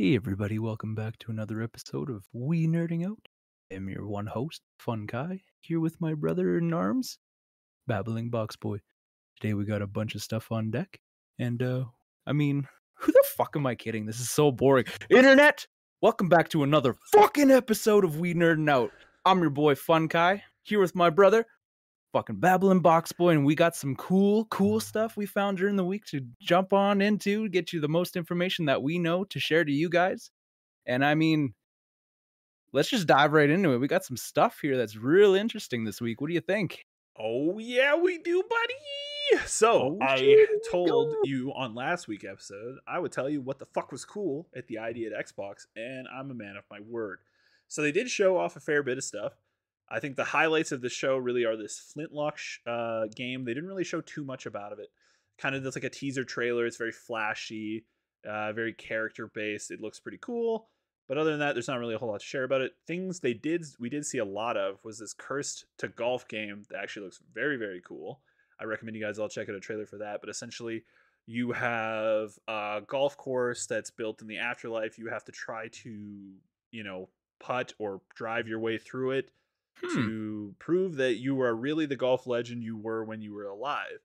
Hey 0.00 0.14
everybody, 0.14 0.60
welcome 0.60 0.94
back 0.94 1.18
to 1.18 1.32
another 1.32 1.60
episode 1.60 2.08
of 2.08 2.24
We 2.32 2.68
Nerdin 2.68 3.04
Out. 3.04 3.18
I'm 3.74 3.88
your 3.88 4.06
one 4.06 4.28
host, 4.28 4.62
Fun 4.78 5.08
Kai, 5.08 5.40
here 5.58 5.80
with 5.80 6.00
my 6.00 6.14
brother 6.14 6.56
in 6.56 6.72
arms, 6.72 7.18
Babbling 7.88 8.30
Box 8.30 8.54
Boy. 8.54 8.78
Today 9.40 9.54
we 9.54 9.64
got 9.64 9.82
a 9.82 9.88
bunch 9.88 10.14
of 10.14 10.22
stuff 10.22 10.52
on 10.52 10.70
deck, 10.70 11.00
and 11.40 11.60
uh 11.60 11.86
I 12.28 12.32
mean, 12.32 12.68
who 12.94 13.10
the 13.10 13.24
fuck 13.26 13.56
am 13.56 13.66
I 13.66 13.74
kidding? 13.74 14.06
This 14.06 14.20
is 14.20 14.30
so 14.30 14.52
boring. 14.52 14.84
Internet! 15.10 15.66
Welcome 16.00 16.28
back 16.28 16.48
to 16.50 16.62
another 16.62 16.94
fucking 17.12 17.50
episode 17.50 18.04
of 18.04 18.20
We 18.20 18.34
Nerdin 18.34 18.70
Out. 18.70 18.92
I'm 19.24 19.40
your 19.40 19.50
boy 19.50 19.74
Fun 19.74 20.06
Kai, 20.06 20.44
here 20.62 20.78
with 20.78 20.94
my 20.94 21.10
brother, 21.10 21.44
fucking 22.12 22.36
babbling 22.36 22.80
box 22.80 23.12
boy 23.12 23.30
and 23.30 23.44
we 23.44 23.54
got 23.54 23.76
some 23.76 23.94
cool 23.96 24.46
cool 24.46 24.80
stuff 24.80 25.16
we 25.16 25.26
found 25.26 25.58
during 25.58 25.76
the 25.76 25.84
week 25.84 26.04
to 26.06 26.20
jump 26.40 26.72
on 26.72 27.02
into 27.02 27.48
get 27.50 27.72
you 27.72 27.80
the 27.80 27.88
most 27.88 28.16
information 28.16 28.64
that 28.64 28.82
we 28.82 28.98
know 28.98 29.24
to 29.24 29.38
share 29.38 29.64
to 29.64 29.72
you 29.72 29.90
guys 29.90 30.30
and 30.86 31.04
i 31.04 31.14
mean 31.14 31.52
let's 32.72 32.88
just 32.88 33.06
dive 33.06 33.32
right 33.32 33.50
into 33.50 33.72
it 33.72 33.78
we 33.78 33.86
got 33.86 34.04
some 34.04 34.16
stuff 34.16 34.58
here 34.62 34.76
that's 34.76 34.96
real 34.96 35.34
interesting 35.34 35.84
this 35.84 36.00
week 36.00 36.20
what 36.20 36.28
do 36.28 36.34
you 36.34 36.40
think 36.40 36.84
Oh 37.20 37.58
yeah, 37.58 37.96
we 37.96 38.18
do, 38.18 38.44
buddy. 38.48 39.42
So 39.44 39.98
Oh, 40.00 40.04
I 40.04 40.46
told 40.70 41.10
go. 41.10 41.16
you 41.24 41.52
on 41.52 41.74
last 41.74 42.06
week 42.06 42.24
episode 42.24 42.76
I 42.86 43.00
would 43.00 43.10
tell 43.10 43.28
you 43.28 43.40
what 43.40 43.58
the 43.58 43.66
fuck 43.66 43.90
was 43.90 44.04
cool 44.04 44.46
at 44.54 44.68
the 44.68 44.78
ID 44.78 45.06
at 45.06 45.26
Xbox, 45.26 45.66
and 45.74 46.06
I'm 46.16 46.30
a 46.30 46.34
man 46.34 46.56
of 46.56 46.62
my 46.70 46.78
word. 46.78 47.18
So 47.66 47.82
they 47.82 47.90
did 47.90 48.08
show 48.08 48.38
off 48.38 48.54
a 48.54 48.60
fair 48.60 48.84
bit 48.84 48.98
of 48.98 49.02
stuff. 49.04 49.32
I 49.90 50.00
think 50.00 50.16
the 50.16 50.24
highlights 50.24 50.72
of 50.72 50.80
the 50.80 50.88
show 50.88 51.16
really 51.16 51.44
are 51.44 51.56
this 51.56 51.78
Flintlock 51.78 52.36
sh- 52.36 52.58
uh, 52.66 53.06
game. 53.14 53.44
They 53.44 53.54
didn't 53.54 53.68
really 53.68 53.84
show 53.84 54.00
too 54.00 54.24
much 54.24 54.46
about 54.46 54.72
of 54.72 54.78
it. 54.78 54.88
Kind 55.38 55.54
of 55.54 55.62
just 55.62 55.76
like 55.76 55.84
a 55.84 55.90
teaser 55.90 56.24
trailer. 56.24 56.66
It's 56.66 56.76
very 56.76 56.92
flashy, 56.92 57.84
uh, 58.28 58.52
very 58.52 58.72
character 58.72 59.30
based. 59.32 59.70
It 59.70 59.80
looks 59.80 60.00
pretty 60.00 60.18
cool. 60.20 60.68
But 61.08 61.16
other 61.16 61.30
than 61.30 61.40
that, 61.40 61.54
there's 61.54 61.68
not 61.68 61.78
really 61.78 61.94
a 61.94 61.98
whole 61.98 62.10
lot 62.10 62.20
to 62.20 62.26
share 62.26 62.44
about 62.44 62.60
it. 62.60 62.72
Things 62.86 63.20
they 63.20 63.32
did, 63.32 63.64
we 63.80 63.88
did 63.88 64.04
see 64.04 64.18
a 64.18 64.24
lot 64.24 64.58
of, 64.58 64.78
was 64.84 64.98
this 64.98 65.14
Cursed 65.14 65.64
to 65.78 65.88
Golf 65.88 66.28
game 66.28 66.64
that 66.68 66.82
actually 66.82 67.06
looks 67.06 67.20
very, 67.32 67.56
very 67.56 67.80
cool. 67.80 68.20
I 68.60 68.64
recommend 68.64 68.96
you 68.96 69.02
guys 69.02 69.18
all 69.18 69.28
check 69.28 69.48
out 69.48 69.54
a 69.54 69.60
trailer 69.60 69.86
for 69.86 69.98
that. 69.98 70.20
But 70.20 70.28
essentially, 70.28 70.84
you 71.26 71.52
have 71.52 72.32
a 72.46 72.82
golf 72.86 73.16
course 73.16 73.66
that's 73.66 73.90
built 73.90 74.20
in 74.20 74.28
the 74.28 74.38
afterlife. 74.38 74.98
You 74.98 75.08
have 75.08 75.24
to 75.24 75.32
try 75.32 75.68
to, 75.68 75.90
you 76.72 76.84
know, 76.84 77.08
putt 77.40 77.72
or 77.78 78.02
drive 78.14 78.48
your 78.48 78.58
way 78.58 78.76
through 78.76 79.12
it 79.12 79.30
Hmm. 79.84 79.94
to 79.94 80.54
prove 80.58 80.96
that 80.96 81.18
you 81.18 81.40
are 81.40 81.54
really 81.54 81.86
the 81.86 81.96
golf 81.96 82.26
legend 82.26 82.62
you 82.62 82.76
were 82.76 83.04
when 83.04 83.20
you 83.20 83.32
were 83.32 83.46
alive. 83.46 84.00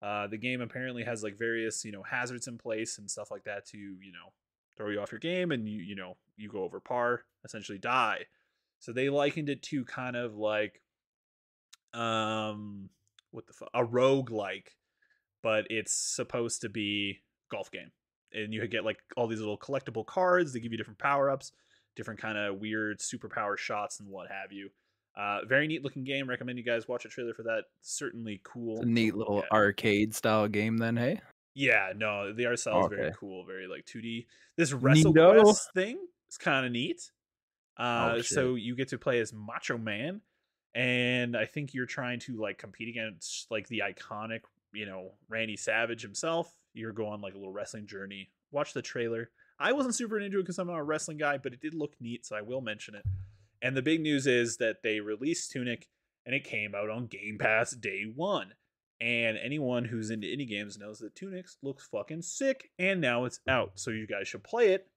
Uh, 0.00 0.26
the 0.26 0.38
game 0.38 0.60
apparently 0.60 1.04
has 1.04 1.22
like 1.22 1.36
various, 1.36 1.84
you 1.84 1.92
know, 1.92 2.02
hazards 2.02 2.46
in 2.46 2.56
place 2.56 2.98
and 2.98 3.10
stuff 3.10 3.30
like 3.30 3.44
that 3.44 3.66
to, 3.66 3.78
you 3.78 4.12
know, 4.12 4.32
throw 4.76 4.90
you 4.90 5.00
off 5.00 5.12
your 5.12 5.18
game 5.18 5.50
and 5.50 5.68
you, 5.68 5.80
you 5.80 5.96
know, 5.96 6.16
you 6.36 6.48
go 6.48 6.62
over 6.62 6.80
par, 6.80 7.24
essentially 7.44 7.78
die. 7.78 8.26
So 8.78 8.92
they 8.92 9.08
likened 9.08 9.48
it 9.48 9.62
to 9.64 9.84
kind 9.84 10.16
of 10.16 10.36
like 10.36 10.80
um 11.94 12.90
what 13.30 13.46
the 13.46 13.52
fuck 13.52 13.70
a 13.74 13.84
rogue 13.84 14.30
like, 14.30 14.76
but 15.42 15.66
it's 15.68 15.92
supposed 15.92 16.60
to 16.62 16.68
be 16.68 17.18
golf 17.50 17.70
game. 17.70 17.90
And 18.32 18.52
you 18.54 18.66
get 18.68 18.84
like 18.84 18.98
all 19.16 19.26
these 19.26 19.40
little 19.40 19.58
collectible 19.58 20.06
cards, 20.06 20.52
they 20.52 20.60
give 20.60 20.70
you 20.70 20.78
different 20.78 20.98
power-ups, 20.98 21.52
different 21.96 22.20
kind 22.20 22.38
of 22.38 22.60
weird 22.60 23.00
superpower 23.00 23.58
shots 23.58 24.00
and 24.00 24.08
what 24.08 24.30
have 24.30 24.52
you. 24.52 24.70
Uh, 25.18 25.40
very 25.46 25.66
neat 25.66 25.82
looking 25.82 26.04
game. 26.04 26.28
Recommend 26.28 26.58
you 26.58 26.64
guys 26.64 26.86
watch 26.86 27.04
a 27.04 27.08
trailer 27.08 27.34
for 27.34 27.42
that. 27.42 27.64
Certainly 27.80 28.40
cool. 28.44 28.82
Neat 28.84 29.14
little 29.16 29.38
Yeah. 29.42 29.48
arcade 29.56 30.14
style 30.14 30.46
game 30.46 30.78
then 30.78 30.96
hey 30.96 31.20
Yeah, 31.54 31.92
no, 31.96 32.32
the 32.32 32.46
art 32.46 32.60
style 32.60 32.84
is 32.84 32.90
very 32.90 33.12
cool, 33.18 33.44
very 33.44 33.66
like 33.66 33.84
2D. 33.84 34.26
This. 34.56 34.72
WrestleQuest 34.72 35.72
thing 35.74 35.98
is 36.28 36.38
kind 36.38 36.64
of 36.64 36.70
neat. 36.70 37.10
Uh, 37.76 38.14
Oh, 38.16 38.20
so 38.22 38.54
you 38.54 38.76
get 38.76 38.88
to 38.88 38.98
play 38.98 39.18
as 39.18 39.32
Macho 39.32 39.76
Man, 39.76 40.20
and 40.74 41.36
I 41.36 41.46
think 41.46 41.74
you're 41.74 41.86
trying 41.86 42.20
to 42.20 42.36
like 42.36 42.58
compete 42.58 42.88
against 42.88 43.50
like 43.50 43.66
the 43.68 43.82
iconic, 43.84 44.42
you 44.72 44.86
know, 44.86 45.14
Randy 45.28 45.56
Savage 45.56 46.02
himself. 46.02 46.54
You're 46.74 46.92
going 46.92 47.20
like 47.20 47.34
a 47.34 47.38
little 47.38 47.52
wrestling 47.52 47.86
journey. 47.88 48.30
Watch 48.52 48.72
the 48.72 48.82
trailer. 48.82 49.30
I 49.58 49.72
wasn't 49.72 49.96
super 49.96 50.20
into 50.20 50.38
it 50.38 50.42
because 50.42 50.58
I'm 50.60 50.68
not 50.68 50.78
a 50.78 50.82
wrestling 50.84 51.18
guy, 51.18 51.38
but 51.38 51.52
it 51.52 51.60
did 51.60 51.74
look 51.74 51.94
neat, 52.00 52.24
so 52.24 52.36
I 52.36 52.42
will 52.42 52.60
mention 52.60 52.94
it. 52.94 53.04
And 53.62 53.76
the 53.76 53.82
big 53.82 54.00
news 54.00 54.26
is 54.26 54.56
that 54.58 54.82
they 54.82 55.00
released 55.00 55.50
Tunic, 55.50 55.88
and 56.24 56.34
it 56.34 56.44
came 56.44 56.74
out 56.74 56.90
on 56.90 57.06
Game 57.06 57.38
Pass 57.38 57.72
day 57.72 58.04
one. 58.14 58.54
And 59.00 59.38
anyone 59.38 59.84
who's 59.84 60.10
into 60.10 60.26
indie 60.26 60.48
games 60.48 60.78
knows 60.78 60.98
that 60.98 61.14
Tunic 61.14 61.46
looks 61.62 61.86
fucking 61.86 62.22
sick, 62.22 62.70
and 62.78 63.00
now 63.00 63.24
it's 63.24 63.40
out. 63.48 63.72
So 63.76 63.90
you 63.90 64.06
guys 64.06 64.26
should 64.26 64.42
play 64.42 64.72
it. 64.72 64.88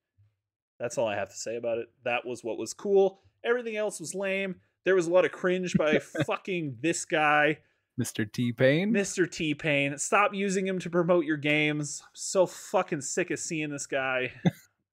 That's 0.80 0.98
all 0.98 1.06
I 1.06 1.14
have 1.14 1.30
to 1.30 1.36
say 1.36 1.56
about 1.56 1.78
it. 1.78 1.86
That 2.04 2.26
was 2.26 2.42
what 2.42 2.58
was 2.58 2.74
cool. 2.74 3.20
Everything 3.44 3.76
else 3.76 4.00
was 4.00 4.14
lame. 4.14 4.56
There 4.84 4.96
was 4.96 5.06
a 5.06 5.10
lot 5.12 5.24
of 5.24 5.30
cringe 5.30 5.74
by 5.74 5.98
fucking 6.26 6.78
this 6.80 7.04
guy, 7.04 7.58
mr 8.00 8.30
t-pain 8.30 8.92
Mr. 8.92 9.30
T 9.30 9.54
Pain. 9.54 9.96
Stop 9.98 10.34
using 10.34 10.66
him 10.66 10.78
to 10.80 10.90
promote 10.90 11.24
your 11.24 11.36
games. 11.36 12.00
I'm 12.02 12.10
so 12.14 12.46
fucking 12.46 13.02
sick 13.02 13.30
of 13.30 13.38
seeing 13.38 13.70
this 13.70 13.86
guy. 13.86 14.32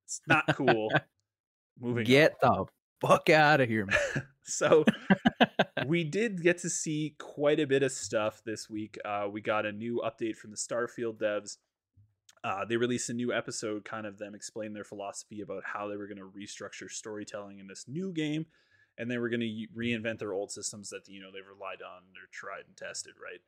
It's 0.06 0.22
not 0.28 0.56
cool. 0.56 0.92
Moving 1.80 2.02
on. 2.02 2.04
get 2.04 2.40
the 2.42 2.66
fuck 3.02 3.30
out 3.30 3.62
of 3.62 3.70
here 3.70 3.86
man. 3.86 4.28
so 4.44 4.86
we 5.86 6.04
did 6.04 6.42
get 6.42 6.60
to 6.60 6.70
see 6.70 7.16
quite 7.18 7.60
a 7.60 7.68
bit 7.68 7.84
of 7.84 7.92
stuff 7.92 8.42
this 8.46 8.70
week. 8.70 8.98
Uh, 9.06 9.28
we 9.32 9.42
got 9.42 9.66
a 9.66 9.72
new 9.72 10.02
update 10.04 10.36
from 10.36 10.52
the 10.52 10.58
Starfield 10.58 11.18
devs. 11.18 11.58
Uh, 12.44 12.64
they 12.64 12.78
released 12.78 13.10
a 13.10 13.14
new 13.14 13.34
episode, 13.34 13.84
kind 13.84 14.06
of 14.06 14.18
them 14.18 14.34
explain 14.34 14.74
their 14.74 14.86
philosophy 14.86 15.42
about 15.42 15.64
how 15.66 15.88
they 15.88 15.98
were 15.98 16.08
going 16.08 16.18
to 16.18 16.24
restructure 16.24 16.90
storytelling 16.90 17.60
in 17.60 17.68
this 17.68 17.86
new 17.88 18.14
game, 18.14 18.46
and 18.98 19.12
they 19.12 19.18
were 19.18 19.28
going 19.30 19.42
to 19.42 19.68
reinvent 19.78 20.20
their 20.20 20.32
old 20.32 20.50
systems 20.50 20.90
that 20.90 21.08
you 21.08 21.20
know 21.20 21.32
they've 21.34 21.46
relied 21.46 21.82
on, 21.82 22.04
they're 22.14 22.30
tried 22.32 22.64
and 22.66 22.78
tested, 22.78 23.14
right? 23.22 23.42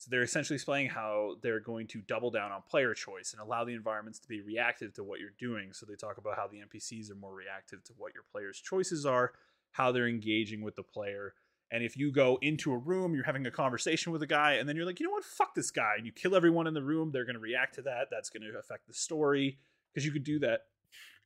So 0.00 0.08
they're 0.10 0.22
essentially 0.22 0.54
explaining 0.54 0.88
how 0.88 1.34
they're 1.42 1.60
going 1.60 1.86
to 1.88 2.00
double 2.00 2.30
down 2.30 2.52
on 2.52 2.62
player 2.62 2.94
choice 2.94 3.34
and 3.34 3.42
allow 3.42 3.66
the 3.66 3.74
environments 3.74 4.18
to 4.20 4.28
be 4.28 4.40
reactive 4.40 4.94
to 4.94 5.04
what 5.04 5.20
you're 5.20 5.34
doing. 5.38 5.74
So 5.74 5.84
they 5.84 5.94
talk 5.94 6.16
about 6.16 6.36
how 6.36 6.48
the 6.48 6.56
NPCs 6.56 7.10
are 7.10 7.16
more 7.16 7.34
reactive 7.34 7.84
to 7.84 7.92
what 7.98 8.14
your 8.14 8.22
player's 8.32 8.58
choices 8.58 9.04
are, 9.04 9.32
how 9.72 9.92
they're 9.92 10.08
engaging 10.08 10.62
with 10.62 10.74
the 10.74 10.82
player. 10.82 11.34
And 11.70 11.84
if 11.84 11.98
you 11.98 12.12
go 12.12 12.38
into 12.40 12.72
a 12.72 12.78
room, 12.78 13.14
you're 13.14 13.24
having 13.24 13.46
a 13.46 13.50
conversation 13.50 14.10
with 14.10 14.22
a 14.22 14.26
guy, 14.26 14.54
and 14.54 14.66
then 14.66 14.74
you're 14.74 14.86
like, 14.86 15.00
you 15.00 15.06
know 15.06 15.12
what, 15.12 15.22
fuck 15.22 15.54
this 15.54 15.70
guy, 15.70 15.96
and 15.98 16.06
you 16.06 16.12
kill 16.12 16.34
everyone 16.34 16.66
in 16.66 16.72
the 16.72 16.82
room, 16.82 17.10
they're 17.12 17.26
going 17.26 17.34
to 17.34 17.38
react 17.40 17.74
to 17.74 17.82
that. 17.82 18.08
That's 18.10 18.30
going 18.30 18.42
to 18.42 18.58
affect 18.58 18.86
the 18.86 18.94
story 18.94 19.58
because 19.92 20.06
you 20.06 20.12
could 20.12 20.24
do 20.24 20.38
that 20.38 20.62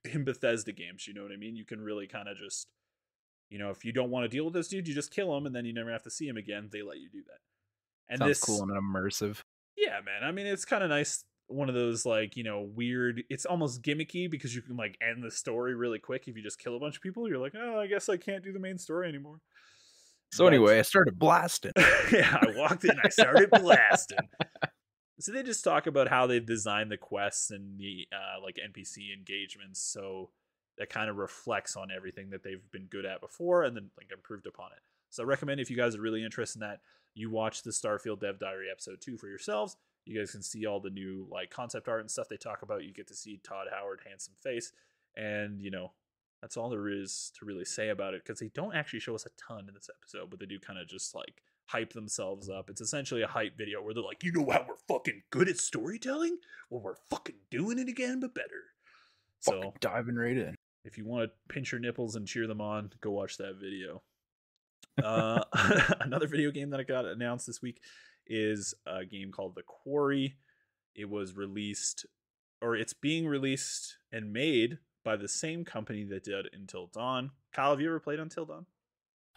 in 0.05 0.25
Bethesda 0.25 0.73
games. 0.73 1.07
You 1.07 1.15
know 1.15 1.23
what 1.23 1.31
I 1.31 1.37
mean? 1.37 1.55
You 1.55 1.65
can 1.65 1.81
really 1.81 2.09
kind 2.09 2.29
of 2.29 2.37
just, 2.37 2.67
you 3.51 3.59
know, 3.61 3.71
if 3.71 3.85
you 3.85 3.93
don't 3.93 4.11
want 4.11 4.25
to 4.25 4.29
deal 4.29 4.47
with 4.47 4.55
this 4.55 4.67
dude, 4.67 4.89
you 4.89 4.95
just 4.95 5.15
kill 5.15 5.37
him, 5.37 5.47
and 5.47 5.55
then 5.55 5.65
you 5.65 5.73
never 5.73 5.93
have 5.93 6.03
to 6.03 6.11
see 6.11 6.27
him 6.27 6.37
again. 6.37 6.71
They 6.73 6.83
let 6.83 6.99
you 6.99 7.09
do 7.09 7.23
that. 7.29 7.39
And 8.09 8.19
sounds 8.19 8.29
this, 8.29 8.41
cool 8.41 8.63
and 8.63 8.71
immersive 8.71 9.43
yeah, 9.77 10.01
man. 10.05 10.23
I 10.23 10.33
mean, 10.33 10.47
it's 10.47 10.65
kind 10.65 10.83
of 10.83 10.91
nice. 10.91 11.25
One 11.47 11.69
of 11.69 11.75
those 11.75 12.07
like 12.07 12.37
you 12.37 12.45
know 12.45 12.63
weird. 12.75 13.23
It's 13.29 13.45
almost 13.45 13.83
gimmicky 13.83 14.31
because 14.31 14.55
you 14.55 14.63
can 14.63 14.77
like 14.77 14.97
end 15.03 15.23
the 15.23 15.31
story 15.31 15.75
really 15.75 15.99
quick 15.99 16.27
if 16.27 16.37
you 16.37 16.43
just 16.43 16.59
kill 16.59 16.77
a 16.77 16.81
bunch 16.81 16.97
of 16.97 17.03
people. 17.03 17.29
You're 17.29 17.39
like, 17.39 17.55
oh, 17.57 17.79
I 17.79 17.87
guess 17.87 18.09
I 18.09 18.17
can't 18.17 18.43
do 18.43 18.53
the 18.53 18.59
main 18.59 18.79
story 18.79 19.09
anymore. 19.09 19.41
so 20.33 20.45
But- 20.45 20.55
anyway 20.55 20.79
i 20.79 20.83
started 20.83 21.19
blasting 21.19 21.73
yeah, 22.13 22.39
I 22.41 22.57
walked 22.57 22.85
in, 22.85 22.97
I 23.03 23.09
started 23.09 23.51
blasting. 23.51 24.19
So 25.21 25.33
they 25.33 25.43
just 25.43 25.63
talk 25.63 25.87
about 25.87 26.09
how 26.09 26.27
they've 26.27 26.45
designed 26.45 26.91
the 26.91 26.97
quests 26.97 27.51
and 27.51 27.79
the 27.79 28.09
uh, 28.13 28.43
like 28.43 28.57
NPC 28.57 29.17
engagements, 29.17 29.81
so 29.81 30.31
that 30.79 30.91
kind 30.91 31.09
of 31.09 31.17
reflects 31.17 31.77
on 31.77 31.91
everything 31.95 32.31
that 32.31 32.43
they've 32.43 32.69
been 32.73 32.87
good 32.87 33.05
at 33.05 33.21
before, 33.21 33.63
and 33.63 33.77
then 33.77 33.91
like 33.97 34.11
improved 34.13 34.47
upon 34.47 34.73
it. 34.73 34.83
So 35.11 35.23
I 35.23 35.27
recommend 35.27 35.61
if 35.61 35.71
you 35.71 35.77
guys 35.77 35.95
are 35.95 36.01
really 36.01 36.25
interested 36.25 36.61
in 36.61 36.69
that, 36.69 36.81
you 37.15 37.31
watch 37.31 37.63
the 37.63 37.71
Starfield 37.71 38.21
Dev 38.21 38.39
Diary 38.39 38.67
episode 38.71 39.01
two 39.01 39.17
for 39.17 39.29
yourselves. 39.29 39.77
You 40.05 40.19
guys 40.19 40.33
can 40.33 40.43
see 40.43 40.67
all 40.67 40.81
the 40.81 40.91
new 40.91 41.27
like 41.31 41.51
concept 41.51 41.89
art 41.89 42.01
and 42.01 42.11
stuff 42.11 42.29
they 42.29 42.37
talk 42.37 42.63
about. 42.63 42.85
You 42.85 42.93
get 42.93 43.09
to 43.09 43.15
see 43.15 43.41
Todd 43.43 43.69
Howard 43.73 44.01
handsome 44.07 44.35
face, 44.43 44.73
and 45.17 45.61
you 45.61 45.71
know 45.71 45.93
that's 46.43 46.57
all 46.57 46.69
there 46.69 46.89
is 46.89 47.33
to 47.39 47.47
really 47.47 47.65
say 47.65 47.89
about 47.89 48.15
it 48.15 48.23
because 48.25 48.41
they 48.41 48.51
don't 48.55 48.75
actually 48.75 49.01
show 49.01 49.15
us 49.15 49.27
a 49.27 49.31
ton 49.49 49.67
in 49.69 49.75
this 49.75 49.89
episode, 49.89 50.29
but 50.31 50.39
they 50.39 50.47
do 50.47 50.59
kind 50.59 50.79
of 50.79 50.87
just 50.87 51.15
like 51.15 51.43
hype 51.67 51.95
themselves 51.95 52.51
up. 52.51 52.69
It's 52.69 52.83
essentially 52.83 53.23
a 53.23 53.27
hype 53.27 53.57
video 53.57 53.83
where 53.83 53.95
they're 53.95 54.03
like, 54.03 54.23
you 54.23 54.33
know 54.33 54.51
how 54.51 54.67
we're 54.69 54.77
fucking 54.95 55.23
good 55.31 55.49
at 55.49 55.57
storytelling? 55.57 56.37
Well, 56.69 56.83
we're 56.83 56.97
fucking 57.09 57.37
doing 57.51 57.79
it 57.79 57.89
again, 57.89 58.21
but 58.21 58.35
better. 58.35 58.73
So 59.41 59.73
diving 59.81 60.17
right 60.17 60.37
in 60.37 60.55
if 60.85 60.99
you 60.99 61.07
want 61.07 61.31
to 61.31 61.53
pinch 61.53 61.73
your 61.73 61.81
nipples 61.81 62.15
and 62.15 62.27
cheer 62.27 62.47
them 62.47 62.61
on, 62.61 62.91
go 63.01 63.11
watch 63.11 63.39
that 63.39 63.57
video. 63.61 64.03
Uh, 65.03 65.43
another 66.01 66.27
video 66.27 66.51
game 66.51 66.71
that 66.71 66.87
got 66.87 67.05
announced 67.05 67.47
this 67.47 67.63
week 67.63 67.81
is 68.27 68.75
a 68.87 69.05
game 69.05 69.33
called 69.33 69.55
The 69.55 69.63
Quarry. 69.63 70.37
It 70.95 71.09
was 71.09 71.35
released, 71.35 72.07
or 72.63 72.77
it's 72.77 72.93
being 72.93 73.27
released 73.27 73.97
and 74.13 74.33
made 74.33 74.79
by 75.05 75.17
the 75.17 75.29
same 75.29 75.65
company 75.65 76.05
that 76.05 76.25
did 76.25 76.49
Until 76.53 76.87
Dawn. 76.87 77.31
Kyle, 77.53 77.71
have 77.71 77.81
you 77.81 77.89
ever 77.89 78.01
played 78.01 78.21
Until 78.21 78.47
Dawn? 78.47 78.67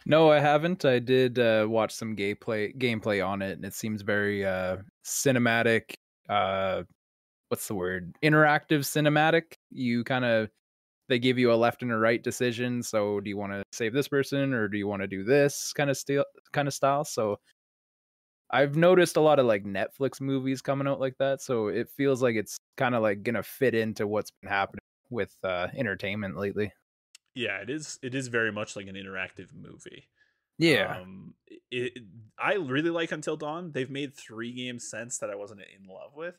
No, 0.06 0.30
I 0.30 0.38
haven't. 0.38 0.84
I 0.84 1.00
did 1.00 1.38
uh, 1.38 1.66
watch 1.68 1.92
some 1.92 2.14
gameplay 2.14 2.76
gameplay 2.76 3.26
on 3.26 3.42
it, 3.42 3.52
and 3.52 3.64
it 3.64 3.74
seems 3.74 4.02
very 4.02 4.44
uh, 4.44 4.78
cinematic. 5.04 5.94
Uh, 6.28 6.84
what's 7.48 7.66
the 7.66 7.74
word? 7.74 8.14
Interactive 8.22 8.80
cinematic. 8.80 9.54
You 9.70 10.04
kind 10.04 10.24
of 10.24 10.50
they 11.08 11.18
give 11.18 11.38
you 11.38 11.52
a 11.52 11.54
left 11.54 11.82
and 11.82 11.92
a 11.92 11.96
right 11.96 12.22
decision. 12.22 12.82
So 12.82 13.20
do 13.20 13.28
you 13.30 13.36
want 13.36 13.52
to 13.52 13.62
save 13.72 13.92
this 13.92 14.08
person 14.08 14.52
or 14.52 14.68
do 14.68 14.78
you 14.78 14.86
want 14.86 15.02
to 15.02 15.08
do 15.08 15.24
this 15.24 15.72
kind 15.72 15.90
of 15.90 15.96
style 15.96 16.24
kind 16.52 16.68
of 16.68 16.74
style? 16.74 17.04
So 17.04 17.38
I've 18.50 18.76
noticed 18.76 19.16
a 19.16 19.20
lot 19.20 19.38
of 19.38 19.46
like 19.46 19.64
Netflix 19.64 20.20
movies 20.20 20.62
coming 20.62 20.86
out 20.86 21.00
like 21.00 21.16
that. 21.18 21.42
So 21.42 21.68
it 21.68 21.88
feels 21.90 22.22
like 22.22 22.36
it's 22.36 22.56
kind 22.76 22.94
of 22.94 23.02
like 23.02 23.22
gonna 23.22 23.42
fit 23.42 23.74
into 23.74 24.06
what's 24.06 24.30
been 24.42 24.50
happening 24.50 24.80
with 25.10 25.34
uh 25.42 25.68
entertainment 25.74 26.36
lately. 26.36 26.72
Yeah, 27.34 27.58
it 27.58 27.70
is 27.70 27.98
it 28.02 28.14
is 28.14 28.28
very 28.28 28.52
much 28.52 28.74
like 28.76 28.86
an 28.86 28.96
interactive 28.96 29.54
movie. 29.54 30.08
Yeah. 30.58 30.98
Um, 31.00 31.34
it, 31.70 32.02
I 32.36 32.54
really 32.54 32.90
like 32.90 33.12
Until 33.12 33.36
Dawn. 33.36 33.70
They've 33.70 33.90
made 33.90 34.16
three 34.16 34.52
games 34.52 34.90
since 34.90 35.18
that 35.18 35.30
I 35.30 35.36
wasn't 35.36 35.60
in 35.60 35.86
love 35.86 36.14
with. 36.16 36.36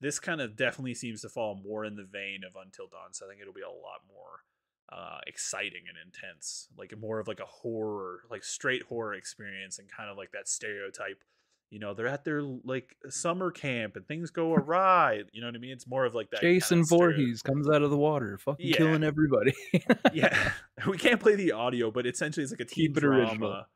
This 0.00 0.18
kind 0.18 0.40
of 0.40 0.56
definitely 0.56 0.94
seems 0.94 1.20
to 1.22 1.28
fall 1.28 1.60
more 1.62 1.84
in 1.84 1.94
the 1.96 2.04
vein 2.04 2.40
of 2.48 2.56
Until 2.60 2.86
Dawn, 2.86 3.12
so 3.12 3.26
I 3.26 3.28
think 3.28 3.40
it'll 3.40 3.52
be 3.52 3.60
a 3.60 3.68
lot 3.68 4.00
more 4.08 4.40
uh, 4.92 5.18
exciting 5.26 5.82
and 5.88 5.96
intense, 6.04 6.68
like 6.76 6.92
more 6.98 7.20
of 7.20 7.28
like 7.28 7.40
a 7.40 7.44
horror, 7.46 8.22
like 8.30 8.42
straight 8.42 8.82
horror 8.84 9.14
experience, 9.14 9.78
and 9.78 9.88
kind 9.90 10.10
of 10.10 10.16
like 10.16 10.32
that 10.32 10.48
stereotype. 10.48 11.22
You 11.70 11.78
know, 11.78 11.94
they're 11.94 12.08
at 12.08 12.24
their 12.24 12.42
like 12.42 12.96
summer 13.10 13.52
camp 13.52 13.94
and 13.94 14.04
things 14.08 14.30
go 14.30 14.52
awry. 14.54 15.22
You 15.32 15.40
know 15.40 15.46
what 15.46 15.54
I 15.54 15.58
mean? 15.58 15.70
It's 15.70 15.86
more 15.86 16.04
of 16.04 16.14
like 16.16 16.30
that. 16.30 16.40
Jason 16.40 16.78
kind 16.78 16.82
of 16.82 16.88
Voorhees 16.88 17.42
comes 17.42 17.68
out 17.70 17.82
of 17.82 17.90
the 17.90 17.96
water, 17.96 18.38
fucking 18.38 18.66
Yeah. 18.66 18.76
killing 18.76 19.04
everybody. 19.04 19.52
yeah, 20.12 20.50
we 20.88 20.98
can't 20.98 21.20
play 21.20 21.36
the 21.36 21.52
audio, 21.52 21.92
but 21.92 22.06
essentially 22.06 22.42
it's 22.42 22.50
like 22.52 22.60
a 22.60 22.64
teen 22.64 22.86
Keep 22.86 22.96
drama. 22.96 23.68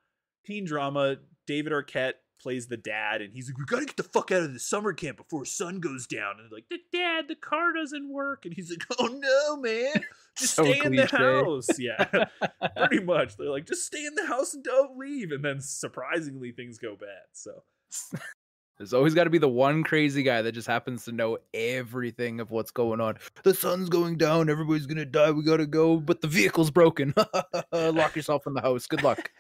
Teen 0.45 0.65
drama. 0.65 1.19
David 1.47 1.73
Arquette 1.73 2.15
plays 2.39 2.67
the 2.67 2.77
dad, 2.77 3.21
and 3.23 3.33
he's 3.33 3.49
like, 3.49 3.59
"We 3.59 3.65
gotta 3.65 3.87
get 3.87 3.97
the 3.97 4.03
fuck 4.03 4.31
out 4.31 4.43
of 4.43 4.53
the 4.53 4.61
summer 4.61 4.93
camp 4.93 5.17
before 5.19 5.45
sun 5.45 5.81
goes 5.81 6.07
down." 6.07 6.39
And 6.39 6.51
they're 6.51 6.59
like, 6.59 6.69
"The 6.69 6.81
dad, 6.93 7.29
the 7.29 7.35
car 7.35 7.73
doesn't 7.73 8.13
work," 8.13 8.45
and 8.45 8.55
he's 8.55 8.71
like, 8.71 8.85
"Oh 8.99 9.07
no, 9.07 9.57
man, 9.61 10.05
just 10.37 10.55
So 10.55 10.65
stay 10.65 10.81
in 10.85 10.97
the 10.97 11.07
house." 11.07 11.69
Yeah, 11.79 12.05
pretty 12.77 13.05
much. 13.05 13.37
They're 13.37 13.51
like, 13.51 13.67
"Just 13.67 13.87
stay 13.87 14.05
in 14.05 14.15
the 14.15 14.27
house 14.27 14.55
and 14.55 14.63
don't 14.63 14.97
leave," 14.99 15.33
and 15.33 15.45
then 15.45 15.61
surprisingly 15.61 16.53
things 16.53 16.79
go 16.79 16.97
bad. 16.97 17.27
So 17.33 17.63
There's 18.79 18.93
always 18.93 19.15
got 19.15 19.25
to 19.25 19.31
be 19.31 19.39
the 19.39 19.49
one 19.49 19.85
crazy 19.85 20.25
guy 20.25 20.43
that 20.43 20.53
just 20.53 20.67
happens 20.67 21.05
to 21.05 21.13
know 21.13 21.39
everything 21.53 22.41
of 22.41 22.51
what's 22.51 22.73
going 22.73 23.01
on. 23.01 23.19
The 23.45 23.55
sun's 23.55 23.89
going 23.89 24.17
down, 24.19 24.51
everybody's 24.51 24.87
gonna 24.87 25.05
die, 25.05 25.31
we 25.31 25.45
gotta 25.45 25.67
go, 25.67 25.99
but 25.99 26.21
the 26.21 26.27
vehicle's 26.27 26.73
broken. 26.73 27.15
Lock 27.73 28.17
yourself 28.17 28.47
in 28.49 28.55
the 28.55 28.61
house. 28.63 28.87
Good 28.87 29.05
luck. 29.05 29.31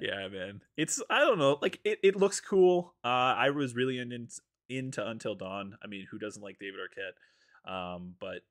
Yeah, 0.00 0.28
man. 0.28 0.60
It's 0.76 1.02
I 1.10 1.20
don't 1.20 1.38
know. 1.38 1.58
Like 1.60 1.80
it, 1.84 1.98
it 2.02 2.16
looks 2.16 2.40
cool. 2.40 2.94
Uh, 3.04 3.34
I 3.36 3.50
was 3.50 3.74
really 3.74 3.98
in, 3.98 4.12
in, 4.12 4.28
into 4.68 5.06
Until 5.06 5.34
Dawn. 5.34 5.76
I 5.82 5.86
mean, 5.86 6.06
who 6.10 6.18
doesn't 6.18 6.42
like 6.42 6.58
David 6.58 6.80
Arquette? 6.80 7.70
Um, 7.70 8.14
but 8.20 8.42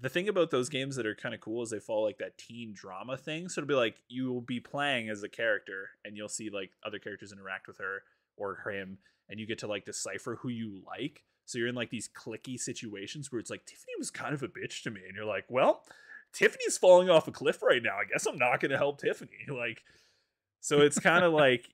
the 0.00 0.08
thing 0.08 0.28
about 0.28 0.50
those 0.50 0.68
games 0.68 0.96
that 0.96 1.06
are 1.06 1.14
kind 1.14 1.34
of 1.34 1.40
cool 1.40 1.62
is 1.62 1.70
they 1.70 1.78
follow 1.78 2.04
like 2.04 2.18
that 2.18 2.38
teen 2.38 2.72
drama 2.74 3.16
thing. 3.16 3.48
So 3.48 3.60
it'll 3.60 3.68
be 3.68 3.74
like 3.74 3.96
you 4.08 4.32
will 4.32 4.40
be 4.40 4.60
playing 4.60 5.08
as 5.08 5.22
a 5.22 5.28
character, 5.28 5.90
and 6.04 6.16
you'll 6.16 6.28
see 6.28 6.50
like 6.50 6.70
other 6.84 6.98
characters 6.98 7.32
interact 7.32 7.68
with 7.68 7.78
her 7.78 8.02
or 8.36 8.58
him, 8.68 8.98
and 9.28 9.38
you 9.38 9.46
get 9.46 9.58
to 9.58 9.66
like 9.66 9.84
decipher 9.84 10.36
who 10.40 10.48
you 10.48 10.82
like. 10.86 11.22
So 11.46 11.58
you're 11.58 11.68
in 11.68 11.74
like 11.74 11.90
these 11.90 12.08
clicky 12.08 12.58
situations 12.58 13.30
where 13.30 13.38
it's 13.38 13.50
like 13.50 13.66
Tiffany 13.66 13.92
was 13.98 14.10
kind 14.10 14.34
of 14.34 14.42
a 14.42 14.48
bitch 14.48 14.82
to 14.82 14.90
me, 14.90 15.02
and 15.06 15.14
you're 15.14 15.26
like, 15.26 15.44
well, 15.48 15.82
Tiffany's 16.32 16.76
falling 16.76 17.08
off 17.08 17.28
a 17.28 17.32
cliff 17.32 17.62
right 17.62 17.82
now. 17.82 17.96
I 17.96 18.04
guess 18.10 18.26
I'm 18.26 18.38
not 18.38 18.60
going 18.60 18.72
to 18.72 18.78
help 18.78 19.00
Tiffany. 19.00 19.30
Like, 19.48 19.82
so 20.64 20.80
it's 20.80 20.98
kind 20.98 21.26
of 21.26 21.34
like 21.34 21.68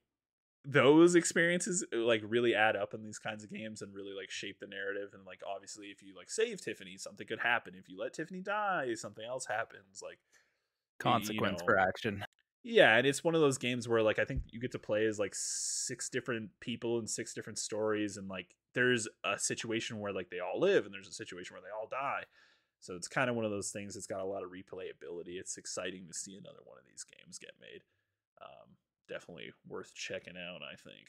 those 0.64 1.14
experiences 1.14 1.86
uh, 1.94 1.98
like 1.98 2.22
really 2.26 2.56
add 2.56 2.74
up 2.74 2.92
in 2.92 3.04
these 3.04 3.20
kinds 3.20 3.44
of 3.44 3.52
games 3.52 3.82
and 3.82 3.94
really 3.94 4.12
like 4.12 4.32
shape 4.32 4.58
the 4.58 4.66
narrative. 4.66 5.10
And 5.14 5.24
like, 5.24 5.42
obviously, 5.48 5.86
if 5.86 6.02
you 6.02 6.16
like 6.16 6.28
save 6.28 6.60
Tiffany, 6.60 6.96
something 6.96 7.24
could 7.24 7.38
happen. 7.38 7.74
If 7.76 7.88
you 7.88 7.96
let 7.96 8.14
Tiffany 8.14 8.40
die, 8.40 8.94
something 8.94 9.24
else 9.24 9.46
happens. 9.46 10.02
Like, 10.02 10.18
Consequence 10.98 11.60
know, 11.60 11.66
for 11.66 11.78
action. 11.78 12.24
yeah, 12.64 12.96
and 12.96 13.06
it's 13.06 13.22
one 13.22 13.36
of 13.36 13.40
those 13.40 13.58
games 13.58 13.88
where 13.88 14.02
like 14.02 14.18
I 14.18 14.24
think 14.24 14.42
you 14.50 14.58
get 14.58 14.72
to 14.72 14.80
play 14.80 15.06
as 15.06 15.20
like 15.20 15.36
six 15.36 16.08
different 16.08 16.50
people 16.58 16.98
and 16.98 17.08
six 17.08 17.32
different 17.32 17.60
stories, 17.60 18.16
and 18.16 18.28
like 18.28 18.56
there's 18.74 19.06
a 19.24 19.38
situation 19.38 20.00
where 20.00 20.12
like 20.12 20.30
they 20.30 20.40
all 20.40 20.58
live, 20.58 20.84
and 20.84 20.92
there's 20.92 21.06
a 21.06 21.12
situation 21.12 21.54
where 21.54 21.62
they 21.62 21.70
all 21.80 21.86
die. 21.88 22.24
So 22.80 22.96
it's 22.96 23.06
kind 23.06 23.30
of 23.30 23.36
one 23.36 23.44
of 23.44 23.52
those 23.52 23.70
things. 23.70 23.94
It's 23.94 24.08
got 24.08 24.20
a 24.20 24.26
lot 24.26 24.42
of 24.42 24.50
replayability. 24.50 25.38
It's 25.38 25.56
exciting 25.58 26.08
to 26.08 26.12
see 26.12 26.34
another 26.34 26.64
one 26.64 26.76
of 26.76 26.84
these 26.88 27.04
games 27.04 27.38
get 27.38 27.52
made. 27.60 27.82
Um, 28.42 28.79
definitely 29.10 29.52
worth 29.68 29.92
checking 29.94 30.36
out. 30.38 30.60
I 30.62 30.76
think. 30.76 31.08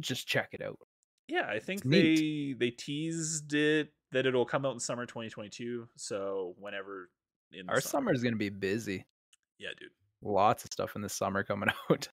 Just 0.00 0.26
check 0.26 0.48
it 0.52 0.62
out. 0.62 0.78
Yeah, 1.28 1.46
I 1.48 1.58
think 1.60 1.82
they 1.84 2.54
they 2.58 2.70
teased 2.70 3.52
it 3.54 3.92
that 4.10 4.26
it'll 4.26 4.44
come 4.44 4.66
out 4.66 4.72
in 4.74 4.80
summer 4.80 5.06
2022. 5.06 5.86
So 5.96 6.54
whenever 6.58 7.10
in 7.52 7.66
the 7.66 7.72
Our 7.72 7.80
summer. 7.80 8.12
is 8.12 8.22
gonna 8.22 8.36
be 8.36 8.48
busy. 8.48 9.06
yeah, 9.58 9.68
dude. 9.78 9.90
Lots 10.22 10.64
of 10.64 10.72
stuff 10.72 10.96
in 10.96 11.02
the 11.02 11.08
summer 11.08 11.42
coming 11.44 11.68
out. 11.90 12.08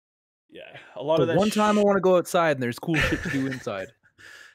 Yeah, 0.50 0.62
a 0.96 1.02
lot 1.02 1.16
The 1.16 1.22
of 1.22 1.28
that. 1.28 1.36
one 1.36 1.50
time 1.50 1.78
I 1.78 1.82
want 1.82 1.96
to 1.96 2.00
go 2.02 2.16
outside 2.16 2.52
and 2.56 2.62
there's 2.62 2.78
cool 2.78 2.94
shit 2.96 3.22
to 3.22 3.30
do 3.30 3.46
inside. 3.52 3.88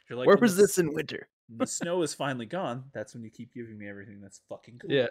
You're 0.09 0.17
like, 0.19 0.27
Where 0.27 0.38
was 0.38 0.56
this 0.56 0.77
in 0.79 0.94
winter? 0.94 1.27
the 1.49 1.67
snow 1.67 2.01
is 2.01 2.13
finally 2.23 2.45
gone, 2.47 2.85
that's 2.94 3.13
when 3.13 3.23
you 3.23 3.29
keep 3.29 3.53
giving 3.53 3.77
me 3.77 3.88
everything 3.88 4.19
that's 4.21 4.41
fucking 4.49 4.79
cool. 4.79 4.91
Yeah. 4.91 5.07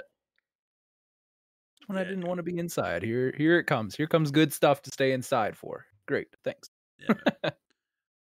When 1.87 1.99
I 1.99 2.05
didn't 2.05 2.27
want 2.27 2.39
to 2.39 2.43
be 2.43 2.59
inside. 2.59 3.03
Here 3.03 3.35
here 3.37 3.59
it 3.59 3.65
comes. 3.65 3.97
Here 3.97 4.07
comes 4.07 4.31
good 4.31 4.53
stuff 4.53 4.83
to 4.83 4.91
stay 4.91 5.13
inside 5.13 5.57
for. 5.57 5.87
Great. 6.07 6.29
Thanks. 6.45 6.71
Yeah, 6.99 7.15
but 7.43 7.55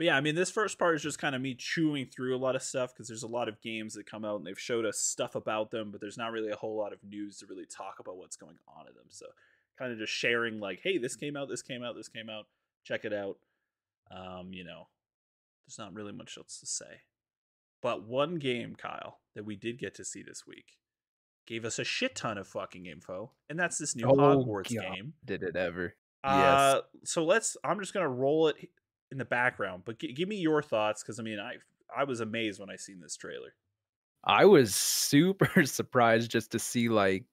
yeah, 0.01 0.17
I 0.17 0.21
mean, 0.21 0.35
this 0.35 0.51
first 0.51 0.79
part 0.79 0.97
is 0.97 1.03
just 1.03 1.19
kind 1.19 1.35
of 1.35 1.43
me 1.43 1.55
chewing 1.55 2.07
through 2.07 2.37
a 2.37 2.39
lot 2.39 2.57
of 2.57 2.63
stuff 2.63 2.93
because 2.93 3.09
there's 3.09 3.23
a 3.23 3.29
lot 3.29 3.49
of 3.49 3.61
games 3.61 3.95
that 3.95 4.07
come 4.07 4.25
out 4.25 4.37
and 4.37 4.47
they've 4.47 4.59
showed 4.59 4.85
us 4.85 4.99
stuff 4.99 5.35
about 5.35 5.71
them, 5.71 5.91
but 5.91 6.01
there's 6.01 6.19
not 6.19 6.33
really 6.33 6.51
a 6.51 6.57
whole 6.57 6.77
lot 6.77 6.93
of 6.93 6.99
news 7.05 7.39
to 7.39 7.47
really 7.47 7.67
talk 7.67 7.97
about 8.01 8.17
what's 8.17 8.37
going 8.37 8.57
on 8.67 8.89
in 8.89 8.95
them. 8.95 9.07
So 9.09 9.27
kind 9.79 9.93
of 9.93 9.99
just 9.99 10.13
sharing 10.13 10.61
like, 10.61 10.81
hey, 10.83 10.99
this 10.99 11.17
came 11.17 11.37
out, 11.37 11.49
this 11.49 11.63
came 11.63 11.83
out, 11.83 11.97
this 11.97 12.09
came 12.09 12.29
out. 12.29 12.47
Check 12.85 13.05
it 13.05 13.13
out. 13.13 13.39
Um, 14.11 14.53
you 14.53 14.65
know, 14.65 14.89
there's 15.67 15.79
not 15.79 15.95
really 15.95 16.13
much 16.13 16.37
else 16.37 16.59
to 16.61 16.67
say. 16.67 17.03
But 17.81 18.07
one 18.07 18.37
game, 18.37 18.75
Kyle, 18.77 19.19
that 19.35 19.45
we 19.45 19.57
did 19.57 19.79
get 19.79 19.95
to 19.97 20.05
see 20.05 20.23
this 20.23 20.47
week 20.47 20.79
gave 21.47 21.65
us 21.65 21.79
a 21.79 21.85
shit 21.85 22.15
ton 22.15 22.39
of 22.39 22.47
fucking 22.47 22.87
info, 22.87 23.31
and 23.51 23.59
that's 23.59 23.79
this 23.79 23.95
new 23.97 24.05
Oh, 24.07 24.15
Hogwarts 24.15 24.75
God. 24.75 24.95
game. 24.95 25.15
Did 25.25 25.43
it 25.43 25.57
ever. 25.57 25.95
Uh, 26.25 26.81
so 27.05 27.25
let's. 27.25 27.57
I'm 27.65 27.81
just 27.81 27.93
gonna 27.95 28.09
roll 28.09 28.49
it 28.49 28.57
in 29.11 29.19
the 29.19 29.25
background, 29.25 29.83
but 29.85 29.99
g- 29.99 30.13
give 30.13 30.29
me 30.29 30.37
your 30.37 30.63
thoughts 30.63 31.03
because 31.03 31.19
I 31.19 31.23
mean, 31.23 31.39
I 31.41 31.55
I 31.95 32.05
was 32.05 32.21
amazed 32.21 32.61
when 32.61 32.71
I 32.71 32.77
seen 32.77 33.01
this 33.01 33.17
trailer. 33.17 33.55
I 34.25 34.45
was 34.45 34.75
super 34.75 35.65
surprised 35.67 36.31
just 36.31 36.53
to 36.53 36.59
see 36.59 36.89
like 36.89 37.25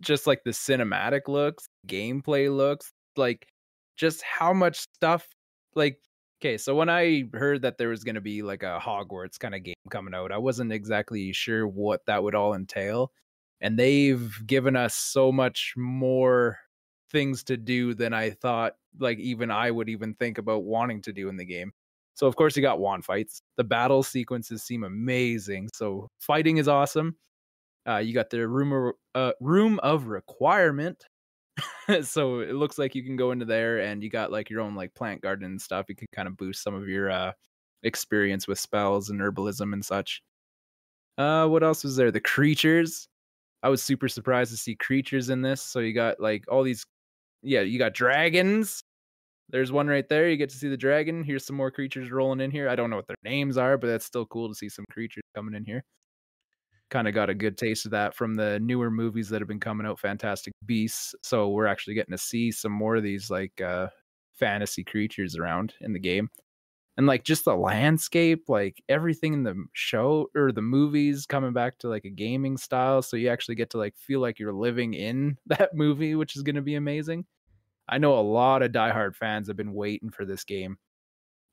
just 0.00 0.26
like 0.26 0.42
the 0.44 0.50
cinematic 0.52 1.22
looks, 1.28 1.66
gameplay 1.88 2.54
looks, 2.54 2.92
like 3.16 3.46
just 3.96 4.22
how 4.22 4.52
much 4.52 4.78
stuff 4.94 5.26
like 5.74 5.98
okay, 6.40 6.56
so 6.56 6.74
when 6.74 6.88
I 6.88 7.24
heard 7.34 7.62
that 7.62 7.76
there 7.76 7.88
was 7.88 8.02
going 8.04 8.14
to 8.14 8.20
be 8.22 8.40
like 8.42 8.62
a 8.62 8.78
Hogwarts 8.80 9.38
kind 9.38 9.54
of 9.54 9.62
game 9.62 9.74
coming 9.90 10.14
out, 10.14 10.32
I 10.32 10.38
wasn't 10.38 10.72
exactly 10.72 11.32
sure 11.32 11.66
what 11.66 12.06
that 12.06 12.22
would 12.22 12.34
all 12.34 12.54
entail. 12.54 13.12
And 13.60 13.78
they've 13.78 14.32
given 14.46 14.76
us 14.76 14.94
so 14.94 15.30
much 15.30 15.74
more 15.76 16.58
things 17.10 17.42
to 17.44 17.56
do 17.56 17.94
than 17.94 18.14
I 18.14 18.30
thought 18.30 18.74
like 18.98 19.18
even 19.18 19.50
I 19.50 19.70
would 19.70 19.88
even 19.88 20.14
think 20.14 20.38
about 20.38 20.64
wanting 20.64 21.02
to 21.02 21.12
do 21.12 21.28
in 21.28 21.36
the 21.36 21.44
game. 21.44 21.72
So 22.14 22.26
of 22.26 22.36
course 22.36 22.56
you 22.56 22.62
got 22.62 22.80
wand 22.80 23.04
fights. 23.04 23.40
The 23.56 23.64
battle 23.64 24.02
sequences 24.02 24.62
seem 24.62 24.84
amazing. 24.84 25.68
So 25.74 26.08
fighting 26.20 26.58
is 26.58 26.68
awesome. 26.68 27.16
Uh, 27.88 27.98
you 27.98 28.12
got 28.12 28.30
the 28.30 28.46
room 28.46 28.92
uh, 29.14 29.32
room 29.40 29.80
of 29.82 30.06
requirement. 30.06 31.04
so 32.02 32.40
it 32.40 32.54
looks 32.54 32.78
like 32.78 32.94
you 32.94 33.02
can 33.02 33.16
go 33.16 33.32
into 33.32 33.44
there 33.44 33.80
and 33.80 34.02
you 34.02 34.10
got 34.10 34.32
like 34.32 34.50
your 34.50 34.60
own 34.60 34.74
like 34.74 34.94
plant 34.94 35.20
garden 35.22 35.46
and 35.46 35.60
stuff. 35.60 35.86
You 35.88 35.96
can 35.96 36.08
kind 36.14 36.28
of 36.28 36.36
boost 36.36 36.62
some 36.62 36.74
of 36.74 36.88
your 36.88 37.10
uh, 37.10 37.32
experience 37.82 38.46
with 38.46 38.58
spells 38.58 39.10
and 39.10 39.20
herbalism 39.20 39.72
and 39.72 39.84
such. 39.84 40.22
Uh, 41.18 41.46
what 41.46 41.62
else 41.62 41.84
was 41.84 41.96
there? 41.96 42.10
The 42.10 42.20
creatures. 42.20 43.08
I 43.62 43.68
was 43.68 43.82
super 43.82 44.08
surprised 44.08 44.50
to 44.52 44.56
see 44.56 44.74
creatures 44.74 45.30
in 45.30 45.42
this. 45.42 45.62
So 45.62 45.80
you 45.80 45.92
got 45.92 46.20
like 46.20 46.44
all 46.48 46.62
these, 46.62 46.84
yeah, 47.42 47.60
you 47.60 47.78
got 47.78 47.94
dragons. 47.94 48.80
There's 49.50 49.72
one 49.72 49.88
right 49.88 50.08
there. 50.08 50.28
You 50.28 50.36
get 50.36 50.50
to 50.50 50.56
see 50.56 50.68
the 50.68 50.76
dragon. 50.76 51.24
Here's 51.24 51.44
some 51.44 51.56
more 51.56 51.70
creatures 51.70 52.10
rolling 52.10 52.40
in 52.40 52.50
here. 52.50 52.68
I 52.68 52.76
don't 52.76 52.88
know 52.88 52.96
what 52.96 53.08
their 53.08 53.16
names 53.24 53.58
are, 53.58 53.76
but 53.76 53.88
that's 53.88 54.04
still 54.06 54.26
cool 54.26 54.48
to 54.48 54.54
see 54.54 54.68
some 54.68 54.84
creatures 54.92 55.24
coming 55.34 55.54
in 55.54 55.64
here. 55.64 55.82
Kind 56.88 57.08
of 57.08 57.14
got 57.14 57.30
a 57.30 57.34
good 57.34 57.58
taste 57.58 57.84
of 57.84 57.90
that 57.92 58.14
from 58.14 58.34
the 58.34 58.60
newer 58.60 58.90
movies 58.90 59.28
that 59.28 59.40
have 59.40 59.48
been 59.48 59.60
coming 59.60 59.86
out, 59.86 60.00
Fantastic 60.00 60.52
Beasts. 60.66 61.14
So 61.22 61.48
we're 61.48 61.66
actually 61.66 61.94
getting 61.94 62.12
to 62.12 62.18
see 62.18 62.52
some 62.52 62.72
more 62.72 62.96
of 62.96 63.02
these 63.02 63.30
like 63.30 63.60
uh 63.60 63.88
fantasy 64.32 64.82
creatures 64.82 65.36
around 65.36 65.74
in 65.82 65.92
the 65.92 65.98
game. 65.98 66.28
And 66.96 67.06
like 67.06 67.24
just 67.24 67.44
the 67.44 67.56
landscape, 67.56 68.44
like 68.48 68.82
everything 68.88 69.32
in 69.32 69.42
the 69.42 69.64
show 69.72 70.28
or 70.36 70.52
the 70.52 70.60
movies 70.60 71.24
coming 71.24 71.52
back 71.52 71.78
to 71.78 71.88
like 71.88 72.04
a 72.04 72.10
gaming 72.10 72.56
style. 72.58 73.00
So 73.00 73.16
you 73.16 73.28
actually 73.28 73.54
get 73.54 73.70
to 73.70 73.78
like 73.78 73.96
feel 73.96 74.20
like 74.20 74.38
you're 74.38 74.52
living 74.52 74.94
in 74.94 75.38
that 75.46 75.74
movie, 75.74 76.14
which 76.14 76.36
is 76.36 76.42
gonna 76.42 76.62
be 76.62 76.74
amazing. 76.74 77.24
I 77.88 77.98
know 77.98 78.18
a 78.18 78.20
lot 78.20 78.62
of 78.62 78.72
diehard 78.72 79.16
fans 79.16 79.48
have 79.48 79.56
been 79.56 79.74
waiting 79.74 80.10
for 80.10 80.24
this 80.24 80.44
game. 80.44 80.78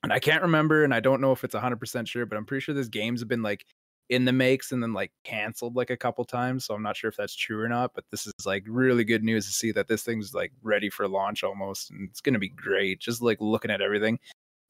And 0.03 0.13
I 0.13 0.19
can't 0.19 0.43
remember, 0.43 0.83
and 0.83 0.93
I 0.93 0.99
don't 0.99 1.21
know 1.21 1.31
if 1.31 1.43
it's 1.43 1.55
100% 1.55 2.07
sure, 2.07 2.25
but 2.27 2.37
I'm 2.37 2.45
pretty 2.45 2.61
sure 2.61 2.75
this 2.75 2.87
game's 2.87 3.23
been 3.23 3.41
like 3.41 3.65
in 4.09 4.25
the 4.25 4.31
makes 4.31 4.71
and 4.71 4.81
then 4.81 4.93
like 4.93 5.11
canceled 5.23 5.75
like 5.75 5.89
a 5.89 5.97
couple 5.97 6.23
times. 6.23 6.65
So 6.65 6.73
I'm 6.73 6.83
not 6.83 6.95
sure 6.95 7.09
if 7.09 7.17
that's 7.17 7.35
true 7.35 7.59
or 7.59 7.67
not, 7.67 7.93
but 7.93 8.05
this 8.11 8.25
is 8.25 8.33
like 8.45 8.63
really 8.67 9.03
good 9.03 9.23
news 9.23 9.45
to 9.47 9.51
see 9.51 9.71
that 9.73 9.87
this 9.87 10.03
thing's 10.03 10.33
like 10.33 10.53
ready 10.61 10.89
for 10.89 11.07
launch 11.07 11.43
almost 11.43 11.91
and 11.91 12.07
it's 12.09 12.21
going 12.21 12.33
to 12.33 12.39
be 12.39 12.49
great. 12.49 12.99
Just 12.99 13.21
like 13.21 13.41
looking 13.41 13.71
at 13.71 13.81
everything. 13.81 14.19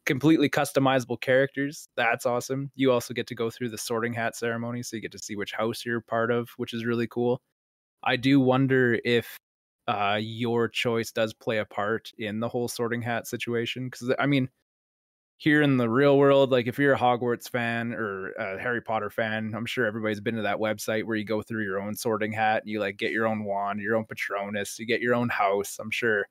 Completely 0.07 0.49
customizable 0.49 1.19
characters. 1.21 1.89
That's 1.97 2.25
awesome. 2.25 2.71
You 2.75 2.93
also 2.93 3.13
get 3.13 3.27
to 3.27 3.35
go 3.35 3.49
through 3.51 3.69
the 3.69 3.77
sorting 3.77 4.13
hat 4.13 4.35
ceremony 4.37 4.81
so 4.81 4.95
you 4.95 5.01
get 5.01 5.11
to 5.11 5.19
see 5.19 5.35
which 5.35 5.51
house 5.51 5.85
you're 5.85 6.01
part 6.01 6.31
of, 6.31 6.49
which 6.57 6.73
is 6.73 6.85
really 6.85 7.07
cool. 7.07 7.41
I 8.03 8.15
do 8.15 8.39
wonder 8.39 8.99
if 9.03 9.37
uh, 9.87 10.17
your 10.21 10.69
choice 10.69 11.11
does 11.11 11.33
play 11.33 11.57
a 11.57 11.65
part 11.65 12.11
in 12.17 12.39
the 12.39 12.47
whole 12.47 12.69
sorting 12.69 13.01
hat 13.01 13.27
situation 13.27 13.89
because 13.89 14.13
I 14.17 14.25
mean 14.27 14.49
here 15.37 15.61
in 15.61 15.77
the 15.77 15.89
real 15.89 16.17
world, 16.17 16.51
like 16.51 16.67
if 16.67 16.79
you're 16.79 16.93
a 16.93 16.97
Hogwarts 16.97 17.49
fan 17.49 17.93
or 17.93 18.31
a 18.31 18.59
Harry 18.59 18.81
Potter 18.81 19.09
fan, 19.09 19.53
I'm 19.55 19.65
sure 19.65 19.85
everybody's 19.85 20.21
been 20.21 20.35
to 20.35 20.41
that 20.43 20.57
website 20.57 21.03
where 21.03 21.17
you 21.17 21.25
go 21.25 21.41
through 21.41 21.63
your 21.63 21.81
own 21.81 21.95
sorting 21.95 22.31
hat 22.31 22.63
and 22.63 22.71
you 22.71 22.79
like 22.79 22.97
get 22.97 23.11
your 23.11 23.27
own 23.27 23.43
wand, 23.43 23.81
your 23.81 23.95
own 23.97 24.05
Patronus, 24.05 24.79
you 24.79 24.85
get 24.85 25.01
your 25.01 25.15
own 25.15 25.29
house. 25.29 25.77
I'm 25.79 25.91
sure 25.91 26.27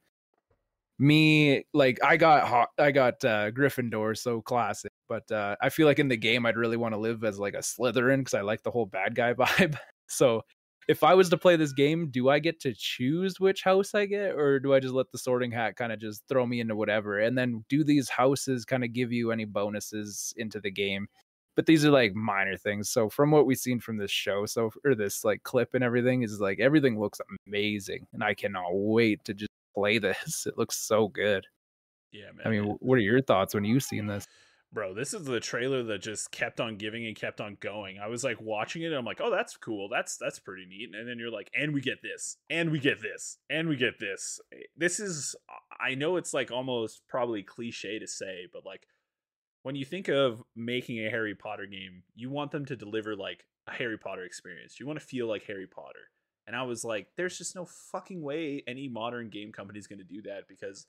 me 0.98 1.64
like 1.74 1.98
I 2.02 2.16
got 2.16 2.46
hot. 2.46 2.68
I 2.78 2.90
got 2.90 3.24
uh, 3.24 3.50
Gryffindor, 3.50 4.16
so 4.16 4.40
classic. 4.40 4.92
But 5.08 5.30
uh, 5.30 5.56
I 5.60 5.68
feel 5.68 5.86
like 5.86 5.98
in 5.98 6.08
the 6.08 6.16
game, 6.16 6.46
I'd 6.46 6.56
really 6.56 6.76
want 6.76 6.94
to 6.94 6.98
live 6.98 7.24
as 7.24 7.38
like 7.38 7.54
a 7.54 7.58
Slytherin 7.58 8.18
because 8.18 8.34
I 8.34 8.40
like 8.40 8.62
the 8.62 8.70
whole 8.70 8.86
bad 8.86 9.14
guy 9.14 9.34
vibe. 9.34 9.76
so 10.08 10.42
if 10.88 11.02
I 11.02 11.14
was 11.14 11.28
to 11.30 11.36
play 11.36 11.56
this 11.56 11.72
game, 11.72 12.10
do 12.10 12.28
I 12.28 12.38
get 12.38 12.60
to 12.60 12.72
choose 12.76 13.40
which 13.40 13.62
house 13.62 13.94
I 13.94 14.06
get, 14.06 14.36
or 14.36 14.60
do 14.60 14.72
I 14.72 14.80
just 14.80 14.94
let 14.94 15.10
the 15.10 15.18
sorting 15.18 15.50
hat 15.50 15.76
kind 15.76 15.92
of 15.92 15.98
just 15.98 16.22
throw 16.28 16.46
me 16.46 16.60
into 16.60 16.76
whatever? 16.76 17.18
And 17.18 17.36
then 17.36 17.64
do 17.68 17.82
these 17.82 18.08
houses 18.08 18.64
kind 18.64 18.84
of 18.84 18.92
give 18.92 19.12
you 19.12 19.32
any 19.32 19.44
bonuses 19.44 20.32
into 20.36 20.60
the 20.60 20.70
game? 20.70 21.08
But 21.56 21.66
these 21.66 21.84
are 21.84 21.90
like 21.90 22.14
minor 22.14 22.56
things. 22.56 22.90
So 22.90 23.08
from 23.08 23.30
what 23.30 23.46
we've 23.46 23.58
seen 23.58 23.80
from 23.80 23.96
this 23.96 24.10
show, 24.10 24.46
so 24.46 24.70
or 24.84 24.94
this 24.94 25.24
like 25.24 25.42
clip 25.42 25.74
and 25.74 25.82
everything, 25.82 26.22
is 26.22 26.40
like 26.40 26.60
everything 26.60 27.00
looks 27.00 27.20
amazing, 27.48 28.06
and 28.12 28.22
I 28.22 28.34
cannot 28.34 28.68
wait 28.72 29.24
to 29.24 29.34
just 29.34 29.50
play 29.76 29.98
this. 29.98 30.46
It 30.46 30.58
looks 30.58 30.76
so 30.76 31.08
good. 31.08 31.46
Yeah, 32.12 32.26
man. 32.34 32.46
I 32.46 32.50
mean, 32.50 32.76
what 32.80 32.96
are 32.96 33.02
your 33.02 33.20
thoughts 33.20 33.54
when 33.54 33.64
you've 33.64 33.82
seen 33.82 34.06
this? 34.06 34.26
bro 34.72 34.92
this 34.92 35.14
is 35.14 35.24
the 35.24 35.40
trailer 35.40 35.82
that 35.82 36.02
just 36.02 36.30
kept 36.32 36.60
on 36.60 36.76
giving 36.76 37.06
and 37.06 37.16
kept 37.16 37.40
on 37.40 37.56
going 37.60 37.98
i 37.98 38.06
was 38.08 38.24
like 38.24 38.40
watching 38.40 38.82
it 38.82 38.86
and 38.86 38.96
i'm 38.96 39.04
like 39.04 39.20
oh 39.22 39.30
that's 39.30 39.56
cool 39.56 39.88
that's 39.88 40.16
that's 40.16 40.38
pretty 40.38 40.66
neat 40.66 40.90
and 40.94 41.08
then 41.08 41.18
you're 41.18 41.30
like 41.30 41.50
and 41.54 41.72
we 41.72 41.80
get 41.80 42.02
this 42.02 42.36
and 42.50 42.70
we 42.70 42.78
get 42.78 43.00
this 43.00 43.38
and 43.48 43.68
we 43.68 43.76
get 43.76 43.98
this 43.98 44.40
eh, 44.52 44.58
this 44.76 44.98
is 44.98 45.36
i 45.80 45.94
know 45.94 46.16
it's 46.16 46.34
like 46.34 46.50
almost 46.50 47.02
probably 47.08 47.42
cliche 47.42 47.98
to 47.98 48.06
say 48.06 48.46
but 48.52 48.66
like 48.66 48.86
when 49.62 49.76
you 49.76 49.84
think 49.84 50.08
of 50.08 50.42
making 50.54 50.98
a 50.98 51.10
harry 51.10 51.34
potter 51.34 51.66
game 51.66 52.02
you 52.14 52.28
want 52.28 52.50
them 52.50 52.64
to 52.64 52.76
deliver 52.76 53.14
like 53.14 53.44
a 53.68 53.72
harry 53.72 53.98
potter 53.98 54.24
experience 54.24 54.80
you 54.80 54.86
want 54.86 54.98
to 54.98 55.04
feel 55.06 55.28
like 55.28 55.44
harry 55.44 55.66
potter 55.66 56.10
and 56.46 56.56
i 56.56 56.62
was 56.62 56.84
like 56.84 57.08
there's 57.16 57.38
just 57.38 57.54
no 57.54 57.64
fucking 57.64 58.22
way 58.22 58.62
any 58.66 58.88
modern 58.88 59.28
game 59.28 59.52
company 59.52 59.78
is 59.78 59.86
going 59.86 59.98
to 59.98 60.04
do 60.04 60.22
that 60.22 60.48
because 60.48 60.86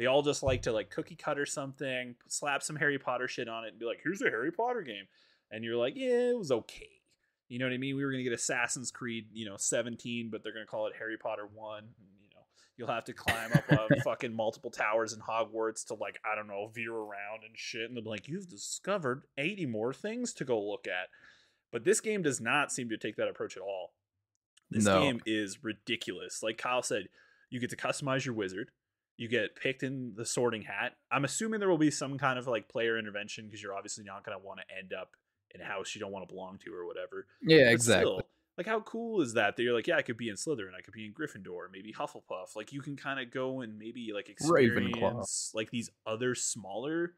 they 0.00 0.06
all 0.06 0.22
just 0.22 0.42
like 0.42 0.62
to 0.62 0.72
like 0.72 0.88
cookie 0.88 1.14
cutter 1.14 1.44
something, 1.44 2.14
slap 2.26 2.62
some 2.62 2.76
Harry 2.76 2.98
Potter 2.98 3.28
shit 3.28 3.50
on 3.50 3.64
it, 3.66 3.68
and 3.68 3.78
be 3.78 3.84
like, 3.84 4.00
"Here's 4.02 4.22
a 4.22 4.30
Harry 4.30 4.50
Potter 4.50 4.80
game," 4.80 5.04
and 5.50 5.62
you're 5.62 5.76
like, 5.76 5.92
"Yeah, 5.94 6.30
it 6.30 6.38
was 6.38 6.50
okay." 6.50 7.02
You 7.48 7.58
know 7.58 7.66
what 7.66 7.74
I 7.74 7.76
mean? 7.76 7.96
We 7.96 8.04
were 8.06 8.10
gonna 8.10 8.22
get 8.22 8.32
Assassin's 8.32 8.90
Creed, 8.90 9.26
you 9.30 9.44
know, 9.44 9.58
17, 9.58 10.30
but 10.30 10.42
they're 10.42 10.54
gonna 10.54 10.64
call 10.64 10.86
it 10.86 10.94
Harry 10.98 11.18
Potter 11.18 11.46
One. 11.52 11.90
You 12.18 12.30
know, 12.34 12.40
you'll 12.78 12.88
have 12.88 13.04
to 13.04 13.12
climb 13.12 13.52
up 13.52 13.70
a 13.70 14.00
fucking 14.04 14.32
multiple 14.32 14.70
towers 14.70 15.12
in 15.12 15.20
Hogwarts 15.20 15.84
to 15.88 15.94
like 15.94 16.18
I 16.24 16.34
don't 16.34 16.48
know 16.48 16.68
veer 16.74 16.94
around 16.94 17.44
and 17.46 17.54
shit, 17.54 17.90
and 17.90 17.94
they're 17.94 18.02
like, 18.02 18.26
"You've 18.26 18.48
discovered 18.48 19.24
80 19.36 19.66
more 19.66 19.92
things 19.92 20.32
to 20.32 20.46
go 20.46 20.58
look 20.58 20.86
at." 20.86 21.10
But 21.72 21.84
this 21.84 22.00
game 22.00 22.22
does 22.22 22.40
not 22.40 22.72
seem 22.72 22.88
to 22.88 22.96
take 22.96 23.16
that 23.16 23.28
approach 23.28 23.54
at 23.54 23.62
all. 23.62 23.92
This 24.70 24.84
no. 24.84 25.00
game 25.00 25.20
is 25.26 25.62
ridiculous. 25.62 26.42
Like 26.42 26.58
Kyle 26.58 26.82
said, 26.82 27.08
you 27.50 27.60
get 27.60 27.70
to 27.70 27.76
customize 27.76 28.24
your 28.24 28.34
wizard 28.34 28.70
you 29.20 29.28
get 29.28 29.54
picked 29.54 29.82
in 29.82 30.14
the 30.16 30.24
sorting 30.24 30.62
hat. 30.62 30.94
I'm 31.12 31.26
assuming 31.26 31.60
there 31.60 31.68
will 31.68 31.76
be 31.76 31.90
some 31.90 32.16
kind 32.16 32.38
of 32.38 32.46
like 32.46 32.70
player 32.70 32.98
intervention 32.98 33.44
because 33.44 33.62
you're 33.62 33.74
obviously 33.74 34.02
not 34.02 34.24
going 34.24 34.36
to 34.36 34.42
want 34.42 34.60
to 34.60 34.76
end 34.76 34.94
up 34.94 35.10
in 35.54 35.60
a 35.60 35.64
house 35.64 35.94
you 35.94 36.00
don't 36.00 36.10
want 36.10 36.26
to 36.26 36.32
belong 36.32 36.58
to 36.64 36.72
or 36.72 36.86
whatever. 36.86 37.26
Yeah, 37.42 37.64
but 37.64 37.72
exactly. 37.72 38.12
Still, 38.12 38.22
like 38.56 38.66
how 38.66 38.80
cool 38.80 39.20
is 39.20 39.34
that? 39.34 39.56
That 39.56 39.62
you're 39.62 39.74
like, 39.74 39.86
yeah, 39.86 39.98
I 39.98 40.02
could 40.02 40.16
be 40.16 40.30
in 40.30 40.36
Slytherin, 40.36 40.74
I 40.76 40.80
could 40.80 40.94
be 40.94 41.04
in 41.04 41.12
Gryffindor, 41.12 41.66
maybe 41.70 41.92
Hufflepuff. 41.92 42.56
Like 42.56 42.72
you 42.72 42.80
can 42.80 42.96
kind 42.96 43.20
of 43.20 43.30
go 43.30 43.60
and 43.60 43.78
maybe 43.78 44.10
like 44.14 44.30
experience 44.30 44.96
Ravenclaw. 44.96 45.54
like 45.54 45.70
these 45.70 45.90
other 46.06 46.34
smaller 46.34 47.12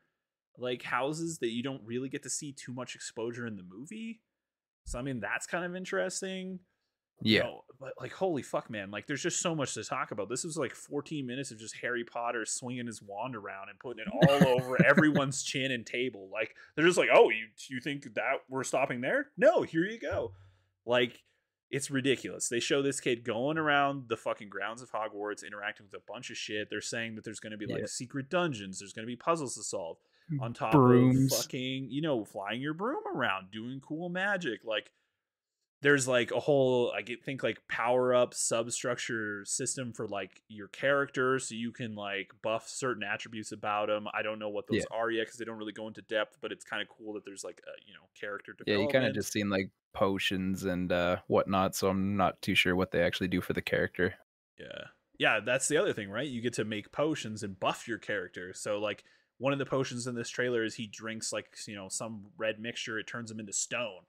like 0.59 0.83
houses 0.83 1.39
that 1.39 1.51
you 1.51 1.63
don't 1.63 1.83
really 1.85 2.09
get 2.09 2.25
to 2.25 2.31
see 2.31 2.51
too 2.51 2.73
much 2.73 2.97
exposure 2.97 3.47
in 3.47 3.57
the 3.57 3.63
movie. 3.63 4.23
So 4.87 4.99
I 4.99 5.03
mean, 5.03 5.21
that's 5.21 5.47
kind 5.47 5.65
of 5.65 5.77
interesting. 5.77 6.59
Yeah. 7.25 7.51
But 7.81 7.95
like, 8.01 8.13
holy 8.13 8.43
fuck, 8.43 8.71
man. 8.71 8.91
Like, 8.91 9.07
there's 9.07 9.23
just 9.23 9.41
so 9.41 9.55
much 9.55 9.75
to 9.75 9.83
talk 9.83 10.13
about. 10.13 10.29
This 10.29 10.45
was 10.45 10.57
like 10.57 10.75
14 10.75 11.27
minutes 11.27 11.51
of 11.51 11.59
just 11.59 11.77
Harry 11.79 12.05
Potter 12.05 12.47
swinging 12.47 12.87
his 12.87 13.03
wand 13.03 13.35
around 13.35 13.71
and 13.71 13.79
putting 13.79 14.05
it 14.07 14.13
all 14.13 14.49
over 14.61 14.85
everyone's 14.85 15.43
chin 15.43 15.73
and 15.73 15.85
table. 15.85 16.29
Like, 16.33 16.55
they're 16.77 16.87
just 16.87 16.99
like, 16.99 17.09
oh, 17.13 17.31
you, 17.31 17.47
you 17.69 17.81
think 17.81 18.15
that 18.15 18.43
we're 18.49 18.65
stopping 18.65 19.01
there? 19.01 19.31
No, 19.37 19.63
here 19.63 19.85
you 19.85 19.99
go. 19.99 20.33
Like, 20.87 21.23
it's 21.73 21.91
ridiculous. 21.91 22.49
They 22.49 22.61
show 22.61 22.83
this 22.83 23.01
kid 23.01 23.25
going 23.25 23.57
around 23.59 24.09
the 24.09 24.17
fucking 24.17 24.51
grounds 24.51 24.83
of 24.83 24.93
Hogwarts, 24.93 25.45
interacting 25.45 25.87
with 25.91 26.01
a 26.01 26.13
bunch 26.13 26.31
of 26.31 26.37
shit. 26.37 26.69
They're 26.69 26.83
saying 26.83 27.17
that 27.17 27.25
there's 27.25 27.41
going 27.41 27.53
to 27.53 27.59
be 27.59 27.67
like 27.67 27.81
yeah. 27.81 27.87
secret 27.87 28.29
dungeons, 28.29 28.79
there's 28.79 28.93
going 28.93 29.07
to 29.07 29.11
be 29.11 29.17
puzzles 29.17 29.57
to 29.57 29.63
solve 29.63 29.97
on 30.41 30.53
top 30.53 30.73
Brooms. 30.73 31.33
of 31.33 31.39
fucking, 31.39 31.89
you 31.91 32.03
know, 32.03 32.25
flying 32.25 32.61
your 32.61 32.75
broom 32.75 33.03
around, 33.13 33.51
doing 33.51 33.81
cool 33.81 34.09
magic. 34.09 34.61
Like, 34.65 34.93
there's 35.83 36.07
like 36.07 36.31
a 36.31 36.39
whole 36.41 36.93
I 36.97 37.03
think 37.03 37.43
like 37.43 37.61
power 37.69 38.15
up 38.15 38.35
substructure 38.35 39.45
system 39.45 39.93
for 39.93 40.07
like 40.07 40.43
your 40.49 40.69
character 40.69 41.41
so 41.41 41.57
you 41.57 41.73
can 41.73 41.97
like 41.97 42.31
buff 42.41 42.69
certain 42.69 43.03
attributes 43.03 43.51
about 43.51 43.89
them. 43.89 44.07
I 44.15 44.23
don't 44.23 44.39
know 44.39 44.49
what 44.49 44.69
those 44.69 44.79
yeah. 44.79 44.97
are 44.97 45.11
yet 45.11 45.27
because 45.27 45.39
they 45.39 45.45
don't 45.45 45.59
really 45.59 45.73
go 45.73 45.89
into 45.89 46.01
depth, 46.03 46.39
but 46.41 46.53
it's 46.53 46.65
kind 46.65 46.81
of 46.81 46.89
cool 46.89 47.15
that 47.15 47.25
there's 47.25 47.43
like 47.43 47.61
a 47.67 47.73
you 47.87 47.95
know 47.95 48.01
character 48.19 48.55
Yeah, 48.67 48.77
you 48.77 48.89
kind 48.89 49.05
of 49.05 49.13
just 49.13 49.33
seen 49.33 49.51
like 49.51 49.71
potions 49.93 50.65
and 50.65 50.91
uh 50.93 51.17
whatnot, 51.27 51.75
so 51.75 51.89
I'm 51.89 52.17
not 52.17 52.41
too 52.41 52.55
sure 52.55 52.77
what 52.77 52.93
they 52.93 53.03
actually 53.03 53.29
do 53.29 53.41
for 53.41 53.53
the 53.53 53.63
character. 53.63 54.15
Yeah. 54.59 54.85
Yeah, 55.19 55.41
that's 55.45 55.69
the 55.69 55.77
other 55.77 55.93
thing, 55.93 56.11
right? 56.11 56.27
You 56.27 56.41
get 56.41 56.55
to 56.55 56.65
make 56.65 56.91
potions 56.91 57.43
and 57.43 57.59
buff 57.59 57.87
your 57.87 57.99
character. 57.99 58.53
So 58.55 58.79
like 58.79 59.05
one 59.39 59.53
of 59.53 59.59
the 59.59 59.67
potions 59.67 60.07
in 60.07 60.15
this 60.15 60.29
trailer 60.29 60.65
is 60.65 60.77
he 60.77 60.87
drinks 60.87 61.33
like 61.33 61.57
you 61.67 61.75
know 61.75 61.89
some 61.89 62.27
red 62.39 62.61
mixture, 62.61 63.01
it 63.01 63.09
turns 63.09 63.33
him 63.33 63.41
into 63.41 63.53
stone 63.53 64.03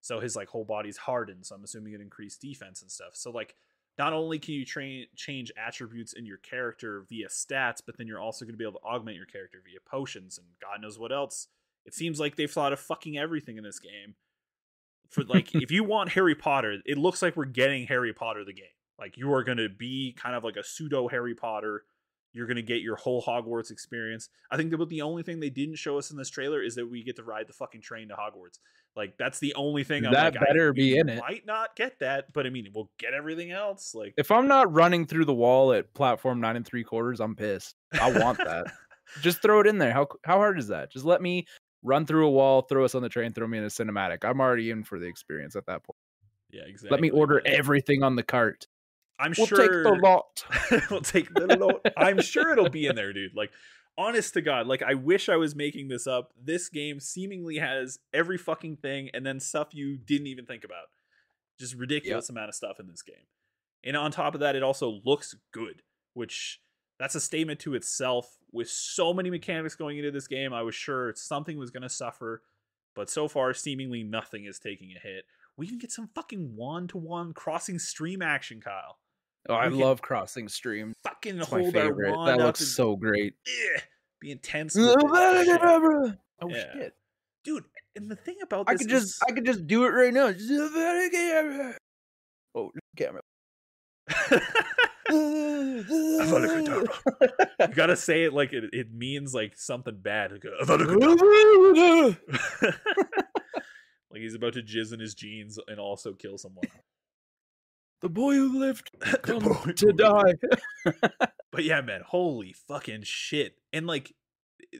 so 0.00 0.20
his 0.20 0.36
like 0.36 0.48
whole 0.48 0.64
body's 0.64 0.96
hardened 0.96 1.44
so 1.44 1.54
i'm 1.54 1.64
assuming 1.64 1.92
it 1.92 2.00
increased 2.00 2.40
defense 2.40 2.82
and 2.82 2.90
stuff. 2.90 3.10
So 3.14 3.30
like 3.30 3.54
not 3.98 4.12
only 4.12 4.38
can 4.38 4.54
you 4.54 4.64
train 4.64 5.06
change 5.16 5.50
attributes 5.56 6.12
in 6.12 6.24
your 6.24 6.38
character 6.38 7.04
via 7.08 7.28
stats 7.28 7.80
but 7.84 7.96
then 7.96 8.06
you're 8.06 8.20
also 8.20 8.44
going 8.44 8.54
to 8.54 8.58
be 8.58 8.64
able 8.64 8.78
to 8.80 8.86
augment 8.86 9.16
your 9.16 9.26
character 9.26 9.58
via 9.64 9.80
potions 9.90 10.38
and 10.38 10.46
god 10.62 10.80
knows 10.82 10.98
what 10.98 11.12
else. 11.12 11.48
It 11.84 11.94
seems 11.94 12.20
like 12.20 12.36
they've 12.36 12.50
thought 12.50 12.72
of 12.72 12.80
fucking 12.80 13.16
everything 13.16 13.56
in 13.56 13.64
this 13.64 13.78
game. 13.78 14.14
For 15.10 15.24
like 15.24 15.54
if 15.54 15.70
you 15.70 15.84
want 15.94 16.10
harry 16.10 16.34
potter 16.34 16.78
it 16.84 16.98
looks 16.98 17.22
like 17.22 17.36
we're 17.36 17.46
getting 17.46 17.86
harry 17.86 18.12
potter 18.12 18.44
the 18.44 18.52
game. 18.52 18.66
Like 18.98 19.16
you 19.16 19.32
are 19.32 19.44
going 19.44 19.58
to 19.58 19.68
be 19.68 20.14
kind 20.18 20.34
of 20.34 20.44
like 20.44 20.56
a 20.56 20.64
pseudo 20.64 21.08
harry 21.08 21.34
potter. 21.34 21.84
You're 22.32 22.46
going 22.46 22.56
to 22.56 22.62
get 22.62 22.82
your 22.82 22.96
whole 22.96 23.22
Hogwarts 23.22 23.70
experience. 23.70 24.28
I 24.50 24.56
think 24.56 24.70
that 24.70 24.88
the 24.88 25.02
only 25.02 25.22
thing 25.22 25.40
they 25.40 25.50
didn't 25.50 25.76
show 25.76 25.98
us 25.98 26.10
in 26.10 26.16
this 26.16 26.28
trailer 26.28 26.62
is 26.62 26.74
that 26.74 26.90
we 26.90 27.02
get 27.02 27.16
to 27.16 27.22
ride 27.22 27.48
the 27.48 27.54
fucking 27.54 27.80
train 27.80 28.08
to 28.08 28.14
Hogwarts. 28.14 28.58
Like 28.98 29.16
that's 29.16 29.38
the 29.38 29.54
only 29.54 29.84
thing. 29.84 30.04
I'm 30.04 30.12
that 30.12 30.34
like, 30.34 30.44
better 30.44 30.70
I, 30.70 30.72
be 30.72 30.98
in 30.98 31.08
it. 31.08 31.20
Might 31.20 31.46
not 31.46 31.76
get 31.76 32.00
that, 32.00 32.32
but 32.32 32.46
I 32.46 32.50
mean, 32.50 32.68
we'll 32.74 32.90
get 32.98 33.14
everything 33.14 33.52
else. 33.52 33.94
Like 33.94 34.12
if 34.18 34.32
I'm 34.32 34.48
not 34.48 34.72
running 34.74 35.06
through 35.06 35.24
the 35.24 35.34
wall 35.34 35.72
at 35.72 35.94
platform 35.94 36.40
nine 36.40 36.56
and 36.56 36.66
three 36.66 36.82
quarters, 36.82 37.20
I'm 37.20 37.36
pissed. 37.36 37.76
I 37.98 38.10
want 38.18 38.38
that. 38.38 38.66
Just 39.22 39.40
throw 39.40 39.60
it 39.60 39.68
in 39.68 39.78
there. 39.78 39.92
How 39.92 40.08
how 40.24 40.38
hard 40.38 40.58
is 40.58 40.66
that? 40.68 40.90
Just 40.90 41.04
let 41.04 41.22
me 41.22 41.46
run 41.84 42.06
through 42.06 42.26
a 42.26 42.30
wall, 42.30 42.62
throw 42.62 42.84
us 42.84 42.96
on 42.96 43.02
the 43.02 43.08
train, 43.08 43.32
throw 43.32 43.46
me 43.46 43.58
in 43.58 43.64
a 43.64 43.68
cinematic. 43.68 44.24
I'm 44.24 44.40
already 44.40 44.70
in 44.70 44.82
for 44.82 44.98
the 44.98 45.06
experience 45.06 45.54
at 45.54 45.66
that 45.66 45.84
point. 45.84 45.96
Yeah, 46.50 46.62
exactly. 46.66 46.90
Let 46.90 47.00
me 47.00 47.10
order 47.10 47.40
everything 47.46 48.02
on 48.02 48.16
the 48.16 48.24
cart. 48.24 48.66
I'm 49.20 49.32
we'll 49.38 49.46
sure 49.46 49.58
take 49.58 49.70
the 49.70 50.00
lot. 50.02 50.44
we'll 50.90 51.02
take 51.02 51.32
the 51.34 51.56
lot. 51.56 51.86
I'm 51.96 52.20
sure 52.20 52.50
it'll 52.52 52.68
be 52.68 52.86
in 52.86 52.96
there, 52.96 53.12
dude. 53.12 53.34
Like, 53.34 53.50
honest 53.98 54.32
to 54.34 54.40
God, 54.40 54.66
like 54.66 54.82
I 54.82 54.94
wish 54.94 55.28
I 55.28 55.36
was 55.36 55.54
making 55.54 55.88
this 55.88 56.06
up. 56.06 56.32
This 56.42 56.68
game 56.68 57.00
seemingly 57.00 57.58
has 57.58 57.98
every 58.14 58.38
fucking 58.38 58.76
thing, 58.76 59.10
and 59.12 59.26
then 59.26 59.40
stuff 59.40 59.74
you 59.74 59.98
didn't 59.98 60.28
even 60.28 60.46
think 60.46 60.64
about. 60.64 60.86
Just 61.58 61.74
ridiculous 61.74 62.26
yep. 62.26 62.30
amount 62.30 62.48
of 62.48 62.54
stuff 62.54 62.78
in 62.78 62.86
this 62.86 63.02
game. 63.02 63.26
And 63.84 63.96
on 63.96 64.12
top 64.12 64.34
of 64.34 64.40
that, 64.40 64.56
it 64.56 64.62
also 64.62 65.00
looks 65.04 65.34
good, 65.52 65.82
which 66.14 66.60
that's 66.98 67.16
a 67.16 67.20
statement 67.20 67.60
to 67.60 67.74
itself. 67.74 68.38
With 68.52 68.70
so 68.70 69.12
many 69.12 69.28
mechanics 69.28 69.74
going 69.74 69.98
into 69.98 70.10
this 70.10 70.26
game, 70.26 70.52
I 70.52 70.62
was 70.62 70.74
sure 70.74 71.12
something 71.16 71.58
was 71.58 71.70
going 71.70 71.82
to 71.82 71.88
suffer, 71.88 72.42
but 72.94 73.10
so 73.10 73.28
far, 73.28 73.52
seemingly 73.52 74.02
nothing 74.02 74.46
is 74.46 74.58
taking 74.58 74.92
a 74.96 75.00
hit. 75.00 75.24
We 75.56 75.66
even 75.66 75.78
get 75.78 75.92
some 75.92 76.08
fucking 76.14 76.54
one 76.56 76.86
to 76.88 76.98
one 76.98 77.34
crossing 77.34 77.78
stream 77.78 78.22
action, 78.22 78.60
Kyle. 78.60 78.98
Oh, 79.48 79.54
I 79.54 79.68
love 79.68 80.02
crossing 80.02 80.48
stream. 80.48 80.94
Fucking 81.04 81.38
it's 81.38 81.48
hold 81.48 81.76
our 81.76 81.92
wand 81.92 82.28
That 82.28 82.44
looks 82.44 82.66
so 82.66 82.96
great. 82.96 83.34
Ugh, 83.46 83.82
be 84.20 84.30
intense. 84.30 84.76
oh 84.78 86.12
yeah. 86.48 86.72
shit, 86.72 86.94
dude! 87.44 87.64
and 87.96 88.10
the 88.10 88.16
thing 88.16 88.36
about 88.42 88.68
I 88.68 88.74
could 88.74 88.90
is- 88.92 89.04
just 89.04 89.22
I 89.28 89.32
could 89.32 89.44
just 89.44 89.66
do 89.66 89.84
it 89.84 89.88
right 89.88 90.12
now. 90.12 90.32
Oh, 92.54 92.70
camera. 92.96 93.22
you 95.10 95.84
gotta 97.74 97.96
say 97.96 98.24
it 98.24 98.32
like 98.32 98.52
it, 98.52 98.64
it 98.72 98.92
means 98.92 99.34
like 99.34 99.56
something 99.56 99.96
bad. 99.96 100.32
Like, 100.32 100.44
"Avada 100.62 102.16
like 104.10 104.20
he's 104.20 104.34
about 104.34 104.54
to 104.54 104.62
jizz 104.62 104.92
in 104.92 105.00
his 105.00 105.14
jeans 105.14 105.58
and 105.68 105.78
also 105.78 106.12
kill 106.12 106.38
someone. 106.38 106.64
The 108.00 108.08
boy 108.08 108.34
who 108.34 108.58
lived 108.58 108.90
boy 109.26 109.72
to 109.72 109.86
who 109.86 109.92
die. 109.92 110.34
But 111.50 111.64
yeah, 111.64 111.80
man, 111.80 112.02
holy 112.06 112.52
fucking 112.52 113.02
shit. 113.04 113.54
And 113.72 113.86
like 113.86 114.14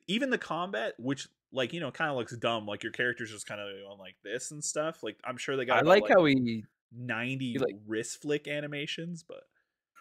even 0.07 0.29
the 0.31 0.39
combat, 0.39 0.93
which 0.99 1.29
like, 1.51 1.73
you 1.73 1.81
know, 1.81 1.91
kind 1.91 2.11
of 2.11 2.17
looks 2.19 2.37
dumb, 2.37 2.67
like 2.67 2.83
your 2.83 2.93
character's 2.93 3.31
just 3.31 3.47
kind 3.47 3.61
of 3.61 3.69
on 3.91 3.99
like 3.99 4.17
this 4.23 4.51
and 4.51 4.63
stuff. 4.63 5.03
Like 5.03 5.17
I'm 5.25 5.39
sure 5.39 5.57
they 5.57 5.65
got 5.65 5.79
I 5.79 5.81
about, 5.81 5.89
like 5.89 6.09
how 6.09 6.25
he 6.27 6.65
90 6.95 7.59
like- 7.59 7.75
wrist 7.87 8.21
flick 8.21 8.47
animations, 8.49 9.25
but 9.27 9.45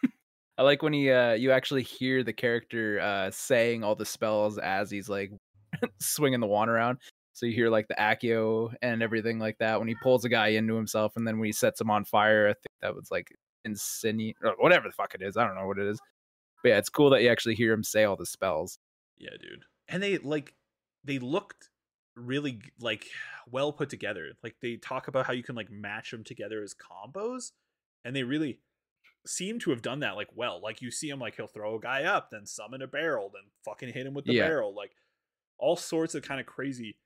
I 0.57 0.63
like 0.63 0.83
when 0.83 0.93
he 0.93 1.09
uh 1.09 1.33
you 1.33 1.51
actually 1.51 1.83
hear 1.83 2.21
the 2.21 2.33
character 2.33 3.00
uh 3.00 3.31
saying 3.31 3.83
all 3.83 3.95
the 3.95 4.05
spells 4.05 4.57
as 4.57 4.91
he's 4.91 5.07
like 5.07 5.31
swinging 6.00 6.41
the 6.41 6.47
wand 6.47 6.69
around. 6.69 6.97
So 7.38 7.46
you 7.46 7.53
hear 7.53 7.70
like 7.70 7.88
the 7.88 7.94
Accio 7.94 8.74
and 8.82 9.03
everything 9.03 9.38
like 9.38 9.60
that 9.60 9.77
when 9.77 9.88
he 9.88 9.94
pulls 10.01 10.25
a 10.25 10.29
guy 10.29 10.48
into 10.48 10.74
himself 10.75 11.13
and 11.17 11.27
then 11.27 11.38
when 11.38 11.46
he 11.46 11.51
sets 11.51 11.79
him 11.79 11.91
on 11.91 12.03
fire, 12.03 12.48
I 12.48 12.53
think 12.53 12.65
that 12.82 12.96
was 12.96 13.12
like 13.12 13.27
Incendio 13.67 14.34
or 14.44 14.56
whatever 14.58 14.88
the 14.89 14.94
fuck 14.94 15.13
it 15.13 15.22
is. 15.22 15.38
I 15.38 15.46
don't 15.46 15.56
know 15.56 15.67
what 15.67 15.77
it 15.77 15.86
is. 15.88 16.00
But 16.63 16.70
yeah, 16.70 16.77
it's 16.79 16.89
cool 16.89 17.12
that 17.12 17.22
you 17.22 17.29
actually 17.29 17.53
hear 17.53 17.72
him 17.74 17.84
say 17.84 18.06
all 18.06 18.15
the 18.15 18.25
spells. 18.25 18.79
yeah, 19.20 19.29
dude. 19.39 19.65
And 19.88 20.01
they 20.01 20.17
like 20.17 20.56
they 21.03 21.20
looked 21.20 21.70
really 22.15 22.60
like 22.79 23.06
well 23.51 23.72
put 23.72 23.91
together. 23.91 24.32
Like 24.41 24.56
they 24.63 24.77
talk 24.77 25.08
about 25.08 25.27
how 25.27 25.34
you 25.34 25.44
can 25.44 25.53
like 25.56 25.70
match 25.70 26.10
them 26.10 26.24
together 26.24 26.63
as 26.63 26.74
combos 26.74 27.51
and 28.03 28.15
they 28.15 28.24
really 28.24 28.62
seem 29.27 29.60
to 29.60 29.70
have 29.70 29.84
done 29.84 30.00
that 30.00 30.15
like 30.15 30.29
well. 30.34 30.60
Like 30.60 30.82
you 30.82 30.89
see 30.89 31.08
him 31.08 31.20
like 31.20 31.36
he'll 31.36 31.46
throw 31.46 31.75
a 31.75 31.79
guy 31.79 32.06
up, 32.06 32.32
then 32.32 32.48
summon 32.48 32.82
a 32.82 32.88
barrel, 32.88 33.29
then 33.32 33.44
fucking 33.63 33.94
hit 33.94 34.08
him 34.08 34.15
with 34.15 34.25
the 34.25 34.34
Yeah. 34.34 34.48
barrel. 34.48 34.74
Like 34.74 34.94
all 35.60 35.75
sorts 35.75 36.15
of 36.15 36.24
kind 36.24 36.39
of 36.39 36.48
crazy 36.48 36.98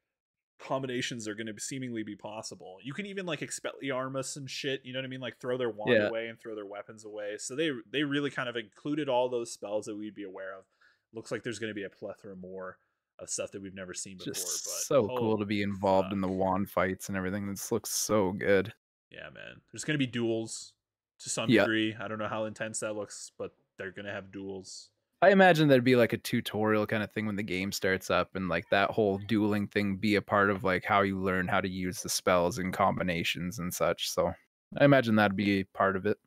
combinations 0.61 1.27
are 1.27 1.35
going 1.35 1.47
to 1.47 1.59
seemingly 1.59 2.03
be 2.03 2.15
possible. 2.15 2.77
You 2.83 2.93
can 2.93 3.05
even 3.05 3.25
like 3.25 3.39
Expelliarmus 3.41 4.37
and 4.37 4.49
shit, 4.49 4.81
you 4.85 4.93
know 4.93 4.99
what 4.99 5.05
I 5.05 5.09
mean? 5.09 5.19
Like 5.19 5.39
throw 5.39 5.57
their 5.57 5.69
wand 5.69 5.91
Yeah. 5.91 6.07
away 6.07 6.27
and 6.27 6.39
throw 6.39 6.55
their 6.55 6.65
weapons 6.65 7.03
away. 7.05 7.35
So 7.37 7.55
they 7.55 7.71
they 7.91 8.03
really 8.03 8.29
kind 8.29 8.47
of 8.49 8.55
included 8.55 9.09
all 9.09 9.29
those 9.29 9.51
spells 9.51 9.85
that 9.85 9.95
we'd 9.95 10.15
be 10.15 10.23
aware 10.23 10.53
of. 10.57 10.65
Looks 11.13 11.31
like 11.31 11.43
there's 11.43 11.59
going 11.59 11.71
to 11.71 11.75
be 11.75 11.83
a 11.83 11.89
plethora 11.89 12.35
more 12.35 12.77
of 13.19 13.29
stuff 13.29 13.51
that 13.51 13.61
we've 13.61 13.75
never 13.75 13.93
seen 13.93 14.17
before. 14.17 14.33
Just 14.33 14.65
but 14.65 14.71
so 14.71 15.09
oh 15.11 15.17
cool 15.17 15.37
to 15.37 15.45
be 15.45 15.61
involved 15.61 16.13
in 16.13 16.21
the 16.21 16.27
wand 16.27 16.69
fights 16.69 17.09
and 17.09 17.17
everything. 17.17 17.47
This 17.49 17.71
looks 17.71 17.89
so 17.89 18.31
good. 18.31 18.73
Yeah, 19.11 19.29
man. 19.33 19.61
There's 19.71 19.83
going 19.83 19.95
to 19.95 20.05
be 20.05 20.07
duels 20.11 20.73
to 21.19 21.29
some 21.29 21.49
Yeah. 21.49 21.61
degree. 21.61 21.95
I 21.99 22.07
don't 22.07 22.17
know 22.17 22.27
how 22.27 22.45
intense 22.45 22.79
that 22.79 22.93
looks, 22.95 23.31
but 23.37 23.51
they're 23.77 23.91
going 23.91 24.05
to 24.05 24.11
have 24.11 24.31
duels. 24.31 24.89
I 25.23 25.29
imagine 25.29 25.67
there'd 25.67 25.83
be 25.83 25.95
like 25.95 26.13
a 26.13 26.17
tutorial 26.17 26.87
kind 26.87 27.03
of 27.03 27.11
thing 27.11 27.27
when 27.27 27.35
the 27.35 27.43
game 27.43 27.71
starts 27.71 28.09
up 28.09 28.35
and 28.35 28.49
like 28.49 28.67
that 28.71 28.89
whole 28.89 29.19
dueling 29.19 29.67
thing 29.67 29.97
be 29.97 30.15
a 30.15 30.21
part 30.21 30.49
of 30.49 30.63
like 30.63 30.83
how 30.83 31.01
you 31.01 31.19
learn 31.19 31.47
how 31.47 31.61
to 31.61 31.69
use 31.69 32.01
the 32.01 32.09
spells 32.09 32.57
and 32.57 32.73
combinations 32.73 33.59
and 33.59 33.71
such. 33.71 34.09
So 34.09 34.33
I 34.79 34.83
imagine 34.85 35.15
that'd 35.15 35.37
be 35.37 35.63
part 35.63 35.95
of 35.95 36.07
it. 36.07 36.17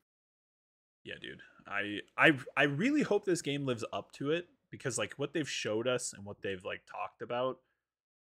Yeah, 1.03 1.15
dude. 1.21 1.41
I 1.67 2.01
I 2.17 2.39
I 2.57 2.65
really 2.65 3.03
hope 3.03 3.25
this 3.25 3.43
game 3.43 3.67
lives 3.67 3.85
up 3.93 4.13
to 4.13 4.31
it 4.31 4.47
because 4.71 4.97
like 4.97 5.15
what 5.17 5.33
they've 5.33 5.49
showed 5.49 5.89
us 5.89 6.13
and 6.13 6.25
what 6.25 6.41
they've 6.43 6.65
like 6.65 6.83
talked 6.87 7.23
about 7.23 7.59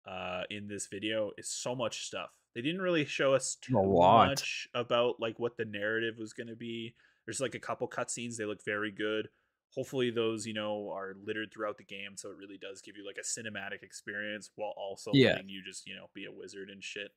uh 0.06 0.42
in 0.50 0.68
this 0.68 0.88
video 0.88 1.30
is 1.38 1.48
so 1.48 1.74
much 1.74 2.06
stuff. 2.06 2.30
They 2.54 2.60
didn't 2.60 2.82
really 2.82 3.06
show 3.06 3.32
us 3.32 3.54
too 3.54 3.80
much 3.80 4.68
about 4.74 5.20
like 5.20 5.38
what 5.38 5.56
the 5.56 5.64
narrative 5.64 6.16
was 6.18 6.34
going 6.34 6.48
to 6.48 6.56
be. 6.56 6.94
There's 7.24 7.40
like 7.40 7.54
a 7.54 7.60
couple 7.60 7.88
cutscenes, 7.88 8.36
they 8.36 8.44
look 8.44 8.62
very 8.64 8.90
good. 8.90 9.28
Hopefully 9.74 10.10
those, 10.10 10.46
you 10.46 10.54
know, 10.54 10.90
are 10.92 11.14
littered 11.24 11.52
throughout 11.52 11.78
the 11.78 11.84
game 11.84 12.16
so 12.16 12.30
it 12.30 12.36
really 12.36 12.58
does 12.58 12.80
give 12.82 12.96
you 12.96 13.06
like 13.06 13.18
a 13.18 13.22
cinematic 13.22 13.82
experience 13.82 14.50
while 14.56 14.74
also 14.76 15.12
Yeah. 15.14 15.32
letting 15.34 15.48
you 15.48 15.62
just, 15.64 15.86
you 15.86 15.94
know, 15.94 16.06
be 16.14 16.24
a 16.24 16.32
wizard 16.32 16.70
and 16.70 16.82
shit. 16.82 17.12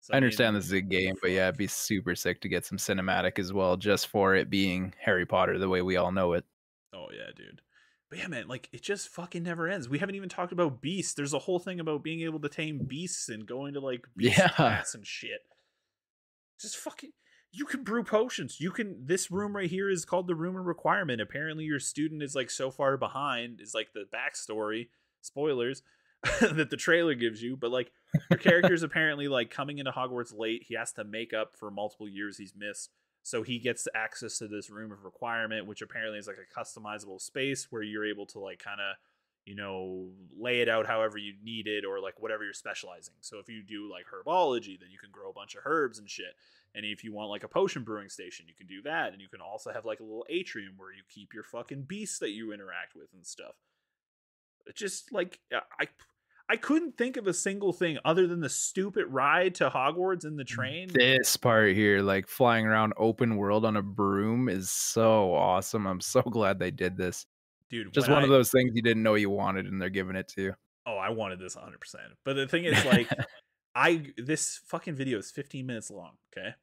So, 0.00 0.12
I 0.12 0.16
mean, 0.16 0.24
understand 0.24 0.56
this 0.56 0.66
is 0.66 0.72
a 0.72 0.80
game, 0.82 1.14
but 1.22 1.30
yeah, 1.30 1.44
it'd 1.48 1.56
be 1.56 1.66
super 1.66 2.14
sick 2.14 2.40
to 2.42 2.48
get 2.48 2.66
some 2.66 2.76
cinematic 2.78 3.38
as 3.38 3.52
well, 3.52 3.76
just 3.76 4.08
for 4.08 4.34
it 4.34 4.50
being 4.50 4.92
Harry 5.00 5.24
Potter 5.24 5.58
the 5.58 5.68
way 5.68 5.82
we 5.82 5.96
all 5.96 6.12
know 6.12 6.32
it. 6.34 6.44
Oh 6.92 7.06
yeah, 7.12 7.30
dude. 7.34 7.62
But 8.10 8.18
yeah, 8.18 8.26
man, 8.28 8.46
like 8.48 8.68
it 8.72 8.82
just 8.82 9.08
fucking 9.08 9.42
never 9.42 9.66
ends. 9.66 9.88
We 9.88 9.98
haven't 9.98 10.14
even 10.16 10.28
talked 10.28 10.52
about 10.52 10.82
beasts. 10.82 11.14
There's 11.14 11.32
a 11.32 11.38
whole 11.38 11.58
thing 11.58 11.80
about 11.80 12.02
being 12.04 12.20
able 12.20 12.38
to 12.40 12.48
tame 12.48 12.80
beasts 12.86 13.28
and 13.28 13.46
going 13.46 13.74
to 13.74 13.80
like 13.80 14.06
beast 14.16 14.36
Yeah. 14.38 14.48
class 14.48 14.94
and 14.94 15.06
shit. 15.06 15.40
Just 16.60 16.76
fucking 16.76 17.12
you 17.54 17.64
can 17.64 17.84
brew 17.84 18.02
potions. 18.02 18.60
You 18.60 18.72
can 18.72 19.06
this 19.06 19.30
room 19.30 19.54
right 19.54 19.70
here 19.70 19.88
is 19.88 20.04
called 20.04 20.26
the 20.26 20.34
room 20.34 20.56
of 20.56 20.66
requirement. 20.66 21.20
Apparently 21.20 21.64
your 21.64 21.78
student 21.78 22.22
is 22.22 22.34
like 22.34 22.50
so 22.50 22.70
far 22.70 22.96
behind, 22.96 23.60
is 23.60 23.74
like 23.74 23.92
the 23.94 24.06
backstory. 24.12 24.88
Spoilers 25.20 25.82
that 26.40 26.68
the 26.68 26.76
trailer 26.76 27.14
gives 27.14 27.42
you, 27.42 27.56
but 27.56 27.70
like 27.70 27.92
your 28.30 28.38
character's 28.38 28.82
apparently 28.82 29.28
like 29.28 29.50
coming 29.50 29.78
into 29.78 29.92
Hogwarts 29.92 30.36
late. 30.36 30.64
He 30.66 30.74
has 30.74 30.92
to 30.94 31.04
make 31.04 31.32
up 31.32 31.56
for 31.56 31.70
multiple 31.70 32.08
years 32.08 32.36
he's 32.36 32.54
missed. 32.56 32.90
So 33.22 33.42
he 33.42 33.58
gets 33.58 33.88
access 33.94 34.38
to 34.38 34.48
this 34.48 34.68
room 34.68 34.92
of 34.92 35.04
requirement, 35.04 35.66
which 35.66 35.80
apparently 35.80 36.18
is 36.18 36.26
like 36.26 36.36
a 36.36 36.60
customizable 36.60 37.20
space 37.20 37.68
where 37.70 37.82
you're 37.82 38.04
able 38.04 38.26
to 38.26 38.38
like 38.38 38.58
kind 38.58 38.80
of, 38.80 38.96
you 39.44 39.54
know, 39.54 40.08
lay 40.38 40.60
it 40.60 40.68
out 40.68 40.86
however 40.86 41.18
you 41.18 41.34
need 41.42 41.66
it 41.66 41.84
or 41.84 42.00
like 42.00 42.20
whatever 42.20 42.44
you're 42.44 42.54
specializing. 42.54 43.14
So 43.20 43.38
if 43.38 43.48
you 43.48 43.62
do 43.62 43.90
like 43.90 44.06
herbology, 44.06 44.78
then 44.78 44.90
you 44.90 44.98
can 44.98 45.10
grow 45.12 45.30
a 45.30 45.34
bunch 45.34 45.54
of 45.54 45.62
herbs 45.64 45.98
and 45.98 46.08
shit. 46.08 46.34
And 46.74 46.84
if 46.84 47.04
you 47.04 47.12
want 47.12 47.30
like 47.30 47.44
a 47.44 47.48
potion 47.48 47.84
brewing 47.84 48.08
station, 48.08 48.46
you 48.48 48.54
can 48.54 48.66
do 48.66 48.82
that. 48.82 49.12
And 49.12 49.20
you 49.20 49.28
can 49.28 49.40
also 49.40 49.72
have 49.72 49.84
like 49.84 50.00
a 50.00 50.04
little 50.04 50.26
atrium 50.28 50.74
where 50.76 50.92
you 50.92 51.02
keep 51.08 51.34
your 51.34 51.44
fucking 51.44 51.82
beasts 51.82 52.18
that 52.20 52.30
you 52.30 52.52
interact 52.52 52.94
with 52.96 53.08
and 53.12 53.26
stuff. 53.26 53.54
Just 54.74 55.12
like 55.12 55.40
I 55.52 55.88
I 56.48 56.56
couldn't 56.56 56.98
think 56.98 57.16
of 57.16 57.26
a 57.26 57.32
single 57.32 57.72
thing 57.72 57.98
other 58.04 58.26
than 58.26 58.40
the 58.40 58.50
stupid 58.50 59.06
ride 59.08 59.54
to 59.56 59.70
Hogwarts 59.70 60.26
in 60.26 60.36
the 60.36 60.44
train. 60.44 60.90
This 60.92 61.36
part 61.38 61.74
here, 61.74 62.02
like 62.02 62.28
flying 62.28 62.66
around 62.66 62.92
open 62.98 63.36
world 63.36 63.64
on 63.64 63.76
a 63.76 63.82
broom, 63.82 64.50
is 64.50 64.70
so 64.70 65.34
awesome. 65.34 65.86
I'm 65.86 66.02
so 66.02 66.20
glad 66.20 66.58
they 66.58 66.70
did 66.70 66.98
this. 66.98 67.24
Dude, 67.74 67.92
Just 67.92 68.08
one 68.08 68.22
of 68.22 68.28
those 68.28 68.52
things 68.52 68.70
you 68.74 68.82
didn't 68.82 69.02
know 69.02 69.16
you 69.16 69.30
wanted, 69.30 69.66
and 69.66 69.82
they're 69.82 69.90
giving 69.90 70.14
it 70.14 70.28
to 70.28 70.42
you. 70.42 70.54
Oh, 70.86 70.96
I 70.96 71.10
wanted 71.10 71.40
this 71.40 71.56
100%. 71.56 71.74
But 72.24 72.34
the 72.34 72.46
thing 72.46 72.64
is 72.66 72.84
like 72.84 73.08
I 73.74 74.12
this 74.16 74.60
fucking 74.66 74.94
video 74.94 75.18
is 75.18 75.32
15 75.32 75.66
minutes 75.66 75.90
long, 75.90 76.12
okay? 76.32 76.54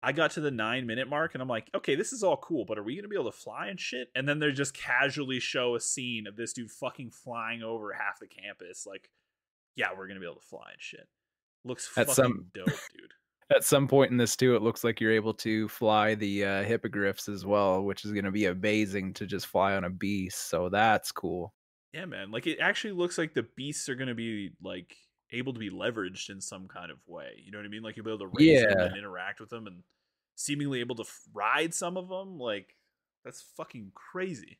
I 0.00 0.12
got 0.12 0.30
to 0.32 0.40
the 0.40 0.52
9 0.52 0.86
minute 0.86 1.08
mark 1.08 1.34
and 1.34 1.42
I'm 1.42 1.48
like, 1.48 1.68
"Okay, 1.74 1.96
this 1.96 2.12
is 2.12 2.22
all 2.22 2.36
cool, 2.36 2.64
but 2.64 2.78
are 2.78 2.84
we 2.84 3.00
to 3.00 3.08
be 3.08 3.16
able 3.16 3.32
to 3.32 3.36
fly 3.36 3.66
and 3.66 3.80
shit?" 3.80 4.10
And 4.14 4.28
then 4.28 4.38
they 4.38 4.52
just 4.52 4.74
casually 4.74 5.40
show 5.40 5.74
a 5.74 5.80
scene 5.80 6.28
of 6.28 6.36
this 6.36 6.52
dude 6.52 6.70
fucking 6.70 7.10
flying 7.10 7.64
over 7.64 7.92
half 7.92 8.20
the 8.20 8.28
campus 8.28 8.86
like, 8.86 9.10
"Yeah, 9.74 9.88
we're 9.90 10.06
to 10.06 10.20
be 10.20 10.26
able 10.26 10.40
to 10.40 10.46
fly 10.46 10.70
and 10.70 10.80
shit." 10.80 11.08
Looks 11.64 11.88
fucking 11.88 12.14
some- 12.14 12.46
dope, 12.54 12.66
dude. 12.66 13.14
At 13.54 13.64
some 13.64 13.88
point 13.88 14.10
in 14.10 14.16
this 14.16 14.36
too, 14.36 14.54
it 14.56 14.62
looks 14.62 14.84
like 14.84 15.00
you're 15.00 15.12
able 15.12 15.34
to 15.34 15.68
fly 15.68 16.14
the 16.14 16.44
uh, 16.44 16.62
hippogriffs 16.64 17.28
as 17.28 17.46
well, 17.46 17.82
which 17.82 18.04
is 18.04 18.12
going 18.12 18.26
to 18.26 18.30
be 18.30 18.46
amazing 18.46 19.14
to 19.14 19.26
just 19.26 19.46
fly 19.46 19.74
on 19.74 19.84
a 19.84 19.90
beast. 19.90 20.50
So 20.50 20.68
that's 20.68 21.12
cool. 21.12 21.54
Yeah, 21.92 22.04
man. 22.04 22.30
Like 22.30 22.46
it 22.46 22.58
actually 22.60 22.92
looks 22.92 23.16
like 23.16 23.34
the 23.34 23.46
beasts 23.56 23.88
are 23.88 23.94
gonna 23.94 24.14
be 24.14 24.50
like 24.62 24.94
able 25.32 25.52
to 25.52 25.58
be 25.58 25.70
leveraged 25.70 26.30
in 26.30 26.40
some 26.40 26.68
kind 26.68 26.90
of 26.90 26.98
way. 27.06 27.42
You 27.42 27.50
know 27.50 27.58
what 27.58 27.64
I 27.64 27.68
mean? 27.68 27.82
Like 27.82 27.96
you'll 27.96 28.04
be 28.04 28.12
able 28.12 28.30
to 28.30 28.32
raise 28.34 28.62
them 28.62 28.78
and 28.78 28.96
interact 28.96 29.40
with 29.40 29.50
them, 29.50 29.66
and 29.66 29.82
seemingly 30.36 30.80
able 30.80 30.96
to 30.96 31.02
f- 31.02 31.22
ride 31.32 31.72
some 31.72 31.96
of 31.96 32.08
them. 32.08 32.38
Like 32.38 32.76
that's 33.24 33.42
fucking 33.56 33.92
crazy. 33.94 34.58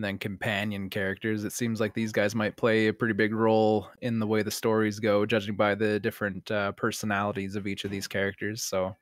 And 0.00 0.04
then 0.06 0.16
companion 0.18 0.88
characters. 0.88 1.44
It 1.44 1.52
seems 1.52 1.78
like 1.78 1.92
these 1.92 2.10
guys 2.10 2.34
might 2.34 2.56
play 2.56 2.86
a 2.86 2.92
pretty 2.94 3.12
big 3.12 3.34
role 3.34 3.86
in 4.00 4.18
the 4.18 4.26
way 4.26 4.42
the 4.42 4.50
stories 4.50 4.98
go, 4.98 5.26
judging 5.26 5.56
by 5.56 5.74
the 5.74 6.00
different 6.00 6.50
uh, 6.50 6.72
personalities 6.72 7.54
of 7.54 7.66
each 7.66 7.84
of 7.84 7.90
these 7.90 8.08
characters. 8.08 8.62
So 8.62 8.96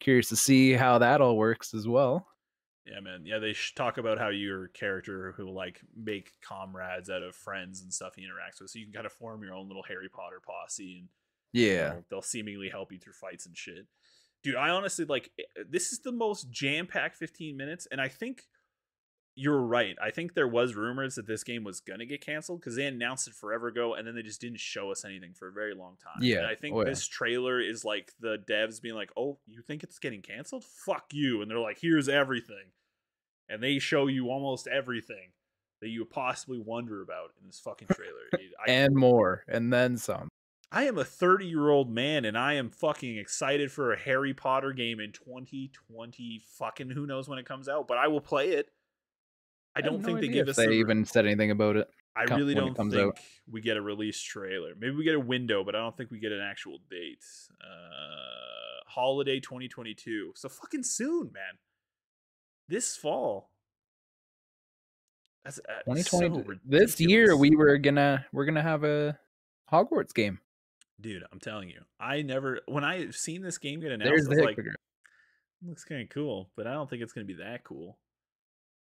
curious 0.00 0.30
to 0.30 0.36
see 0.36 0.72
how 0.72 0.96
that 0.96 1.20
all 1.20 1.36
works 1.36 1.74
as 1.74 1.86
well. 1.86 2.26
Yeah, 2.86 3.00
man. 3.00 3.26
Yeah, 3.26 3.40
they 3.40 3.54
talk 3.74 3.98
about 3.98 4.16
how 4.16 4.30
your 4.30 4.68
character 4.68 5.32
who 5.36 5.50
like 5.50 5.82
make 5.94 6.32
comrades 6.40 7.10
out 7.10 7.22
of 7.22 7.36
friends 7.36 7.82
and 7.82 7.92
stuff 7.92 8.14
he 8.14 8.22
interacts 8.22 8.62
with, 8.62 8.70
so 8.70 8.78
you 8.78 8.86
can 8.86 8.94
kind 8.94 9.04
of 9.04 9.12
form 9.12 9.42
your 9.42 9.52
own 9.52 9.66
little 9.68 9.82
Harry 9.82 10.08
Potter 10.08 10.40
posse 10.40 11.00
and 11.00 11.08
you 11.68 11.68
Yeah. 11.68 11.88
know, 11.90 12.04
they'll 12.08 12.22
seemingly 12.22 12.70
help 12.70 12.90
you 12.90 12.98
through 12.98 13.12
fights 13.12 13.44
and 13.44 13.54
shit. 13.54 13.86
Dude, 14.42 14.56
I 14.56 14.70
honestly 14.70 15.04
like 15.04 15.30
eh, 15.38 15.64
this 15.68 15.92
is 15.92 15.98
the 16.00 16.12
most 16.12 16.48
jam-packed 16.50 17.16
15 17.16 17.54
minutes 17.54 17.86
and 17.92 18.00
I 18.00 18.08
think 18.08 18.44
you're 19.38 19.62
right. 19.62 19.96
I 20.02 20.10
think 20.10 20.34
there 20.34 20.48
was 20.48 20.74
rumors 20.74 21.14
that 21.14 21.26
this 21.28 21.44
game 21.44 21.62
was 21.62 21.78
going 21.80 22.00
to 22.00 22.06
get 22.06 22.20
canceled 22.20 22.60
cuz 22.60 22.74
they 22.74 22.86
announced 22.86 23.28
it 23.28 23.34
forever 23.34 23.68
ago 23.68 23.94
and 23.94 24.06
then 24.06 24.16
they 24.16 24.22
just 24.22 24.40
didn't 24.40 24.58
show 24.58 24.90
us 24.90 25.04
anything 25.04 25.32
for 25.32 25.46
a 25.46 25.52
very 25.52 25.74
long 25.74 25.96
time. 25.96 26.20
Yeah, 26.20 26.38
And 26.38 26.46
I 26.46 26.56
think 26.56 26.74
oh, 26.74 26.80
yeah. 26.80 26.88
this 26.88 27.06
trailer 27.06 27.60
is 27.60 27.84
like 27.84 28.12
the 28.18 28.38
devs 28.38 28.82
being 28.82 28.96
like, 28.96 29.12
"Oh, 29.16 29.38
you 29.46 29.62
think 29.62 29.84
it's 29.84 30.00
getting 30.00 30.22
canceled? 30.22 30.64
Fuck 30.64 31.14
you." 31.14 31.40
And 31.40 31.50
they're 31.50 31.60
like, 31.60 31.78
"Here's 31.80 32.08
everything." 32.08 32.72
And 33.48 33.62
they 33.62 33.78
show 33.78 34.08
you 34.08 34.28
almost 34.28 34.66
everything 34.66 35.32
that 35.80 35.88
you 35.88 36.00
would 36.00 36.10
possibly 36.10 36.58
wonder 36.58 37.00
about 37.00 37.30
in 37.40 37.46
this 37.46 37.60
fucking 37.60 37.88
trailer. 37.88 38.28
I, 38.66 38.70
And 38.70 38.94
more. 38.94 39.44
And 39.46 39.72
then 39.72 39.96
some. 39.96 40.28
I 40.70 40.84
am 40.84 40.98
a 40.98 41.04
30 41.04 41.46
year 41.46 41.70
old 41.70 41.90
man 41.90 42.24
and 42.24 42.36
I 42.36 42.54
am 42.54 42.70
fucking 42.70 43.16
excited 43.16 43.72
for 43.72 43.92
a 43.92 43.98
Harry 43.98 44.34
Potter 44.34 44.72
game 44.72 45.00
in 45.00 45.12
2020. 45.12 46.42
Fucking 46.58 46.90
who 46.90 47.06
knows 47.06 47.28
when 47.28 47.38
it 47.38 47.46
comes 47.46 47.68
out, 47.68 47.88
but 47.88 47.96
I 47.96 48.08
will 48.08 48.20
play 48.20 48.50
it. 48.50 48.70
I, 49.78 49.80
don't 49.80 50.00
no 50.00 50.06
think 50.06 50.20
they 50.20 50.28
give 50.28 50.48
us. 50.48 50.56
They 50.56 50.66
the- 50.66 50.72
even 50.72 51.04
said 51.04 51.26
anything 51.26 51.50
about 51.50 51.76
it. 51.76 51.88
I 52.16 52.24
really 52.34 52.54
don't 52.54 52.76
think 52.76 52.94
out. 52.94 53.18
we 53.48 53.60
get 53.60 53.76
a 53.76 53.82
release 53.82 54.20
trailer. 54.20 54.74
Maybe 54.76 54.96
we 54.96 55.04
get 55.04 55.14
a 55.14 55.20
window, 55.20 55.62
but 55.62 55.76
I 55.76 55.78
don't 55.78 55.96
think 55.96 56.10
we 56.10 56.18
get 56.18 56.32
an 56.32 56.40
actual 56.40 56.78
date. 56.90 57.24
Uh, 57.62 58.82
holiday 58.88 59.38
2022. 59.38 60.32
So 60.34 60.48
fucking 60.48 60.82
soon, 60.82 61.30
man. 61.32 61.58
This 62.68 62.96
fall. 62.96 63.50
That's 65.44 65.60
uh, 65.60 65.94
2020. 65.94 66.44
so 66.44 66.54
this 66.64 67.00
year 67.00 67.36
we 67.36 67.54
were 67.54 67.78
gonna 67.78 68.26
we're 68.32 68.44
gonna 68.44 68.62
have 68.62 68.82
a 68.84 69.16
Hogwarts 69.72 70.12
game. 70.12 70.40
dude. 71.00 71.22
I'm 71.32 71.38
telling 71.38 71.68
you, 71.68 71.82
I 72.00 72.22
never 72.22 72.60
when 72.66 72.84
I 72.84 73.10
seen 73.10 73.42
this 73.42 73.58
game 73.58 73.80
get 73.80 73.92
announced, 73.92 74.10
There's 74.10 74.26
I 74.26 74.34
the 74.34 74.40
was 74.42 74.56
like, 74.56 74.66
looks 75.64 75.84
kind 75.84 76.02
of 76.02 76.08
cool, 76.08 76.50
but 76.56 76.66
I 76.66 76.72
don't 76.72 76.90
think 76.90 77.02
it's 77.02 77.12
going 77.12 77.26
to 77.26 77.32
be 77.32 77.42
that 77.42 77.64
cool. 77.64 77.96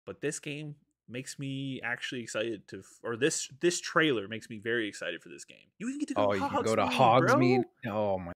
But 0.06 0.22
this 0.22 0.40
game 0.40 0.76
makes 1.10 1.40
me 1.40 1.82
actually 1.84 2.22
excited 2.22 2.68
to, 2.70 2.84
or 3.04 3.16
this 3.16 3.50
this 3.62 3.80
trailer 3.80 4.28
makes 4.28 4.50
me 4.50 4.60
very 4.60 4.88
excited 4.88 5.22
for 5.22 5.30
this 5.30 5.46
game. 5.46 5.58
You 5.80 5.88
even 5.90 6.00
get 6.00 6.08
to 6.10 6.14
go. 6.14 6.30
Oh, 6.30 6.34
you 6.34 6.48
can 6.48 6.64
go 6.64 6.76
to 6.76 6.84
Hogsmeade, 6.86 7.30
Hogsmeade. 7.30 7.64
bro. 7.84 7.94
Oh 7.94 8.18
my, 8.20 8.32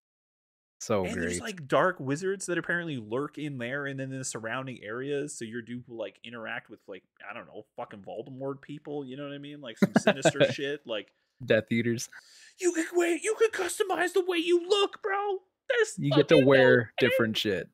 so 0.79 1.03
and 1.05 1.13
great. 1.13 1.21
there's 1.21 1.39
like 1.39 1.67
dark 1.67 1.99
wizards 1.99 2.47
that 2.47 2.57
apparently 2.57 2.97
lurk 2.97 3.37
in 3.37 3.57
there 3.59 3.85
and 3.85 3.99
then 3.99 4.11
in 4.11 4.17
the 4.17 4.25
surrounding 4.25 4.79
areas. 4.83 5.37
So 5.37 5.45
your 5.45 5.61
dude 5.61 5.83
will 5.87 5.97
like 5.97 6.19
interact 6.23 6.69
with 6.69 6.79
like 6.87 7.03
I 7.29 7.33
don't 7.33 7.45
know, 7.47 7.65
fucking 7.77 7.99
Voldemort 8.01 8.61
people. 8.61 9.05
You 9.05 9.17
know 9.17 9.23
what 9.23 9.33
I 9.33 9.37
mean? 9.37 9.61
Like 9.61 9.77
some 9.77 9.93
sinister 9.99 10.43
shit. 10.51 10.81
Like 10.87 11.11
Death 11.45 11.71
Eaters. 11.71 12.09
you 12.59 12.71
can 12.73 12.85
wait, 12.93 13.21
you 13.23 13.35
can 13.39 13.49
customize 13.51 14.13
the 14.13 14.23
way 14.25 14.37
you 14.37 14.67
look, 14.67 15.01
bro. 15.03 15.37
There's 15.69 15.93
You 15.97 16.11
get 16.11 16.27
to 16.29 16.39
no 16.41 16.45
wear 16.47 16.79
end. 16.79 16.89
different 16.99 17.37
shit. 17.37 17.69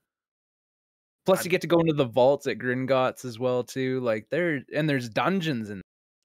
Plus, 1.27 1.43
you 1.43 1.51
get 1.51 1.61
to 1.61 1.67
go 1.67 1.79
into 1.79 1.93
the 1.93 2.05
vaults 2.05 2.47
at 2.47 2.57
Gringotts 2.57 3.25
as 3.25 3.37
well 3.37 3.63
too. 3.63 3.99
Like 3.99 4.29
there, 4.29 4.61
and 4.73 4.89
there's 4.89 5.09
dungeons 5.09 5.69
and 5.69 5.81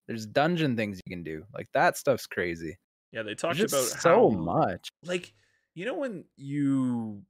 there's 0.06 0.26
dungeon 0.26 0.76
things 0.76 1.00
you 1.04 1.10
can 1.10 1.24
do. 1.24 1.44
Like 1.52 1.66
that 1.74 1.96
stuff's 1.96 2.26
crazy. 2.26 2.78
Yeah, 3.10 3.22
they 3.22 3.34
talked 3.34 3.58
about 3.58 3.82
so 3.82 4.30
how 4.30 4.36
much 4.36 4.88
like 5.04 5.34
you 5.74 5.86
know 5.86 5.94
when 5.94 6.24
you 6.36 7.22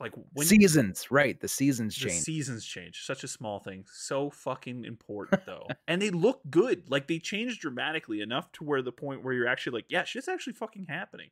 like 0.00 0.12
when 0.32 0.46
seasons. 0.46 1.10
Right, 1.10 1.38
the 1.38 1.48
seasons 1.48 1.94
the 1.94 2.08
change. 2.08 2.22
seasons 2.22 2.64
change 2.64 3.04
such 3.04 3.24
a 3.24 3.28
small 3.28 3.58
thing 3.58 3.84
so 3.92 4.30
fucking 4.30 4.84
important 4.84 5.42
though 5.46 5.66
and 5.86 6.00
they 6.00 6.10
look 6.10 6.40
good 6.48 6.88
like 6.88 7.08
they 7.08 7.18
changed 7.18 7.60
dramatically 7.60 8.20
enough 8.20 8.50
to 8.52 8.64
where 8.64 8.82
the 8.82 8.92
point 8.92 9.22
where 9.22 9.34
you're 9.34 9.48
actually 9.48 9.78
like 9.78 9.86
yeah 9.88 10.04
shit's 10.04 10.28
actually 10.28 10.52
fucking 10.52 10.86
happening 10.88 11.30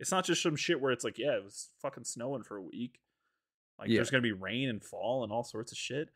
it's 0.00 0.10
not 0.10 0.24
just 0.24 0.42
some 0.42 0.56
shit 0.56 0.80
where 0.80 0.92
it's 0.92 1.04
like 1.04 1.18
yeah 1.18 1.36
it 1.36 1.44
was 1.44 1.70
fucking 1.80 2.04
snowing 2.04 2.42
for 2.42 2.56
a 2.56 2.62
week 2.62 3.00
like 3.78 3.88
Yeah. 3.88 3.96
there's 3.96 4.10
gonna 4.10 4.22
be 4.22 4.32
rain 4.32 4.68
and 4.68 4.82
fall 4.82 5.22
and 5.24 5.32
all 5.32 5.44
sorts 5.44 5.72
of 5.72 5.78
shit. 5.78 6.08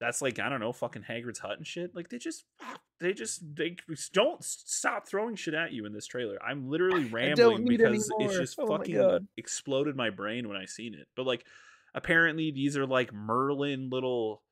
That's 0.00 0.20
like 0.20 0.40
i 0.40 0.48
don't 0.48 0.60
know 0.60 0.72
fucking 0.72 1.02
hagrid's 1.02 1.38
hut 1.38 1.58
and 1.58 1.66
shit. 1.66 1.94
Like 1.94 2.08
they 2.08 2.18
just 2.18 2.44
they 3.00 3.12
just 3.12 3.42
they 3.54 3.76
don't 4.12 4.42
stop 4.44 5.06
throwing 5.08 5.36
shit 5.36 5.54
at 5.54 5.72
you 5.72 5.86
in 5.86 5.92
this 5.92 6.06
trailer. 6.06 6.38
I'm 6.42 6.68
literally 6.68 7.04
rambling 7.04 7.64
because 7.66 8.10
it's 8.18 8.36
just 8.36 8.58
Oh 8.58 8.66
fucking 8.66 9.28
exploded 9.36 9.96
my 9.96 10.10
brain 10.10 10.48
when 10.48 10.56
i 10.56 10.64
seen 10.64 10.94
it. 10.94 11.06
But 11.16 11.26
like 11.26 11.44
apparently 11.94 12.50
these 12.50 12.76
are 12.76 12.86
like 12.86 13.12
merlin 13.12 13.90
little 13.90 14.42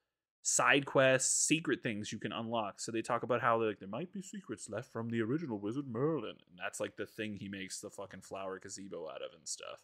side 0.43 0.87
quests 0.87 1.47
secret 1.47 1.83
things 1.83 2.13
you 2.13 2.19
can 2.19 2.33
unlock. 2.33 2.81
So 2.81 2.93
they 2.93 3.03
talk 3.03 3.23
about 3.25 3.41
how 3.41 3.63
like 3.63 3.79
there 3.79 3.89
might 3.89 4.13
be 4.13 4.23
secrets 4.23 4.69
left 4.71 4.91
from 4.93 5.11
the 5.11 5.21
original 5.21 5.59
wizard 5.59 5.87
merlin. 5.89 6.31
And 6.49 6.59
that's 6.59 6.81
like 6.81 6.97
the 6.97 7.07
thing 7.07 7.37
he 7.37 7.49
makes 7.49 7.81
the 7.81 7.91
fucking 7.91 8.23
flower 8.23 8.59
gazebo 8.59 9.09
out 9.09 9.23
of 9.23 9.33
and 9.37 9.47
stuff 9.49 9.81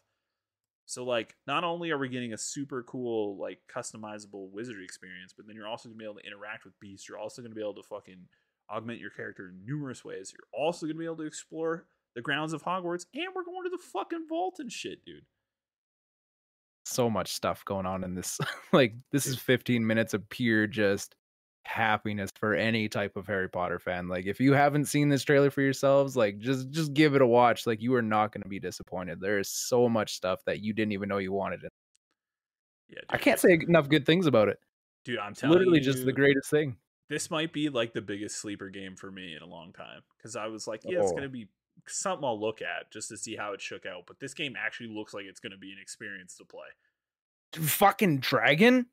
so 0.87 1.03
like 1.03 1.35
not 1.45 1.65
only 1.65 1.91
are 1.91 1.97
we 1.97 2.07
getting 2.07 2.31
a 2.31 2.37
super 2.37 2.81
cool 2.81 3.37
like 3.37 3.59
customizable 3.73 4.49
wizard 4.51 4.81
experience 4.81 5.33
but 5.35 5.45
then 5.45 5.55
you're 5.55 5.67
also 5.67 5.89
going 5.89 5.97
to 5.97 5.99
be 5.99 6.05
able 6.05 6.19
to 6.19 6.25
interact 6.25 6.63
with 6.63 6.79
beasts. 6.79 7.07
You're 7.07 7.19
also 7.19 7.41
going 7.41 7.51
to 7.51 7.55
be 7.55 7.61
able 7.61 7.75
to 7.75 7.83
fucking 7.83 8.25
augment 8.71 8.99
your 8.99 9.09
character 9.09 9.49
in 9.49 9.65
numerous 9.65 10.05
ways. 10.05 10.33
You're 10.33 10.47
also 10.59 10.85
going 10.85 10.95
to 10.95 10.99
be 10.99 11.05
able 11.05 11.17
to 11.17 11.23
explore 11.23 11.85
the 12.15 12.21
grounds 12.21 12.53
of 12.53 12.63
hogwarts 12.63 13.05
and 13.13 13.25
we're 13.35 13.43
going 13.43 13.63
to 13.65 13.69
the 13.69 13.83
fucking 13.83 14.27
vault 14.29 14.55
and 14.59 14.71
shit 14.71 15.03
dude. 15.05 15.25
So 16.85 17.09
much 17.09 17.33
stuff 17.33 17.65
going 17.65 17.85
on 17.85 18.05
in 18.05 18.15
this. 18.15 18.39
like 18.71 18.95
this 19.11 19.25
is 19.25 19.37
15 19.37 19.85
minutes 19.85 20.13
of 20.13 20.27
pure 20.29 20.67
just 20.67 21.15
happiness 21.67 22.31
for 22.39 22.53
any 22.55 22.87
type 22.89 23.15
of 23.17 23.27
Harry 23.27 23.49
Potter 23.49 23.77
fan. 23.79 24.07
Like 24.07 24.25
if 24.25 24.39
you 24.39 24.53
haven't 24.53 24.85
seen 24.85 25.09
this 25.09 25.23
trailer 25.23 25.51
for 25.51 25.61
yourselves, 25.61 26.15
like 26.15 26.39
just 26.39 26.69
just 26.71 26.93
give 26.93 27.13
it 27.15 27.21
a 27.21 27.27
watch. 27.27 27.67
Like 27.67 27.81
you 27.81 27.93
are 27.95 28.01
not 28.01 28.31
going 28.31 28.41
to 28.43 28.49
be 28.49 28.59
disappointed. 28.59 29.19
There 29.21 29.37
is 29.39 29.49
so 29.49 29.87
much 29.89 30.13
stuff 30.13 30.39
that 30.45 30.61
you 30.61 30.73
didn't 30.73 30.93
even 30.93 31.09
know 31.09 31.17
you 31.17 31.31
wanted. 31.31 31.61
And 31.61 31.71
yeah 32.89 33.01
I 33.09 33.17
can't 33.17 33.39
say 33.39 33.59
enough 33.67 33.89
good 33.89 34.05
things 34.05 34.25
about 34.27 34.47
it. 34.47 34.57
dude 35.05 35.19
i'm 35.19 35.33
telling 35.35 35.57
literally 35.57 35.79
you 35.79 35.83
just 35.85 36.05
the 36.05 36.13
greatest 36.13 36.49
thing. 36.49 36.77
this 37.09 37.29
might 37.29 37.51
be 37.53 37.67
like 37.69 37.93
the 37.93 38.01
biggest 38.01 38.37
sleeper 38.37 38.69
game 38.69 38.95
for 38.95 39.11
me 39.11 39.35
in 39.35 39.41
a 39.41 39.45
long 39.45 39.73
time 39.73 40.01
because 40.17 40.35
I 40.37 40.47
was 40.47 40.67
like, 40.67 40.81
yeah, 40.85 40.99
it's 41.01 41.11
Oh. 41.11 41.15
gonna 41.15 41.29
be 41.29 41.47
something 41.87 42.25
I'll 42.25 42.39
look 42.39 42.61
at 42.61 42.89
just 42.91 43.09
to 43.09 43.17
see 43.17 43.35
how 43.35 43.53
it 43.53 43.61
shook 43.61 43.85
out. 43.85 44.03
But 44.07 44.19
this 44.19 44.33
game 44.33 44.55
actually 44.57 44.89
looks 44.89 45.13
like 45.13 45.25
it's 45.25 45.39
gonna 45.39 45.57
be 45.57 45.71
an 45.73 45.77
experience 45.81 46.35
to 46.37 46.45
play. 46.45 46.67
Fucking 47.53 48.19
dragon? 48.19 48.87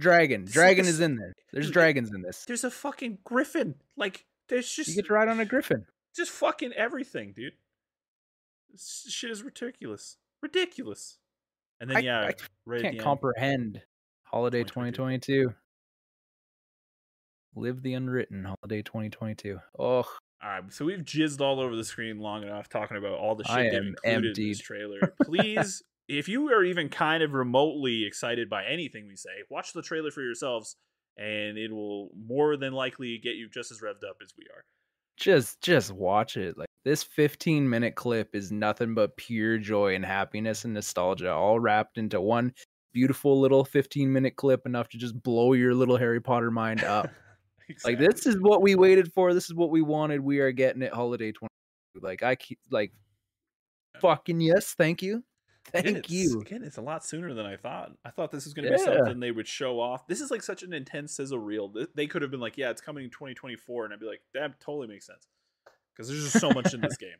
Dragon. 0.00 0.44
Dragon 0.46 0.86
is 0.86 0.98
in 1.00 1.16
there. 1.16 1.34
There's 1.52 1.70
dragons 1.70 2.10
in 2.14 2.22
this. 2.22 2.44
There's 2.46 2.64
a 2.64 2.70
fucking 2.70 3.18
griffin. 3.24 3.74
Like 3.96 4.24
there's 4.48 4.70
just 4.72 4.88
You 4.88 4.96
get 4.96 5.06
to 5.06 5.12
ride 5.12 5.28
on 5.28 5.38
a 5.40 5.44
griffin. 5.44 5.84
just 6.16 6.30
fucking 6.32 6.72
everything, 6.72 7.32
dude. 7.36 7.52
This 8.72 9.06
shit 9.08 9.30
is 9.30 9.42
ridiculous, 9.42 10.16
ridiculous. 10.42 11.18
And 11.80 11.90
then 11.90 11.98
I- 11.98 12.00
yeah, 12.00 12.20
I 12.20 12.34
right 12.66 12.80
Can't 12.82 12.94
the 12.94 12.98
end, 12.98 13.00
comprehend. 13.00 13.82
Holiday 14.24 14.62
2022. 14.64 15.48
2022. 15.50 15.54
Live 17.56 17.82
the 17.82 17.94
unwritten. 17.94 18.44
Holiday 18.44 18.82
2022. 18.82 19.58
Oh, 19.78 19.84
All 19.84 20.06
right, 20.42 20.72
so 20.72 20.84
we've 20.84 21.00
jizzed 21.04 21.40
all 21.40 21.60
over 21.60 21.74
the 21.74 21.84
screen 21.84 22.18
long 22.20 22.42
enough 22.44 22.68
talking 22.68 22.96
about 22.96 23.14
all 23.18 23.34
the 23.34 23.44
shit 23.44 23.56
I 23.56 23.62
they've 23.70 23.82
included 23.82 24.38
in 24.38 24.48
this 24.48 24.60
trailer. 24.60 25.14
Please, 25.24 25.82
if 26.10 26.28
you 26.28 26.52
are 26.52 26.64
even 26.64 26.88
kind 26.88 27.22
of 27.22 27.32
remotely 27.32 28.04
excited 28.04 28.50
by 28.50 28.64
anything 28.64 29.06
we 29.06 29.16
say, 29.16 29.30
watch 29.48 29.72
the 29.72 29.82
trailer 29.82 30.10
for 30.10 30.22
yourselves, 30.22 30.76
and 31.16 31.56
it 31.56 31.72
will 31.72 32.10
more 32.16 32.56
than 32.56 32.72
likely 32.72 33.18
get 33.18 33.36
you 33.36 33.48
just 33.48 33.70
as 33.70 33.80
revved 33.80 34.08
up 34.08 34.16
as 34.22 34.32
we 34.36 34.44
are. 34.52 34.62
just 35.16 35.60
just 35.62 35.92
watch 35.92 36.36
it. 36.36 36.58
Like 36.58 36.68
this 36.84 37.02
15 37.02 37.68
minute 37.68 37.94
clip 37.94 38.34
is 38.34 38.50
nothing 38.50 38.94
but 38.94 39.16
pure 39.16 39.58
joy 39.58 39.94
and 39.94 40.04
happiness 40.04 40.64
and 40.64 40.74
nostalgia, 40.74 41.32
all 41.32 41.60
wrapped 41.60 41.96
into 41.96 42.20
one 42.20 42.52
beautiful 42.92 43.38
little 43.40 43.64
15 43.64 44.12
minute 44.12 44.34
clip, 44.36 44.66
enough 44.66 44.88
to 44.88 44.98
just 44.98 45.20
blow 45.22 45.52
your 45.52 45.74
little 45.74 45.96
Harry 45.96 46.20
Potter 46.20 46.50
mind 46.50 46.84
up. 46.84 47.08
Like 47.84 48.00
this 48.00 48.26
is 48.26 48.34
what 48.40 48.62
we 48.62 48.74
waited 48.74 49.12
for. 49.12 49.32
This 49.32 49.44
is 49.44 49.54
what 49.54 49.70
we 49.70 49.80
wanted. 49.80 50.20
We 50.20 50.40
are 50.40 50.50
getting 50.50 50.82
it. 50.82 50.92
Holiday 50.92 51.30
20. 51.30 51.48
Like 52.02 52.20
I 52.20 52.34
keep 52.34 52.58
like, 52.72 52.92
fucking 54.00 54.40
yes, 54.40 54.74
thank 54.76 55.02
you, 55.02 55.22
thank 55.66 56.10
you. 56.10 56.40
Again, 56.40 56.62
it's 56.64 56.76
a 56.78 56.82
lot 56.82 57.04
sooner 57.04 57.34
than 57.34 57.46
I 57.46 57.56
thought. 57.56 57.92
I 58.04 58.10
thought 58.10 58.30
this 58.30 58.44
was 58.44 58.54
going 58.54 58.66
to 58.66 58.72
be 58.72 58.78
something 58.78 59.20
they 59.20 59.30
would 59.30 59.48
show 59.48 59.80
off. 59.80 60.06
This 60.08 60.20
is 60.20 60.30
like 60.30 60.42
such 60.42 60.62
an 60.62 60.72
intense 60.72 61.12
sizzle 61.14 61.38
reel. 61.38 61.68
Th- 61.68 61.88
They 61.94 62.06
could 62.06 62.22
have 62.22 62.30
been 62.30 62.40
like, 62.40 62.56
"Yeah, 62.58 62.70
it's 62.70 62.80
coming 62.80 63.04
in 63.04 63.10
2024," 63.10 63.84
and 63.84 63.94
I'd 63.94 64.00
be 64.00 64.06
like, 64.06 64.22
"That 64.34 64.58
totally 64.60 64.88
makes 64.88 65.06
sense," 65.06 65.26
because 65.92 66.08
there's 66.08 66.22
just 66.24 66.40
so 66.40 66.50
much 66.50 66.74
in 66.74 66.80
this 66.80 66.96
game. 66.96 67.18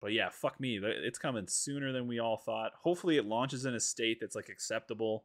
But 0.00 0.12
yeah, 0.12 0.30
fuck 0.30 0.58
me, 0.58 0.80
it's 0.82 1.18
coming 1.18 1.46
sooner 1.46 1.92
than 1.92 2.08
we 2.08 2.18
all 2.18 2.36
thought. 2.36 2.72
Hopefully, 2.82 3.16
it 3.18 3.24
launches 3.26 3.64
in 3.66 3.74
a 3.74 3.80
state 3.80 4.18
that's 4.20 4.34
like 4.34 4.48
acceptable. 4.48 5.24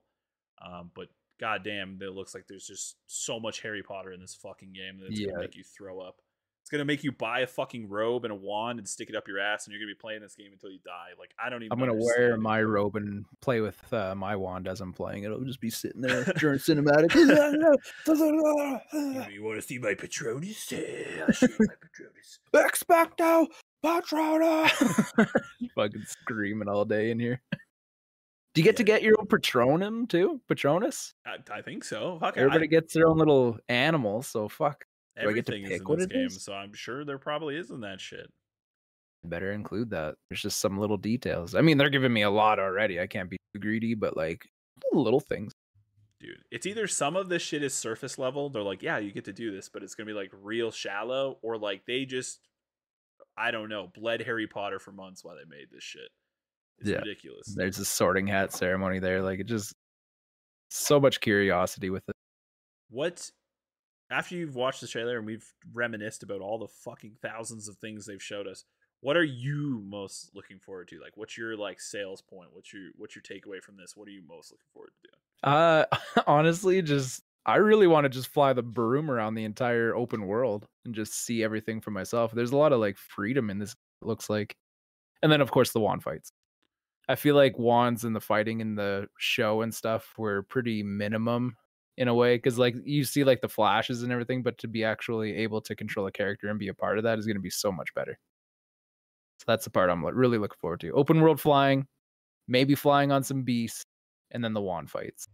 Um, 0.64 0.92
but 0.94 1.08
goddamn, 1.40 1.98
it 2.02 2.12
looks 2.12 2.36
like 2.36 2.46
there's 2.48 2.68
just 2.68 2.96
so 3.08 3.40
much 3.40 3.62
Harry 3.62 3.82
Potter 3.84 4.12
in 4.12 4.20
this 4.22 4.36
fucking 4.36 4.74
game 4.74 5.00
that 5.00 5.08
it's 5.08 5.20
Yeah. 5.20 5.28
gonna 5.30 5.40
make 5.40 5.56
you 5.56 5.64
throw 5.64 6.00
up. 6.00 6.22
It's 6.68 6.72
gonna 6.74 6.84
make 6.84 7.02
you 7.02 7.14
buy 7.14 7.40
a 7.40 7.48
fucking 7.48 7.88
robe 7.88 8.26
and 8.26 8.34
a 8.34 8.36
wand 8.36 8.78
and 8.78 8.86
stick 8.86 9.10
it 9.10 9.16
up 9.16 9.26
your 9.26 9.40
ass, 9.40 9.66
and 9.66 9.72
you're 9.72 9.80
gonna 9.80 9.90
be 9.90 9.98
playing 9.98 10.20
this 10.20 10.36
game 10.36 10.52
until 10.52 10.70
you 10.70 10.80
die. 10.84 11.12
Like 11.18 11.34
I 11.42 11.50
don't 11.50 11.64
even. 11.64 11.72
I'm 11.72 11.80
gonna 11.80 11.94
wear 11.94 12.34
it, 12.34 12.42
my 12.42 12.62
robe 12.62 12.98
and 12.98 13.24
play 13.40 13.62
with 13.62 13.82
uh, 13.94 14.14
my 14.16 14.36
wand 14.36 14.68
as 14.68 14.82
I'm 14.82 14.92
playing. 14.92 15.24
It'll 15.24 15.46
just 15.46 15.62
be 15.62 15.70
sitting 15.70 16.02
there 16.02 16.26
during 16.40 16.60
cinematic. 16.60 17.16
You 19.32 19.44
want 19.46 19.62
to 19.62 19.64
see 19.66 19.80
my 19.80 19.94
Patronus? 19.94 20.70
Yeah, 20.70 20.80
I'll 21.26 21.32
show 21.32 21.48
you 21.48 21.56
my 21.58 21.76
Patronus. 21.80 22.40
Expecto 22.54 23.48
Patronus. 23.82 25.14
Fucking 25.74 26.04
screaming 26.06 26.68
all 26.68 26.84
day 26.84 27.12
in 27.12 27.20
here. 27.22 27.42
Do 28.54 28.60
you 28.60 28.64
get 28.64 28.76
to 28.76 28.84
get 28.84 29.04
your 29.04 29.16
own 29.18 29.28
Patronum 29.28 30.10
too? 30.10 30.42
Patronus? 30.50 31.14
I, 31.26 31.38
I 31.50 31.62
think 31.62 31.86
so. 31.86 32.18
Fuck, 32.20 32.36
Everybody 32.36 32.66
I, 32.66 32.68
gets 32.68 32.94
their 32.94 33.08
own 33.08 33.18
little 33.18 33.58
animal, 33.70 34.22
so 34.22 34.50
fuck. 34.50 34.84
I 35.18 35.34
get 35.34 35.46
to 35.48 35.54
everything 35.54 35.72
is 35.72 35.82
in 35.82 35.98
this 35.98 36.06
game, 36.08 36.26
is? 36.28 36.44
so 36.44 36.54
I'm 36.54 36.74
sure 36.74 37.04
there 37.06 37.18
probably 37.18 37.58
isn't 37.58 37.82
that 37.82 38.00
shit. 38.02 38.28
Better 39.24 39.52
include 39.52 39.90
that. 39.92 40.16
There's 40.30 40.42
just 40.42 40.60
some 40.60 40.78
little 40.78 40.98
details. 40.98 41.56
I 41.56 41.62
mean, 41.62 41.78
they're 41.78 41.90
giving 41.90 42.14
me 42.14 42.22
a 42.22 42.30
lot 42.30 42.60
already. 42.60 43.00
I 43.00 43.08
can't 43.08 43.30
be 43.30 43.38
too 43.54 43.60
greedy, 43.60 43.96
but 43.96 44.16
like 44.16 44.48
little 44.94 45.20
things. 45.20 45.52
Dude, 46.20 46.42
it's 46.52 46.66
either 46.66 46.88
some 46.88 47.16
of 47.16 47.30
this 47.30 47.42
shit 47.42 47.62
is 47.64 47.74
surface 47.74 48.18
level. 48.18 48.50
They're 48.50 48.64
like, 48.64 48.82
yeah, 48.82 48.98
you 48.98 49.12
get 49.12 49.26
to 49.26 49.34
do 49.34 49.52
this, 49.52 49.70
but 49.70 49.84
it's 49.84 49.96
gonna 49.96 50.08
be 50.08 50.14
like 50.14 50.32
real 50.42 50.72
shallow, 50.72 51.38
or 51.42 51.58
like 51.58 51.86
they 51.86 52.06
just 52.06 52.40
I 53.36 53.52
don't 53.52 53.70
know, 53.70 53.92
bled 53.94 54.22
Harry 54.22 54.48
Potter 54.48 54.80
for 54.80 54.92
months 54.92 55.24
while 55.24 55.36
they 55.36 55.46
made 55.48 55.68
this 55.72 55.84
shit. 55.84 56.10
It's 56.80 56.90
Yeah. 56.90 56.98
ridiculous. 56.98 57.54
There's 57.56 57.78
a 57.80 57.86
sorting 57.86 58.28
hat 58.28 58.52
ceremony 58.54 59.00
there. 59.00 59.22
Like 59.22 59.40
it 59.40 59.46
just 59.48 59.74
so 60.70 61.00
much 61.00 61.20
curiosity 61.22 61.90
with 61.90 62.04
it. 62.08 62.16
What 62.90 63.30
after 64.10 64.36
you've 64.36 64.56
watched 64.56 64.82
the 64.82 64.88
trailer 64.88 65.18
and 65.18 65.26
we've 65.26 65.54
reminisced 65.74 66.24
about 66.24 66.42
all 66.42 66.58
the 66.58 66.68
fucking 66.68 67.16
thousands 67.22 67.68
of 67.68 67.78
things 67.78 68.06
they've 68.06 68.24
showed 68.24 68.48
us, 68.48 68.64
what 69.02 69.18
are 69.18 69.24
you 69.24 69.82
most 69.86 70.32
looking 70.34 70.60
forward 70.60 70.88
to? 70.90 71.00
Like 71.00 71.18
what's 71.18 71.38
your 71.38 71.56
like 71.56 71.80
sales 71.80 72.22
point? 72.22 72.50
What's 72.54 72.74
your 72.74 72.90
what's 72.96 73.16
your 73.16 73.24
takeaway 73.24 73.62
from 73.62 73.78
this? 73.78 73.96
What 73.96 74.08
are 74.08 74.12
you 74.12 74.24
most 74.28 74.52
looking 74.52 74.66
forward 74.74 74.92
to 75.04 75.10
doing? 75.10 75.22
Uh 75.44 75.86
honestly, 76.28 76.82
just 76.82 77.24
I 77.46 77.58
really 77.58 77.88
want 77.88 78.06
to 78.06 78.10
just 78.10 78.28
fly 78.28 78.54
the 78.54 78.64
broom 78.64 79.10
around 79.12 79.36
the 79.36 79.46
entire 79.46 79.96
open 79.96 80.26
world 80.26 80.68
and 80.86 80.96
just 80.96 81.14
see 81.14 81.44
everything 81.44 81.80
for 81.82 81.92
myself. 81.92 82.32
There's 82.32 82.52
a 82.52 82.58
lot 82.58 82.74
of 82.74 82.80
like 82.80 82.98
freedom 82.98 83.50
in 83.50 83.60
this, 83.60 83.76
looks 84.02 84.30
like. 84.30 84.56
And 85.22 85.32
then 85.32 85.42
of 85.42 85.52
course 85.52 85.72
the 85.72 85.80
wand 85.80 86.04
fights. 86.04 86.32
I 87.10 87.16
feel 87.16 87.36
like 87.36 87.58
wands 87.58 88.04
and 88.04 88.16
the 88.16 88.20
fighting 88.20 88.60
in 88.60 88.76
the 88.76 89.08
show 89.18 89.62
and 89.62 89.74
stuff 89.74 90.14
were 90.18 90.44
pretty 90.44 90.84
minimum 90.84 91.56
in 91.98 92.08
a 92.08 92.14
way 92.14 92.38
because 92.38 92.60
like 92.60 92.76
you 92.86 93.04
see 93.04 93.24
like 93.24 93.42
the 93.42 93.50
flashes 93.50 94.04
and 94.04 94.12
everything, 94.12 94.44
but 94.44 94.58
to 94.60 94.68
be 94.68 94.84
actually 94.84 95.36
able 95.38 95.62
to 95.62 95.76
control 95.76 96.08
a 96.08 96.12
character 96.12 96.48
and 96.50 96.60
be 96.60 96.68
a 96.68 96.74
part 96.74 96.98
of 96.98 97.04
that 97.04 97.20
is 97.20 97.26
going 97.26 97.38
to 97.38 97.42
be 97.42 97.50
so 97.50 97.72
much 97.72 97.94
better. 97.94 98.18
So 99.40 99.46
that's 99.48 99.66
the 99.66 99.72
part 99.72 99.90
I'm 99.90 100.06
really 100.06 100.38
looking 100.38 100.58
forward 100.60 100.80
to. 100.82 100.92
Open 100.92 101.22
world 101.22 101.40
flying, 101.42 101.88
maybe 102.48 102.76
flying 102.76 103.12
on 103.12 103.24
some 103.24 103.44
beasts, 103.44 103.86
and 104.32 104.44
then 104.44 104.54
the 104.54 104.62
wand 104.62 104.90
fights. 104.90 105.28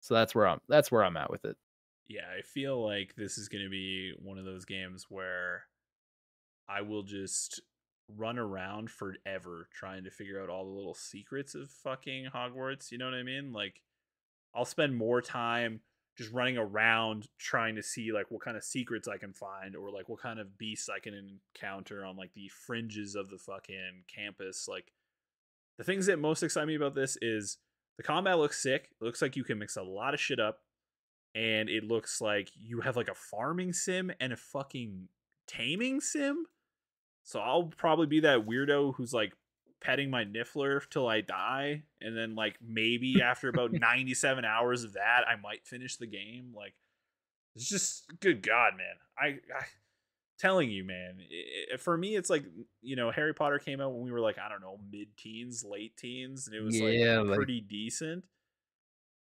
So 0.00 0.14
that's 0.14 0.34
where 0.34 0.46
I'm 0.46 0.60
that's 0.68 0.92
where 0.92 1.04
I'm 1.04 1.16
at 1.16 1.30
with 1.30 1.44
it. 1.44 1.56
Yeah, 2.08 2.26
I 2.36 2.42
feel 2.42 2.84
like 2.84 3.14
this 3.16 3.38
is 3.38 3.48
going 3.48 3.64
to 3.64 3.70
be 3.70 4.12
one 4.18 4.38
of 4.38 4.44
those 4.44 4.64
games 4.64 5.06
where 5.08 5.64
I 6.68 6.82
will 6.82 7.02
just 7.02 7.62
run 8.08 8.38
around 8.38 8.90
forever 8.90 9.68
trying 9.72 10.04
to 10.04 10.10
figure 10.10 10.42
out 10.42 10.50
all 10.50 10.64
the 10.64 10.76
little 10.76 10.94
secrets 10.94 11.54
of 11.54 11.70
fucking 11.70 12.26
Hogwarts. 12.34 12.90
You 12.90 12.98
know 12.98 13.06
what 13.06 13.14
I 13.14 13.22
mean? 13.22 13.52
Like, 13.52 13.80
I'll 14.54 14.64
spend 14.64 14.96
more 14.96 15.20
time 15.20 15.80
just 16.16 16.32
running 16.32 16.56
around 16.56 17.26
trying 17.38 17.74
to 17.74 17.82
see 17.82 18.12
like 18.12 18.30
what 18.30 18.42
kind 18.42 18.56
of 18.56 18.62
secrets 18.62 19.08
I 19.08 19.16
can 19.16 19.32
find 19.32 19.74
or 19.74 19.90
like 19.90 20.08
what 20.08 20.20
kind 20.20 20.38
of 20.38 20.56
beasts 20.56 20.88
I 20.88 21.00
can 21.00 21.14
encounter 21.14 22.04
on 22.04 22.16
like 22.16 22.32
the 22.34 22.48
fringes 22.66 23.16
of 23.16 23.30
the 23.30 23.38
fucking 23.38 24.04
campus. 24.14 24.68
Like, 24.68 24.92
the 25.76 25.84
things 25.84 26.06
that 26.06 26.20
most 26.20 26.42
excite 26.42 26.68
me 26.68 26.76
about 26.76 26.94
this 26.94 27.18
is 27.20 27.58
the 27.96 28.04
combat 28.04 28.38
looks 28.38 28.62
sick. 28.62 28.90
It 29.00 29.04
looks 29.04 29.20
like 29.20 29.36
you 29.36 29.44
can 29.44 29.58
mix 29.58 29.76
a 29.76 29.82
lot 29.82 30.14
of 30.14 30.20
shit 30.20 30.38
up 30.38 30.60
and 31.34 31.68
it 31.68 31.84
looks 31.84 32.20
like 32.20 32.50
you 32.54 32.80
have 32.82 32.96
like 32.96 33.08
a 33.08 33.14
farming 33.14 33.72
sim 33.72 34.12
and 34.20 34.32
a 34.32 34.36
fucking 34.36 35.08
taming 35.48 36.00
sim. 36.00 36.46
So 37.24 37.40
I'll 37.40 37.64
probably 37.76 38.06
be 38.06 38.20
that 38.20 38.46
weirdo 38.46 38.94
who's 38.94 39.12
like 39.12 39.32
petting 39.84 40.10
my 40.10 40.24
niffler 40.24 40.80
till 40.90 41.06
I 41.06 41.20
die, 41.20 41.82
and 42.00 42.16
then 42.16 42.34
like 42.34 42.56
maybe 42.66 43.20
after 43.22 43.48
about 43.48 43.72
97 43.74 44.44
hours 44.44 44.82
of 44.84 44.94
that, 44.94 45.22
I 45.28 45.36
might 45.36 45.66
finish 45.66 45.96
the 45.96 46.06
game. 46.06 46.52
Like 46.56 46.74
it's 47.54 47.68
just 47.68 48.04
good 48.20 48.42
God, 48.42 48.72
man. 48.76 48.96
I, 49.16 49.26
I 49.56 49.64
telling 50.40 50.70
you, 50.70 50.82
man. 50.84 51.18
i 51.72 51.76
for 51.76 51.96
me, 51.96 52.16
it's 52.16 52.30
like 52.30 52.44
you 52.82 52.96
know 52.96 53.10
Harry 53.10 53.34
Potter 53.34 53.58
came 53.58 53.80
out 53.80 53.92
when 53.94 54.04
we 54.04 54.10
were 54.12 54.20
like 54.20 54.38
I 54.38 54.48
don't 54.48 54.60
know 54.60 54.78
mid 54.90 55.16
teens, 55.16 55.64
late 55.64 55.96
teens, 55.96 56.46
and 56.48 56.56
it 56.56 56.60
was 56.62 56.78
Yeah, 56.78 57.18
like 57.20 57.28
like- 57.28 57.36
pretty 57.36 57.60
decent 57.60 58.24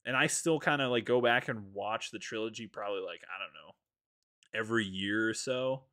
and 0.06 0.18
I 0.18 0.28
still 0.28 0.60
kind 0.60 0.82
of 0.82 0.92
like 0.92 1.06
go 1.06 1.22
back 1.22 1.48
and 1.48 1.74
watch 1.74 2.12
the 2.12 2.20
trilogy 2.20 2.68
probably 2.68 3.00
like 3.00 3.22
I 3.24 3.40
don't 3.42 3.54
know 3.54 3.72
every 4.54 4.84
year 4.86 5.30
or 5.30 5.34
so 5.34 5.84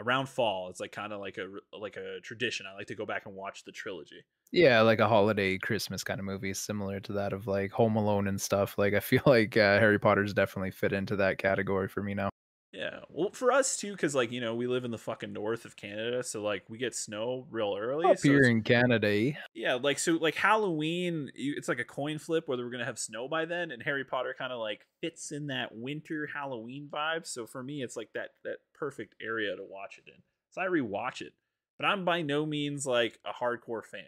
around 0.00 0.28
fall 0.28 0.68
it's 0.68 0.80
like 0.80 0.92
kind 0.92 1.12
of 1.12 1.20
like 1.20 1.38
a 1.38 1.46
like 1.78 1.96
a 1.96 2.20
tradition 2.20 2.66
I 2.70 2.74
like 2.74 2.86
to 2.88 2.94
go 2.94 3.06
back 3.06 3.26
and 3.26 3.34
watch 3.34 3.64
the 3.64 3.72
trilogy 3.72 4.24
Yeah, 4.50 4.80
like 4.80 4.98
a 5.00 5.08
holiday 5.08 5.58
Christmas 5.58 6.02
kind 6.04 6.18
of 6.20 6.24
movie, 6.26 6.54
similar 6.54 7.00
to 7.00 7.12
that 7.14 7.32
of 7.34 7.46
like 7.46 7.70
Home 7.72 7.96
Alone 7.96 8.28
and 8.28 8.40
stuff. 8.40 8.78
Like 8.78 8.94
I 8.94 9.00
feel 9.00 9.22
like 9.26 9.56
uh, 9.56 9.78
Harry 9.78 9.98
Potter's 9.98 10.32
definitely 10.34 10.70
fit 10.70 10.92
into 10.92 11.16
that 11.16 11.38
category 11.38 11.88
for 11.88 12.02
me 12.02 12.14
now. 12.14 12.30
Yeah 12.72 13.00
well 13.08 13.30
for 13.32 13.50
us 13.50 13.78
too 13.78 13.92
because 13.92 14.14
like 14.14 14.30
you 14.30 14.40
know 14.40 14.54
we 14.54 14.66
live 14.66 14.84
in 14.84 14.90
the 14.90 14.98
fucking 14.98 15.32
north 15.32 15.64
of 15.64 15.74
Canada 15.74 16.22
so 16.22 16.42
like 16.42 16.64
we 16.68 16.76
get 16.76 16.94
snow 16.94 17.46
real 17.50 17.74
early 17.78 18.04
Up 18.04 18.18
so 18.18 18.28
here 18.28 18.42
in 18.42 18.62
Canada, 18.62 19.32
yeah 19.54 19.74
like 19.74 19.98
so 19.98 20.12
like 20.12 20.34
Halloween 20.34 21.30
it's 21.34 21.68
like 21.68 21.78
a 21.78 21.84
coin 21.84 22.18
flip 22.18 22.46
whether 22.46 22.64
we're 22.64 22.70
gonna 22.70 22.84
have 22.84 22.98
snow 22.98 23.26
by 23.26 23.46
then 23.46 23.70
and 23.70 23.82
Harry 23.82 24.04
Potter 24.04 24.34
kind 24.36 24.52
of 24.52 24.58
like 24.58 24.86
fits 25.00 25.32
in 25.32 25.46
that 25.46 25.74
winter 25.74 26.28
Halloween 26.32 26.88
vibe 26.92 27.26
so 27.26 27.46
for 27.46 27.62
me 27.62 27.82
it's 27.82 27.96
like 27.96 28.10
that 28.12 28.30
that 28.44 28.58
perfect 28.74 29.14
area 29.22 29.56
to 29.56 29.64
watch 29.64 29.98
it 29.98 30.10
in. 30.10 30.20
So 30.50 30.60
I 30.60 30.66
rewatch 30.66 31.22
it 31.22 31.32
but 31.78 31.86
I'm 31.86 32.04
by 32.04 32.20
no 32.20 32.44
means 32.44 32.84
like 32.84 33.18
a 33.24 33.32
hardcore 33.32 33.84
fan 33.84 34.02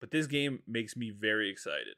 but 0.00 0.10
this 0.10 0.26
game 0.26 0.60
makes 0.66 0.96
me 0.96 1.10
very 1.10 1.50
excited 1.50 1.96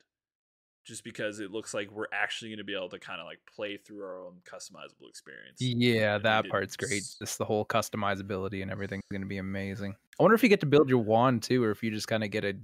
just 0.85 1.05
because 1.05 1.39
it 1.41 1.51
looks 1.51 1.75
like 1.75 1.91
we're 1.91 2.07
actually 2.13 2.51
going 2.51 2.59
to 2.59 2.65
be 2.65 2.75
able 2.75 2.89
to 2.89 2.99
kind 2.99 3.21
of 3.21 3.27
like 3.27 3.41
play 3.55 3.77
through 3.77 4.03
our 4.03 4.19
own 4.19 4.37
customizable 4.51 5.09
experience 5.09 5.61
Yeah, 5.61 6.15
And 6.17 6.25
that 6.25 6.49
part's 6.49 6.77
great. 6.77 7.03
Just 7.19 7.37
the 7.39 7.45
whole 7.45 7.65
customizability 7.67 8.63
and 8.63 8.71
everything's 8.71 9.03
going 9.11 9.21
to 9.23 9.27
be 9.29 9.39
amazing. 9.39 9.95
I 10.19 10.23
wonder 10.23 10.35
if 10.35 10.43
you 10.43 10.49
get 10.49 10.61
to 10.61 10.67
build 10.67 10.89
your 10.89 10.99
wand 11.01 11.43
too, 11.43 11.63
or 11.63 11.71
if 11.71 11.83
you 11.83 11.91
just 11.91 12.09
kind 12.09 12.25
of 12.25 12.31
get 12.31 12.45
a, 12.45 12.55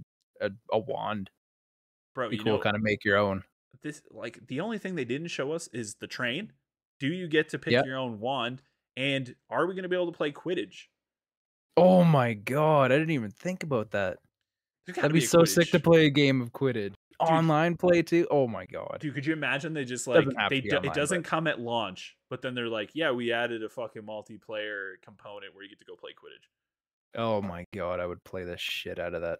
a 0.41 0.51
a 0.73 0.79
wand. 0.79 1.31
bro 2.15 2.31
Be 2.31 2.37
you 2.37 2.45
cool, 2.45 2.59
kind 2.59 2.77
of 2.77 2.83
make 2.83 3.05
your 3.05 3.19
own. 3.19 3.43
this 3.83 4.03
like 4.11 4.39
the 4.49 4.61
only 4.61 4.79
thing 4.79 4.95
they 4.95 5.05
didn't 5.05 5.29
show 5.29 5.53
us 5.53 5.69
is 5.73 5.95
the 6.01 6.07
train. 6.07 6.53
Do 7.01 7.09
you 7.09 7.29
get 7.29 7.51
to 7.51 7.59
pick 7.59 7.73
Yep. 7.73 7.87
your 7.87 7.99
own 7.99 8.21
wand? 8.21 8.63
And 8.97 9.35
are 9.51 9.67
we 9.67 9.75
going 9.75 9.83
to 9.83 9.89
be 9.89 9.97
able 9.97 10.11
to 10.13 10.17
play 10.17 10.31
Quidditch? 10.33 10.85
Oh 11.77 12.05
my 12.05 12.35
god, 12.35 12.93
I 12.93 12.97
didn't 12.99 13.11
even 13.11 13.31
think 13.33 13.63
about 13.65 13.91
that. 13.91 14.19
That'd 14.87 15.13
be 15.13 15.19
a 15.19 15.23
so 15.23 15.45
sick 15.45 15.71
to 15.73 15.81
play 15.81 16.07
a 16.07 16.11
game 16.11 16.41
of 16.41 16.53
Quidditch. 16.53 16.93
Online 17.21 17.77
play 17.77 18.03
too. 18.03 18.27
Oh 18.31 18.47
my 18.47 18.67
god. 18.67 18.99
Dude, 19.01 19.15
could 19.15 19.27
you 19.27 19.33
imagine 19.33 19.73
they 19.73 19.85
just 19.85 20.07
like 20.07 20.25
Doesn't 20.25 20.37
they 20.51 20.61
do, 20.61 20.77
online, 20.77 20.91
it 20.91 20.95
doesn't 20.95 21.23
but- 21.23 21.29
come 21.31 21.47
at 21.47 21.61
launch, 21.61 22.17
but 22.29 22.43
then 22.43 22.55
they're 22.55 22.69
like, 22.69 22.91
yeah, 22.95 23.11
we 23.13 23.33
added 23.33 23.63
a 23.63 23.69
fucking 23.69 24.03
multiplayer 24.03 24.95
component 25.03 25.55
where 25.55 25.63
you 25.63 25.69
get 25.69 25.79
to 25.81 25.85
go 25.87 25.97
play 25.97 26.11
Quidditch. 26.13 26.49
Oh 27.17 27.41
my 27.41 27.65
god, 27.73 28.01
I 28.01 28.07
would 28.07 28.25
play 28.25 28.45
the 28.45 28.57
shit 28.59 28.99
out 28.99 29.15
of 29.15 29.23
that. 29.23 29.39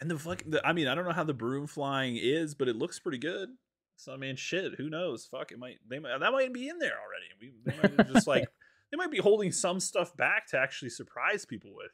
And 0.00 0.10
the 0.10 0.18
fuck, 0.18 0.42
the, 0.46 0.64
I 0.64 0.72
mean, 0.72 0.86
I 0.86 0.94
don't 0.94 1.04
know 1.06 1.12
how 1.12 1.24
the 1.24 1.34
broom 1.34 1.66
flying 1.66 2.16
is, 2.16 2.54
but 2.54 2.68
it 2.68 2.76
looks 2.76 2.98
pretty 2.98 3.18
good. 3.18 3.48
So 3.96 4.12
I 4.12 4.16
mean, 4.16 4.36
shit, 4.36 4.74
who 4.76 4.88
knows? 4.88 5.26
Fuck, 5.26 5.50
it 5.50 5.58
might 5.58 5.78
they 5.88 5.98
might 5.98 6.18
that 6.20 6.32
might 6.32 6.52
be 6.52 6.68
in 6.68 6.78
there 6.78 6.98
already. 7.00 7.26
We 7.40 7.52
they 7.64 7.76
might 7.98 8.12
just 8.12 8.26
like 8.28 8.46
they 8.92 8.96
might 8.96 9.10
be 9.10 9.18
holding 9.18 9.50
some 9.50 9.80
stuff 9.80 10.16
back 10.16 10.46
to 10.48 10.58
actually 10.58 10.90
surprise 10.90 11.44
people 11.44 11.74
with. 11.74 11.90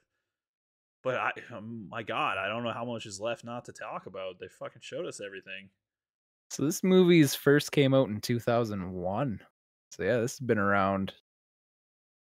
But 1.04 1.16
I, 1.16 1.32
um, 1.54 1.86
my 1.88 2.02
God, 2.02 2.38
I 2.38 2.48
don't 2.48 2.64
know 2.64 2.72
how 2.72 2.84
much 2.84 3.06
is 3.06 3.20
left 3.20 3.44
not 3.44 3.66
to 3.66 3.72
talk 3.72 4.06
about. 4.06 4.40
They 4.40 4.48
fucking 4.48 4.82
showed 4.82 5.06
us 5.06 5.20
everything. 5.20 5.68
So 6.50 6.64
this 6.64 6.82
movie's 6.82 7.34
first 7.34 7.72
came 7.72 7.94
out 7.94 8.08
in 8.08 8.20
2001. 8.20 9.40
So 9.90 10.02
yeah, 10.02 10.18
this 10.18 10.32
has 10.32 10.40
been 10.40 10.58
around 10.58 11.14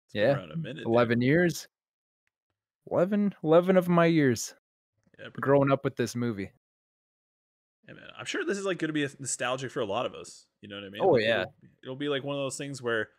It's 0.05 0.13
been 0.13 0.21
Yeah, 0.23 0.33
around 0.35 0.51
a 0.51 0.57
minute. 0.57 0.77
dude. 0.77 0.85
11 0.87 1.21
years. 1.21 1.67
11 2.91 3.35
11 3.43 3.77
of 3.77 3.87
my 3.87 4.05
years 4.05 4.55
Yeah, 5.19 5.29
growing 5.39 5.71
up 5.71 5.83
with 5.83 5.95
this 5.95 6.15
movie. 6.15 6.51
Yeah, 7.87 7.93
man. 7.95 8.09
I'm 8.17 8.25
sure 8.25 8.45
this 8.45 8.57
is 8.57 8.65
like 8.65 8.77
going 8.79 8.89
to 8.89 8.93
be 8.93 9.07
nostalgic 9.19 9.71
for 9.71 9.79
a 9.81 9.85
lot 9.85 10.05
of 10.05 10.13
us. 10.13 10.45
You 10.61 10.69
know 10.69 10.75
what 10.75 10.85
I 10.85 10.89
mean? 10.89 11.01
Oh, 11.03 11.09
Like, 11.11 11.23
yeah. 11.23 11.41
It'll, 11.41 11.53
it'll 11.83 11.95
be 11.95 12.09
like 12.09 12.23
one 12.23 12.35
of 12.35 12.41
those 12.41 12.57
things 12.57 12.81
where, 12.81 13.09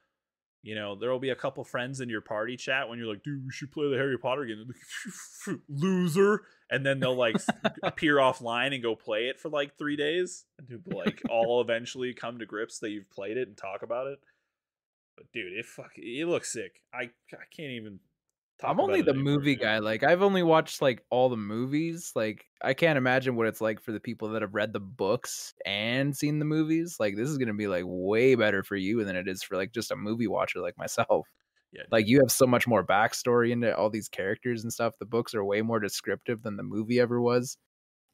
you 0.62 0.74
know, 0.74 0.94
there 0.94 1.10
will 1.10 1.18
be 1.18 1.30
a 1.30 1.36
couple 1.36 1.64
friends 1.64 2.00
in 2.00 2.10
your 2.10 2.20
party 2.20 2.56
chat 2.56 2.88
when 2.88 2.98
you're 2.98 3.08
like, 3.08 3.22
dude, 3.22 3.44
we 3.44 3.52
should 3.52 3.72
play 3.72 3.88
the 3.88 3.96
Harry 3.96 4.18
Potter 4.18 4.44
game. 4.44 4.66
Like, 4.66 5.58
Loser. 5.68 6.42
And 6.70 6.84
then 6.84 7.00
they'll 7.00 7.16
like 7.16 7.36
appear 7.82 8.16
offline 8.16 8.74
and 8.74 8.82
go 8.82 8.94
play 8.94 9.28
it 9.28 9.40
for 9.40 9.48
like 9.48 9.78
three 9.78 9.96
days. 9.96 10.44
And 10.58 10.82
like 10.86 11.22
all 11.30 11.60
eventually 11.62 12.12
come 12.12 12.38
to 12.38 12.46
grips 12.46 12.78
that 12.80 12.90
you've 12.90 13.10
played 13.10 13.38
it 13.38 13.48
and 13.48 13.56
talk 13.56 13.82
about 13.82 14.06
it. 14.06 14.18
But 15.16 15.32
dude, 15.32 15.52
it 15.52 15.64
fuck 15.64 15.92
it 15.96 16.28
looks 16.28 16.52
sick. 16.52 16.82
I 16.92 17.10
I 17.32 17.44
can't 17.54 17.72
even. 17.72 18.00
I'm 18.64 18.80
only 18.80 19.02
the 19.02 19.10
anymore, 19.10 19.34
movie 19.34 19.54
dude. 19.54 19.62
guy. 19.62 19.78
Like 19.78 20.02
I've 20.02 20.22
only 20.22 20.42
watched 20.42 20.82
like 20.82 21.04
all 21.10 21.28
the 21.28 21.36
movies. 21.36 22.12
Like 22.14 22.44
I 22.62 22.74
can't 22.74 22.98
imagine 22.98 23.36
what 23.36 23.46
it's 23.46 23.60
like 23.60 23.80
for 23.80 23.92
the 23.92 24.00
people 24.00 24.28
that 24.30 24.42
have 24.42 24.54
read 24.54 24.72
the 24.72 24.80
books 24.80 25.54
and 25.64 26.16
seen 26.16 26.38
the 26.38 26.44
movies. 26.44 26.96
Like 27.00 27.16
this 27.16 27.28
is 27.28 27.38
gonna 27.38 27.54
be 27.54 27.68
like 27.68 27.84
way 27.86 28.34
better 28.34 28.62
for 28.62 28.76
you 28.76 29.04
than 29.04 29.16
it 29.16 29.28
is 29.28 29.42
for 29.42 29.56
like 29.56 29.72
just 29.72 29.90
a 29.90 29.96
movie 29.96 30.26
watcher 30.28 30.60
like 30.60 30.76
myself. 30.78 31.28
Yeah. 31.72 31.82
Like 31.90 32.08
you 32.08 32.18
have 32.20 32.32
so 32.32 32.46
much 32.46 32.66
more 32.66 32.84
backstory 32.84 33.50
into 33.52 33.76
all 33.76 33.90
these 33.90 34.08
characters 34.08 34.62
and 34.62 34.72
stuff. 34.72 34.98
The 34.98 35.06
books 35.06 35.34
are 35.34 35.44
way 35.44 35.62
more 35.62 35.78
descriptive 35.78 36.42
than 36.42 36.56
the 36.56 36.62
movie 36.64 36.98
ever 37.00 37.20
was. 37.20 37.56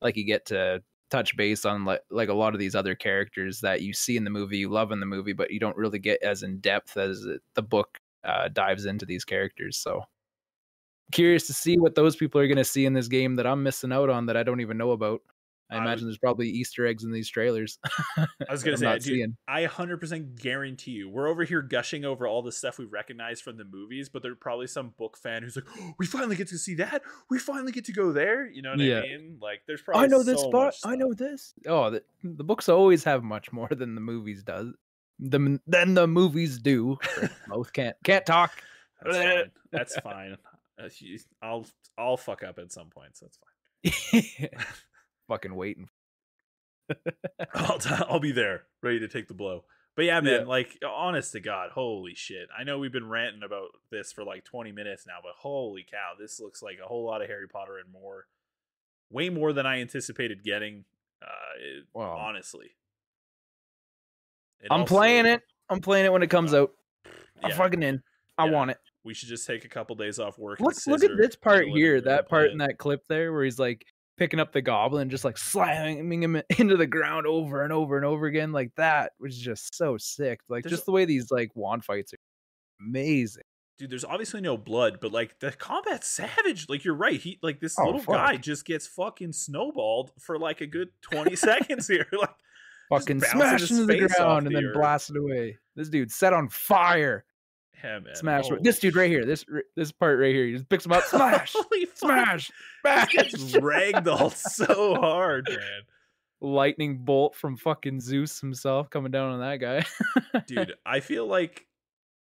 Like 0.02 0.16
you 0.16 0.24
get 0.24 0.46
to 0.46 0.82
touch 1.10 1.36
base 1.36 1.64
on 1.64 1.84
like 1.84 2.02
like 2.10 2.28
a 2.28 2.34
lot 2.34 2.52
of 2.52 2.60
these 2.60 2.74
other 2.74 2.94
characters 2.94 3.60
that 3.60 3.80
you 3.82 3.92
see 3.94 4.16
in 4.16 4.24
the 4.24 4.30
movie, 4.30 4.58
you 4.58 4.68
love 4.68 4.92
in 4.92 5.00
the 5.00 5.06
movie, 5.06 5.32
but 5.32 5.50
you 5.50 5.58
don't 5.60 5.76
really 5.76 5.98
get 5.98 6.22
as 6.22 6.42
in 6.42 6.58
depth 6.58 6.96
as 6.96 7.26
the 7.54 7.62
book 7.62 7.98
uh, 8.24 8.48
dives 8.48 8.84
into 8.84 9.06
these 9.06 9.24
characters. 9.24 9.76
So 9.78 10.02
curious 11.12 11.46
to 11.46 11.52
see 11.52 11.78
what 11.78 11.94
those 11.94 12.16
people 12.16 12.40
are 12.40 12.46
going 12.46 12.56
to 12.56 12.64
see 12.64 12.86
in 12.86 12.92
this 12.92 13.08
game 13.08 13.36
that 13.36 13.46
I'm 13.46 13.62
missing 13.62 13.92
out 13.92 14.10
on 14.10 14.26
that 14.26 14.36
I 14.36 14.42
don't 14.42 14.60
even 14.60 14.76
know 14.78 14.90
about. 14.92 15.22
I 15.68 15.76
I 15.76 15.82
imagine 15.82 16.06
there's 16.06 16.18
probably 16.18 16.48
Easter 16.48 16.86
eggs 16.86 17.02
in 17.02 17.10
these 17.10 17.28
trailers. 17.28 17.80
I 18.16 18.26
was 18.48 18.62
gonna 18.62 18.76
say, 18.76 18.84
not 18.84 19.00
dude, 19.00 19.02
seeing. 19.02 19.36
I 19.48 19.64
100% 19.66 20.40
guarantee 20.40 20.92
you, 20.92 21.08
we're 21.08 21.26
over 21.26 21.42
here 21.42 21.60
gushing 21.60 22.04
over 22.04 22.26
all 22.28 22.42
the 22.42 22.52
stuff 22.52 22.78
we 22.78 22.84
recognize 22.84 23.40
from 23.40 23.56
the 23.56 23.64
movies, 23.64 24.08
but 24.08 24.22
there's 24.22 24.36
probably 24.40 24.68
some 24.68 24.90
book 24.96 25.16
fan 25.16 25.42
who's 25.42 25.56
like, 25.56 25.64
oh, 25.80 25.92
"We 25.98 26.06
finally 26.06 26.36
get 26.36 26.46
to 26.50 26.58
see 26.58 26.74
that. 26.76 27.02
We 27.30 27.40
finally 27.40 27.72
get 27.72 27.84
to 27.86 27.92
go 27.92 28.12
there." 28.12 28.48
You 28.48 28.62
know 28.62 28.70
what 28.70 28.78
Yeah. 28.78 29.00
I 29.00 29.02
mean? 29.02 29.38
Like, 29.42 29.62
there's 29.66 29.82
probably 29.82 30.04
I 30.04 30.06
know 30.06 30.22
this 30.22 30.40
spot. 30.40 30.74
I 30.84 30.94
know 30.94 31.12
this. 31.12 31.52
Oh, 31.66 31.90
the, 31.90 32.04
the 32.22 32.44
books 32.44 32.68
always 32.68 33.02
have 33.02 33.24
much 33.24 33.52
more 33.52 33.68
than 33.68 33.96
the 33.96 34.00
movies 34.00 34.44
does. 34.44 34.72
The 35.18 35.58
than 35.66 35.94
the 35.94 36.06
movies 36.06 36.58
do. 36.60 36.96
Both 37.48 37.72
can't 37.72 37.96
can't 38.04 38.24
talk. 38.24 38.52
That's 39.02 39.16
fine. 39.16 39.50
That's 39.72 39.96
fine. 39.98 40.36
Uh, 40.78 40.88
I'll 41.42 41.66
I'll 41.98 42.16
fuck 42.16 42.42
up 42.42 42.58
at 42.58 42.72
some 42.72 42.88
point, 42.90 43.16
so 43.16 43.26
That's 43.26 43.38
fine. 44.10 44.48
Fucking 45.28 45.54
waiting. 45.54 45.88
I'll, 47.54 47.78
t- 47.78 47.90
I'll 48.08 48.20
be 48.20 48.32
there, 48.32 48.62
ready 48.82 49.00
to 49.00 49.08
take 49.08 49.26
the 49.28 49.34
blow. 49.34 49.64
But 49.96 50.04
yeah, 50.04 50.20
man, 50.20 50.40
Yeah. 50.42 50.46
like 50.46 50.78
honest 50.86 51.32
to 51.32 51.40
God, 51.40 51.70
holy 51.72 52.14
shit. 52.14 52.48
I 52.56 52.64
know 52.64 52.78
we've 52.78 52.92
been 52.92 53.08
ranting 53.08 53.42
about 53.42 53.68
this 53.90 54.12
for 54.12 54.22
like 54.24 54.44
20 54.44 54.70
minutes 54.72 55.04
now, 55.06 55.16
but 55.22 55.32
holy 55.38 55.84
cow, 55.90 56.12
this 56.20 56.38
looks 56.38 56.62
like 56.62 56.76
a 56.84 56.86
whole 56.86 57.04
lot 57.06 57.22
of 57.22 57.28
Harry 57.28 57.48
Potter 57.48 57.78
and 57.78 57.90
more. 57.92 58.26
Way 59.10 59.30
more 59.30 59.52
than 59.52 59.66
I 59.66 59.80
anticipated 59.80 60.44
getting. 60.44 60.84
Uh, 61.22 61.26
it- 61.58 61.86
Wow. 61.94 62.16
honestly. 62.18 62.76
It 64.60 64.68
I'm 64.70 64.82
also- 64.82 64.94
playing 64.94 65.26
it. 65.26 65.42
I'm 65.68 65.80
playing 65.80 66.06
it 66.06 66.12
when 66.12 66.22
it 66.22 66.30
comes 66.30 66.54
out. 66.54 66.72
I'm 67.42 67.50
yeah, 67.50 67.56
fucking 67.56 67.82
in. 67.82 68.02
I 68.38 68.44
Yeah. 68.46 68.52
want 68.52 68.70
it. 68.72 68.78
We 69.06 69.14
should 69.14 69.28
just 69.30 69.46
take 69.46 69.64
a 69.64 69.68
couple 69.68 69.96
days 69.96 70.18
off 70.18 70.38
work. 70.38 70.60
Look 70.60 70.74
look 70.86 71.02
at 71.04 71.16
this 71.16 71.36
part 71.36 71.68
here. 71.68 72.00
That 72.02 72.28
part 72.28 72.50
in 72.50 72.58
that 72.58 72.76
clip 72.78 73.06
there 73.08 73.32
where 73.32 73.44
he's 73.44 73.58
like 73.58 73.86
picking 74.18 74.40
up 74.40 74.52
the 74.52 74.60
goblin, 74.62 75.08
just 75.08 75.24
like 75.24 75.38
slamming 75.38 76.22
him 76.22 76.42
into 76.58 76.76
the 76.76 76.86
ground 76.86 77.26
over 77.26 77.62
and 77.62 77.72
over 77.72 77.96
and 77.96 78.04
over 78.04 78.26
again. 78.26 78.52
Like 78.52 78.72
that 78.76 79.12
was 79.20 79.38
just 79.38 79.74
so 79.74 79.96
sick. 79.96 80.40
Like 80.48 80.64
There's 80.64 80.72
just 80.72 80.86
the 80.86 80.92
way 80.92 81.04
these 81.06 81.30
like 81.30 81.50
wand 81.54 81.84
fights 81.84 82.12
are 82.12 82.18
amazing. 82.80 83.42
dude 83.78 83.88
there's 83.90 84.04
obviously 84.04 84.40
no 84.40 84.56
blood 84.58 84.98
but 85.00 85.10
like 85.12 85.38
the 85.40 85.50
combat's 85.52 86.06
savage 86.08 86.66
like 86.68 86.84
you're 86.84 86.94
right 86.94 87.20
he 87.20 87.38
like 87.42 87.58
this 87.60 87.74
Oh, 87.78 87.84
little 87.86 88.00
fuck. 88.00 88.16
guy 88.16 88.36
just 88.36 88.64
gets 88.66 88.86
fucking 88.86 89.32
snowballed 89.32 90.12
for 90.18 90.38
like 90.38 90.60
a 90.60 90.66
good 90.66 90.88
20 91.02 91.36
seconds 91.36 91.86
here 91.94 92.06
like 92.20 92.30
Fucking 92.90 93.20
smash 93.20 93.70
into 93.70 93.86
the 93.86 94.06
ground 94.08 94.46
and 94.46 94.54
the 94.54 94.60
then 94.60 94.64
earth. 94.68 94.74
blast 94.76 95.10
it 95.10 95.16
away. 95.16 95.58
This 95.74 95.88
dude 95.88 96.12
set 96.12 96.32
on 96.32 96.48
fire. 96.48 97.24
Man 97.82 98.02
Smash. 98.14 98.44
holy 98.48 98.58
oh, 98.58 98.62
This 98.62 98.78
dude 98.78 98.96
right 98.96 99.10
here. 99.10 99.24
This 99.24 99.44
this 99.76 99.92
part 99.92 100.18
right 100.18 100.34
here. 100.34 100.46
He 100.46 100.52
just 100.52 100.68
picks 100.68 100.84
him 100.86 100.92
up. 100.92 101.04
Smash. 101.04 101.52
Holy 101.56 101.86
smash. 101.94 102.50
Smash. 102.82 103.12
gets 103.12 103.34
ragdolled 103.56 104.34
so 104.34 104.94
hard 104.96 105.46
man 105.48 105.82
Lightning 106.40 106.98
bolt 106.98 107.34
from 107.34 107.56
fucking 107.56 107.98
Zeus 108.00 108.40
himself 108.40 108.90
coming 108.90 109.10
down 109.10 109.32
on 109.32 109.40
that 109.40 109.56
guy. 109.56 109.84
dude 110.46 110.74
i 110.84 111.00
feel 111.00 111.26
like 111.26 111.66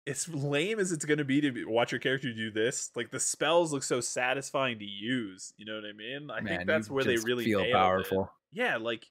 as 0.07 0.29
lame 0.29 0.79
as 0.79 0.93
it's 0.93 1.05
gonna 1.05 1.25
be 1.25 1.41
to 1.41 1.51
be, 1.51 1.65
watch 1.65 1.91
your 1.91 1.99
character 1.99 2.33
do 2.33 2.51
this 2.53 2.91
like 2.95 3.11
the 3.11 3.19
spells 3.19 3.73
look 3.73 3.83
so 3.83 4.01
satisfying 4.01 4.79
to 4.79 4.85
use 4.85 5.53
you 5.57 5.67
know 5.67 5.75
what 5.75 5.85
i 5.85 5.93
mean 5.93 6.31
i 6.31 6.41
Man, 6.41 6.59
think 6.59 6.69
that's 6.69 6.89
where 6.89 7.03
they 7.03 7.17
really 7.17 7.45
feel 7.45 7.59
nailed 7.59 7.71
it. 7.71 7.75
powerful. 7.75 8.31
yeah 8.53 8.77
like 8.77 9.05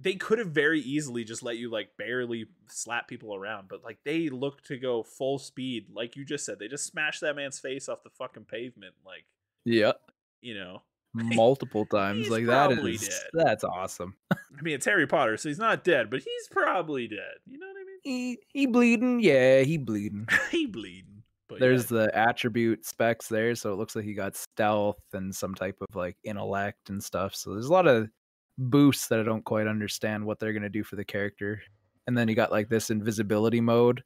they 0.00 0.14
could 0.14 0.38
have 0.38 0.48
very 0.50 0.80
easily 0.80 1.24
just 1.24 1.42
let 1.42 1.56
you 1.56 1.70
like 1.70 1.90
barely 1.96 2.46
slap 2.68 3.08
people 3.08 3.34
around 3.34 3.68
but 3.68 3.82
like 3.82 3.98
they 4.04 4.28
look 4.28 4.62
to 4.62 4.76
go 4.78 5.02
full 5.02 5.38
speed 5.38 5.86
like 5.92 6.16
you 6.16 6.24
just 6.24 6.44
said 6.44 6.58
they 6.58 6.68
just 6.68 6.86
smashed 6.86 7.20
that 7.20 7.34
man's 7.36 7.58
face 7.58 7.88
off 7.88 8.02
the 8.02 8.10
fucking 8.10 8.44
pavement 8.44 8.94
like 9.04 9.24
Yeah. 9.64 9.92
you 10.40 10.54
know 10.54 10.82
Multiple 11.14 11.86
times. 11.90 12.28
Like 12.28 12.46
that 12.46 12.70
is 12.70 13.08
dead. 13.08 13.22
that's 13.32 13.64
awesome. 13.64 14.14
i 14.32 14.62
mean 14.62 14.74
it's 14.74 14.84
harry 14.86 15.06
potter 15.06 15.36
so 15.36 15.48
he's 15.48 15.58
not 15.58 15.82
dead 15.84 16.10
but 16.10 16.20
he's 16.20 16.48
probably 16.50 17.08
dead 17.08 17.34
you 17.46 17.58
know 17.58 17.66
what 17.66 17.76
i 17.76 17.84
mean? 17.84 17.98
He 18.04 18.38
he 18.52 18.66
bleeding. 18.66 19.20
Yeah, 19.20 19.62
he 19.62 19.76
bleeding. 19.78 20.28
he 20.50 20.66
bleeding 20.66 21.22
but 21.48 21.60
There's 21.60 21.90
yeah, 21.90 21.98
the 22.06 22.18
attribute 22.18 22.84
specs 22.84 23.26
there, 23.28 23.54
so 23.54 23.72
it 23.72 23.76
looks 23.76 23.96
like 23.96 24.04
he 24.04 24.12
got 24.12 24.36
stealth 24.36 25.00
and 25.14 25.34
some 25.34 25.54
type 25.54 25.78
of 25.80 25.96
like 25.96 26.16
intellect 26.22 26.90
and 26.90 27.02
stuff. 27.02 27.34
So 27.34 27.52
there's 27.54 27.66
a 27.66 27.72
lot 27.72 27.86
of 27.88 28.08
boosts 28.58 29.08
that 29.08 29.20
I 29.20 29.22
don't 29.22 29.44
quite 29.44 29.66
understand 29.66 30.24
what 30.24 30.38
they're 30.38 30.52
gonna 30.52 30.68
do 30.68 30.84
for 30.84 30.96
the 30.96 31.04
character. 31.04 31.62
And 32.06 32.16
then 32.16 32.28
you 32.28 32.34
got 32.34 32.52
like 32.52 32.68
this 32.68 32.90
invisibility 32.90 33.60
mode. 33.60 34.02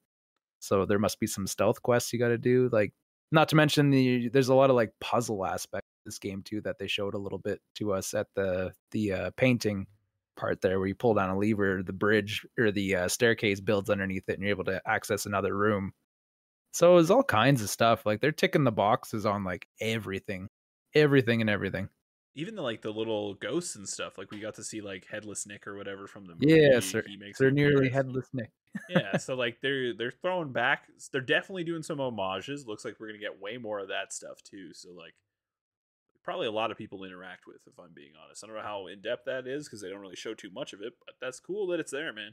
So 0.60 0.86
there 0.86 0.98
must 0.98 1.18
be 1.20 1.26
some 1.26 1.46
stealth 1.46 1.82
quests 1.82 2.12
you 2.12 2.18
gotta 2.18 2.38
do. 2.38 2.68
Like 2.72 2.92
not 3.32 3.48
to 3.48 3.56
mention 3.56 3.90
the 3.90 4.28
there's 4.28 4.50
a 4.50 4.54
lot 4.54 4.70
of 4.70 4.76
like 4.76 4.92
puzzle 5.00 5.44
aspect 5.44 5.86
this 6.04 6.18
game 6.18 6.42
too 6.42 6.60
that 6.62 6.78
they 6.78 6.86
showed 6.86 7.14
a 7.14 7.18
little 7.18 7.38
bit 7.38 7.60
to 7.76 7.92
us 7.92 8.14
at 8.14 8.26
the 8.34 8.72
the 8.90 9.12
uh, 9.12 9.30
painting 9.36 9.86
part 10.36 10.60
there 10.60 10.78
where 10.78 10.88
you 10.88 10.94
pull 10.94 11.14
down 11.14 11.30
a 11.30 11.38
lever, 11.38 11.82
the 11.82 11.92
bridge 11.92 12.46
or 12.58 12.70
the 12.70 12.96
uh, 12.96 13.08
staircase 13.08 13.60
builds 13.60 13.90
underneath 13.90 14.28
it 14.28 14.34
and 14.34 14.42
you're 14.42 14.50
able 14.50 14.64
to 14.64 14.80
access 14.86 15.26
another 15.26 15.56
room. 15.56 15.92
So 16.72 16.96
it's 16.96 17.10
all 17.10 17.22
kinds 17.22 17.62
of 17.62 17.70
stuff. 17.70 18.06
Like 18.06 18.20
they're 18.20 18.32
ticking 18.32 18.64
the 18.64 18.72
boxes 18.72 19.26
on 19.26 19.44
like 19.44 19.66
everything, 19.80 20.48
everything 20.94 21.40
and 21.40 21.50
everything. 21.50 21.88
Even 22.34 22.54
the 22.54 22.62
like 22.62 22.80
the 22.82 22.90
little 22.90 23.34
ghosts 23.34 23.76
and 23.76 23.88
stuff 23.88 24.16
like 24.18 24.30
we 24.30 24.40
got 24.40 24.54
to 24.54 24.64
see 24.64 24.80
like 24.80 25.06
headless 25.10 25.46
nick 25.46 25.66
or 25.66 25.76
whatever 25.76 26.06
from 26.06 26.26
the 26.26 26.34
movie 26.34 26.46
Yeah, 26.48 26.80
sir. 26.80 27.02
he 27.06 27.16
makes 27.16 27.38
They're 27.38 27.50
nearly 27.50 27.88
appearance. 27.88 27.94
headless 27.94 28.28
Nick. 28.32 28.50
yeah 28.88 29.16
so 29.18 29.34
like 29.34 29.60
they're 29.60 29.94
they're 29.94 30.10
throwing 30.10 30.52
back 30.52 30.88
they're 31.12 31.20
definitely 31.20 31.64
doing 31.64 31.82
some 31.82 31.98
homages 31.98 32.66
looks 32.66 32.84
like 32.84 32.98
we're 32.98 33.08
gonna 33.08 33.18
get 33.18 33.40
way 33.40 33.58
more 33.58 33.80
of 33.80 33.88
that 33.88 34.12
stuff 34.12 34.42
too 34.42 34.72
so 34.72 34.90
like 34.92 35.14
probably 36.24 36.46
a 36.46 36.52
lot 36.52 36.70
of 36.70 36.78
people 36.78 37.04
interact 37.04 37.46
with 37.46 37.58
if 37.66 37.78
i'm 37.78 37.92
being 37.94 38.12
honest 38.24 38.42
i 38.42 38.46
don't 38.46 38.56
know 38.56 38.62
how 38.62 38.86
in-depth 38.86 39.24
that 39.26 39.46
is 39.46 39.66
because 39.66 39.80
they 39.82 39.90
don't 39.90 40.00
really 40.00 40.16
show 40.16 40.34
too 40.34 40.50
much 40.50 40.72
of 40.72 40.80
it 40.80 40.92
but 41.04 41.14
that's 41.20 41.40
cool 41.40 41.66
that 41.66 41.80
it's 41.80 41.90
there 41.92 42.12
man 42.12 42.32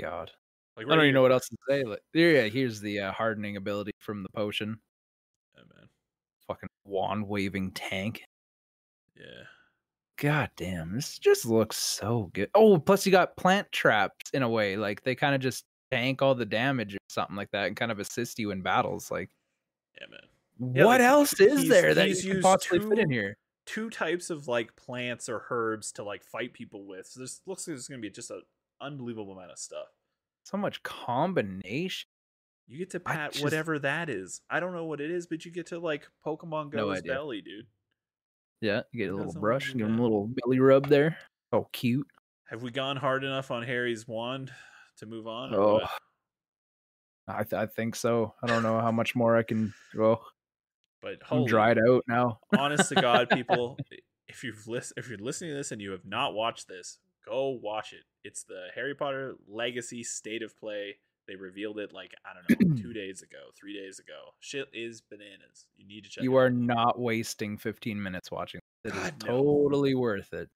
God, 0.00 0.30
like 0.76 0.86
I 0.86 0.90
don't 0.90 0.98
right 0.98 1.04
even 1.06 1.14
know 1.14 1.22
what 1.22 1.32
else 1.32 1.48
to 1.48 1.56
say. 1.68 1.82
Like, 1.84 2.02
yeah, 2.14 2.42
here's 2.42 2.80
the 2.80 3.00
uh, 3.00 3.12
hardening 3.12 3.56
ability 3.56 3.90
from 3.98 4.22
the 4.22 4.28
potion. 4.28 4.78
Fucking 6.48 6.68
wand 6.84 7.28
waving 7.28 7.70
tank. 7.72 8.24
yeah 9.16 9.44
God 10.16 10.50
damn, 10.56 10.92
this 10.96 11.16
just 11.16 11.46
looks 11.46 11.76
so 11.76 12.28
good. 12.34 12.50
Oh, 12.56 12.76
plus 12.76 13.06
you 13.06 13.12
got 13.12 13.36
plant 13.36 13.70
traps 13.70 14.30
in 14.34 14.42
a 14.42 14.48
way. 14.48 14.76
Like 14.76 15.04
they 15.04 15.14
kind 15.14 15.32
of 15.32 15.40
just 15.40 15.64
tank 15.92 16.22
all 16.22 16.34
the 16.34 16.44
damage 16.44 16.94
or 16.94 16.98
something 17.08 17.36
like 17.36 17.50
that 17.52 17.68
and 17.68 17.76
kind 17.76 17.92
of 17.92 18.00
assist 18.00 18.36
you 18.40 18.50
in 18.50 18.60
battles. 18.60 19.12
Like, 19.12 19.30
yeah 20.00 20.06
man 20.10 20.74
Yeah, 20.74 20.84
what 20.86 21.00
like, 21.00 21.08
else 21.08 21.38
is 21.38 21.68
there 21.68 21.94
that 21.94 22.08
you 22.08 22.32
can 22.32 22.42
possibly 22.42 22.80
fit 22.80 22.98
in 22.98 23.08
two- 23.08 23.14
here? 23.14 23.36
two 23.64 23.90
types 23.90 24.30
of 24.30 24.48
like 24.48 24.74
plants 24.74 25.28
or 25.28 25.44
herbs 25.50 25.92
to 25.92 26.02
like 26.02 26.24
fight 26.24 26.52
people 26.54 26.84
with 26.86 27.06
so 27.06 27.20
this 27.20 27.42
looks 27.46 27.68
like 27.68 27.76
it's 27.76 27.86
gonna 27.86 28.00
be 28.00 28.08
just 28.10 28.30
an 28.30 28.40
unbelievable 28.80 29.34
amount 29.34 29.50
of 29.52 29.58
stuff 29.58 29.86
So 30.44 30.56
much 30.56 30.82
combination. 30.82 32.08
You 32.68 32.78
get 32.78 32.90
to 32.90 33.00
pat 33.00 33.32
just- 33.32 33.42
whatever 33.44 33.78
that 33.80 34.08
is. 34.10 34.42
I 34.50 34.60
don't 34.60 34.72
know 34.74 34.84
what 34.84 35.00
it 35.00 35.10
is, 35.10 35.26
but 35.26 35.44
you 35.44 35.50
get 35.50 35.66
to 35.68 35.78
like 35.78 36.06
Pokemon 36.24 36.72
No 36.72 36.86
Go's 36.86 36.98
idea. 36.98 37.12
belly, 37.14 37.40
dude. 37.40 37.66
Yeah, 38.60 38.82
you 38.92 38.98
get 39.04 39.12
a 39.12 39.16
little 39.16 39.32
brush, 39.32 39.72
give 39.72 39.86
him 39.86 39.98
a 39.98 40.02
little 40.02 40.26
belly 40.28 40.58
rub 40.60 40.88
there. 40.88 41.16
Oh, 41.52 41.68
cute. 41.72 42.06
Have 42.50 42.62
we 42.62 42.70
gone 42.70 42.96
hard 42.96 43.24
enough 43.24 43.50
on 43.50 43.62
Harry's 43.62 44.06
wand 44.08 44.50
to 44.98 45.06
move 45.06 45.26
on? 45.26 45.54
Oh? 45.54 45.80
I 47.26 47.44
th- 47.44 47.52
I 47.54 47.66
think 47.66 47.94
so. 47.94 48.34
I 48.42 48.46
don't 48.46 48.62
know 48.62 48.80
how 48.80 48.90
much 48.90 49.14
more 49.14 49.36
I 49.36 49.42
can 49.42 49.72
go. 49.94 50.20
but 51.02 51.18
I'm 51.30 51.44
dried 51.46 51.78
out 51.78 52.04
now. 52.08 52.40
honest 52.58 52.88
to 52.88 52.94
God, 52.96 53.28
people, 53.32 53.78
if 54.28 54.42
you've 54.42 54.66
list, 54.66 54.94
if 54.96 55.08
you're 55.08 55.18
listening 55.18 55.50
to 55.50 55.56
this 55.56 55.70
and 55.72 55.80
you 55.80 55.92
have 55.92 56.04
not 56.04 56.34
watched 56.34 56.68
this, 56.68 56.98
go 57.26 57.50
watch 57.62 57.92
it. 57.92 58.04
It's 58.24 58.42
the 58.44 58.68
Harry 58.74 58.94
Potter 58.94 59.36
Legacy 59.46 60.02
State 60.02 60.42
of 60.42 60.56
Play. 60.58 60.96
They 61.28 61.36
revealed 61.36 61.78
it 61.78 61.92
like 61.92 62.12
I 62.24 62.30
don't 62.34 62.70
know, 62.70 62.82
two 62.82 62.92
days 62.94 63.22
ago, 63.22 63.36
three 63.58 63.74
days 63.74 63.98
ago. 64.00 64.32
Shit 64.40 64.68
is 64.72 65.02
bananas. 65.02 65.66
You 65.76 65.86
need 65.86 66.04
to 66.04 66.10
check. 66.10 66.24
You 66.24 66.36
are 66.36 66.46
out. 66.46 66.52
not 66.54 66.98
wasting 66.98 67.58
15 67.58 68.02
minutes 68.02 68.30
watching. 68.30 68.60
It 68.84 68.94
is 68.94 69.00
God, 69.00 69.14
no. 69.26 69.42
totally 69.42 69.94
worth 69.94 70.32
it. 70.32 70.48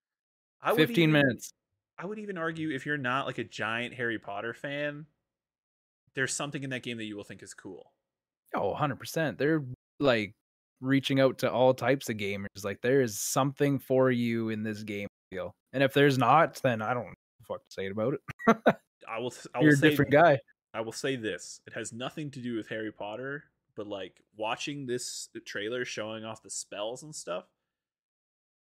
I 0.61 0.71
would 0.73 0.77
15 0.87 0.97
even- 1.09 1.11
minutes. 1.13 1.51
I 1.99 2.07
would 2.07 2.17
even 2.17 2.39
argue 2.39 2.71
if 2.71 2.87
you're 2.87 2.97
not 2.97 3.27
like 3.27 3.37
a 3.37 3.43
giant 3.43 3.93
Harry 3.93 4.17
Potter 4.17 4.53
fan, 4.55 5.05
there's 6.15 6.33
something 6.33 6.63
in 6.63 6.71
that 6.71 6.81
game 6.81 6.97
that 6.97 7.03
you 7.05 7.15
will 7.15 7.23
think 7.23 7.43
is 7.43 7.53
cool. 7.53 7.93
Oh, 8.55 8.73
100%. 8.73 9.37
They're 9.37 9.63
like 9.99 10.33
reaching 10.81 11.19
out 11.19 11.37
to 11.39 11.51
all 11.51 11.75
types 11.75 12.09
of 12.09 12.17
gamers. 12.17 12.63
Like 12.63 12.81
there 12.81 13.01
is 13.01 13.19
something 13.19 13.77
for 13.77 14.09
you 14.09 14.49
in 14.49 14.63
this 14.63 14.81
game. 14.81 15.07
Feel. 15.31 15.51
And 15.71 15.83
if 15.83 15.93
there's 15.93 16.17
not, 16.17 16.59
then 16.63 16.81
I 16.81 16.95
don't 16.95 17.05
know 17.05 17.13
what 17.47 17.61
to 17.61 17.73
say 17.73 17.87
about 17.87 18.15
it. 18.15 18.19
I 19.07 19.19
will. 19.19 19.33
I 19.53 19.59
will 19.59 19.65
You're 19.65 19.75
a 19.75 19.77
different 19.77 20.11
guy. 20.11 20.39
I 20.73 20.81
will 20.81 20.91
say 20.91 21.15
this: 21.15 21.61
it 21.67 21.73
has 21.73 21.93
nothing 21.93 22.31
to 22.31 22.39
do 22.39 22.55
with 22.55 22.67
Harry 22.69 22.91
Potter, 22.91 23.43
but 23.75 23.87
like 23.87 24.21
watching 24.37 24.85
this 24.85 25.29
trailer 25.45 25.85
showing 25.85 26.25
off 26.25 26.41
the 26.43 26.49
spells 26.49 27.03
and 27.03 27.15
stuff 27.15 27.45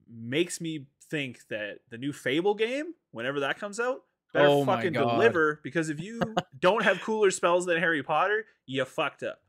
makes 0.08 0.62
me 0.62 0.86
think 1.10 1.48
that 1.50 1.80
the 1.90 1.98
new 1.98 2.14
Fable 2.14 2.54
game, 2.56 2.94
whenever 3.12 3.40
that 3.42 3.60
comes 3.60 3.80
out, 3.80 4.04
better 4.34 4.48
Oh 4.48 4.66
fucking 4.66 4.94
deliver. 4.94 5.60
Because 5.64 5.90
if 5.90 6.00
you 6.04 6.22
don't 6.60 6.84
have 6.84 7.02
cooler 7.02 7.32
spells 7.32 7.66
than 7.66 7.78
Harry 7.78 8.04
Potter, 8.04 8.46
you 8.66 8.86
fucked 8.86 9.24
up. 9.24 9.40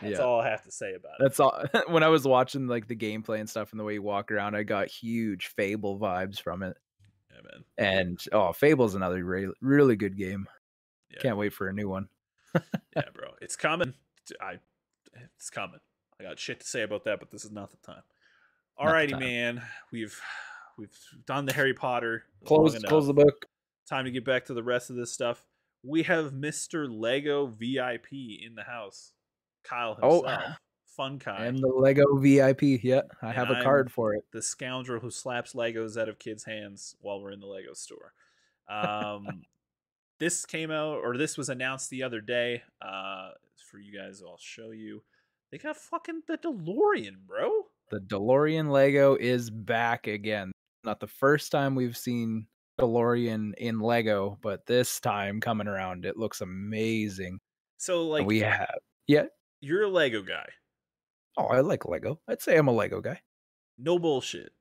That's 0.00 0.18
Yeah. 0.18 0.24
all 0.24 0.40
I 0.40 0.48
have 0.48 0.62
to 0.62 0.70
say 0.70 0.94
about 0.94 1.14
it. 1.18 1.22
That's 1.22 1.40
all. 1.40 1.64
when 1.88 2.04
I 2.04 2.08
was 2.08 2.24
watching 2.24 2.68
like 2.68 2.86
the 2.86 2.94
gameplay 2.96 3.40
and 3.40 3.50
stuff 3.50 3.72
and 3.72 3.80
the 3.80 3.84
way 3.84 3.94
you 3.94 4.02
walk 4.02 4.30
around, 4.30 4.54
I 4.54 4.62
got 4.62 4.88
huge 4.88 5.48
Fable 5.48 5.98
vibes 5.98 6.40
from 6.40 6.62
it. 6.62 6.76
Yeah, 7.32 7.40
man. 7.42 7.64
And 7.76 8.20
oh, 8.32 8.52
Fable's 8.52 8.94
another 8.94 9.24
re- 9.24 9.52
really 9.60 9.96
good 9.96 10.16
game. 10.16 10.46
Yeah. 11.10 11.20
Can't 11.20 11.36
wait 11.36 11.52
for 11.52 11.68
a 11.68 11.72
new 11.72 11.88
one. 11.88 12.08
yeah, 12.54 13.02
bro. 13.14 13.28
It's 13.40 13.56
coming. 13.56 13.94
I 14.40 14.58
it's 15.36 15.50
coming. 15.50 15.80
I 16.20 16.24
got 16.24 16.38
shit 16.38 16.60
to 16.60 16.66
say 16.66 16.82
about 16.82 17.04
that, 17.04 17.18
but 17.20 17.30
this 17.30 17.44
is 17.44 17.50
not 17.52 17.70
the 17.70 17.76
time. 17.78 18.02
Not 18.78 18.86
the 18.86 18.92
Alrighty, 18.92 19.10
time. 19.12 19.20
man. 19.20 19.62
We've 19.92 20.20
we've 20.76 20.96
done 21.26 21.46
the 21.46 21.52
Harry 21.52 21.74
Potter. 21.74 22.24
Close, 22.44 22.78
close 22.84 23.06
the 23.06 23.14
book. 23.14 23.46
Time 23.88 24.04
to 24.04 24.10
get 24.10 24.24
back 24.24 24.44
to 24.46 24.54
the 24.54 24.62
rest 24.62 24.90
of 24.90 24.96
this 24.96 25.12
stuff. 25.12 25.44
We 25.82 26.02
have 26.04 26.32
Mr. 26.32 26.86
Lego 26.90 27.46
VIP 27.46 28.12
in 28.12 28.54
the 28.54 28.64
house. 28.64 29.12
Kyle 29.64 29.98
Oh. 30.02 30.22
himself. 30.22 30.56
Fun 30.96 31.18
Kai. 31.20 31.46
And 31.46 31.58
the 31.60 31.68
Lego 31.68 32.16
VIP. 32.16 32.80
Yeah, 32.82 33.02
I 33.22 33.28
And 33.28 33.34
have 33.36 33.50
a 33.50 33.54
I'm- 33.54 33.62
card 33.62 33.92
for 33.92 34.14
it. 34.14 34.24
the 34.32 34.42
scoundrel 34.42 35.00
who 35.00 35.10
slaps 35.10 35.52
Legos 35.54 35.96
out 36.00 36.08
of 36.08 36.18
kids' 36.18 36.44
hands 36.44 36.96
while 37.00 37.20
we're 37.22 37.30
in 37.30 37.38
the 37.40 37.46
Lego 37.46 37.72
store. 37.74 38.12
Um, 38.68 39.26
this 40.20 40.44
came 40.46 40.70
out, 40.70 40.98
or 41.04 41.16
this 41.16 41.36
was 41.36 41.48
announced 41.48 41.90
the 41.90 42.02
other 42.02 42.20
day. 42.20 42.62
Uh, 42.82 43.30
for 43.70 43.78
you 43.78 43.96
guys, 43.96 44.22
I'll 44.26 44.38
show 44.40 44.70
you. 44.70 45.02
They 45.50 45.58
got 45.58 45.76
fucking 45.76 46.22
the 46.26 46.38
DeLorean, 46.38 47.16
bro. 47.26 47.50
The 47.90 48.00
DeLorean 48.00 48.70
Lego 48.70 49.14
is 49.16 49.50
back 49.50 50.06
again. 50.06 50.52
Not 50.84 51.00
the 51.00 51.06
first 51.06 51.50
time 51.52 51.74
we've 51.74 51.96
seen 51.96 52.46
DeLorean 52.80 53.54
in 53.58 53.80
Lego, 53.80 54.38
but 54.42 54.66
this 54.66 55.00
time 55.00 55.40
coming 55.40 55.66
around, 55.68 56.04
it 56.04 56.16
looks 56.16 56.40
amazing. 56.40 57.38
So, 57.78 58.06
like, 58.06 58.26
we 58.26 58.40
have. 58.40 58.78
Yeah. 59.06 59.24
you're 59.60 59.82
a 59.84 59.88
Lego 59.88 60.22
guy. 60.22 60.46
Oh, 61.36 61.46
I 61.46 61.60
like 61.60 61.86
Lego. 61.86 62.20
I'd 62.28 62.42
say 62.42 62.56
I'm 62.56 62.68
a 62.68 62.72
Lego 62.72 63.00
guy. 63.00 63.20
No 63.78 63.98
bullshit. 63.98 64.52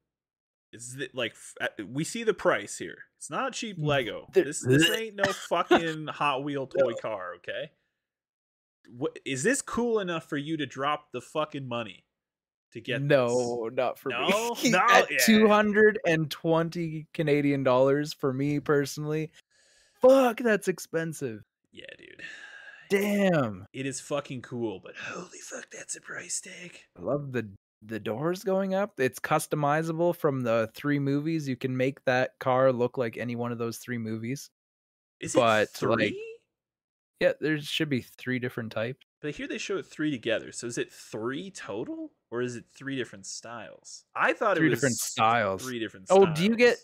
Is 0.72 0.95
it 0.99 1.16
like 1.16 1.32
f- 1.32 1.55
uh, 1.60 1.84
we 1.86 2.03
see 2.03 2.24
the 2.24 2.34
price 2.34 2.78
here? 2.78 2.97
It's 3.18 3.30
not 3.30 3.53
cheap 3.53 3.78
mm. 3.80 3.86
Lego. 3.86 4.28
This 4.34 4.61
this 4.61 4.89
ain't 4.97 5.15
no 5.15 5.26
fucking 5.26 6.07
Hot 6.07 6.43
Wheel 6.43 6.68
toy 6.68 6.93
car, 7.01 7.36
okay? 7.38 7.72
What 8.95 9.20
is 9.26 9.43
this 9.43 9.61
cool 9.61 9.99
enough 9.99 10.30
for 10.30 10.38
you 10.38 10.57
to 10.57 10.65
drop 10.65 11.11
the 11.11 11.22
fucking 11.22 11.68
money 11.68 12.05
to 12.74 12.80
get 12.82 13.01
this? 13.01 13.09
no, 13.09 13.70
not 13.74 13.99
for 13.99 14.09
No? 14.09 14.55
me. 14.63 14.70
No? 14.72 14.80
At 14.89 15.11
Yeah. 15.11 15.18
220 15.26 17.07
Canadian 17.13 17.63
dollars 17.63 18.13
for 18.13 18.32
me 18.34 18.59
personally. 18.59 19.32
Fuck, 20.01 20.38
that's 20.38 20.68
expensive. 20.68 21.43
Yeah, 21.72 21.86
dude. 21.97 22.22
Damn. 22.89 23.65
It 23.74 23.86
is 23.86 23.99
fucking 23.99 24.41
cool, 24.43 24.80
but 24.82 24.95
holy 24.95 25.39
fuck, 25.39 25.70
that's 25.72 25.95
a 25.95 26.01
price 26.01 26.39
tag. 26.39 26.80
I 26.97 27.01
love 27.01 27.32
the 27.34 27.49
the 27.82 28.00
doors 28.00 28.44
going 28.44 28.74
up. 28.74 29.00
It's 29.00 29.20
customizable 29.20 30.16
from 30.16 30.42
the 30.42 30.70
three 30.74 31.00
movies. 31.00 31.48
You 31.48 31.56
can 31.56 31.76
make 31.76 32.04
that 32.06 32.38
car 32.40 32.72
look 32.72 32.98
like 32.98 33.18
any 33.18 33.36
one 33.36 33.52
of 33.52 33.58
those 33.58 33.78
three 33.78 33.98
movies. 33.98 34.50
Is 35.20 35.34
But, 35.34 35.64
it 35.64 35.70
three? 35.70 35.90
like- 35.96 36.14
Yeah, 37.20 37.34
there 37.40 37.60
should 37.62 37.90
be 37.90 38.02
three 38.02 38.40
different 38.40 38.72
types. 38.72 39.06
but 39.22 39.34
here 39.36 39.48
they 39.48 39.58
show 39.58 39.78
it 39.78 39.86
three 39.88 40.12
together. 40.12 40.52
So 40.52 40.68
is 40.68 40.78
it 40.78 40.92
three 40.92 41.50
total, 41.50 42.12
or 42.30 42.42
is 42.44 42.56
it 42.56 42.66
three 42.76 42.96
different 42.96 43.26
styles? 43.26 44.06
I 44.16 44.34
thought 44.34 44.58
Three 44.58 44.68
it 44.68 44.70
was 44.70 44.80
different 44.80 44.98
styles. 44.98 45.64
Three 45.64 45.80
different. 45.80 46.08
Styles. 46.08 46.28
Oh, 46.30 46.34
do 46.36 46.44
you 46.44 46.56
get- 46.56 46.78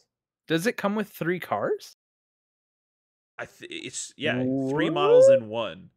Does 0.48 0.66
it 0.68 0.76
come 0.76 0.96
with 0.96 1.10
three 1.10 1.40
cars? 1.40 1.96
I 3.38 3.46
th- 3.46 3.70
it's 3.72 4.14
yeah, 4.18 4.42
three 4.44 4.90
models 4.90 5.30
in 5.30 5.48
one, 5.50 5.90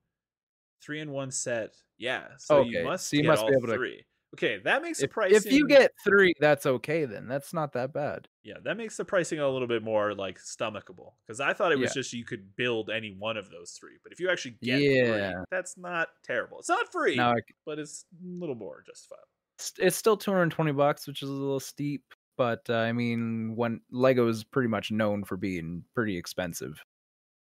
three 0.83 1.01
in 1.01 1.11
one 1.11 1.31
set. 1.31 1.75
Yeah, 1.99 2.29
so 2.39 2.63
you 2.63 2.79
Okay, 2.79 2.85
must 2.85 3.09
so 3.09 3.17
you 3.17 3.25
must 3.25 3.47
be 3.47 3.53
able 3.55 3.67
to- 3.69 3.75
three. 3.75 4.05
Okay, 4.37 4.59
that 4.65 4.83
makes 4.83 5.01
the 5.01 5.09
pricing. 5.09 5.37
if 5.37 5.51
you 5.51 5.67
get 5.67 5.93
three, 6.05 6.35
that's 6.41 6.67
okay 6.67 7.05
then. 7.07 7.27
That's 7.27 7.53
not 7.55 7.73
that 7.73 7.93
bad. 7.93 8.29
yeah, 8.45 8.59
that 8.65 8.77
makes 8.77 8.97
the 8.97 9.05
pricing 9.05 9.41
a 9.41 9.49
little 9.49 9.67
bit 9.69 9.83
more 9.83 10.15
like 10.15 10.39
stomachable 10.39 11.13
because 11.27 11.41
I 11.41 11.53
thought 11.53 11.73
it 11.73 11.79
was 11.79 11.91
Yeah. 11.91 12.01
just 12.01 12.13
you 12.13 12.25
could 12.25 12.55
build 12.57 12.91
any 12.91 13.13
one 13.19 13.37
of 13.37 13.51
those 13.51 13.73
three, 13.73 13.99
but 14.03 14.13
if 14.13 14.21
you 14.21 14.31
actually 14.31 14.57
get 14.63 14.81
Yeah. 14.81 15.33
three, 15.33 15.45
that's 15.51 15.77
not 15.77 16.09
terrible. 16.23 16.59
It's 16.61 16.69
not 16.69 16.93
free, 16.93 17.17
Now 17.17 17.31
I 17.33 17.41
but 17.65 17.79
it's 17.79 18.05
a 18.13 18.27
little 18.41 18.55
more 18.55 18.83
justifiable. 18.87 19.27
it's- 19.59 19.73
it's 19.79 19.97
still 19.97 20.17
220 20.17 20.73
bucks, 20.73 21.07
which 21.07 21.23
is 21.23 21.29
a 21.29 21.33
little 21.33 21.59
steep, 21.61 22.05
but 22.37 22.69
uh, 22.71 22.75
I 22.77 22.93
mean, 22.93 23.57
when 23.57 23.81
Lego 23.91 24.29
is 24.29 24.45
pretty 24.45 24.69
much 24.69 24.91
known 24.93 25.25
for 25.25 25.37
being 25.37 25.85
pretty 25.95 26.17
expensive. 26.17 26.85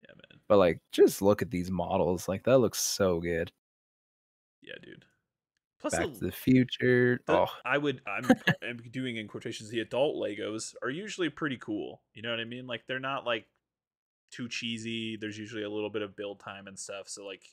Yeah, 0.04 0.14
man. 0.16 0.40
But 0.48 0.58
like, 0.58 0.80
just 0.92 1.22
look 1.22 1.42
at 1.42 1.50
these 1.52 1.72
models. 1.72 2.28
Like 2.30 2.44
that 2.44 2.60
looks 2.60 2.80
so 2.80 3.20
good. 3.20 3.52
Yeah, 4.62 4.76
dude. 4.82 5.06
Plus, 5.80 5.94
Back 5.94 6.08
the, 6.08 6.12
to 6.20 6.26
the 6.26 6.32
Future. 6.32 7.22
the- 7.28 7.34
oh, 7.34 7.48
I 7.64 7.78
would 7.78 8.02
I'm, 8.08 8.26
I'm 8.68 8.78
doing 8.92 9.18
in 9.18 9.28
quotations 9.28 9.70
the 9.70 9.80
adult 9.82 10.16
Legos 10.16 10.74
are 10.82 10.90
usually 10.90 11.30
pretty 11.30 11.58
cool. 11.58 12.02
You 12.14 12.24
know 12.24 12.32
what 12.32 12.40
I 12.40 12.46
mean? 12.46 12.66
Like 12.68 12.84
they're 12.88 13.00
not 13.00 13.26
like 13.26 13.46
too 14.32 14.50
cheesy. 14.50 15.16
There's 15.18 15.38
usually 15.38 15.64
a 15.64 15.70
little 15.70 15.90
bit 15.90 16.02
of 16.02 16.16
build 16.16 16.40
time 16.40 16.68
and 16.68 16.78
stuff. 16.78 17.08
So 17.08 17.26
like 17.26 17.44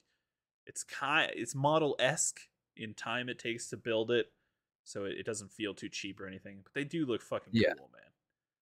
it's 0.66 0.82
kind 0.82 1.30
it's 1.34 1.54
model 1.54 1.96
esque 1.98 2.40
in 2.76 2.94
time 2.94 3.28
it 3.28 3.38
takes 3.38 3.68
to 3.68 3.76
build 3.76 4.10
it. 4.10 4.32
So 4.84 5.04
it, 5.04 5.18
it 5.18 5.26
doesn't 5.26 5.52
feel 5.52 5.74
too 5.74 5.88
cheap 5.90 6.18
or 6.20 6.26
anything. 6.26 6.60
But 6.64 6.72
they 6.74 6.84
do 6.84 7.04
look 7.06 7.20
fucking 7.22 7.52
Yeah. 7.52 7.74
cool, 7.76 7.90
man. 7.92 8.02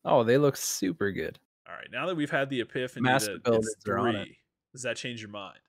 oh, 0.05 0.25
they 0.25 0.39
look 0.39 0.57
super 0.57 1.13
good. 1.13 1.39
All 1.69 1.75
right, 1.77 1.87
now 1.93 2.07
that 2.07 2.17
we've 2.17 2.31
had 2.31 2.51
the 2.51 2.61
epiphany 2.61 3.05
Master 3.05 3.39
that 3.45 3.55
it's 3.55 3.77
three, 3.85 4.37
does 4.73 4.83
that 4.83 4.97
change 4.97 5.21
your 5.21 5.31
mind? 5.31 5.61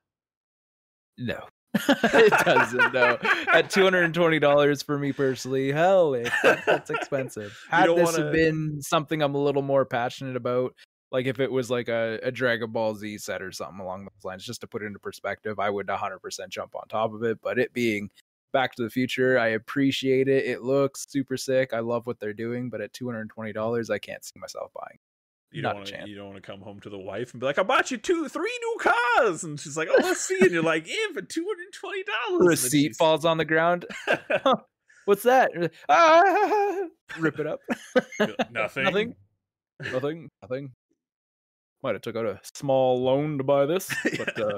No, 1.20 1.46
it 1.90 2.46
doesn't. 2.46 2.94
No, 2.94 3.18
at 3.52 3.70
two 3.70 3.84
hundred 3.84 4.04
and 4.04 4.14
twenty 4.14 4.40
dollars 4.40 4.82
for 4.84 4.98
me 5.00 5.12
personally, 5.12 5.72
hell, 5.72 6.14
it, 6.14 6.30
that- 6.44 6.66
that's 6.66 6.90
expensive. 6.90 7.58
Had 7.70 7.86
don't 7.86 7.98
this 7.98 8.06
wanna- 8.12 8.26
have 8.26 8.34
been 8.34 8.82
something 8.82 9.22
I'm 9.22 9.36
a 9.36 9.44
little 9.44 9.62
more 9.64 9.86
passionate 9.86 10.36
about, 10.36 10.76
like 11.12 11.26
if 11.26 11.40
it 11.40 11.52
was 11.52 11.72
like 11.72 11.88
a, 11.90 12.20
a 12.24 12.32
Dragon 12.32 12.72
Ball 12.72 12.96
Z 12.96 13.18
set 13.20 13.42
or 13.42 13.52
something 13.52 13.80
along 13.80 14.04
those 14.04 14.24
lines, 14.24 14.46
just 14.46 14.62
to 14.62 14.68
put 14.68 14.84
it 14.84 14.86
into 14.86 15.00
perspective, 15.00 15.60
I 15.60 15.70
would 15.70 15.88
100% 15.88 16.50
jump 16.50 16.76
on 16.76 16.88
top 16.90 17.14
of 17.14 17.24
it. 17.24 17.40
But 17.42 17.58
it 17.60 17.74
being 17.74 18.10
Back 18.52 18.76
to 18.76 18.84
the 18.84 18.90
Future, 18.92 19.40
I 19.40 19.48
appreciate 19.50 20.28
it. 20.28 20.46
It 20.46 20.62
looks 20.62 21.06
super 21.10 21.38
sick. 21.38 21.74
I 21.74 21.80
love 21.80 22.06
what 22.06 22.20
they're 22.20 22.34
doing, 22.34 22.70
but 22.70 22.82
at 22.82 22.94
two 22.94 23.08
hundred 23.08 23.22
and 23.22 23.30
twenty 23.32 23.52
dollars, 23.52 23.90
I 23.90 23.98
can't 23.98 24.24
see 24.24 24.40
myself 24.40 24.72
buying. 24.76 25.00
You 25.54 25.62
Not 25.62 25.70
don't 25.70 25.76
want 25.78 25.88
to. 25.90 26.10
You 26.10 26.16
don't 26.16 26.26
want 26.32 26.44
to 26.44 26.52
come 26.52 26.62
home 26.62 26.80
to 26.80 26.90
the 26.90 26.98
wife 26.98 27.32
and 27.32 27.40
be 27.40 27.46
like, 27.46 27.60
"I 27.60 27.64
bought 27.64 27.92
you 27.92 27.98
two, 27.98 28.28
three 28.28 28.60
new 28.62 28.78
cars," 28.82 29.44
and 29.44 29.60
she's 29.60 29.78
like, 29.78 29.88
"Oh, 29.92 30.00
let's 30.02 30.22
see." 30.22 30.40
And 30.42 30.50
you're 30.50 30.64
like, 30.64 30.88
"Yeah, 30.88 31.14
for 31.14 31.22
two 31.22 31.46
hundred 31.46 31.72
twenty 31.74 32.04
dollars." 32.04 32.48
Receipt 32.48 32.96
falls 32.96 33.24
on 33.24 33.38
the 33.38 33.46
ground. 33.46 33.86
What's 35.06 35.24
that? 35.24 35.52
Ah! 35.90 36.86
Rip 37.20 37.40
it 37.40 37.46
up. 37.46 37.60
Nothing. 38.52 38.84
Nothing. 38.84 39.16
Nothing. 39.92 40.30
Nothing. 40.42 40.72
Might 41.84 41.94
have 41.96 42.02
took 42.02 42.16
out 42.16 42.26
a 42.26 42.40
small 42.56 43.04
loan 43.04 43.38
to 43.38 43.44
buy 43.44 43.68
this, 43.68 43.94
but 44.18 44.42
uh, 44.42 44.58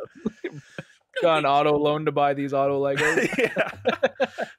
got 1.22 1.40
an 1.40 1.46
auto 1.46 1.76
loan 1.78 2.06
to 2.06 2.14
buy 2.14 2.34
these 2.34 2.54
auto 2.54 2.80
Legos. 2.82 3.38
yeah. 3.38 3.98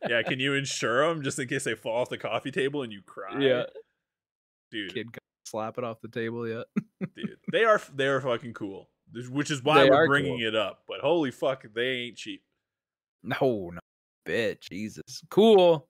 yeah. 0.06 0.22
Can 0.22 0.38
you 0.38 0.52
insure 0.52 1.08
them 1.08 1.22
just 1.22 1.38
in 1.38 1.48
case 1.48 1.64
they 1.64 1.74
fall 1.74 2.02
off 2.02 2.10
the 2.10 2.18
coffee 2.18 2.50
table 2.50 2.82
and 2.82 2.92
you 2.92 3.00
cry? 3.06 3.38
Yeah. 3.38 3.62
dude. 4.70 4.92
Kid 4.92 5.06
slap 5.46 5.78
it 5.78 5.84
off 5.84 6.00
the 6.00 6.08
table 6.08 6.46
yet. 6.48 6.66
dude. 7.14 7.36
They 7.52 7.64
are 7.64 7.80
they 7.94 8.06
are 8.06 8.20
fucking 8.20 8.54
cool. 8.54 8.88
Which 9.30 9.50
is 9.52 9.62
why 9.62 9.84
They 9.84 9.90
we're 9.90 10.06
bringing 10.08 10.38
cool. 10.38 10.48
it 10.48 10.54
up. 10.56 10.80
But 10.88 11.00
holy 11.00 11.30
fuck, 11.30 11.64
they 11.74 11.86
ain't 12.06 12.16
cheap. 12.16 12.42
No, 13.22 13.70
no, 13.72 13.78
bit. 14.24 14.60
Jesus, 14.60 15.22
cool. 15.30 15.88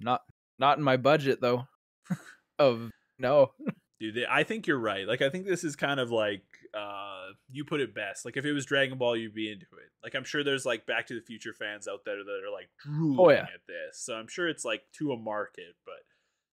Not, 0.00 0.22
not 0.58 0.78
in 0.78 0.84
my 0.84 0.96
budget 0.96 1.40
though. 1.40 1.66
of 2.58 2.90
no, 3.18 3.52
Dude, 3.98 4.14
they, 4.14 4.26
I 4.28 4.44
think 4.44 4.66
you're 4.66 4.78
right. 4.78 5.06
Like, 5.06 5.20
I 5.22 5.28
think 5.28 5.46
this 5.46 5.62
is 5.64 5.76
kind 5.76 6.00
of 6.00 6.10
like 6.10 6.42
uh, 6.74 7.28
you 7.50 7.64
put 7.64 7.80
it 7.80 7.94
best. 7.94 8.24
Like, 8.24 8.36
if 8.38 8.44
it 8.46 8.52
was 8.52 8.64
Dragon 8.64 8.96
Ball, 8.96 9.16
you'd 9.16 9.34
be 9.34 9.50
into 9.52 9.66
it. 9.66 9.90
Like, 10.02 10.14
I'm 10.14 10.24
sure 10.24 10.42
there's 10.42 10.64
like 10.64 10.86
Back 10.86 11.06
to 11.08 11.14
the 11.14 11.20
Future 11.20 11.52
fans 11.52 11.86
out 11.88 12.00
there 12.06 12.16
that 12.16 12.40
are 12.46 12.52
like 12.52 12.68
drooling 12.78 13.18
Oh, 13.18 13.30
yeah. 13.30 13.42
at 13.42 13.60
this. 13.66 13.98
So 14.00 14.14
I'm 14.14 14.28
sure 14.28 14.48
it's 14.48 14.64
like 14.64 14.82
to 14.98 15.12
a 15.12 15.18
market. 15.18 15.74
But 15.84 15.96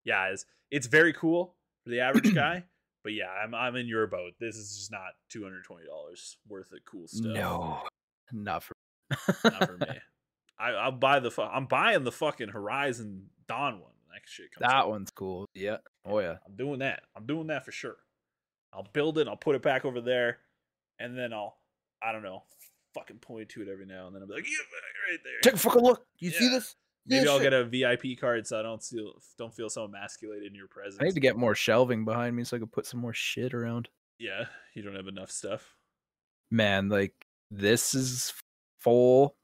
yeah, 0.03 0.25
it's 0.27 0.45
it's 0.71 0.87
very 0.87 1.13
cool 1.13 1.55
for 1.87 1.91
the 1.91 2.01
average 2.01 2.35
guy. 2.35 2.63
But 3.03 3.13
yeah, 3.13 3.29
I'm 3.29 3.55
I'm 3.55 3.75
in 3.77 3.87
your 3.87 4.05
boat. 4.07 4.33
This 4.39 4.55
is 4.55 4.75
just 4.75 4.91
not 4.91 5.13
two 5.29 5.43
hundred 5.43 5.63
twenty 5.63 5.85
dollars 5.85 6.37
worth 6.49 6.71
of 6.73 6.79
cool 6.85 7.07
stuff. 7.07 7.31
no, 7.31 7.81
not 8.33 8.63
for. 8.63 8.73
not 9.45 9.65
for 9.65 9.77
me. 9.77 9.87
I, 10.59 10.71
I'll 10.71 10.91
buy 10.91 11.19
the. 11.19 11.31
fu- 11.31 11.43
I'm 11.43 11.67
buying 11.67 12.03
the 12.03 12.11
fucking 12.11 12.49
Horizon 12.49 13.27
Dawn 13.47 13.79
one. 13.79 13.93
That 14.11 14.21
shit 14.25 14.51
comes. 14.51 14.69
that 14.69 14.75
out. 14.75 14.89
one's 14.89 15.11
cool. 15.11 15.45
Yeah. 15.53 15.77
Oh 16.05 16.19
yeah. 16.19 16.37
I'm 16.45 16.55
doing 16.57 16.79
that. 16.79 17.03
I'm 17.15 17.25
doing 17.25 17.47
that 17.47 17.63
for 17.63 17.71
sure. 17.71 17.95
I'll 18.73 18.87
build 18.91 19.19
it. 19.19 19.27
I'll 19.27 19.37
put 19.37 19.55
it 19.55 19.61
back 19.61 19.85
over 19.85 20.01
there, 20.01 20.39
and 20.99 21.17
then 21.17 21.31
I'll, 21.31 21.55
I 22.03 22.11
don't 22.11 22.23
know, 22.23 22.43
fucking 22.93 23.19
point 23.19 23.49
to 23.49 23.61
it 23.61 23.69
every 23.69 23.85
now 23.85 24.07
and 24.07 24.15
then. 24.15 24.23
I'll 24.23 24.27
be 24.27 24.33
like, 24.33 24.45
yeah, 24.45 25.11
right 25.11 25.19
there. 25.23 25.39
Take 25.43 25.53
a 25.53 25.57
fucking 25.57 25.81
look. 25.81 26.05
You 26.19 26.31
see 26.31 26.49
this? 26.49 26.75
Maybe 27.07 27.25
Yeah, 27.25 27.31
I'll 27.31 27.39
shit. 27.39 27.51
get 27.51 27.53
a 27.53 27.65
VIP 27.65 28.19
card 28.19 28.45
so 28.45 28.59
I 28.59 28.61
don't 28.63 28.83
feel 28.83 29.13
don't 29.37 29.53
feel 29.53 29.69
so 29.69 29.85
emasculated 29.85 30.47
in 30.47 30.55
your 30.55 30.67
presence. 30.67 30.97
I 31.01 31.05
need 31.05 31.13
to 31.15 31.19
get 31.19 31.37
more 31.37 31.55
shelving 31.55 32.05
behind 32.05 32.35
me 32.35 32.43
so 32.43 32.57
I 32.57 32.59
can 32.59 32.67
put 32.67 32.85
some 32.85 32.99
more 32.99 33.13
shit 33.13 33.53
around. 33.53 33.89
Yeah, 34.19 34.45
you 34.73 34.81
don't 34.81 34.95
have 34.95 35.07
enough 35.07 35.31
stuff. 35.31 35.75
Man, 36.51 36.89
like 36.89 37.13
this 37.51 37.93
is 37.93 38.33
full. 38.79 39.35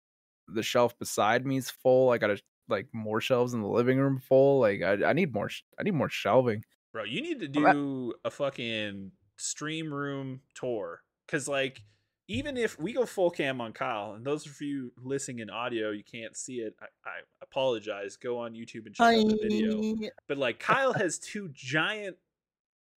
the 0.47 0.63
shelf 0.63 0.97
beside 0.99 1.45
me 1.45 1.57
is 1.57 1.69
full. 1.69 2.09
I 2.09 2.17
got 2.17 2.31
a 2.31 2.41
like 2.69 2.87
more 2.93 3.21
shelves 3.21 3.53
in 3.53 3.61
the 3.61 3.67
living 3.67 3.97
room 3.97 4.19
full. 4.19 4.59
Like 4.59 4.81
I, 4.81 5.03
I 5.05 5.13
need 5.13 5.33
more. 5.33 5.49
sh- 5.49 5.63
I 5.79 5.83
need 5.83 5.93
more 5.93 6.09
shelving. 6.09 6.63
Bro, 6.91 7.05
you 7.05 7.21
need 7.21 7.39
to 7.39 7.47
do 7.47 8.13
a 8.23 8.29
fucking 8.29 9.11
stream 9.37 9.93
room 9.93 10.41
tour. 10.55 11.01
Cause 11.27 11.47
like 11.47 11.81
even 12.27 12.55
if 12.57 12.79
we 12.79 12.93
go 12.93 13.05
full 13.05 13.29
cam 13.29 13.59
on 13.59 13.73
Kyle, 13.73 14.13
and 14.13 14.25
those 14.25 14.45
of 14.45 14.59
you 14.61 14.93
listening 15.01 15.39
in 15.39 15.49
audio, 15.49 15.91
you 15.91 16.03
can't 16.03 16.37
see 16.37 16.55
it. 16.55 16.73
I, 16.81 16.85
I 17.05 17.13
apologize. 17.41 18.15
Go 18.15 18.39
on 18.39 18.53
YouTube 18.53 18.85
and 18.85 18.95
check 18.95 19.07
out 19.07 19.27
the 19.27 19.37
video. 19.41 20.09
But 20.27 20.37
like 20.37 20.59
Kyle 20.59 20.93
has 20.93 21.19
two 21.19 21.49
giant 21.53 22.17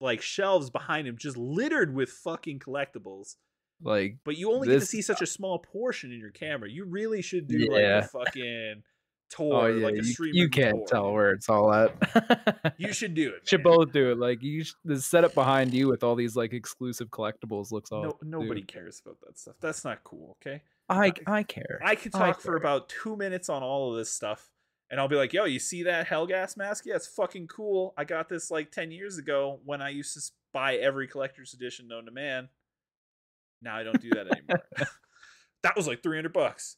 like 0.01 0.21
shelves 0.23 0.71
behind 0.71 1.09
him 1.09 1.17
just 1.19 1.37
littered 1.37 1.95
with 1.95 2.11
fucking 2.11 2.61
collectibles. 2.61 3.37
Like 3.83 4.19
But 4.25 4.37
you 4.37 4.53
only 4.53 4.69
get 4.69 4.81
to 4.81 4.87
see 4.87 5.03
such 5.03 5.23
a 5.23 5.27
small 5.27 5.59
portion 5.59 6.13
in 6.13 6.19
your 6.19 6.31
camera. 6.31 6.71
You 6.71 6.85
really 6.85 7.23
should 7.23 7.49
do 7.49 7.69
like 7.71 7.83
a 7.83 8.03
fucking 8.03 8.83
Oh, 9.39 9.51
tour, 9.51 9.55
oh 9.55 9.67
yeah, 9.67 9.87
like 9.87 9.95
you, 9.97 10.15
you 10.33 10.49
can't 10.49 10.77
tour. 10.77 10.87
tell 10.87 11.13
where 11.13 11.31
it's 11.33 11.49
all 11.49 11.73
at. 11.73 12.75
You 12.79 12.93
should 12.93 13.15
do 13.15 13.31
it. 13.35 13.43
should 13.49 13.63
both 13.63 13.93
do 13.93 14.13
it. 14.13 14.19
Like 14.19 14.43
you, 14.43 14.63
sh- 14.65 14.75
the 14.85 15.01
setup 15.01 15.35
behind 15.35 15.75
you 15.75 15.89
with 15.89 16.05
all 16.05 16.15
these 16.15 16.37
like 16.37 16.53
exclusive 16.53 17.09
collectibles 17.09 17.73
looks 17.73 17.91
No, 17.91 17.99
awesome. 17.99 18.31
nobody 18.31 18.61
dude. 18.61 18.69
cares 18.69 19.03
about 19.05 19.19
that 19.27 19.39
stuff. 19.39 19.57
That's 19.61 19.85
not 19.85 20.05
cool. 20.05 20.37
Okay. 20.41 20.63
I 20.89 21.07
I- 21.27 21.39
I 21.39 21.43
care. 21.43 21.81
I 21.85 21.97
could 21.97 22.15
I 22.15 22.19
talk 22.29 22.41
for 22.41 22.57
about 22.57 22.89
two 22.89 23.17
minutes 23.17 23.49
on 23.49 23.63
all 23.65 23.91
of 23.93 23.99
this 23.99 24.11
stuff, 24.13 24.49
and 24.91 25.01
I'll 25.01 25.09
be 25.09 25.17
like, 25.17 25.33
"Yo, 25.33 25.45
you 25.45 25.59
see 25.59 25.83
that 25.83 26.07
Helghast 26.07 26.57
mask? 26.57 26.85
Yeah, 26.87 26.95
it's 26.95 27.09
fucking 27.09 27.49
cool. 27.49 27.93
I 27.99 28.05
got 28.05 28.29
this 28.29 28.51
like 28.53 28.71
ten 28.71 28.93
years 28.93 29.19
ago 29.19 29.59
when 29.65 29.83
I 29.83 29.89
used 29.89 30.15
to 30.15 30.21
buy 30.53 30.77
every 30.77 31.09
collector's 31.09 31.53
edition 31.53 31.89
known 31.89 32.05
to 32.05 32.13
man. 32.13 32.49
Now 33.61 33.77
I 33.77 33.83
don't 33.83 34.01
do 34.01 34.11
that 34.11 34.29
anymore. 34.31 34.63
that 35.65 35.75
was 35.75 35.89
like 35.89 36.03
three 36.05 36.17
hundred 36.17 36.33
bucks. 36.33 36.77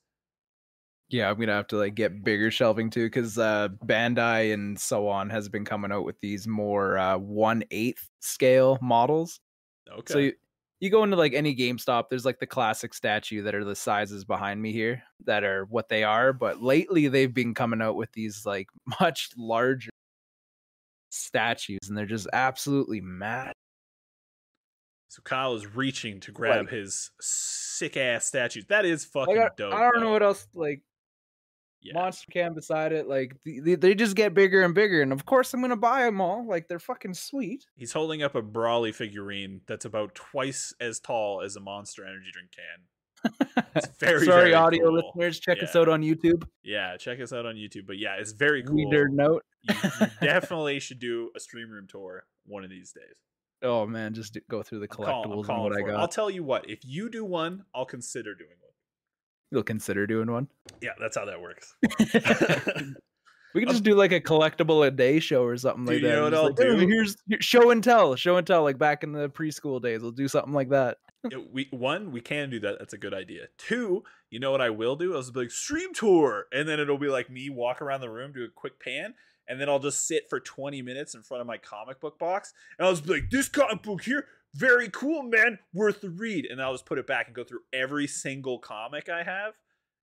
Yeah, 1.11 1.31
I'm 1.31 1.39
gonna 1.41 1.55
have 1.55 1.69
to 1.69 1.77
like 1.79 1.95
get 1.95 2.23
bigger 2.23 2.51
shelving 2.51 2.91
too, 2.91 3.07
because 3.07 3.39
uh, 3.39 3.69
Bandai 3.87 4.53
and 4.53 4.79
so 4.79 5.09
on 5.09 5.31
has 5.31 5.49
been 5.49 5.65
coming 5.65 5.91
out 5.91 6.05
with 6.05 6.21
these 6.21 6.47
more 6.47 6.99
uh, 6.99 7.17
one 7.17 7.65
eighth 7.71 8.09
scale 8.21 8.79
models. 8.83 9.41
Okay. 9.91 10.13
So 10.13 10.19
you, 10.19 10.33
you 10.81 10.91
go 10.91 11.03
into 11.05 11.17
like 11.17 11.33
any 11.33 11.57
GameStop, 11.57 12.05
there's 12.11 12.27
like 12.27 12.39
the 12.41 12.47
classic 12.47 12.93
statue 12.93 13.43
that 13.45 13.55
are 13.55 13.65
the 13.65 13.75
sizes 13.75 14.27
behind 14.27 14.61
me 14.61 14.71
here 14.73 15.03
that 15.25 15.45
are 15.45 15.65
what 15.71 15.89
they 15.89 16.05
are. 16.05 16.35
But 16.35 16.63
lately 16.63 17.09
they've 17.09 17.33
been 17.33 17.55
coming 17.55 17.81
out 17.81 17.97
with 17.97 18.13
these 18.13 18.43
like 18.45 18.69
much 19.01 19.31
larger 19.37 19.91
statues, 21.11 21.79
and 21.89 21.97
they're 21.97 22.05
just 22.07 22.29
absolutely 22.35 23.01
mad. 23.01 23.53
so 25.09 25.23
Kyle 25.25 25.55
is 25.55 25.67
reaching 25.75 26.21
to 26.21 26.33
grab 26.33 26.67
Like- 26.67 26.71
his 26.75 27.11
sick 27.21 27.97
ass 27.97 28.27
statues. 28.27 28.67
That 28.67 28.85
is 28.85 29.09
Like, 29.15 29.27
fucking 29.29 29.43
I, 29.43 29.49
dope. 29.57 29.73
I 29.75 29.91
don't 29.91 30.01
know 30.03 30.11
what 30.11 30.23
else 30.23 30.47
like 30.55 30.83
Yeah. 31.81 31.95
monster 31.95 32.27
cam 32.33 32.55
beside 32.55 32.93
it. 32.93 33.09
Like 33.09 33.37
th- 33.45 33.63
they, 33.63 33.75
they 33.77 33.95
just 33.95 34.17
get 34.17 34.35
bigger 34.35 34.63
and 34.63 34.75
bigger, 34.75 35.01
and 35.01 35.13
of 35.13 35.25
course 35.25 35.55
I'm 35.55 35.61
gonna 35.61 35.77
buy 35.77 36.03
them 36.05 36.21
all. 36.21 36.47
Like 36.47 36.67
they're 36.69 36.79
fucking 36.79 37.15
sweet. 37.15 37.67
He's 37.77 37.93
holding 37.93 38.23
up 38.23 38.35
a 38.35 38.43
Broly 38.43 38.95
figurine 38.95 39.61
that's 39.67 39.85
about 39.85 40.15
twice 40.15 40.75
as 40.81 40.99
tall 41.01 41.41
as 41.43 41.57
a 41.57 41.61
Monster 41.61 42.05
Energy 42.05 42.31
drink 42.33 42.51
can. 42.53 43.65
It's 43.75 43.87
very 44.01 44.25
Sorry, 44.27 44.43
very 44.43 44.55
audio 44.55 44.85
cool. 44.91 44.95
listeners, 45.17 45.41
check 45.41 45.63
us 45.63 45.75
out 45.77 45.89
on 45.89 46.03
YouTube. 46.03 46.45
Yeah, 46.63 46.97
check 46.97 47.21
us 47.21 47.33
out 47.33 47.47
on 47.47 47.55
YouTube. 47.57 47.87
But 47.87 47.99
yeah, 47.99 48.15
it's 48.19 48.33
very 48.33 48.63
cool. 48.63 48.91
nerd 48.93 49.11
note. 49.13 49.45
you, 49.63 49.75
you 50.01 50.07
definitely 50.21 50.79
should 50.81 50.99
do 51.01 51.31
a 51.37 51.41
stream 51.41 51.71
room 51.71 51.87
tour 51.89 52.25
one 52.47 52.65
of 52.65 52.71
these 52.71 52.93
days. 52.93 53.15
Oh 53.63 53.87
man, 53.87 54.15
just 54.15 54.35
do- 54.35 54.41
go 54.49 54.63
through 54.63 54.79
the 54.81 54.85
I'm 54.91 54.97
call- 54.97 55.05
I'm 55.25 55.31
collectibles 55.31 55.49
and 55.49 55.63
what 55.63 55.73
I 55.73 55.81
for 55.81 55.89
it. 55.89 55.93
got. 55.93 56.01
I'll 56.01 56.09
tell 56.09 56.31
you 56.31 56.45
what. 56.45 56.69
If 56.71 56.81
you 56.85 57.11
do 57.11 57.25
one, 57.25 57.65
I'll 57.75 57.85
consider 57.87 58.35
doing 58.35 58.51
one. 58.61 58.68
You'll 59.51 59.63
consider 59.63 60.07
doing 60.07 60.31
one. 60.31 60.49
Yeah, 60.83 60.91
that's 61.01 61.17
how 61.17 61.25
that 61.25 61.41
works. 61.41 61.75
we 63.55 63.61
could 63.63 63.71
just 63.71 63.85
do 63.85 63.95
like 63.95 64.13
a 64.13 64.21
collectible 64.21 64.87
a 64.87 64.91
day 64.91 65.21
show 65.21 65.45
or 65.45 65.57
something 65.57 65.87
like 65.87 65.97
Dude, 65.97 66.03
you 66.03 66.09
that. 66.09 66.17
know 66.17 66.23
what 66.25 66.35
I'll 66.35 66.43
like, 66.45 66.61
"Oh, 66.61 66.77
do? 66.77 66.87
Here's 66.87 67.17
show 67.41 67.71
and 67.71 67.83
tell, 67.83 68.15
show 68.17 68.37
and 68.37 68.47
tell, 68.47 68.63
like 68.63 68.79
back 68.79 69.03
in 69.03 69.13
the 69.13 69.29
preschool 69.29 69.81
days. 69.81 70.03
We'll 70.03 70.13
do 70.13 70.29
something 70.29 70.53
like 70.53 70.71
that. 70.71 70.99
Yeah, 71.31 71.39
we 71.51 71.69
one, 71.71 72.13
we 72.13 72.21
can 72.21 72.51
do 72.51 72.61
that. 72.61 72.79
That's 72.79 72.93
a 72.93 72.99
good 72.99 73.15
idea. 73.15 73.47
Two, 73.57 74.05
you 74.31 74.39
know 74.39 74.53
what 74.53 74.61
I 74.61 74.71
will 74.71 74.97
do? 74.97 75.15
I'll 75.15 75.21
just 75.21 75.35
be 75.35 75.41
like 75.41 75.51
stream 75.51 75.93
tour, 75.95 76.47
and 76.53 76.69
then 76.69 76.79
it'll 76.79 76.99
be 76.99 77.09
like 77.09 77.31
me 77.31 77.51
walk 77.51 77.83
around 77.83 78.03
the 78.03 78.11
room, 78.11 78.33
do 78.33 78.45
a 78.45 78.49
quick 78.49 78.79
pan, 78.81 79.15
and 79.49 79.61
then 79.61 79.69
I'll 79.69 79.81
just 79.81 80.07
sit 80.07 80.29
for 80.29 80.39
20 80.39 80.83
minutes 80.83 81.15
in 81.15 81.23
front 81.23 81.41
of 81.41 81.47
my 81.47 81.59
comic 81.59 82.01
book 82.01 82.19
box, 82.19 82.53
and 82.79 82.87
I'll 82.87 82.93
just 82.93 83.07
be 83.07 83.15
like, 83.15 83.31
"This 83.31 83.49
comic 83.49 83.83
book 83.83 84.05
here, 84.05 84.27
very 84.55 84.89
cool, 84.91 85.23
man, 85.25 85.59
worth 85.73 86.01
the 86.01 86.11
read." 86.11 86.47
And 86.47 86.61
I'll 86.63 86.73
just 86.75 86.87
put 86.87 86.99
it 86.99 87.07
back 87.07 87.27
and 87.27 87.35
go 87.37 87.45
through 87.45 87.61
every 87.73 88.07
single 88.07 88.59
comic 88.59 89.09
I 89.09 89.23
have, 89.23 89.55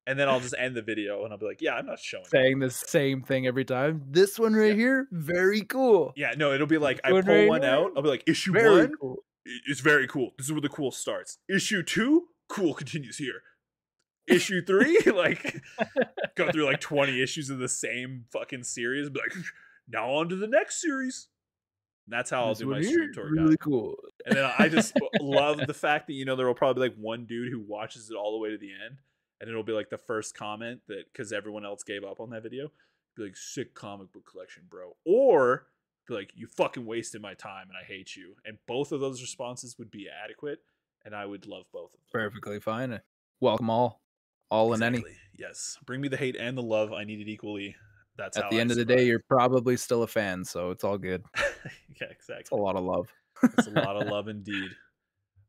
and 0.08 0.18
then 0.20 0.30
I'll 0.30 0.40
just 0.40 0.56
end 0.58 0.76
the 0.76 0.82
video, 0.82 1.24
and 1.24 1.34
I'll 1.34 1.40
be 1.40 1.46
like, 1.46 1.62
"Yeah, 1.62 1.74
I'm 1.76 1.86
not 1.86 2.00
showing." 2.00 2.26
Saying 2.26 2.60
the 2.60 2.70
same 2.70 3.22
thing 3.24 3.48
every 3.48 3.66
time. 3.66 4.04
This 4.10 4.38
one 4.40 4.54
right 4.54 4.70
Yeah. 4.70 4.74
here, 4.76 5.08
very 5.12 5.62
cool. 5.62 6.14
Yeah, 6.16 6.34
no, 6.38 6.54
it'll 6.54 6.68
be 6.68 6.78
like 6.78 7.00
I 7.04 7.12
One 7.12 7.24
pull 7.24 7.34
right 7.36 7.48
one 7.50 7.62
here, 7.64 7.72
out. 7.72 7.92
I'll 7.96 8.04
be 8.04 8.10
like, 8.10 8.24
issue 8.28 8.52
Very 8.54 8.82
one, 8.88 8.94
cool. 9.00 9.26
i- 9.48 9.60
it's 9.68 9.80
very 9.82 10.08
cool. 10.08 10.32
This 10.38 10.48
is 10.48 10.52
where 10.52 10.62
the 10.62 10.70
cool 10.70 10.92
starts. 10.92 11.38
Issue 11.50 11.84
two, 11.84 12.28
cool 12.48 12.74
continues 12.74 13.18
here. 13.18 13.42
Issue 14.28 14.64
three, 14.66 15.00
like 15.06 15.62
go 16.36 16.52
through 16.52 16.66
like 16.66 16.82
20 16.82 17.22
issues 17.22 17.50
of 17.52 17.60
the 17.60 17.68
same 17.70 18.26
fucking 18.32 18.64
series, 18.64 19.08
be 19.10 19.20
like, 19.20 19.34
now 19.88 20.10
on 20.12 20.30
to 20.30 20.36
the 20.36 20.48
next 20.48 20.82
series. 20.82 21.28
That's 22.08 22.30
how 22.30 22.46
I'll 22.46 22.54
do 22.54 22.68
my 22.68 22.82
stream 22.82 23.12
tour, 23.14 23.32
really 23.32 23.58
cool. 23.58 23.96
And 24.26 24.38
then 24.38 24.52
I 24.60 24.70
just 24.70 24.94
love 25.20 25.60
the 25.66 25.74
fact 25.74 26.08
that 26.08 26.14
you 26.14 26.26
know 26.26 26.36
there 26.36 26.46
will 26.46 26.54
probably 26.54 26.88
be 26.88 26.94
like 26.94 27.00
one 27.02 27.26
dude 27.26 27.52
who 27.52 27.60
watches 27.60 28.10
it 28.10 28.16
all 28.16 28.32
the 28.34 28.38
way 28.38 28.52
to 28.52 28.58
the 28.58 28.72
end, 28.72 28.98
and 29.40 29.50
it'll 29.50 29.64
be 29.64 29.74
like 29.74 29.90
the 29.90 29.98
first 29.98 30.38
comment 30.38 30.82
that 30.88 31.06
because 31.12 31.34
everyone 31.34 31.66
else 31.66 31.84
gave 31.84 32.04
up 32.04 32.20
on 32.20 32.30
that 32.30 32.44
video, 32.44 32.72
be 33.16 33.24
like 33.24 33.38
sick 33.38 33.74
comic 33.74 34.12
book 34.12 34.26
collection, 34.30 34.64
bro, 34.70 34.96
or 35.06 35.68
be 36.08 36.14
like 36.14 36.32
you 36.36 36.48
fucking 36.48 36.86
wasted 36.86 37.22
my 37.22 37.34
time 37.34 37.68
and 37.70 37.78
I 37.82 37.86
hate 37.86 38.16
you. 38.16 38.36
And 38.46 38.58
both 38.68 38.92
of 38.92 39.00
those 39.00 39.22
responses 39.22 39.78
would 39.80 39.90
be 39.90 40.08
adequate, 40.24 40.60
and 41.04 41.16
I 41.16 41.26
would 41.26 41.48
love 41.48 41.66
both 41.74 41.94
of 41.94 42.00
them. 42.00 42.02
Perfectly 42.12 42.60
fine. 42.60 43.02
Welcome 43.40 43.70
all, 43.70 44.02
all 44.50 44.74
and 44.74 44.84
any. 44.84 45.04
Yes, 45.38 45.78
bring 45.86 46.02
me 46.02 46.08
the 46.08 46.18
hate 46.18 46.36
and 46.36 46.58
the 46.58 46.64
love. 46.64 46.94
I 46.94 47.04
need 47.04 47.20
it 47.20 47.30
equally. 47.30 47.76
That's 48.18 48.38
At 48.38 48.50
the 48.50 48.58
I 48.58 48.60
end 48.62 48.72
of 48.72 48.78
the 48.78 48.86
day, 48.86 49.06
you're 49.06 49.24
probably 49.28 49.76
still 49.78 50.04
a 50.04 50.08
fan, 50.08 50.46
so 50.46 50.72
it's 50.72 50.84
all 50.84 50.98
good. 50.98 51.24
yeah, 51.38 51.44
It's 52.10 52.30
exactly. 52.30 52.58
a 52.58 52.62
lot 52.62 52.76
of 52.76 52.84
love. 52.84 53.10
It's 53.44 53.68
a 53.68 53.72
lot 53.72 53.96
of 54.02 54.08
love 54.12 54.28
indeed. 54.30 54.70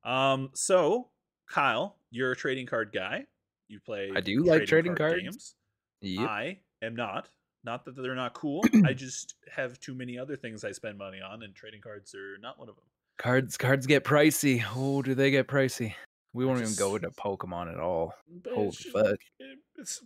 Um, 0.04 0.50
so 0.54 1.08
Kyle, 1.48 1.96
you're 2.10 2.32
a 2.32 2.36
trading 2.36 2.66
card 2.66 2.90
guy. 2.92 3.24
You 3.68 3.80
play. 3.80 4.10
I 4.14 4.20
do 4.20 4.42
like 4.44 4.66
trading 4.66 4.94
cards. 4.94 5.22
games. 5.22 5.54
Yep. 6.02 6.28
I 6.28 6.58
am 6.82 6.94
not. 6.96 7.28
Not 7.64 7.84
that 7.84 7.96
they're 7.96 8.14
not 8.14 8.34
cool. 8.34 8.62
I 8.84 8.92
just 8.94 9.34
have 9.52 9.78
too 9.80 9.94
many 9.94 10.18
other 10.18 10.36
things 10.36 10.64
I 10.64 10.70
spend 10.72 10.98
money 10.98 11.18
on, 11.20 11.42
and 11.42 11.54
trading 11.54 11.80
cards 11.80 12.14
are 12.14 12.38
not 12.40 12.58
one 12.58 12.68
of 12.68 12.76
them. 12.76 12.84
Cards 13.18 13.56
cards 13.56 13.86
get 13.86 14.04
pricey. 14.04 14.62
Oh, 14.76 15.02
do 15.02 15.14
they 15.14 15.30
get 15.30 15.48
pricey? 15.48 15.94
We 16.32 16.44
won't 16.44 16.60
even 16.60 16.74
go 16.74 16.94
into 16.96 17.10
Pokemon 17.10 17.72
at 17.72 17.80
all. 17.80 18.14
Holy 18.52 18.70
just- 18.70 18.88
fuck. 18.90 19.16
it- 19.40 19.58
It's, 19.78 20.02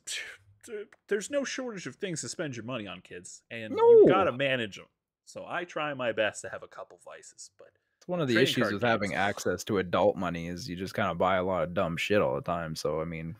there's 1.08 1.30
no 1.30 1.44
shortage 1.44 1.86
of 1.86 1.96
things 1.96 2.20
to 2.22 2.28
spend 2.28 2.56
your 2.56 2.64
money 2.64 2.86
on, 2.86 3.00
kids, 3.00 3.42
and 3.50 3.72
you 3.72 4.06
gotta 4.08 4.32
manage 4.32 4.76
them. 4.76 4.86
So 5.24 5.44
I 5.48 5.64
try 5.64 5.94
my 5.94 6.12
best 6.12 6.42
to 6.42 6.48
have 6.48 6.62
a 6.62 6.68
couple 6.68 6.98
vices, 7.04 7.50
but 7.58 7.68
It's 7.98 8.08
one 8.08 8.20
of 8.20 8.28
the 8.28 8.40
issues 8.40 8.72
with 8.72 8.82
having 8.82 9.14
access 9.14 9.62
to 9.64 9.78
adult 9.78 10.16
money 10.16 10.48
is 10.48 10.68
you 10.68 10.76
just 10.76 10.94
kind 10.94 11.10
of 11.10 11.18
buy 11.18 11.36
a 11.36 11.44
lot 11.44 11.62
of 11.62 11.74
dumb 11.74 11.96
shit 11.96 12.20
all 12.20 12.34
the 12.34 12.40
time. 12.40 12.74
So 12.74 13.00
I 13.00 13.04
mean, 13.04 13.36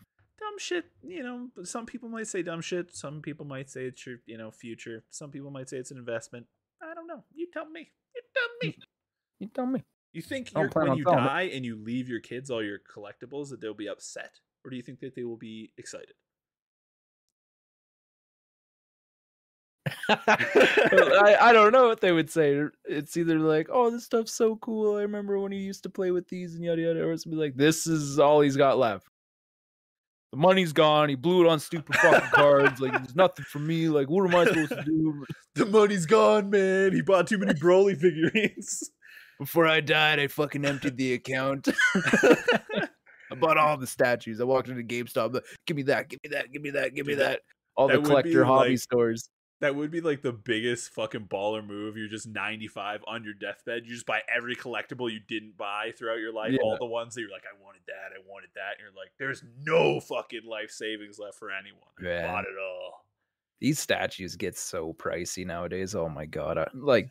dumb 0.51 0.57
shit 0.57 0.85
you 1.03 1.23
know 1.23 1.47
some 1.63 1.85
people 1.85 2.09
might 2.09 2.27
say 2.27 2.41
dumb 2.41 2.61
shit 2.61 2.93
some 2.95 3.21
people 3.21 3.45
might 3.45 3.69
say 3.69 3.85
it's 3.85 4.05
your 4.05 4.17
you 4.25 4.37
know 4.37 4.51
future 4.51 5.03
some 5.09 5.29
people 5.29 5.51
might 5.51 5.69
say 5.69 5.77
it's 5.77 5.91
an 5.91 5.97
investment 5.97 6.45
i 6.81 6.93
don't 6.93 7.07
know 7.07 7.23
you 7.33 7.47
tell 7.53 7.69
me 7.69 7.91
you 8.15 8.21
tell 8.33 8.67
me 8.69 8.77
you 9.39 9.47
tell 9.47 9.65
me. 9.65 9.83
you 10.13 10.21
think 10.21 10.51
you're, 10.53 10.69
when 10.73 10.95
you 10.95 11.03
die 11.03 11.49
and 11.53 11.63
you 11.63 11.81
leave 11.81 12.09
your 12.09 12.19
kids 12.19 12.49
all 12.49 12.63
your 12.63 12.79
collectibles 12.79 13.49
that 13.49 13.61
they'll 13.61 13.73
be 13.73 13.87
upset 13.87 14.39
or 14.65 14.71
do 14.71 14.75
you 14.75 14.81
think 14.81 14.99
that 14.99 15.15
they 15.15 15.23
will 15.23 15.37
be 15.37 15.71
excited 15.77 16.13
I, 20.09 21.37
I 21.41 21.53
don't 21.53 21.71
know 21.71 21.87
what 21.87 22.01
they 22.01 22.11
would 22.11 22.29
say. 22.29 22.61
It's 22.85 23.17
either 23.17 23.39
like, 23.39 23.67
"Oh, 23.71 23.89
this 23.89 24.05
stuff's 24.05 24.33
so 24.33 24.55
cool. 24.57 24.95
I 24.97 25.01
remember 25.01 25.39
when 25.39 25.51
he 25.51 25.59
used 25.59 25.83
to 25.83 25.89
play 25.89 26.11
with 26.11 26.27
these 26.27 26.55
and 26.55 26.63
yada 26.63 26.81
yada," 26.81 27.03
or 27.03 27.11
it's 27.13 27.25
be 27.25 27.35
like, 27.35 27.55
"This 27.55 27.87
is 27.87 28.19
all 28.19 28.41
he's 28.41 28.57
got 28.57 28.77
left. 28.77 29.07
The 30.31 30.37
money's 30.37 30.71
gone. 30.71 31.09
He 31.09 31.15
blew 31.15 31.43
it 31.43 31.49
on 31.49 31.59
stupid 31.59 31.95
fucking 31.95 32.29
cards. 32.33 32.79
Like, 32.79 32.93
there's 32.93 33.15
nothing 33.15 33.45
for 33.45 33.59
me. 33.59 33.89
Like, 33.89 34.09
what 34.09 34.31
am 34.31 34.35
I 34.35 34.45
supposed 34.45 34.69
to 34.69 34.83
do?" 34.83 35.25
the 35.55 35.65
money's 35.65 36.05
gone 36.05 36.49
man 36.49 36.93
he 36.93 37.01
bought 37.01 37.27
too 37.27 37.37
many 37.37 37.53
broly 37.53 37.99
figurines 37.99 38.89
Before 39.37 39.67
I 39.67 39.81
died, 39.81 40.19
I 40.19 40.27
fucking 40.27 40.63
emptied 40.63 40.95
the 40.95 41.13
account. 41.13 41.67
I 41.95 43.35
bought 43.39 43.57
all 43.57 43.75
the 43.77 43.87
statues. 43.87 44.39
I 44.39 44.43
walked 44.43 44.69
into 44.69 44.83
GameStop. 44.83 45.41
Give 45.65 45.75
me 45.75 45.83
that. 45.83 46.09
Give 46.09 46.19
me 46.23 46.29
that. 46.29 46.51
Give 46.51 46.61
me 46.61 46.69
that. 46.69 46.93
Give 46.93 47.07
me 47.07 47.15
that-. 47.15 47.39
All 47.75 47.87
that 47.87 48.03
the 48.03 48.07
collector 48.07 48.45
hobby 48.45 48.71
like- 48.71 48.79
stores. 48.79 49.29
That 49.61 49.75
would 49.75 49.91
be 49.91 50.01
like 50.01 50.23
the 50.23 50.33
biggest 50.33 50.89
fucking 50.89 51.27
baller 51.27 51.65
move. 51.65 51.95
You're 51.95 52.07
just 52.07 52.27
95 52.27 53.03
on 53.07 53.23
your 53.23 53.35
deathbed. 53.35 53.83
You 53.85 53.93
just 53.93 54.07
buy 54.07 54.21
every 54.33 54.55
collectible 54.55 55.11
you 55.11 55.19
didn't 55.27 55.55
buy 55.55 55.93
throughout 55.95 56.17
your 56.17 56.33
life. 56.33 56.51
Yeah. 56.51 56.61
All 56.63 56.77
the 56.79 56.85
ones 56.87 57.13
that 57.13 57.21
you're 57.21 57.29
like, 57.29 57.43
I 57.45 57.63
wanted 57.63 57.81
that, 57.85 58.11
I 58.17 58.19
wanted 58.27 58.49
that. 58.55 58.73
And 58.73 58.81
you're 58.81 58.99
like, 58.99 59.11
there's 59.19 59.43
no 59.63 59.99
fucking 59.99 60.45
life 60.49 60.71
savings 60.71 61.19
left 61.19 61.37
for 61.37 61.51
anyone. 61.51 61.79
I 61.99 62.03
Man. 62.03 62.27
bought 62.27 62.45
it 62.45 62.57
all. 62.59 63.05
These 63.59 63.77
statues 63.77 64.35
get 64.35 64.57
so 64.57 64.93
pricey 64.93 65.45
nowadays. 65.45 65.93
Oh 65.93 66.09
my 66.09 66.25
god! 66.25 66.57
I, 66.57 66.67
like, 66.73 67.09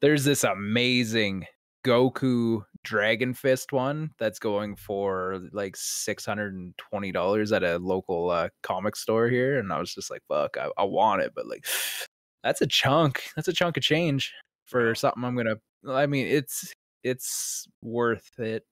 there's 0.00 0.24
this 0.24 0.44
amazing 0.44 1.44
Goku 1.84 2.64
Dragon 2.82 3.34
Fist 3.34 3.72
one 3.72 4.10
that's 4.18 4.38
going 4.38 4.76
for 4.76 5.40
like 5.52 5.76
six 5.76 6.24
hundred 6.24 6.54
and 6.54 6.76
twenty 6.78 7.12
dollars 7.12 7.52
at 7.52 7.62
a 7.62 7.78
local 7.78 8.30
uh, 8.30 8.48
comic 8.62 8.96
store 8.96 9.28
here, 9.28 9.58
and 9.58 9.72
I 9.72 9.78
was 9.78 9.94
just 9.94 10.10
like, 10.10 10.22
"Fuck, 10.28 10.56
I, 10.58 10.68
I 10.76 10.84
want 10.84 11.22
it," 11.22 11.32
but 11.34 11.46
like, 11.46 11.64
that's 12.42 12.60
a 12.60 12.66
chunk. 12.66 13.22
That's 13.36 13.48
a 13.48 13.52
chunk 13.52 13.76
of 13.76 13.82
change 13.82 14.32
for 14.66 14.94
something 14.94 15.24
I'm 15.24 15.36
gonna. 15.36 15.56
I 15.88 16.06
mean, 16.06 16.26
it's 16.26 16.72
it's 17.02 17.66
worth 17.82 18.30
it. 18.38 18.64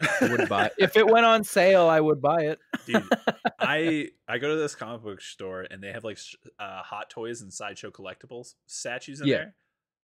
I 0.00 0.28
would 0.30 0.48
buy 0.48 0.70
if 0.78 0.96
it 0.96 1.06
went 1.08 1.26
on 1.26 1.42
sale. 1.42 1.88
I 1.88 2.00
would 2.00 2.20
buy 2.20 2.42
it. 2.42 2.58
Dude, 2.86 3.02
I 3.58 4.08
I 4.28 4.38
go 4.38 4.48
to 4.48 4.56
this 4.56 4.74
comic 4.76 5.02
book 5.02 5.20
store 5.20 5.66
and 5.68 5.82
they 5.82 5.90
have 5.92 6.04
like 6.04 6.18
uh, 6.60 6.82
Hot 6.82 7.10
Toys 7.10 7.42
and 7.42 7.52
Sideshow 7.52 7.90
collectibles 7.90 8.54
statues 8.66 9.20
in 9.20 9.26
Yeah. 9.26 9.36
there. 9.36 9.54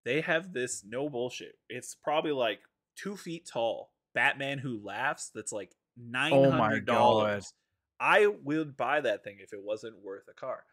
They 0.04 0.20
have 0.22 0.52
this 0.52 0.84
no 0.86 1.08
bullshit. 1.08 1.56
It's 1.68 1.94
probably 1.94 2.32
like 2.32 2.60
two 2.96 3.16
feet 3.16 3.48
tall. 3.50 3.92
Batman 4.14 4.58
who 4.58 4.80
laughs. 4.82 5.30
That's 5.34 5.52
like 5.52 5.72
nine 5.96 6.32
Oh 6.32 6.50
my 6.50 6.58
hundred 6.58 6.86
dollars. 6.86 7.52
I 8.00 8.26
would 8.26 8.76
buy 8.76 9.00
that 9.02 9.24
thing 9.24 9.38
if 9.40 9.52
it 9.52 9.62
wasn't 9.62 10.02
worth 10.02 10.24
a 10.28 10.34
car. 10.34 10.64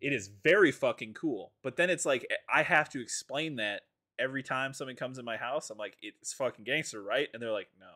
It 0.00 0.12
is 0.12 0.28
very 0.42 0.70
fucking 0.70 1.14
cool. 1.14 1.52
But 1.62 1.76
then 1.76 1.90
it's 1.90 2.04
like 2.04 2.26
eh, 2.30 2.34
I 2.52 2.62
have 2.62 2.90
to 2.90 3.00
explain 3.00 3.56
that 3.56 3.82
every 4.18 4.42
time 4.42 4.72
something 4.72 4.96
comes 4.96 5.18
in 5.18 5.24
my 5.24 5.36
house. 5.36 5.70
I'm 5.70 5.78
like, 5.78 5.96
it's 6.02 6.32
fucking 6.34 6.64
gangster, 6.64 7.02
right? 7.02 7.28
And 7.32 7.42
they're 7.42 7.52
like, 7.52 7.68
no. 7.80 7.86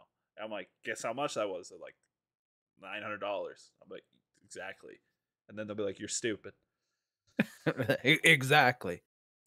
I'm 0.42 0.50
like, 0.50 0.68
guess 0.84 1.02
how 1.02 1.12
much 1.12 1.34
that 1.34 1.48
was? 1.48 1.68
They're 1.68 1.78
like, 1.78 1.96
nine 2.80 3.02
hundred 3.02 3.20
dollars. 3.20 3.72
I'm 3.82 3.90
like, 3.90 4.04
exactly. 4.44 4.94
And 5.48 5.58
then 5.58 5.66
they'll 5.66 5.76
be 5.76 5.82
like, 5.82 5.98
you're 5.98 6.08
stupid. 6.08 6.52
Exactly. 8.04 9.02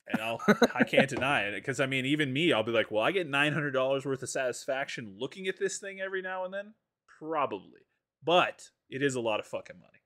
And 0.07 0.21
I'll 0.21 0.41
I 0.75 0.83
can't 0.83 1.09
deny 1.09 1.41
it 1.43 1.55
because 1.55 1.79
I 1.79 1.85
mean, 1.85 2.05
even 2.05 2.33
me, 2.33 2.51
I'll 2.53 2.63
be 2.63 2.71
like, 2.71 2.91
well, 2.91 3.03
I 3.03 3.11
get 3.11 3.29
nine 3.29 3.53
hundred 3.53 3.71
dollars 3.71 4.05
worth 4.05 4.23
of 4.23 4.29
satisfaction 4.29 5.15
looking 5.19 5.47
at 5.47 5.59
this 5.59 5.77
thing 5.77 6.01
every 6.01 6.21
now 6.21 6.45
and 6.45 6.53
then, 6.53 6.73
probably. 7.19 7.81
But 8.23 8.69
it 8.89 9.01
is 9.01 9.15
a 9.15 9.21
lot 9.21 9.39
of 9.39 9.45
fucking 9.45 9.79
money. 9.79 10.01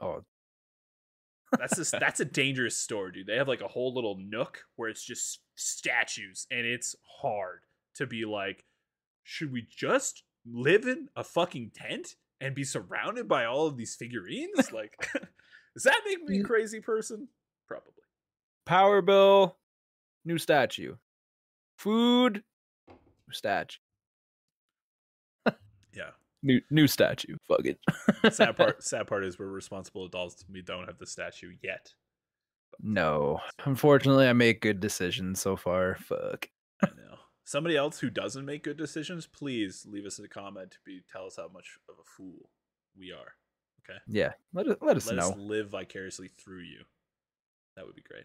Oh, 0.00 0.24
That's 1.58 1.76
just 1.76 1.92
that's 2.00 2.20
a 2.20 2.24
dangerous 2.24 2.76
store, 2.76 3.10
dude. 3.10 3.26
They 3.26 3.36
have 3.36 3.48
like 3.48 3.60
a 3.62 3.68
whole 3.68 3.94
little 3.94 4.16
nook 4.18 4.62
where 4.76 4.88
it's 4.88 5.04
just 5.04 5.40
statues, 5.56 6.46
and 6.50 6.66
it's 6.66 6.94
hard 7.22 7.60
to 7.96 8.06
be 8.06 8.24
like, 8.24 8.64
should 9.22 9.52
we 9.52 9.66
just 9.68 10.22
live 10.46 10.86
in 10.86 11.08
a 11.16 11.24
fucking 11.24 11.72
tent 11.74 12.14
and 12.40 12.54
be 12.54 12.64
surrounded 12.64 13.28
by 13.28 13.44
all 13.44 13.66
of 13.66 13.76
these 13.76 13.94
figurines? 13.94 14.72
Like, 14.72 14.94
does 15.74 15.82
that 15.84 16.00
make 16.06 16.22
me 16.26 16.40
a 16.40 16.44
crazy 16.44 16.80
person? 16.80 17.28
Probably. 17.68 17.92
Power 18.66 19.02
bill, 19.02 19.56
new 20.24 20.38
statue. 20.38 20.96
Food, 21.78 22.42
new 22.88 23.32
statue. 23.32 23.78
Yeah. 25.92 26.10
New 26.42 26.60
new 26.70 26.86
statue. 26.86 27.36
Fuck 27.48 27.66
it. 27.66 27.78
Sad 28.32 28.56
part. 28.56 28.82
sad 28.84 29.06
part 29.08 29.24
is 29.24 29.38
we're 29.38 29.46
responsible 29.46 30.04
adults. 30.06 30.44
We 30.50 30.62
don't 30.62 30.86
have 30.86 30.98
the 30.98 31.06
statue 31.06 31.52
yet. 31.62 31.92
No, 32.80 33.40
unfortunately, 33.64 34.26
I 34.28 34.32
make 34.32 34.60
good 34.62 34.80
decisions 34.80 35.40
so 35.40 35.56
far. 35.56 35.96
Fuck. 35.96 36.48
I 36.82 36.88
know. 36.96 37.16
Somebody 37.44 37.76
else 37.76 37.98
who 37.98 38.08
doesn't 38.08 38.46
make 38.46 38.62
good 38.62 38.76
decisions, 38.78 39.26
please 39.26 39.84
leave 39.90 40.06
us 40.06 40.18
a 40.20 40.28
comment 40.28 40.70
to 40.70 40.78
be 40.86 41.00
tell 41.10 41.26
us 41.26 41.36
how 41.36 41.48
much 41.52 41.78
of 41.88 41.96
a 41.98 42.04
fool 42.16 42.48
we 42.96 43.10
are. 43.12 43.34
Okay. 43.84 43.98
Yeah, 44.06 44.32
let 44.54 44.68
us 44.68 44.76
let 44.80 44.96
us 44.96 45.06
Let 45.08 45.16
know. 45.16 45.30
us 45.30 45.36
live 45.36 45.70
vicariously 45.70 46.28
through 46.28 46.62
you. 46.62 46.84
That 47.76 47.84
would 47.86 47.96
be 47.96 48.02
great. 48.02 48.24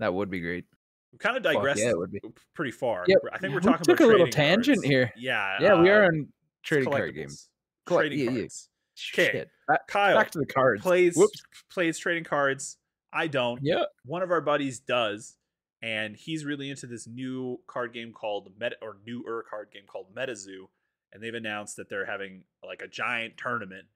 That 0.00 0.12
would 0.12 0.30
be 0.30 0.40
great. 0.40 0.64
We 1.12 1.18
kind 1.18 1.36
of 1.36 1.42
digressed 1.42 1.80
yeah, 1.80 1.90
it 1.90 1.98
would 1.98 2.10
be. 2.10 2.20
pretty 2.54 2.70
far. 2.70 3.04
Yeah, 3.06 3.16
I 3.32 3.38
think 3.38 3.50
yeah, 3.50 3.54
we're 3.54 3.60
talking 3.60 3.80
we 3.80 3.92
took 3.92 4.00
about 4.00 4.08
a 4.08 4.12
little 4.12 4.26
tangent 4.28 4.78
cards. 4.78 4.88
here. 4.88 5.12
Yeah, 5.16 5.58
Yeah, 5.60 5.80
we 5.80 5.90
uh, 5.90 5.94
are 5.94 6.04
on 6.04 6.20
it's 6.20 6.68
trading 6.68 6.90
card 6.90 7.14
games. 7.14 7.48
Trading 7.86 8.18
yeah, 8.18 8.24
yeah. 8.30 8.38
cards. 8.40 8.68
'Kay. 9.12 9.30
Shit. 9.32 9.50
Back, 9.68 9.86
Kyle 9.88 10.16
back 10.16 10.30
to 10.32 10.38
the 10.38 10.46
cards. 10.46 10.82
plays 10.82 11.16
Whoops. 11.16 11.42
plays 11.70 11.98
trading 11.98 12.24
cards. 12.24 12.76
I 13.12 13.26
don't. 13.26 13.60
Yeah. 13.62 13.84
One 14.04 14.22
of 14.22 14.30
our 14.30 14.40
buddies 14.40 14.78
does, 14.78 15.36
and 15.82 16.16
he's 16.16 16.44
really 16.44 16.70
into 16.70 16.86
this 16.86 17.06
new 17.06 17.60
card 17.66 17.92
game 17.92 18.12
called 18.12 18.50
Meta 18.58 18.76
or 18.80 18.96
newer 19.06 19.44
card 19.48 19.68
game 19.72 19.84
called 19.86 20.14
MetaZoo, 20.14 20.68
and 21.12 21.22
they've 21.22 21.34
announced 21.34 21.76
that 21.76 21.88
they're 21.88 22.06
having 22.06 22.44
like 22.64 22.82
a 22.82 22.88
giant 22.88 23.36
tournament. 23.36 23.86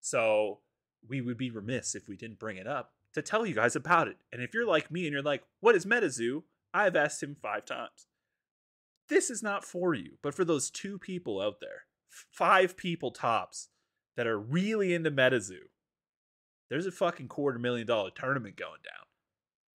So 0.00 0.60
we 1.08 1.20
would 1.20 1.38
be 1.38 1.50
remiss 1.50 1.94
if 1.94 2.08
we 2.08 2.16
didn't 2.16 2.38
bring 2.38 2.58
it 2.58 2.66
up 2.66 2.92
to 3.14 3.22
tell 3.22 3.46
you 3.46 3.54
guys 3.54 3.74
about 3.76 4.08
it. 4.08 4.16
And 4.32 4.42
if 4.42 4.54
you're 4.54 4.66
like 4.66 4.90
me 4.90 5.04
and 5.06 5.12
you're 5.12 5.22
like, 5.22 5.44
"What 5.60 5.74
is 5.74 5.86
MetaZoo?" 5.86 6.42
I've 6.74 6.96
asked 6.96 7.22
him 7.22 7.34
five 7.40 7.64
times. 7.64 8.06
This 9.08 9.30
is 9.30 9.42
not 9.42 9.64
for 9.64 9.94
you, 9.94 10.18
but 10.22 10.34
for 10.34 10.44
those 10.44 10.70
two 10.70 10.98
people 10.98 11.40
out 11.40 11.60
there, 11.60 11.86
five 12.08 12.76
people 12.76 13.10
tops 13.10 13.68
that 14.16 14.26
are 14.26 14.38
really 14.38 14.92
into 14.94 15.10
MetaZoo 15.10 15.68
there's 16.70 16.86
a 16.86 16.92
fucking 16.92 17.28
quarter 17.28 17.58
million 17.58 17.86
dollar 17.86 18.10
tournament 18.10 18.56
going 18.56 18.80
down. 18.84 19.06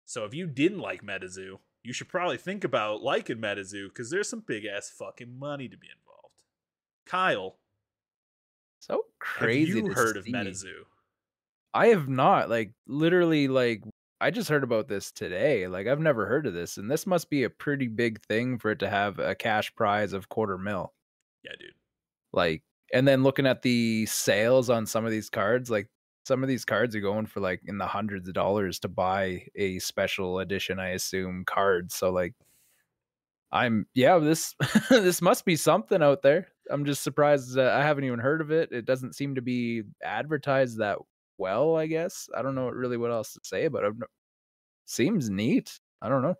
So 0.05 0.25
if 0.25 0.33
you 0.33 0.45
didn't 0.47 0.79
like 0.79 1.03
MetaZoo, 1.03 1.59
you 1.83 1.93
should 1.93 2.09
probably 2.09 2.37
think 2.37 2.63
about 2.63 3.01
liking 3.01 3.37
MetaZoo 3.37 3.87
because 3.87 4.09
there's 4.09 4.27
some 4.27 4.43
big 4.45 4.65
ass 4.65 4.89
fucking 4.89 5.39
money 5.39 5.69
to 5.69 5.77
be 5.77 5.87
involved. 5.87 6.43
Kyle, 7.05 7.57
So 8.79 9.05
crazy. 9.19 9.77
have 9.79 9.87
you 9.87 9.93
heard 9.93 10.17
of 10.17 10.25
see. 10.25 10.33
MetaZoo? 10.33 10.83
I 11.73 11.87
have 11.87 12.07
not. 12.09 12.49
Like 12.49 12.73
literally, 12.87 13.47
like 13.47 13.83
I 14.19 14.31
just 14.31 14.49
heard 14.49 14.63
about 14.63 14.87
this 14.87 15.11
today. 15.11 15.67
Like 15.67 15.87
I've 15.87 15.99
never 15.99 16.25
heard 16.27 16.45
of 16.47 16.53
this, 16.53 16.77
and 16.77 16.89
this 16.89 17.07
must 17.07 17.29
be 17.29 17.43
a 17.43 17.49
pretty 17.49 17.87
big 17.87 18.21
thing 18.23 18.57
for 18.59 18.71
it 18.71 18.79
to 18.79 18.89
have 18.89 19.19
a 19.19 19.35
cash 19.35 19.73
prize 19.75 20.13
of 20.13 20.29
quarter 20.29 20.57
mil. 20.57 20.93
Yeah, 21.43 21.53
dude. 21.59 21.73
Like, 22.33 22.63
and 22.93 23.07
then 23.07 23.23
looking 23.23 23.47
at 23.47 23.61
the 23.61 24.05
sales 24.07 24.69
on 24.69 24.85
some 24.85 25.05
of 25.05 25.11
these 25.11 25.29
cards, 25.29 25.69
like 25.71 25.89
some 26.25 26.43
of 26.43 26.49
these 26.49 26.65
cards 26.65 26.95
are 26.95 27.01
going 27.01 27.25
for 27.25 27.39
like 27.39 27.61
in 27.65 27.77
the 27.77 27.87
hundreds 27.87 28.27
of 28.27 28.33
dollars 28.35 28.79
to 28.81 28.87
buy 28.87 29.45
a 29.55 29.79
special 29.79 30.39
edition, 30.39 30.79
I 30.79 30.89
assume, 30.89 31.45
card. 31.45 31.91
So 31.91 32.11
like 32.11 32.35
I'm 33.51 33.85
yeah, 33.93 34.17
this 34.19 34.55
this 34.89 35.21
must 35.21 35.45
be 35.45 35.55
something 35.55 36.01
out 36.01 36.21
there. 36.21 36.47
I'm 36.69 36.85
just 36.85 37.03
surprised 37.03 37.57
uh, 37.57 37.71
I 37.75 37.83
haven't 37.83 38.05
even 38.05 38.19
heard 38.19 38.41
of 38.41 38.51
it. 38.51 38.71
It 38.71 38.85
doesn't 38.85 39.15
seem 39.15 39.35
to 39.35 39.41
be 39.41 39.83
advertised 40.03 40.77
that 40.79 40.99
well, 41.41 41.75
I 41.75 41.87
guess. 41.87 42.29
I 42.37 42.41
don't 42.41 42.55
know 42.55 42.69
really 42.69 42.97
what 42.97 43.11
else 43.11 43.33
to 43.33 43.39
say 43.43 43.67
but 43.67 43.83
it. 43.83 43.93
Seems 44.85 45.29
neat. 45.29 45.79
I 46.01 46.09
don't 46.09 46.21
know. 46.21 46.35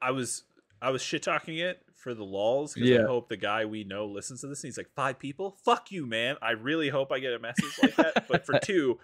I, 0.00 0.10
was 0.12 0.44
I 0.80 0.90
was 0.90 1.02
shit 1.02 1.22
talking 1.22 1.58
it 1.58 1.82
for 1.94 2.14
the 2.14 2.24
lulls 2.24 2.74
because 2.74 2.90
I 2.90 2.94
Yeah. 2.94 3.06
hope 3.06 3.28
the 3.28 3.36
guy 3.36 3.64
we 3.64 3.84
know 3.84 4.06
listens 4.06 4.40
to 4.42 4.46
this 4.46 4.62
and 4.62 4.68
he's 4.68 4.78
like, 4.78 4.90
five 4.94 5.18
people? 5.18 5.56
Fuck 5.64 5.90
you, 5.90 6.06
man. 6.06 6.36
I 6.40 6.52
really 6.52 6.88
hope 6.88 7.10
I 7.12 7.18
get 7.18 7.32
a 7.32 7.38
message 7.38 7.78
like 7.82 7.96
that. 7.96 8.26
but 8.28 8.46
for 8.46 8.58
two, 8.62 8.98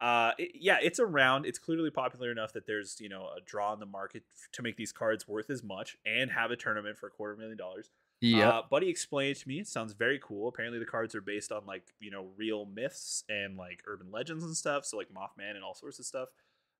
uh, 0.00 0.32
it- 0.38 0.52
yeah, 0.54 0.78
it's 0.82 0.98
around. 0.98 1.44
It's 1.46 1.58
clearly 1.58 1.90
popular 1.90 2.32
enough 2.32 2.52
that 2.54 2.66
there's 2.66 2.96
you 3.00 3.08
know 3.08 3.28
a 3.36 3.40
draw 3.44 3.72
in 3.74 3.80
the 3.80 3.86
market 3.86 4.22
to 4.52 4.62
make 4.62 4.76
these 4.76 4.92
cards 4.92 5.28
worth 5.28 5.50
as 5.50 5.62
much 5.62 5.96
and 6.06 6.30
have 6.30 6.50
a 6.50 6.56
tournament 6.56 6.96
for 6.96 7.06
a 7.06 7.10
quarter 7.10 7.36
million 7.36 7.58
dollars. 7.58 7.90
Yeah. 8.20 8.48
Uh, 8.48 8.62
Buddy 8.68 8.88
explained 8.88 9.36
it 9.36 9.40
to 9.40 9.48
me. 9.48 9.60
It 9.60 9.68
sounds 9.68 9.92
very 9.92 10.18
cool. 10.22 10.48
Apparently, 10.48 10.78
the 10.78 10.84
cards 10.84 11.14
are 11.14 11.20
based 11.20 11.52
on 11.52 11.66
like 11.66 11.84
you 12.00 12.10
know 12.10 12.26
real 12.36 12.66
myths 12.66 13.24
and 13.28 13.56
like 13.56 13.82
urban 13.86 14.10
legends 14.10 14.44
and 14.44 14.56
stuff. 14.56 14.84
So 14.84 14.96
like 14.96 15.08
Mothman 15.08 15.54
and 15.54 15.64
all 15.64 15.74
sorts 15.74 15.98
of 15.98 16.06
stuff. 16.06 16.28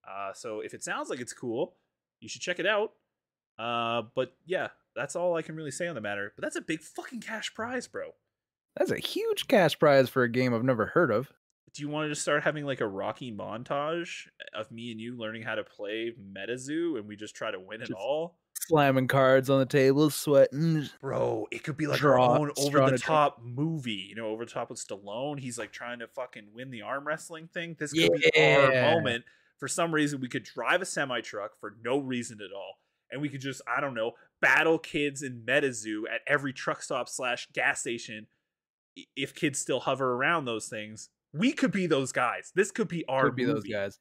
Uh, 0.09 0.33
so 0.33 0.61
if 0.61 0.75
it 0.75 0.83
sounds 0.83 1.11
like 1.11 1.21
it's 1.21 1.33
cool, 1.33 1.75
you 2.21 2.29
should 2.29 2.41
check 2.41 2.59
it 2.59 2.67
out. 2.67 2.93
Uh, 3.59 4.03
but 4.15 4.35
yeah, 4.47 4.69
that's 4.95 5.17
all 5.17 5.37
I 5.37 5.43
can 5.43 5.57
really 5.57 5.71
say 5.71 5.87
on 5.87 5.95
the 5.95 6.01
matter. 6.01 6.33
But 6.37 6.43
that's 6.43 6.57
a 6.57 6.61
big 6.61 6.81
fucking 6.81 7.21
cash 7.21 7.55
prize, 7.55 7.87
bro. 7.87 8.15
That's 8.77 8.91
a 8.91 8.99
huge 8.99 9.49
cash 9.49 9.79
prize 9.79 10.09
for 10.09 10.23
a 10.23 10.29
game 10.29 10.55
I've 10.55 10.65
never 10.65 10.87
heard 10.87 11.11
of. 11.11 11.33
Do 11.75 11.83
you 11.83 11.89
want 11.89 12.07
to 12.07 12.11
just 12.11 12.23
start 12.23 12.43
having 12.43 12.65
like 12.65 12.81
a 12.81 12.87
Rocky 12.87 13.33
montage 13.33 14.27
of 14.55 14.71
me 14.71 14.91
and 14.91 15.01
you 15.01 15.17
learning 15.17 15.43
how 15.43 15.55
to 15.55 15.65
play 15.65 16.15
MetaZoo, 16.33 16.97
and 16.97 17.07
we 17.07 17.15
just 17.17 17.37
try 17.37 17.51
to 17.51 17.61
win 17.61 17.83
it 17.83 17.93
all? 17.93 18.39
Slamming 18.69 19.09
cards 19.09 19.49
on 19.49 19.59
the 19.61 19.67
table, 19.67 20.11
sweating. 20.11 20.89
Bro, 21.01 21.47
it 21.51 21.63
could 21.65 21.77
be 21.77 21.87
like 21.87 21.99
Draw- 22.01 22.23
our 22.33 22.39
own 22.39 22.53
over 22.59 22.91
the 22.91 22.99
top 22.99 23.41
movie. 23.43 24.07
You 24.09 24.15
know, 24.15 24.27
over 24.29 24.45
the 24.45 24.51
top 24.51 24.71
with 24.71 24.79
Stallone. 24.79 25.39
He's 25.41 25.59
like 25.59 25.73
trying 25.73 26.01
to 26.01 26.07
fucking 26.09 26.49
win 26.55 26.71
the 26.71 26.83
arm 26.83 27.07
wrestling 27.07 27.49
thing. 27.53 27.77
This 27.79 27.93
could 27.93 28.13
be 28.13 28.31
our 28.41 28.95
moment. 28.95 29.25
For 29.59 29.69
some 29.69 29.93
reason, 29.93 30.21
we 30.21 30.29
could 30.29 30.45
drive 30.45 30.83
a 30.83 30.85
semi 30.85 31.21
truck 31.21 31.59
for 31.59 31.77
no 31.83 31.99
reason 31.99 32.39
at 32.41 32.55
all, 32.55 32.79
and 33.11 33.21
we 33.23 33.29
could 33.29 33.41
just 33.41 33.63
I 33.67 33.81
don't 33.81 33.95
know 33.95 34.13
battle 34.41 34.79
kids 34.79 35.23
in 35.23 35.43
MetaZoo 35.47 36.03
at 36.13 36.21
every 36.27 36.53
truck 36.53 36.83
stop 36.83 37.09
slash 37.09 37.49
gas 37.55 37.81
station. 37.81 38.27
If 39.17 39.35
kids 39.35 39.59
still 39.59 39.81
hover 39.81 40.13
around 40.15 40.45
those 40.45 40.69
things, 40.69 41.09
we 41.33 41.53
could 41.53 41.73
be 41.73 41.87
those 41.87 42.13
guys. 42.13 42.53
This 42.55 42.71
could 42.71 42.89
be 42.89 43.05
our 43.07 43.25
Could 43.27 43.37
be 43.37 43.45
those 43.47 43.65
guys 43.65 43.99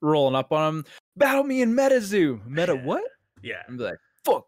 rolling 0.00 0.34
up 0.34 0.52
on 0.52 0.74
them. 0.76 0.84
battle 1.16 1.44
me 1.44 1.62
in 1.62 1.72
MetaZoo. 1.74 2.44
Meta 2.46 2.74
what? 2.76 3.04
Yeah. 3.42 3.62
And 3.66 3.78
be 3.78 3.84
like, 3.84 3.98
fuck. 4.24 4.46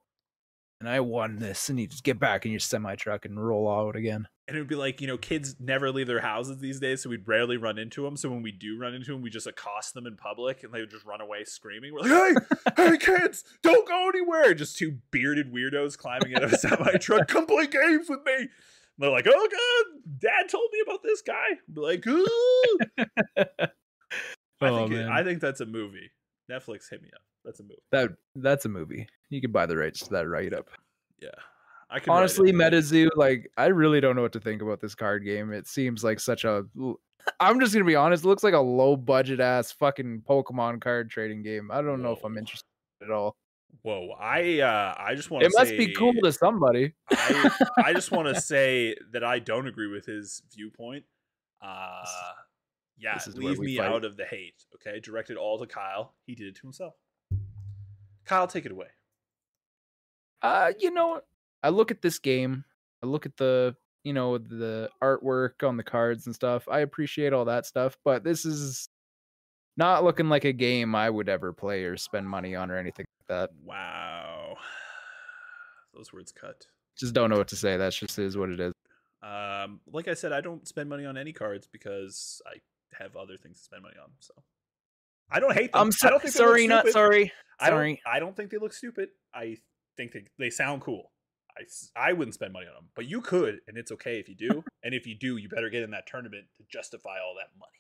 And 0.81 0.89
I 0.89 1.01
won 1.01 1.37
this. 1.37 1.69
And 1.69 1.79
you 1.81 1.87
just 1.87 2.05
get 2.05 2.19
back 2.19 2.45
in 2.45 2.51
your 2.53 2.61
semi 2.61 2.95
truck 2.97 3.25
and 3.25 3.43
roll 3.45 3.69
out 3.71 3.97
again. 3.97 4.29
And 4.47 4.57
it 4.57 4.61
would 4.61 4.69
be 4.69 4.75
like, 4.75 5.01
you 5.01 5.07
know, 5.07 5.17
kids 5.17 5.57
never 5.59 5.91
leave 5.91 6.07
their 6.07 6.21
houses 6.21 6.59
these 6.59 6.79
days, 6.79 7.03
so 7.03 7.09
we'd 7.09 7.27
rarely 7.27 7.57
run 7.57 7.79
into 7.79 8.03
them. 8.03 8.15
So 8.15 8.29
when 8.29 8.43
we 8.43 8.53
do 8.53 8.77
run 8.79 8.93
into 8.93 9.13
them, 9.13 9.23
we 9.23 9.31
just 9.31 9.47
accost 9.47 9.95
them 9.95 10.07
in 10.07 10.17
public 10.17 10.63
and 10.63 10.71
they 10.75 10.81
would 10.81 10.91
just 10.91 11.07
run 11.07 11.23
away 11.23 11.45
screaming. 11.45 11.95
We're 11.95 12.01
like, 12.01 12.37
hey, 12.77 12.77
hey, 12.91 12.99
kids, 12.99 13.43
don't 13.63 13.89
go 13.89 14.09
anywhere. 14.11 14.53
Just 14.53 14.77
two 14.77 14.99
bearded 15.11 15.51
weirdos 15.51 15.97
climbing 15.97 16.35
out 16.35 16.45
of 16.45 16.53
a 16.53 16.59
semi 16.59 16.93
truck. 16.99 17.27
Come 17.29 17.47
play 17.47 17.67
games 17.67 18.11
with 18.11 18.21
me. 18.27 18.35
And 18.37 18.49
they're 18.99 19.11
like, 19.11 19.27
oh, 19.27 19.49
God, 19.51 20.03
dad 20.19 20.51
told 20.51 20.69
me 20.75 20.81
about 20.87 21.03
this 21.03 21.23
guy. 21.23 21.47
Be 21.73 21.81
like, 21.81 22.07
ooh. 22.07 22.79
I, 23.39 23.69
Oh, 24.61 24.89
think 24.89 24.93
it- 24.93 25.09
I 25.09 25.25
think 25.25 25.41
that's 25.41 25.61
a 25.63 25.67
movie. 25.67 26.11
Netflix, 26.51 26.91
hit 26.91 27.03
me 27.03 27.09
up. 27.15 27.23
That's 27.45 27.61
a 27.61 27.63
movie. 27.63 27.83
That 27.93 28.11
that's 28.37 28.65
a 28.65 28.69
movie. 28.69 29.07
You 29.31 29.41
can 29.41 29.53
buy 29.53 29.67
the 29.67 29.77
rights 29.77 30.01
to 30.01 30.11
that 30.11 30.29
right 30.29 30.53
up. 30.53 30.69
Yeah. 31.21 31.29
I 31.91 31.99
can 31.99 32.13
write. 32.13 32.19
Honestly, 32.19 32.53
MetaZoo, 32.53 33.11
like 33.17 33.51
I 33.57 33.67
really 33.67 34.01
don't 34.01 34.17
know 34.17 34.23
what 34.23 34.33
to 34.33 34.41
think 34.41 34.63
about 34.63 34.81
this 34.81 34.95
card 34.95 35.25
game. 35.25 35.53
It 35.53 35.67
seems 35.67 36.03
like 36.03 36.21
such 36.21 36.45
a 36.45 36.65
I'm 37.41 37.61
just 37.61 37.73
gonna 37.73 37.85
be 37.85 37.97
honest, 37.97 38.25
it 38.25 38.29
looks 38.29 38.43
like 38.43 38.55
a 38.55 38.61
low 38.61 38.97
budget 38.97 39.41
ass 39.41 39.73
fucking 39.73 40.23
Pokemon 40.29 40.81
card 40.81 41.11
trading 41.11 41.43
game. 41.43 41.71
I 41.71 41.83
don't 41.83 42.03
know 42.03 42.13
if 42.13 42.25
I'm 42.25 42.37
interested 42.37 42.65
at 43.03 43.11
all. 43.11 43.37
Whoa, 43.83 44.11
I 44.21 44.61
uh, 44.61 44.95
I 44.99 45.15
just 45.15 45.31
want 45.31 45.43
to 45.43 45.47
It 45.47 45.53
must 45.57 45.73
be 45.73 45.93
cool 45.93 46.13
to 46.23 46.33
somebody. 46.33 46.95
I, 47.11 47.51
I 47.79 47.93
just 47.93 48.11
want 48.13 48.35
to 48.35 48.41
say 48.41 48.95
that 49.13 49.25
I 49.25 49.39
don't 49.39 49.67
agree 49.67 49.89
with 49.89 50.07
his 50.07 50.43
viewpoint. 50.55 51.05
Uh, 51.61 52.05
yeah, 52.99 53.15
this 53.15 53.27
is 53.27 53.37
where 53.37 53.51
leave 53.51 53.59
me 53.59 53.77
fight. 53.77 53.91
out 53.91 54.05
of 54.05 54.17
the 54.17 54.25
hate. 54.25 54.65
Okay, 54.77 55.01
directed 55.01 55.37
all 55.37 55.59
to 55.59 55.67
Kyle. 55.67 56.15
He 56.27 56.35
did 56.35 56.47
it 56.47 56.57
to 56.57 56.63
himself. 56.63 56.95
Kyle, 58.25 58.47
take 58.47 58.67
it 58.67 58.73
away. 58.73 58.89
Uh, 60.43 60.73
you 60.79 60.91
know, 60.91 61.21
I 61.63 61.71
look 61.71 61.91
at 61.91 62.03
this 62.03 62.19
game, 62.19 62.65
I 63.03 63.07
look 63.07 63.27
at 63.27 63.37
the 63.37 63.75
you 64.05 64.13
know 64.13 64.39
the 64.39 64.91
artwork 65.03 65.67
on 65.67 65.77
the 65.77 65.83
cards 65.83 66.27
and 66.27 66.35
stuff. 66.35 66.69
I 66.71 66.81
appreciate 66.81 67.33
all 67.33 67.47
that 67.47 67.67
stuff, 67.67 67.97
but 68.05 68.23
this 68.23 68.45
is 68.45 68.89
not 69.77 70.05
looking 70.05 70.29
like 70.29 70.45
a 70.45 70.53
game 70.53 70.95
I 70.95 71.11
would 71.11 71.29
ever 71.29 71.53
play 71.53 71.85
or 71.85 71.97
spend 71.97 72.29
money 72.29 72.55
on 72.55 72.71
or 72.71 72.77
anything 72.77 73.07
like 73.21 73.29
that. 73.29 73.51
Wow, 73.63 74.57
those 75.95 76.13
words 76.13 76.33
cut. 76.33 76.67
Just 76.97 77.15
don't 77.15 77.31
know 77.31 77.39
what 77.39 77.49
to 77.49 77.57
say. 77.57 77.77
That's 77.77 77.99
just 77.99 78.19
is 78.19 78.37
what 78.37 78.51
it 78.51 78.61
is. 78.61 78.73
Um, 79.23 79.81
like 79.91 80.07
I 80.07 80.15
said, 80.15 80.33
I 80.33 80.43
don't 80.43 80.69
spend 80.69 80.89
money 80.89 81.07
on 81.07 81.17
any 81.17 81.33
cards 81.33 81.67
because 81.67 82.43
I 82.47 82.59
have 83.03 83.17
other 83.17 83.37
things 83.37 83.59
to 83.59 83.65
spend 83.65 83.83
money 83.83 83.97
on. 84.01 84.11
So 84.21 84.35
I 85.31 85.41
don't 85.41 85.55
hate 85.55 85.73
them. 85.73 85.81
I'm 85.83 85.87
I 85.89 85.91
so- 85.91 86.11
don't 86.11 86.23
think 86.23 86.35
they 86.35 86.41
look 86.41 86.49
sorry, 86.51 86.67
not 86.67 86.89
sorry. 86.89 87.33
I 87.61 87.71
don't. 87.71 87.77
Sorry. 87.79 88.03
I 88.07 88.19
don't 88.21 88.37
think 88.37 88.51
they 88.51 88.59
look 88.59 88.73
stupid. 88.73 89.11
I 89.35 89.57
think 89.97 90.13
they 90.13 90.25
they 90.39 90.51
sound 90.51 90.83
cool. 90.83 91.11
I, 91.57 92.09
I 92.09 92.13
wouldn't 92.13 92.35
spend 92.35 92.53
money 92.53 92.67
on 92.67 92.75
them, 92.75 92.89
but 92.97 93.07
you 93.07 93.21
could, 93.21 93.61
and 93.69 93.79
it's 93.79 93.93
okay 93.93 94.19
if 94.19 94.29
you 94.29 94.35
do. 94.35 94.65
and 94.83 94.93
if 94.93 95.07
you 95.07 95.15
do, 95.15 95.37
you 95.37 95.49
better 95.49 95.71
get 95.71 95.83
in 95.85 95.93
that 95.93 96.07
tournament 96.09 96.47
to 96.57 96.65
justify 96.69 97.19
all 97.25 97.35
that 97.39 97.51
money. 97.59 97.71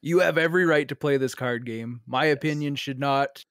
You 0.00 0.20
have 0.20 0.38
every 0.38 0.64
right 0.64 0.86
to 0.88 0.94
play 0.96 1.16
this 1.16 1.34
card 1.34 1.66
game. 1.66 2.00
My 2.06 2.26
Yes. 2.26 2.34
opinion 2.36 2.76
should 2.76 3.00
not 3.00 3.44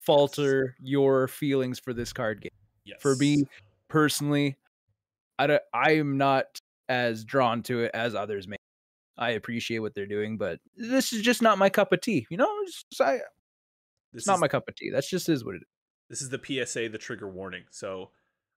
falter 0.00 0.76
your 0.80 1.28
feelings 1.28 1.78
for 1.80 1.92
this 1.94 2.12
card 2.12 2.42
game. 2.42 2.50
Yes. 2.84 2.98
For 3.00 3.16
me 3.16 3.44
personally, 3.88 4.56
I 5.38 5.46
don't, 5.48 5.62
I 5.72 5.92
am 5.92 6.18
not 6.18 6.60
as 6.88 7.24
drawn 7.24 7.62
to 7.64 7.80
it 7.84 7.90
as 7.94 8.14
others 8.14 8.46
may. 8.46 8.55
I 9.18 9.30
appreciate 9.30 9.78
what 9.78 9.94
they're 9.94 10.06
doing, 10.06 10.36
but 10.36 10.60
this 10.76 11.12
is 11.12 11.22
just 11.22 11.40
not 11.42 11.58
my 11.58 11.68
cup 11.70 11.92
of 11.92 12.00
tea. 12.00 12.26
You 12.30 12.36
know, 12.36 12.50
it's, 12.62 12.84
just- 12.90 13.00
I, 13.00 13.14
this 14.12 14.20
it's 14.22 14.26
not 14.26 14.34
is, 14.34 14.40
my 14.40 14.48
cup 14.48 14.68
of 14.68 14.74
tea. 14.76 14.90
That's 14.90 15.08
just 15.08 15.28
is 15.28 15.44
what 15.44 15.54
it 15.54 15.62
is. 15.62 15.68
This 16.08 16.22
is 16.22 16.28
the 16.28 16.40
PSA, 16.66 16.88
the 16.90 16.98
trigger 16.98 17.28
warning. 17.28 17.64
So, 17.70 18.10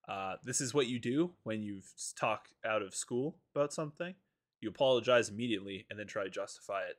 uh, 0.07 0.35
this 0.43 0.59
is 0.61 0.73
what 0.73 0.87
you 0.87 0.99
do 0.99 1.31
when 1.43 1.61
you 1.63 1.81
talk 2.17 2.47
out 2.65 2.81
of 2.81 2.93
school 2.95 3.37
about 3.55 3.73
something. 3.73 4.15
You 4.61 4.69
apologize 4.69 5.29
immediately 5.29 5.85
and 5.89 5.97
then 5.99 6.07
try 6.07 6.23
to 6.23 6.29
justify 6.29 6.81
it. 6.89 6.97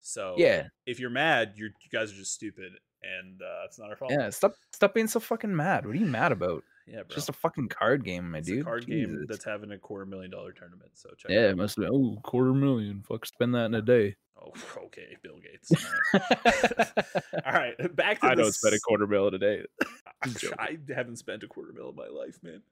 So, 0.00 0.34
Yeah, 0.36 0.68
if 0.86 1.00
you're 1.00 1.10
mad, 1.10 1.54
you're, 1.56 1.68
you 1.70 1.90
guys 1.90 2.12
are 2.12 2.16
just 2.16 2.34
stupid, 2.34 2.72
and 3.02 3.40
uh, 3.40 3.64
it's 3.64 3.78
not 3.78 3.88
our 3.90 3.96
fault. 3.96 4.12
yeah. 4.12 4.28
Stop, 4.30 4.54
stop 4.72 4.92
being 4.94 5.06
so 5.08 5.18
fucking 5.20 5.54
mad. 5.54 5.86
What 5.86 5.94
are 5.96 5.98
you 5.98 6.06
mad 6.06 6.30
about? 6.32 6.62
Yeah, 6.86 6.96
bro. 6.96 7.02
It's 7.06 7.14
just 7.14 7.28
a 7.28 7.32
fucking 7.32 7.68
card 7.68 8.04
game, 8.04 8.30
my 8.30 8.38
It's 8.38 8.48
dude. 8.48 8.60
a 8.60 8.64
card 8.64 8.86
game 8.86 9.24
that's 9.28 9.44
having 9.44 9.70
a 9.72 9.78
quarter 9.78 10.04
million 10.06 10.30
dollar 10.30 10.52
tournament. 10.52 10.90
So 10.94 11.10
check. 11.16 11.30
yeah, 11.30 11.46
it 11.46 11.50
it 11.50 11.56
must 11.56 11.76
be. 11.78 11.86
Oh, 11.86 12.18
quarter 12.22 12.52
million. 12.52 13.02
Fuck, 13.08 13.26
spend 13.26 13.54
that 13.54 13.66
in 13.66 13.74
a 13.74 13.82
day. 13.82 14.16
Oh, 14.38 14.52
okay, 14.86 15.16
Bill 15.22 15.38
Gates. 15.38 15.72
All 15.72 16.20
right. 16.20 16.92
All 17.46 17.52
right, 17.52 17.96
back 17.96 18.20
to 18.20 18.26
I 18.26 18.34
don't 18.34 18.52
spend 18.54 18.74
a 18.74 18.80
quarter 18.80 19.06
mil 19.06 19.28
in 19.28 19.34
a 19.34 19.38
day. 19.38 19.62
I, 20.58 20.78
haven't 20.94 21.16
spent 21.16 21.42
a 21.42 21.46
quarter 21.46 21.72
mil 21.72 21.90
in 21.90 21.96
my 21.96 22.08
life, 22.08 22.38
man. 22.42 22.62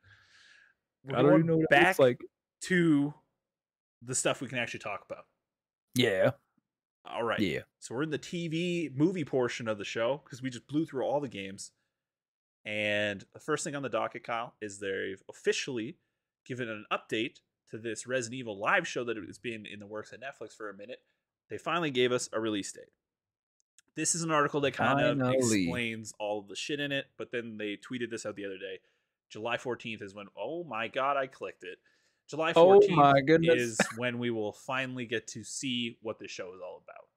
We're 1.05 1.17
I 1.19 1.23
don't 1.23 1.35
even 1.35 1.47
know 1.47 1.57
what 1.59 1.69
back 1.71 1.91
it's 1.91 1.99
like. 1.99 2.21
to 2.63 3.13
the 4.03 4.15
stuff 4.15 4.41
we 4.41 4.49
can 4.49 4.59
actually 4.59 4.81
talk 4.81 5.05
about. 5.09 5.25
Yeah, 5.95 6.31
All 7.05 7.23
right. 7.23 7.39
yeah. 7.41 7.61
So 7.81 7.95
we're 7.95 8.03
in 8.03 8.11
the 8.11 8.19
TV 8.19 8.95
movie 8.97 9.25
portion 9.25 9.69
of 9.69 9.79
the 9.79 9.85
show 9.85 10.21
because 10.25 10.43
we 10.43 10.51
just 10.51 10.67
blew 10.67 10.85
through 10.87 11.05
all 11.05 11.21
the 11.21 11.29
games. 11.29 11.71
And 12.65 13.25
the 13.33 13.41
first 13.41 13.65
thing 13.65 13.75
on 13.75 13.83
the 13.83 13.89
docket, 13.89 14.25
Kyle, 14.25 14.55
is 14.61 14.79
they've 14.79 15.23
officially 15.29 15.97
given 16.45 16.69
an 16.69 16.85
update 16.93 17.41
to 17.71 17.79
this 17.79 18.07
Resident 18.07 18.39
Evil 18.39 18.59
live 18.59 18.87
show 18.87 19.05
that 19.05 19.17
has 19.17 19.39
been 19.39 19.67
in 19.67 19.81
the 19.81 19.87
works 19.87 20.13
at 20.13 20.21
Netflix 20.21 20.55
for 20.57 20.71
a 20.71 20.77
minute. 20.77 21.01
They 21.51 21.59
finally 21.59 21.91
gave 21.91 22.13
us 22.13 22.29
a 22.33 22.41
release 22.41 22.73
date. 22.73 22.93
This 23.95 24.15
is 24.15 24.23
an 24.23 24.31
article 24.31 24.61
that 24.63 24.73
kind 24.73 25.21
of 25.21 25.35
explains 25.35 26.15
all 26.19 26.39
of 26.39 26.49
the 26.49 26.57
shit 26.57 26.81
in 26.81 26.93
it, 26.93 27.07
but 27.19 27.31
then 27.31 27.59
they 27.59 27.77
tweeted 27.77 28.11
this 28.11 28.25
out 28.25 28.37
the 28.37 28.47
other 28.47 28.59
day. 28.59 28.79
July 29.29 29.57
14th 29.57 30.03
is 30.03 30.15
when, 30.15 30.27
oh 30.39 30.65
my 30.65 30.89
God, 30.89 31.17
I 31.17 31.27
clicked 31.27 31.65
it. 31.65 31.79
July 32.29 32.53
14th 32.53 32.57
Oh 32.57 32.81
is 33.55 33.79
when 33.97 34.19
we 34.19 34.31
will 34.31 34.53
finally 34.53 35.05
get 35.05 35.27
to 35.29 35.45
see 35.45 35.99
what 36.01 36.19
this 36.19 36.31
show 36.31 36.55
is 36.55 36.61
all 36.65 36.83
about. 36.83 37.09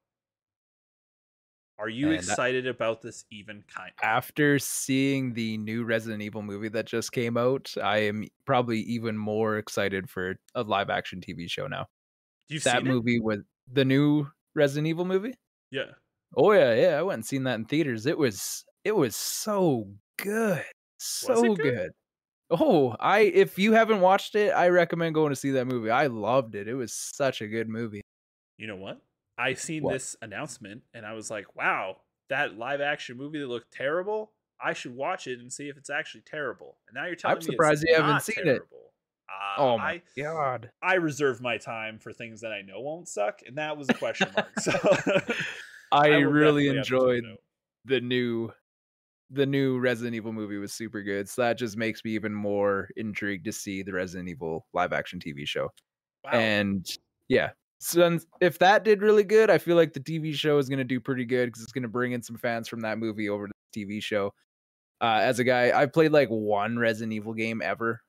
Are 1.78 1.88
you 1.88 2.08
And 2.08 2.16
excited 2.16 2.66
about 2.66 3.02
this 3.02 3.24
even 3.30 3.62
kind 3.68 3.92
of? 3.98 4.04
After 4.04 4.58
seeing 4.58 5.34
the 5.34 5.58
new 5.58 5.84
Resident 5.84 6.22
Evil 6.22 6.42
movie 6.42 6.68
that 6.70 6.86
just 6.86 7.12
came 7.12 7.36
out, 7.36 7.74
I 7.82 7.98
am 7.98 8.26
probably 8.46 8.80
even 8.80 9.16
more 9.18 9.58
excited 9.58 10.08
for 10.08 10.36
a 10.54 10.62
live 10.62 10.88
action 10.88 11.20
TV 11.20 11.50
show 11.50 11.66
now. 11.66 11.86
You've 12.48 12.64
that 12.64 12.78
it? 12.78 12.84
movie 12.84 13.20
with 13.20 13.44
the 13.70 13.84
new 13.84 14.26
Resident 14.54 14.86
Evil 14.86 15.04
movie? 15.04 15.34
Yeah. 15.70 15.92
Oh 16.36 16.52
yeah, 16.52 16.74
yeah. 16.74 16.98
I 16.98 17.02
went 17.02 17.18
and 17.18 17.26
seen 17.26 17.44
that 17.44 17.56
in 17.56 17.66
theaters. 17.66 18.06
It 18.06 18.16
was 18.16 18.64
it 18.84 18.96
was 18.96 19.14
so 19.14 19.88
good. 20.16 20.64
So 20.98 21.54
good? 21.54 21.58
good? 21.58 21.90
Oh, 22.50 22.96
I 23.00 23.20
if 23.20 23.58
you 23.58 23.72
haven't 23.72 24.00
watched 24.00 24.34
it, 24.34 24.50
I 24.50 24.68
recommend 24.68 25.14
going 25.14 25.30
to 25.30 25.36
see 25.36 25.50
that 25.52 25.66
movie. 25.66 25.90
I 25.90 26.06
loved 26.06 26.54
it. 26.54 26.68
It 26.68 26.74
was 26.74 26.92
such 26.92 27.42
a 27.42 27.48
good 27.48 27.68
movie. 27.68 28.02
You 28.56 28.66
know 28.66 28.76
what? 28.76 29.00
I 29.38 29.54
seen 29.54 29.82
What? 29.82 29.92
this 29.92 30.16
announcement 30.22 30.82
and 30.94 31.04
I 31.04 31.12
was 31.12 31.30
like, 31.30 31.54
wow, 31.56 31.98
that 32.28 32.56
live 32.58 32.80
action 32.80 33.16
movie 33.16 33.38
that 33.38 33.46
looked 33.46 33.72
terrible. 33.72 34.32
I 34.60 34.72
should 34.72 34.94
watch 34.94 35.26
it 35.26 35.38
and 35.38 35.52
see 35.52 35.68
if 35.68 35.76
it's 35.76 35.90
actually 35.90 36.22
terrible. 36.22 36.78
And 36.88 36.94
now 36.94 37.06
you're 37.06 37.14
telling 37.14 37.36
me 37.36 37.38
it's 37.38 37.46
surprised 37.46 37.84
you 37.86 37.94
haven't 37.94 38.22
seen 38.22 38.46
it. 38.48 38.62
Uh, 39.28 39.60
oh 39.60 39.78
my 39.78 39.84
I, 39.84 40.02
god. 40.16 40.70
I 40.82 40.94
reserve 40.94 41.40
my 41.40 41.58
time 41.58 41.98
for 41.98 42.12
things 42.12 42.40
that 42.40 42.52
I 42.52 42.62
know 42.62 42.80
won't 42.80 43.08
suck, 43.08 43.40
and 43.46 43.58
that 43.58 43.76
was 43.76 43.88
a 43.88 43.94
question 43.94 44.28
mark. 44.34 44.48
So 44.60 44.72
I, 45.92 46.10
will 46.10 46.24
really 46.24 46.66
definitely 46.66 46.76
have 46.76 46.86
to 46.86 46.90
check 46.90 47.00
enjoyed 47.00 47.24
the 47.84 48.00
new 48.00 48.52
the 49.30 49.46
new 49.46 49.78
Resident 49.78 50.14
Evil 50.14 50.32
movie 50.32 50.58
was 50.58 50.72
super 50.72 51.02
good. 51.02 51.28
So 51.28 51.42
that 51.42 51.58
just 51.58 51.76
makes 51.76 52.04
me 52.04 52.12
even 52.12 52.32
more 52.32 52.88
intrigued 52.96 53.44
to 53.46 53.52
see 53.52 53.82
the 53.82 53.92
Resident 53.92 54.28
Evil 54.28 54.66
live 54.72 54.92
action 54.92 55.18
TV 55.18 55.46
show. 55.46 55.72
Wow. 56.24 56.30
And 56.32 56.86
yeah, 57.28 57.50
since 57.78 58.26
if 58.40 58.58
that 58.58 58.84
did 58.84 59.02
really 59.02 59.24
good, 59.24 59.50
I 59.50 59.58
feel 59.58 59.76
like 59.76 59.92
the 59.92 60.00
TV 60.00 60.34
show 60.34 60.58
is 60.58 60.68
going 60.68 60.78
to 60.78 60.84
do 60.84 61.00
pretty 61.00 61.24
good 61.24 61.46
because 61.46 61.62
it's 61.62 61.72
going 61.72 61.82
to 61.82 61.88
bring 61.88 62.12
in 62.12 62.22
some 62.22 62.36
fans 62.36 62.68
from 62.68 62.80
that 62.80 62.98
movie 62.98 63.28
over 63.28 63.46
to 63.46 63.52
the 63.72 63.84
TV 63.84 64.02
show. 64.02 64.32
Uh, 65.00 65.20
as 65.20 65.38
a 65.38 65.44
guy, 65.44 65.78
I've 65.78 65.92
played 65.92 66.12
like 66.12 66.28
one 66.28 66.78
Resident 66.78 67.12
Evil 67.12 67.34
game 67.34 67.60
ever. 67.62 68.00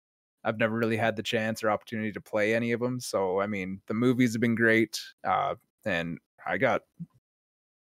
I've 0.44 0.58
never 0.58 0.78
really 0.78 0.96
had 0.96 1.18
the 1.18 1.24
chance 1.24 1.64
or 1.64 1.70
opportunity 1.70 2.14
to 2.14 2.22
play 2.22 2.56
any 2.56 2.72
of 2.72 2.80
them. 2.80 3.00
So 3.00 3.42
I 3.42 3.48
mean, 3.48 3.82
the 3.88 3.94
movies 3.94 4.34
have 4.34 4.42
been 4.42 4.56
great, 4.56 5.00
uh, 5.28 5.56
and 5.86 6.20
I 6.46 6.58
got. 6.58 6.82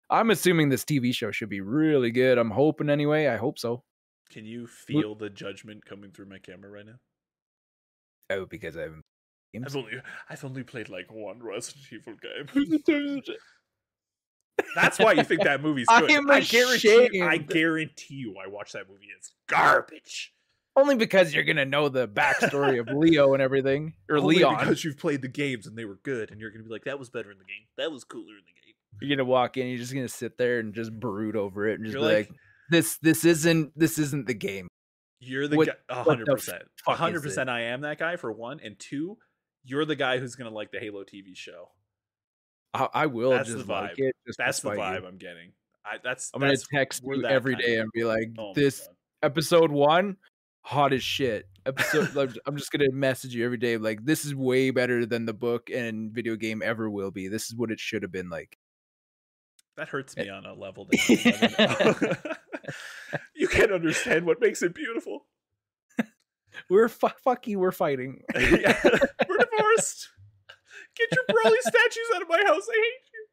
I'm 0.10 0.30
assuming 0.30 0.70
this 0.70 0.86
TV 0.86 1.16
show 1.16 1.32
should 1.32 1.50
be 1.50 1.62
really 1.62 2.12
good. 2.12 2.38
I'm 2.38 2.52
hoping 2.52 2.90
anyway. 2.90 3.28
I 3.28 3.38
hope 3.38 3.58
so. 3.58 3.84
Can 4.30 4.46
you 4.46 4.68
feel 4.68 5.16
the 5.16 5.30
judgment 5.30 5.86
coming 5.86 6.12
through 6.12 6.28
my 6.28 6.38
camera 6.38 6.70
right 6.70 6.86
now? 6.86 7.00
Oh, 8.30 8.46
because 8.46 8.78
I 8.78 8.82
haven't. 8.82 9.04
I've 9.56 9.76
only 9.76 9.91
I've 10.30 10.43
only 10.45 10.64
played 10.64 10.89
like 10.89 11.12
one 11.12 11.41
Resident 11.43 11.86
Evil 11.91 12.14
game. 12.22 13.22
That's 14.76 14.99
why 14.99 15.14
you 15.14 15.24
think 15.24 15.43
that 15.43 15.62
movie's 15.62 15.88
good. 15.88 15.95
I 15.95 16.01
good. 16.01 16.12
am 16.12 16.26
guarantee 16.43 17.10
you, 17.14 17.26
I 17.26 17.38
guarantee 17.38 18.16
you 18.16 18.36
I 18.43 18.47
watch 18.47 18.72
that 18.74 18.88
movie. 18.89 19.08
It's 19.18 19.32
garbage. 19.47 20.34
Only 20.76 20.95
because 20.95 21.34
you're 21.34 21.43
gonna 21.43 21.66
know 21.66 21.89
the 21.89 22.08
backstory 22.08 22.80
of 22.80 22.88
Leo 22.95 23.34
and 23.34 23.41
everything, 23.41 23.93
or 24.10 24.18
Only 24.18 24.38
Leon. 24.38 24.58
because 24.60 24.84
you've 24.84 24.97
played 24.97 25.22
the 25.22 25.28
games 25.28 25.68
and 25.68 25.78
they 25.78 25.86
were 25.86 25.99
good, 26.04 26.32
and 26.32 26.39
you're 26.39 26.49
gonna 26.51 26.64
be 26.64 26.70
like, 26.72 26.86
that 26.86 26.97
was 26.97 27.10
better 27.10 27.32
in 27.32 27.38
the 27.38 27.45
game. 27.45 27.66
That 27.78 27.91
was 27.91 28.04
cooler 28.04 28.24
in 28.24 28.41
the 28.45 28.62
game. 28.66 28.74
You're 29.01 29.16
gonna 29.18 29.28
walk 29.30 29.58
in, 29.58 29.68
you're 29.68 29.78
just 29.78 29.93
gonna 29.93 30.08
sit 30.08 30.38
there 30.38 30.60
and 30.60 30.74
just 30.74 30.91
brood 30.99 31.36
over 31.36 31.68
it 31.68 31.76
and 31.76 31.86
just 31.86 31.93
You're 31.97 32.08
be 32.10 32.16
like, 32.16 32.30
like- 32.30 32.38
this 32.70 32.97
this 32.97 33.26
isn't 33.26 33.78
this 33.78 33.99
isn't 33.99 34.26
the 34.28 34.34
game. 34.34 34.68
You're 35.20 35.47
the 35.47 35.58
What- 35.58 35.68
guy. 35.89 36.04
Hundred 36.04 36.28
the 36.28 36.34
percent. 36.34 36.64
A 36.64 36.66
fuck 36.86 36.93
is 36.95 36.99
hundred 36.99 37.20
it? 37.20 37.24
percent. 37.24 37.49
I 37.49 37.62
am 37.66 37.82
that 37.82 37.99
guy 37.99 38.16
for 38.16 38.32
one, 38.32 38.60
and 38.64 38.78
two, 38.80 39.18
you're 39.66 39.86
the 39.86 39.95
guy 39.95 40.18
who's 40.20 40.36
gonna 40.36 40.49
like 40.49 40.72
the 40.72 40.80
Halo 40.80 41.03
TV 41.03 41.36
show. 41.36 41.70
I, 42.74 42.88
I 42.93 43.05
will 43.05 43.32
That's 43.32 43.49
just 43.49 43.68
the 43.68 43.72
like 43.72 43.91
vibe. 43.91 43.99
it. 43.99 44.16
Just 44.26 44.38
That's 44.38 44.59
the 44.59 44.72
vibe. 44.72 45.07
I'm 45.07 45.18
getting. 45.18 45.51
I 45.86 45.97
that's 46.03 46.32
I'm 46.34 46.39
gonna 46.41 46.55
text 46.74 47.03
you 47.05 47.26
every 47.26 47.55
day 47.55 47.76
of- 47.76 47.82
and 47.84 47.91
be 47.93 48.03
like, 48.03 48.30
Oh 48.38 48.53
this 48.53 48.88
episode 49.22 49.72
one, 49.72 50.18
hot 50.61 50.93
as 50.93 51.03
shit. 51.03 51.47
Episode 51.66 52.14
like, 52.16 52.32
I'm 52.45 52.57
just 52.57 52.72
gonna 52.72 52.91
message 52.91 53.36
you 53.36 53.45
every 53.45 53.57
day 53.57 53.78
like 53.78 54.03
this 54.05 54.26
is 54.26 54.34
way 54.34 54.72
better 54.72 55.05
than 55.05 55.26
the 55.26 55.34
book 55.34 55.70
and 55.70 56.11
video 56.11 56.36
game 56.36 56.61
ever 56.64 56.89
will 56.89 57.11
be. 57.11 57.28
This 57.28 57.47
is 57.47 57.55
what 57.55 57.70
it 57.72 57.80
should 57.80 58.01
have 58.03 58.11
been 58.11 58.30
like. 58.30 58.57
that 59.78 59.89
hurts 59.89 60.16
eh. 60.18 60.24
me 60.24 60.30
on 60.30 60.45
a 60.45 60.53
level 60.53 60.86
that 60.91 61.09
you'll 61.09 61.57
never 61.57 62.05
know. 62.07 62.34
you 63.36 63.47
can't 63.47 63.72
understand 63.72 64.26
what 64.26 64.39
makes 64.41 64.61
it 64.64 64.74
beautiful. 64.74 65.26
We're 66.70 66.88
fu- 66.88 67.07
fuck 67.24 67.47
you, 67.47 67.59
we're 67.59 67.72
fighting. 67.72 68.22
Yeah, 68.39 68.80
divorced. 69.58 70.10
Get 70.95 71.10
your 71.12 71.26
Broly 71.36 71.58
statues 71.62 72.08
out 72.16 72.22
of 72.22 72.30
my 72.30 72.43
house. 72.45 72.68
I 72.70 72.76
hate 72.76 73.10
you. 73.14 73.28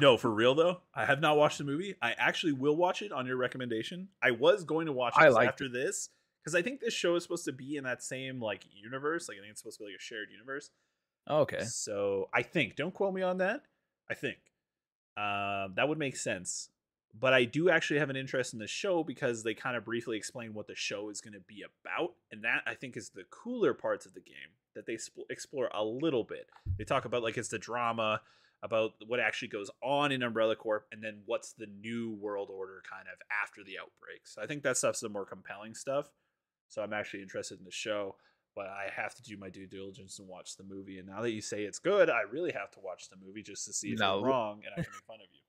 No, 0.00 0.16
for 0.16 0.30
real 0.30 0.54
though, 0.54 0.80
I 0.94 1.04
have 1.04 1.20
not 1.20 1.36
watched 1.36 1.58
the 1.58 1.64
movie. 1.64 1.94
I 2.00 2.12
actually 2.12 2.52
will 2.52 2.76
watch 2.76 3.02
it 3.02 3.12
on 3.12 3.26
your 3.26 3.36
recommendation. 3.36 4.08
I 4.22 4.30
was 4.32 4.64
going 4.64 4.86
to 4.86 4.92
watch 4.92 5.14
it 5.16 5.20
I 5.20 5.24
'cause 5.26 5.34
liked 5.34 5.48
after 5.48 5.68
this 5.68 6.08
because 6.42 6.54
I 6.54 6.62
think 6.62 6.80
this 6.80 6.94
show 6.94 7.14
is 7.16 7.22
supposed 7.22 7.44
to 7.44 7.52
be 7.52 7.76
in 7.76 7.84
that 7.84 8.02
same 8.02 8.40
like 8.40 8.64
universe. 8.72 9.28
Like 9.28 9.38
I 9.38 9.40
think 9.40 9.52
it's 9.52 9.60
supposed 9.60 9.78
to 9.78 9.84
be 9.84 9.90
like 9.92 9.98
a 9.98 10.02
shared 10.02 10.30
universe. 10.30 10.70
okay. 11.28 11.64
So 11.64 12.28
I 12.32 12.42
think, 12.42 12.76
don't 12.76 12.92
quote 12.94 13.14
me 13.14 13.22
on 13.22 13.38
that. 13.38 13.62
I 14.10 14.14
think 14.14 14.36
um, 15.16 15.74
that 15.76 15.88
would 15.88 15.98
make 15.98 16.16
sense. 16.16 16.70
But 17.18 17.32
I 17.32 17.44
do 17.44 17.70
actually 17.70 18.00
have 18.00 18.10
an 18.10 18.16
interest 18.16 18.52
in 18.52 18.58
the 18.58 18.66
show 18.66 19.04
because 19.04 19.42
they 19.42 19.54
kind 19.54 19.76
of 19.76 19.84
briefly 19.84 20.16
explain 20.16 20.52
what 20.52 20.66
the 20.66 20.74
show 20.74 21.10
is 21.10 21.20
going 21.20 21.34
to 21.34 21.40
be 21.40 21.62
about, 21.62 22.14
and 22.32 22.42
that 22.44 22.62
I 22.66 22.74
think 22.74 22.96
is 22.96 23.10
the 23.10 23.24
cooler 23.30 23.72
parts 23.72 24.04
of 24.04 24.14
the 24.14 24.20
game 24.20 24.58
that 24.74 24.86
they 24.86 24.96
sp- 24.98 25.30
explore 25.30 25.70
a 25.72 25.84
little 25.84 26.24
bit. 26.24 26.48
They 26.76 26.84
talk 26.84 27.04
about 27.04 27.22
like 27.22 27.36
it's 27.36 27.48
the 27.48 27.58
drama 27.58 28.20
about 28.62 28.94
what 29.06 29.20
actually 29.20 29.48
goes 29.48 29.70
on 29.82 30.10
in 30.10 30.22
Umbrella 30.22 30.56
Corp, 30.56 30.86
and 30.90 31.02
then 31.04 31.20
what's 31.26 31.52
the 31.52 31.66
new 31.66 32.14
world 32.14 32.50
order 32.50 32.82
kind 32.90 33.06
of 33.12 33.18
after 33.42 33.62
the 33.62 33.78
outbreak. 33.78 34.26
So 34.26 34.42
I 34.42 34.46
think 34.46 34.62
that 34.64 34.76
stuff's 34.76 35.00
the 35.00 35.08
more 35.08 35.26
compelling 35.26 35.74
stuff. 35.74 36.08
So 36.68 36.82
I'm 36.82 36.92
actually 36.92 37.22
interested 37.22 37.58
in 37.58 37.64
the 37.64 37.70
show 37.70 38.16
but 38.54 38.66
I 38.66 38.88
have 38.94 39.14
to 39.16 39.22
do 39.22 39.36
my 39.36 39.50
due 39.50 39.66
diligence 39.66 40.18
and 40.18 40.28
watch 40.28 40.56
the 40.56 40.64
movie. 40.64 40.98
And 40.98 41.08
now 41.08 41.22
that 41.22 41.32
you 41.32 41.40
say 41.40 41.64
it's 41.64 41.78
good, 41.78 42.08
I 42.08 42.22
really 42.22 42.52
have 42.52 42.70
to 42.72 42.80
watch 42.80 43.08
the 43.08 43.16
movie 43.16 43.42
just 43.42 43.64
to 43.66 43.72
see 43.72 43.92
if 43.92 43.98
No. 43.98 44.18
I'm 44.18 44.24
wrong 44.24 44.62
and 44.64 44.72
I 44.72 44.82
can 44.82 44.92
make 44.92 45.04
fun 45.06 45.16
of 45.16 45.26
you. 45.32 45.40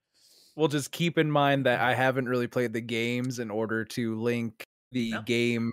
Well, 0.56 0.68
just 0.68 0.92
keep 0.92 1.18
in 1.18 1.30
mind 1.30 1.66
that 1.66 1.80
mm-hmm. 1.80 1.90
I 1.90 1.94
haven't 1.94 2.30
really 2.30 2.48
played 2.48 2.74
the 2.74 2.82
games 2.82 3.40
in 3.40 3.52
order 3.52 3.84
to 3.86 4.20
link 4.20 4.64
the 4.92 5.12
No. 5.12 5.22
game 5.24 5.72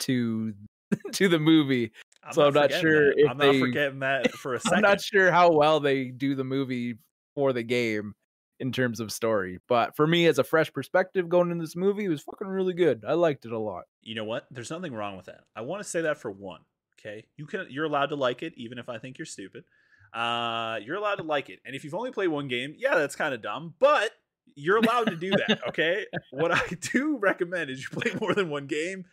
to 0.00 0.54
to 1.12 1.28
the 1.28 1.38
movie. 1.38 1.92
I'm 2.22 2.32
So 2.32 2.46
I'm 2.46 2.54
not 2.54 2.72
sure 2.72 3.06
that. 3.06 3.18
if 3.18 3.30
I'm 3.30 3.38
not 3.38 3.56
forgetting 3.56 3.98
that 4.00 4.30
for 4.38 4.54
a 4.54 4.60
second. 4.60 4.76
I'm 4.76 4.82
not 4.82 5.00
sure 5.00 5.32
how 5.32 5.50
well 5.50 5.80
they 5.80 6.06
do 6.06 6.34
the 6.34 6.44
movie 6.44 6.98
for 7.34 7.52
the 7.52 7.62
game 7.62 8.14
in 8.60 8.70
terms 8.70 9.00
of 9.00 9.10
story, 9.10 9.58
but 9.68 9.96
for 9.96 10.06
me 10.06 10.26
as 10.26 10.38
a 10.38 10.44
fresh 10.44 10.72
perspective 10.72 11.28
going 11.28 11.50
into 11.50 11.64
this 11.64 11.74
movie, 11.74 12.04
it 12.04 12.08
was 12.08 12.22
fucking 12.22 12.46
really 12.46 12.74
good. 12.74 13.04
I 13.06 13.14
liked 13.14 13.44
it 13.44 13.50
a 13.50 13.58
lot. 13.58 13.84
You 14.02 14.14
know 14.14 14.24
what? 14.24 14.46
There's 14.52 14.70
nothing 14.70 14.94
wrong 14.94 15.16
with 15.16 15.26
that. 15.26 15.44
I 15.56 15.62
want 15.62 15.82
to 15.82 15.88
say 15.88 16.02
that 16.02 16.18
for 16.18 16.30
one. 16.30 16.60
Okay, 17.00 17.24
you 17.36 17.46
can. 17.46 17.66
You're 17.68 17.86
allowed 17.86 18.10
to 18.10 18.14
like 18.16 18.44
it, 18.44 18.52
even 18.56 18.78
if 18.78 18.88
I 18.88 18.98
think 18.98 19.18
you're 19.18 19.26
stupid. 19.26 19.64
Uh, 20.12 20.78
you're 20.84 20.96
allowed 20.96 21.16
to 21.16 21.22
like 21.22 21.48
it, 21.48 21.60
and 21.64 21.74
if 21.74 21.84
you've 21.84 21.94
only 21.94 22.12
played 22.12 22.28
one 22.28 22.48
game, 22.48 22.74
yeah, 22.76 22.96
that's 22.96 23.16
kind 23.16 23.32
of 23.32 23.42
dumb, 23.42 23.74
but 23.78 24.10
you're 24.54 24.76
allowed 24.76 25.06
to 25.06 25.16
do 25.16 25.30
that. 25.30 25.60
Okay. 25.68 26.06
what 26.30 26.52
I 26.52 26.62
do 26.92 27.16
recommend 27.18 27.70
is 27.70 27.82
you 27.82 27.88
play 28.00 28.12
more 28.20 28.34
than 28.34 28.50
one 28.50 28.66
game, 28.66 29.04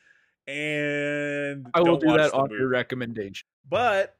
and 0.47 1.67
I 1.73 1.81
will 1.81 1.97
do 1.97 2.17
that 2.17 2.33
on 2.33 2.49
your 2.51 2.67
recommendation. 2.67 3.47
But 3.69 4.15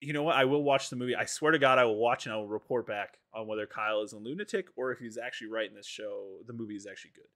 you 0.00 0.12
know 0.12 0.22
what? 0.22 0.36
I 0.36 0.44
will 0.44 0.62
watch 0.62 0.90
the 0.90 0.96
movie. 0.96 1.14
I 1.14 1.26
swear 1.26 1.52
to 1.52 1.58
God, 1.58 1.78
I 1.78 1.84
will 1.84 1.96
watch 1.96 2.26
and 2.26 2.32
I 2.32 2.36
will 2.36 2.48
report 2.48 2.86
back 2.86 3.18
on 3.34 3.46
whether 3.46 3.66
Kyle 3.66 4.02
is 4.02 4.12
a 4.12 4.18
lunatic 4.18 4.68
or 4.76 4.92
if 4.92 4.98
he's 4.98 5.18
actually 5.18 5.48
right 5.48 5.68
in 5.68 5.76
this 5.76 5.86
show. 5.86 6.38
The 6.46 6.52
movie 6.52 6.76
is 6.76 6.86
actually 6.86 7.12
good. 7.14 7.28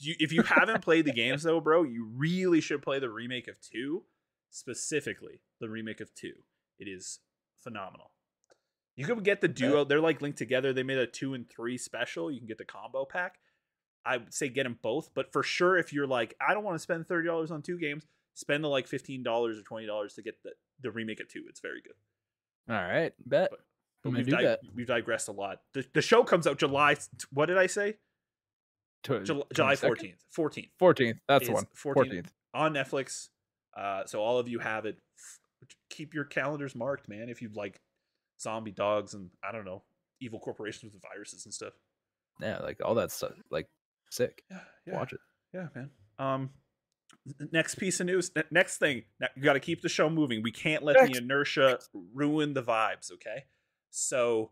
Do 0.00 0.08
you, 0.08 0.16
if 0.18 0.32
you 0.32 0.42
haven't 0.42 0.82
played 0.82 1.04
the 1.04 1.12
games 1.12 1.42
though, 1.42 1.60
bro, 1.60 1.82
you 1.82 2.08
really 2.16 2.60
should 2.60 2.82
play 2.82 2.98
the 2.98 3.10
remake 3.10 3.48
of 3.48 3.60
two, 3.60 4.04
specifically 4.50 5.40
the 5.60 5.68
remake 5.68 6.00
of 6.00 6.14
two. 6.14 6.34
It 6.78 6.88
is 6.88 7.18
phenomenal. 7.62 8.10
You 8.96 9.04
can 9.06 9.22
get 9.22 9.40
the 9.40 9.48
duo; 9.48 9.84
they're 9.84 10.00
like 10.00 10.20
linked 10.22 10.38
together. 10.38 10.72
They 10.72 10.82
made 10.82 10.98
a 10.98 11.06
two 11.06 11.34
and 11.34 11.48
three 11.48 11.78
special. 11.78 12.30
You 12.30 12.38
can 12.40 12.48
get 12.48 12.58
the 12.58 12.64
combo 12.64 13.04
pack. 13.04 13.36
I 14.04 14.16
would 14.16 14.32
say 14.34 14.48
get 14.48 14.64
them 14.64 14.78
both, 14.82 15.10
but 15.14 15.32
for 15.32 15.42
sure, 15.42 15.76
if 15.76 15.92
you're 15.92 16.06
like, 16.06 16.34
I 16.40 16.54
don't 16.54 16.64
want 16.64 16.74
to 16.76 16.78
spend 16.82 17.06
thirty 17.06 17.26
dollars 17.28 17.50
on 17.50 17.62
two 17.62 17.78
games, 17.78 18.06
spend 18.34 18.64
the 18.64 18.68
like 18.68 18.86
fifteen 18.88 19.22
dollars 19.22 19.58
or 19.58 19.62
twenty 19.62 19.86
dollars 19.86 20.14
to 20.14 20.22
get 20.22 20.42
the 20.42 20.50
the 20.80 20.90
remake 20.90 21.20
of 21.20 21.28
two. 21.28 21.44
It's 21.48 21.60
very 21.60 21.80
good. 21.82 21.94
All 22.74 22.80
right, 22.82 23.12
bet. 23.24 23.50
But- 23.50 23.60
But 24.02 24.12
we've, 24.12 24.26
di- 24.28 24.42
we've 24.74 24.86
digressed 24.86 25.28
a 25.28 25.32
lot. 25.32 25.58
The, 25.74 25.84
the 25.92 26.02
show 26.02 26.22
comes 26.24 26.46
out 26.46 26.58
July. 26.58 26.96
What 27.32 27.46
did 27.46 27.58
I 27.58 27.66
say? 27.66 27.96
Tw- 29.02 29.24
July, 29.24 29.42
July 29.52 29.74
14th. 29.76 30.14
14th 30.36 30.70
14th. 30.80 31.18
That's 31.28 31.46
the 31.46 31.52
one. 31.54 31.66
14th. 31.76 31.94
14th. 31.94 32.26
on 32.54 32.74
Netflix. 32.74 33.28
Uh, 33.76 34.04
so 34.06 34.20
all 34.20 34.38
of 34.38 34.48
you 34.48 34.58
have 34.60 34.86
it. 34.86 34.98
F- 35.70 35.76
Keep 35.90 36.14
your 36.14 36.24
calendars 36.24 36.74
marked, 36.74 37.08
man. 37.08 37.28
If 37.28 37.42
you 37.42 37.50
like 37.54 37.80
zombie 38.40 38.70
dogs 38.70 39.14
and 39.14 39.30
I 39.42 39.52
don't 39.52 39.64
know 39.64 39.82
evil 40.20 40.38
corporations 40.40 40.92
with 40.92 41.02
viruses 41.02 41.44
and 41.44 41.54
stuff. 41.54 41.72
Yeah, 42.40 42.58
like 42.58 42.78
all 42.84 42.94
that 42.96 43.10
stuff. 43.10 43.32
Like 43.50 43.68
sick. 44.10 44.42
Yeah, 44.50 44.60
yeah, 44.86 44.94
Watch 44.94 45.12
it. 45.12 45.20
yeah, 45.52 45.66
man. 45.74 45.90
Um, 46.18 46.50
next 47.52 47.76
piece 47.76 48.00
of 48.00 48.06
news. 48.06 48.30
Next 48.50 48.78
thing, 48.78 49.02
you 49.36 49.42
got 49.42 49.54
to 49.54 49.60
keep 49.60 49.82
the 49.82 49.88
show 49.88 50.08
moving. 50.10 50.42
We 50.42 50.52
can't 50.52 50.82
let 50.82 50.96
Next. 50.96 51.12
the 51.12 51.18
inertia 51.24 51.78
ruin 52.14 52.54
the 52.54 52.62
vibes. 52.62 53.12
Okay, 53.12 53.44
so 53.90 54.50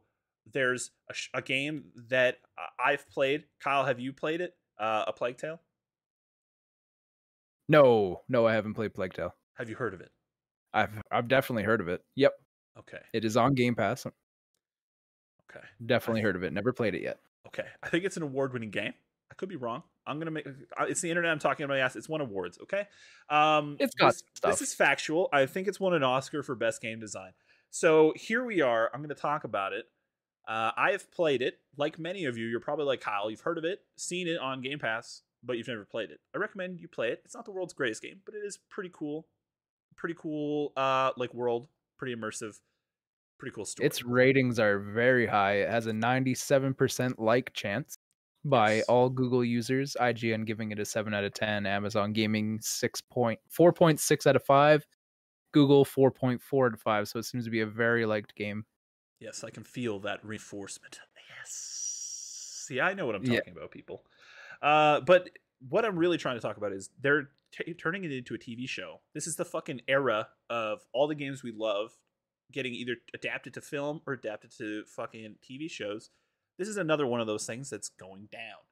there's 0.52 0.90
a, 1.10 1.14
sh- 1.14 1.30
a 1.34 1.42
game 1.42 1.86
that 2.08 2.38
I've 2.84 3.08
played. 3.08 3.44
Kyle, 3.60 3.84
have 3.84 3.98
you 4.00 4.12
played 4.12 4.40
it? 4.40 4.54
Uh, 4.78 5.04
a 5.08 5.12
Plague 5.12 5.38
Tale. 5.38 5.60
No, 7.68 8.22
no, 8.28 8.46
I 8.46 8.54
haven't 8.54 8.74
played 8.74 8.94
Plague 8.94 9.14
Tale. 9.14 9.34
Have 9.54 9.68
you 9.68 9.74
heard 9.76 9.94
of 9.94 10.00
it? 10.00 10.10
I've 10.76 11.02
I've 11.10 11.28
definitely 11.28 11.62
heard 11.64 11.80
of 11.80 11.88
it. 11.88 12.02
Yep, 12.14 12.32
Okay, 12.80 12.98
it 13.12 13.24
is 13.24 13.36
on 13.36 13.54
Game 13.54 13.74
Pass. 13.74 14.06
okay, 14.06 15.64
Definitely 15.84 16.22
heard 16.22 16.36
of 16.36 16.42
it. 16.42 16.52
Never 16.52 16.72
played 16.72 16.94
it 16.94 17.02
yet. 17.02 17.18
okay. 17.46 17.64
I 17.82 17.88
think 17.88 18.04
it's 18.04 18.16
an 18.16 18.22
award-winning 18.22 18.70
game. 18.70 18.92
I 19.30 19.34
could 19.34 19.48
be 19.48 19.56
wrong. 19.56 19.82
I'm 20.06 20.18
gonna 20.18 20.30
make. 20.30 20.46
uh, 20.46 20.84
It's 20.88 21.00
the 21.00 21.10
internet. 21.10 21.32
I'm 21.32 21.38
talking 21.38 21.64
about. 21.64 21.74
Yes, 21.76 21.96
it's 21.96 22.08
won 22.08 22.20
awards. 22.20 22.58
Okay. 22.62 22.86
Um, 23.28 23.76
It's 23.80 23.94
got 23.94 24.08
this, 24.12 24.22
stuff. 24.34 24.50
This 24.52 24.62
is 24.62 24.74
factual. 24.74 25.28
I 25.32 25.46
think 25.46 25.66
it's 25.66 25.80
won 25.80 25.94
an 25.94 26.02
Oscar 26.04 26.42
for 26.44 26.54
best 26.54 26.80
game 26.80 27.00
design. 27.00 27.32
So 27.70 28.12
here 28.14 28.44
we 28.44 28.60
are. 28.60 28.88
I'm 28.94 29.00
going 29.00 29.08
to 29.14 29.20
talk 29.20 29.42
about 29.44 29.72
it. 29.72 29.86
Uh, 30.46 30.70
I 30.76 30.92
have 30.92 31.10
played 31.10 31.42
it. 31.42 31.58
Like 31.76 31.98
many 31.98 32.24
of 32.26 32.38
you, 32.38 32.46
you're 32.46 32.60
probably 32.60 32.84
like 32.84 33.00
Kyle. 33.00 33.28
You've 33.30 33.40
heard 33.40 33.58
of 33.58 33.64
it, 33.64 33.80
seen 33.96 34.28
it 34.28 34.38
on 34.38 34.62
Game 34.62 34.78
Pass, 34.78 35.22
but 35.42 35.58
you've 35.58 35.66
never 35.66 35.84
played 35.84 36.10
it. 36.12 36.20
I 36.34 36.38
recommend 36.38 36.80
you 36.80 36.86
play 36.86 37.08
it. 37.10 37.22
It's 37.24 37.34
not 37.34 37.44
the 37.44 37.50
world's 37.50 37.74
greatest 37.74 38.00
game, 38.02 38.20
but 38.24 38.34
it 38.36 38.42
is 38.46 38.58
pretty 38.70 38.90
cool. 38.92 39.26
Pretty 39.96 40.14
cool. 40.18 40.72
Uh, 40.76 41.12
like 41.16 41.32
world. 41.34 41.68
Pretty 41.98 42.14
immersive. 42.14 42.60
Pretty 43.38 43.54
cool 43.54 43.64
story. 43.64 43.86
Its 43.86 44.02
ratings 44.04 44.58
are 44.58 44.78
very 44.78 45.26
high. 45.26 45.54
It 45.58 45.70
has 45.70 45.86
a 45.86 45.92
97% 45.92 47.14
like 47.18 47.52
chance 47.52 47.98
by 48.44 48.82
all 48.82 49.10
Google 49.10 49.44
users. 49.44 49.96
IGN 50.00 50.46
giving 50.46 50.70
it 50.70 50.78
a 50.78 50.84
7 50.84 51.12
out 51.12 51.24
of 51.24 51.34
10. 51.34 51.66
Amazon 51.66 52.12
Gaming 52.12 52.58
6 52.60 53.00
point, 53.02 53.40
4.6 53.50 54.26
out 54.26 54.36
of 54.36 54.44
5. 54.44 54.86
Google 55.52 55.84
4.4 55.84 56.66
out 56.66 56.74
of 56.74 56.80
5. 56.80 57.08
So 57.08 57.18
it 57.18 57.24
seems 57.24 57.44
to 57.44 57.50
be 57.50 57.60
a 57.60 57.66
very 57.66 58.06
liked 58.06 58.34
game. 58.34 58.64
Yes, 59.20 59.44
I 59.44 59.50
can 59.50 59.64
feel 59.64 59.98
that 60.00 60.24
reinforcement. 60.24 61.00
Yes. 61.38 62.64
See, 62.66 62.80
I 62.80 62.94
know 62.94 63.06
what 63.06 63.14
I'm 63.14 63.24
Yeah. 63.24 63.38
talking 63.38 63.56
about, 63.56 63.70
people. 63.70 64.04
Uh, 64.62 65.00
but 65.00 65.30
what 65.68 65.84
I'm 65.84 65.98
really 65.98 66.18
trying 66.18 66.36
to 66.36 66.40
talk 66.40 66.56
about 66.56 66.72
is 66.72 66.90
they're 67.00 67.28
t- 67.52 67.74
turning 67.74 68.04
it 68.04 68.12
into 68.12 68.34
a 68.34 68.38
TV 68.38 68.68
show. 68.68 69.00
This 69.14 69.26
is 69.26 69.36
the 69.36 69.44
fucking 69.44 69.82
era 69.88 70.28
of 70.50 70.80
all 70.92 71.08
the 71.08 71.14
games 71.14 71.42
we 71.42 71.52
love 71.52 71.92
getting 72.52 72.74
either 72.74 72.96
adapted 73.14 73.54
to 73.54 73.60
film 73.60 74.00
or 74.06 74.12
adapted 74.12 74.52
to 74.58 74.84
fucking 74.84 75.36
TV 75.48 75.70
shows. 75.70 76.10
This 76.58 76.68
is 76.68 76.76
another 76.76 77.06
one 77.06 77.20
of 77.20 77.26
those 77.26 77.46
things 77.46 77.68
that's 77.68 77.88
going 77.88 78.28
down. 78.30 78.62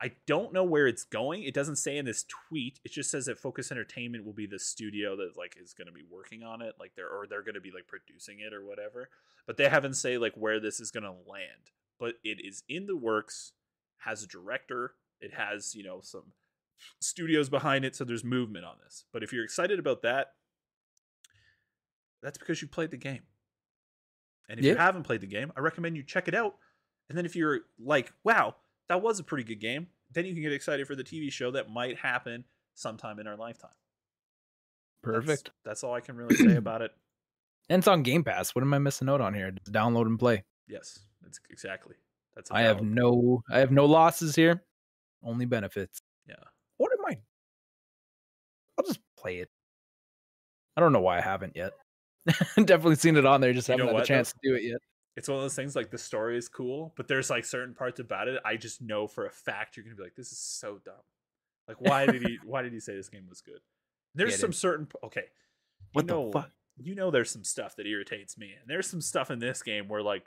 I 0.00 0.12
don't 0.26 0.52
know 0.52 0.64
where 0.64 0.86
it's 0.86 1.04
going. 1.04 1.44
It 1.44 1.54
doesn't 1.54 1.76
say 1.76 1.96
in 1.96 2.04
this 2.04 2.24
tweet. 2.48 2.80
It 2.84 2.92
just 2.92 3.10
says 3.10 3.26
that 3.26 3.38
Focus 3.38 3.72
Entertainment 3.72 4.26
will 4.26 4.34
be 4.34 4.46
the 4.46 4.58
studio 4.58 5.16
that 5.16 5.38
like 5.38 5.56
is 5.62 5.72
going 5.72 5.86
to 5.86 5.92
be 5.92 6.04
working 6.10 6.42
on 6.42 6.60
it, 6.60 6.74
like 6.78 6.92
they're 6.94 7.08
or 7.08 7.26
they're 7.26 7.42
going 7.42 7.54
to 7.54 7.62
be 7.62 7.70
like 7.70 7.86
producing 7.86 8.40
it 8.40 8.52
or 8.52 8.64
whatever. 8.64 9.08
But 9.46 9.56
they 9.56 9.68
haven't 9.68 9.94
say 9.94 10.18
like 10.18 10.34
where 10.34 10.60
this 10.60 10.80
is 10.80 10.90
going 10.90 11.04
to 11.04 11.30
land. 11.30 11.70
But 11.98 12.16
it 12.22 12.44
is 12.44 12.62
in 12.68 12.86
the 12.86 12.96
works. 12.96 13.52
Has 13.98 14.22
a 14.22 14.26
director. 14.26 14.94
It 15.20 15.32
has 15.34 15.74
you 15.74 15.82
know 15.82 16.00
some 16.02 16.32
studios 17.00 17.48
behind 17.48 17.84
it, 17.84 17.96
so 17.96 18.04
there's 18.04 18.24
movement 18.24 18.64
on 18.64 18.76
this. 18.84 19.04
But 19.12 19.22
if 19.22 19.32
you're 19.32 19.44
excited 19.44 19.78
about 19.78 20.02
that, 20.02 20.34
that's 22.22 22.38
because 22.38 22.60
you 22.62 22.68
played 22.68 22.90
the 22.90 22.96
game. 22.96 23.22
And 24.48 24.58
if 24.58 24.64
Yeah. 24.64 24.72
you 24.72 24.78
haven't 24.78 25.02
played 25.04 25.20
the 25.20 25.26
game, 25.26 25.52
I 25.56 25.60
recommend 25.60 25.96
you 25.96 26.02
check 26.02 26.28
it 26.28 26.34
out. 26.34 26.56
And 27.08 27.16
then 27.16 27.24
if 27.26 27.34
you're 27.36 27.60
like, 27.78 28.12
wow, 28.24 28.56
that 28.88 29.00
was 29.02 29.18
a 29.18 29.24
pretty 29.24 29.44
good 29.44 29.60
game, 29.60 29.88
then 30.12 30.24
you 30.26 30.32
can 30.34 30.42
get 30.42 30.52
excited 30.52 30.86
for 30.86 30.94
the 30.94 31.04
TV 31.04 31.30
show 31.32 31.50
that 31.52 31.70
might 31.70 31.98
happen 31.98 32.44
sometime 32.74 33.18
in 33.18 33.26
our 33.26 33.36
lifetime. 33.36 33.70
That's- 35.02 35.24
Perfect. 35.24 35.50
That's, 35.64 35.82
all 35.84 35.94
I 35.94 36.00
can 36.00 36.16
really 36.16 36.34
say 36.36 36.56
about 36.56 36.82
it. 36.82 36.92
And 37.68 37.80
it's 37.80 37.88
on 37.88 38.02
Game 38.02 38.22
Pass. 38.24 38.54
What 38.54 38.62
am 38.62 38.74
I 38.74 38.78
missing 38.78 39.08
out 39.08 39.20
on 39.20 39.34
here? 39.34 39.50
Just 39.50 39.72
download 39.72 40.06
and 40.06 40.18
play. 40.18 40.44
Yes, 40.68 41.00
that's 41.22 41.40
exactly. 41.50 41.96
That's 42.36 42.50
a 42.50 42.54
I 42.54 42.62
have 42.62 42.82
no 42.82 43.42
I 43.50 43.58
have 43.58 43.72
no 43.72 43.86
losses 43.86 44.36
here. 44.36 44.62
Only 45.24 45.46
benefits. 45.46 46.00
yeah. 46.28 46.34
What 46.76 46.92
am 46.92 47.04
I? 47.06 47.18
I'll 48.78 48.84
just 48.84 49.00
play 49.18 49.38
it. 49.38 49.48
I 50.76 50.80
don't 50.80 50.92
know 50.92 51.00
why 51.00 51.18
I 51.18 51.22
haven't 51.22 51.56
yet. 51.56 51.72
Definitely 52.56 52.96
seen 52.96 53.16
it 53.16 53.24
on 53.24 53.40
there, 53.40 53.52
just 53.52 53.68
You 53.68 53.72
haven't 53.72 53.86
had 53.86 53.94
what, 53.94 54.00
the 54.02 54.06
chance 54.06 54.32
to 54.32 54.38
do 54.42 54.54
it 54.54 54.62
yet. 54.62 54.78
It's 55.16 55.28
one 55.28 55.38
of 55.38 55.42
those 55.42 55.54
things 55.54 55.74
like 55.74 55.90
the 55.90 55.98
story 55.98 56.36
is 56.36 56.48
cool, 56.48 56.92
but 56.96 57.08
there's 57.08 57.30
like 57.30 57.46
certain 57.46 57.74
parts 57.74 58.00
about 58.00 58.28
it 58.28 58.40
I 58.44 58.56
just 58.56 58.82
know 58.82 59.06
for 59.06 59.26
a 59.26 59.30
fact 59.30 59.76
you're 59.76 59.84
gonna 59.84 59.96
be 59.96 60.02
like, 60.02 60.14
this 60.14 60.30
is 60.30 60.38
so 60.38 60.78
dumb. 60.84 60.94
Like, 61.66 61.80
why 61.80 62.06
did 62.06 62.22
he? 62.22 62.38
Why 62.44 62.62
did 62.62 62.72
he 62.72 62.80
say 62.80 62.94
this 62.94 63.08
game 63.08 63.26
was 63.28 63.40
good? 63.40 63.60
There's 64.14 64.32
Get 64.32 64.40
some 64.40 64.50
it. 64.50 64.56
certain 64.56 64.88
okay. 65.04 65.24
What 65.92 66.02
you 66.02 66.08
the 66.08 66.14
know, 66.14 66.32
fuck? 66.32 66.50
You 66.78 66.94
know, 66.94 67.10
there's 67.10 67.30
some 67.30 67.44
stuff 67.44 67.76
that 67.76 67.86
irritates 67.86 68.36
me, 68.36 68.52
and 68.60 68.68
there's 68.68 68.88
some 68.88 69.00
stuff 69.00 69.30
in 69.30 69.38
this 69.38 69.62
game 69.62 69.88
where 69.88 70.02
like 70.02 70.24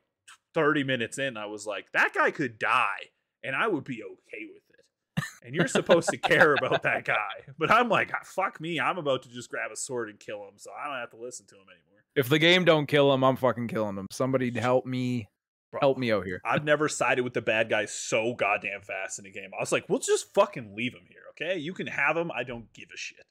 30 0.54 0.84
minutes 0.84 1.18
in, 1.18 1.38
I 1.38 1.46
was 1.46 1.66
like, 1.66 1.92
that 1.94 2.14
guy 2.14 2.32
could 2.32 2.60
die, 2.60 3.12
and 3.44 3.56
I 3.56 3.68
would 3.68 3.84
be 3.84 4.04
okay 4.04 4.46
with 4.52 4.64
it. 4.70 5.24
And 5.44 5.54
you're 5.56 5.68
supposed 5.68 6.10
to 6.10 6.18
care 6.18 6.54
about 6.54 6.84
that 6.84 7.06
guy, 7.06 7.44
but 7.58 7.72
I'm 7.72 7.90
like, 7.90 8.12
"Ah, 8.14 8.20
fuck 8.24 8.60
me, 8.62 8.80
I'm 8.80 8.98
about 8.98 9.24
to 9.24 9.30
just 9.30 9.50
grab 9.50 9.72
a 9.72 9.76
sword 9.76 10.10
and 10.10 10.20
kill 10.20 10.44
him, 10.48 10.58
so 10.58 10.72
I 10.72 10.88
don't 10.88 11.00
have 11.00 11.12
to 11.12 11.18
listen 11.18 11.46
to 11.48 11.56
him 11.56 11.66
anymore. 11.70 12.04
If 12.16 12.30
the 12.30 12.40
game 12.40 12.66
don't 12.66 12.86
kill 12.86 13.14
him, 13.14 13.24
I'm 13.24 13.36
fucking 13.36 13.68
killing 13.68 13.98
him. 13.98 14.08
Somebody 14.12 14.58
help 14.58 14.86
me 14.86 15.28
Bro, 15.72 15.80
help 15.82 15.98
me 15.98 16.12
out 16.12 16.26
here. 16.26 16.42
I've 16.44 16.64
never 16.64 16.90
sided 16.90 17.24
with 17.24 17.34
the 17.34 17.42
bad 17.42 17.70
guy 17.70 17.86
so 17.86 18.34
goddamn 18.34 18.82
fast 18.82 19.20
in 19.20 19.26
a 19.26 19.30
game. 19.30 19.52
I 19.58 19.62
was 19.62 19.72
like, 19.72 19.88
we'll 19.88 20.00
just 20.00 20.34
fucking 20.34 20.74
leave 20.76 20.94
him 20.94 21.06
here, 21.08 21.22
okay? 21.32 21.60
You 21.60 21.74
can 21.74 21.88
have 21.88 22.18
him. 22.18 22.32
I 22.32 22.44
don't 22.44 22.72
give 22.74 22.90
a 22.94 22.98
shit. 22.98 23.26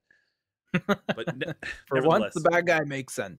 But 0.86 1.36
ne- 1.36 1.52
For 1.86 2.00
once, 2.02 2.34
the 2.34 2.48
bad 2.48 2.66
guy 2.66 2.84
makes 2.84 3.14
sense. 3.14 3.38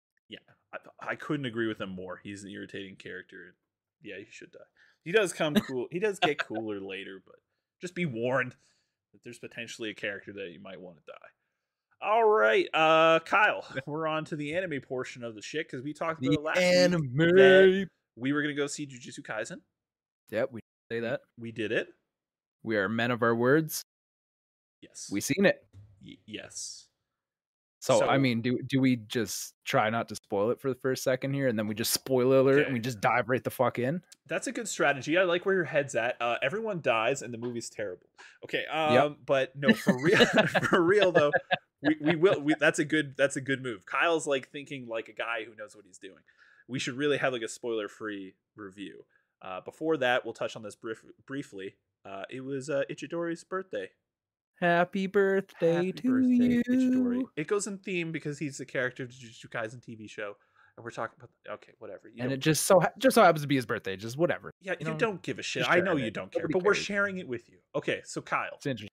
I, 0.74 1.12
I 1.12 1.16
couldn't 1.16 1.46
agree 1.46 1.68
with 1.68 1.80
him 1.82 1.90
more. 1.90 2.20
He's 2.24 2.44
an 2.44 2.50
irritating 2.52 2.96
character. 2.96 3.56
Yeah, 4.02 4.18
he 4.18 4.26
should 4.30 4.52
die. 4.52 4.60
He 5.04 5.12
does 5.12 5.34
come 5.34 5.54
cool. 5.68 5.88
he 5.92 6.00
does 6.00 6.20
get 6.20 6.38
cooler 6.40 6.80
later, 6.80 7.22
but 7.26 7.36
just 7.82 7.96
be 7.96 8.06
warned 8.06 8.56
that 9.14 9.20
there's 9.24 9.40
potentially 9.40 9.90
a 9.90 9.96
character 9.96 10.32
that 10.34 10.52
you 10.52 10.60
might 10.62 10.80
want 10.80 10.98
to 10.98 11.04
die. 11.08 11.28
All 12.02 12.24
right, 12.24 12.68
uh, 12.74 13.20
Kyle, 13.20 13.66
we're 13.86 14.08
on 14.08 14.24
to 14.26 14.36
the 14.38 14.56
anime 14.56 14.80
portion 14.82 15.24
of 15.24 15.36
the 15.36 15.42
shit 15.42 15.68
because 15.70 15.84
we 15.84 15.92
talked 15.94 16.22
about 16.22 16.32
The 16.32 16.40
it 16.40 16.44
last 16.44 16.58
week. 16.58 16.66
anime. 16.66 17.18
that- 17.36 17.88
We 18.16 18.32
were 18.34 18.42
gonna 18.42 18.54
go 18.54 18.68
see 18.68 18.86
Jujutsu 18.88 19.20
Kaisen. 19.22 19.62
Yep, 20.30 20.50
we 20.52 20.60
say 20.92 21.00
that. 21.02 21.22
We 21.38 21.52
did 21.52 21.72
it. 21.72 21.88
We 22.64 22.78
are 22.78 22.88
men 22.90 23.12
of 23.12 23.22
our 23.24 23.34
words. 23.36 23.82
Yes. 24.82 25.10
We 25.12 25.22
seen 25.22 25.46
it. 25.46 25.66
Y- 26.06 26.18
yes. 26.26 26.89
So, 27.82 28.06
I 28.06 28.18
mean, 28.18 28.42
do 28.42 28.60
do 28.68 28.82
we 28.82 28.98
just 28.98 29.54
try 29.64 29.90
not 29.90 30.10
to 30.10 30.16
spoil 30.16 30.52
it 30.52 30.60
for 30.60 30.68
the 30.68 30.76
first 30.76 31.02
second 31.02 31.34
here, 31.34 31.48
and 31.48 31.58
then 31.58 31.66
we 31.66 31.74
just 31.74 31.94
spoiler 31.94 32.40
alert 32.40 32.66
and 32.66 32.74
we 32.74 32.80
just 32.80 33.00
dive 33.00 33.30
right 33.30 33.42
the 33.44 33.50
fuck 33.50 33.80
in? 33.80 34.02
That's 34.28 34.48
a 34.48 34.52
good 34.52 34.68
strategy. 34.68 35.18
I 35.18 35.24
like 35.24 35.46
where 35.46 35.56
your 35.56 35.64
head's 35.64 35.96
at. 35.96 36.18
Uh, 36.20 36.36
everyone 36.42 36.82
dies 36.82 37.22
and 37.22 37.34
the 37.34 37.38
movie's 37.38 37.70
terrible. 37.70 38.10
Okay, 38.44 38.66
um, 38.66 39.18
but 39.26 39.56
no, 39.56 39.74
for 39.74 39.98
real, 40.02 40.26
for 40.70 40.82
real 40.82 41.14
though, 41.14 41.32
we, 41.82 41.96
we 42.02 42.16
will. 42.18 42.42
We, 42.42 42.56
that's 42.60 42.80
a 42.80 42.86
good. 42.86 43.16
That's 43.18 43.38
a 43.38 43.42
good 43.42 43.64
move. 43.64 43.86
Kyle's 43.86 44.28
like 44.28 44.50
thinking 44.50 44.88
like 44.88 45.08
a 45.08 45.14
guy 45.14 45.46
who 45.46 45.56
knows 45.56 45.74
what 45.74 45.86
he's 45.86 46.00
doing. 46.00 46.24
We 46.68 46.80
should 46.80 46.96
really 46.96 47.18
have 47.18 47.32
like 47.32 47.42
a 47.42 47.48
spoiler-free 47.48 48.36
review. 48.58 49.06
Uh, 49.42 49.62
before 49.62 49.96
that, 49.98 50.26
we'll 50.26 50.34
touch 50.34 50.56
on 50.56 50.64
this 50.64 50.76
brief, 50.76 51.02
briefly. 51.26 51.76
Uh, 52.06 52.24
it 52.30 52.42
was 52.42 52.70
uh, 52.70 52.84
Ichidori's 52.92 53.44
birthday. 53.44 53.90
Happy 54.60 55.08
birthday 55.08 55.74
Happy 55.76 55.92
to 55.94 56.10
birthday, 56.10 56.28
you. 56.30 56.64
Ichidori. 56.68 57.24
It 57.38 57.48
goes 57.48 57.68
in 57.68 57.78
theme 57.78 58.12
because 58.12 58.38
he's 58.40 58.58
the 58.58 58.66
character 58.66 59.04
of 59.04 59.10
Jujutsu 59.10 59.46
Kaisen 59.48 59.80
TV 59.82 60.10
show, 60.10 60.36
and 60.76 60.84
we're 60.84 60.92
talking 60.92 61.16
about. 61.18 61.56
Okay, 61.56 61.72
whatever. 61.80 62.10
You 62.14 62.24
and 62.24 62.32
it 62.34 62.38
just 62.42 62.66
so 62.66 62.80
ha- 62.82 62.92
just 62.98 63.16
so 63.16 63.24
happens 63.24 63.42
to 63.44 63.48
be 63.48 63.56
his 63.56 63.66
birthday. 63.66 63.96
Just 63.96 64.18
whatever. 64.18 64.52
Yeah, 64.62 64.74
you 64.74 64.78
you, 64.82 64.86
know, 64.92 64.98
don't 64.98 65.22
give 65.22 65.40
a 65.40 65.44
shit. 65.44 65.66
I 65.70 65.80
know 65.80 65.96
you 65.96 66.12
don't 66.12 66.32
care, 66.32 66.48
but 66.50 66.64
we're 66.64 66.74
sharing 66.74 67.18
it 67.20 67.28
with 67.28 67.48
you. 67.50 67.58
Okay, 67.76 68.02
so 68.04 68.22
Kyle, 68.22 68.50
It's 68.56 68.66
interesting. 68.66 68.90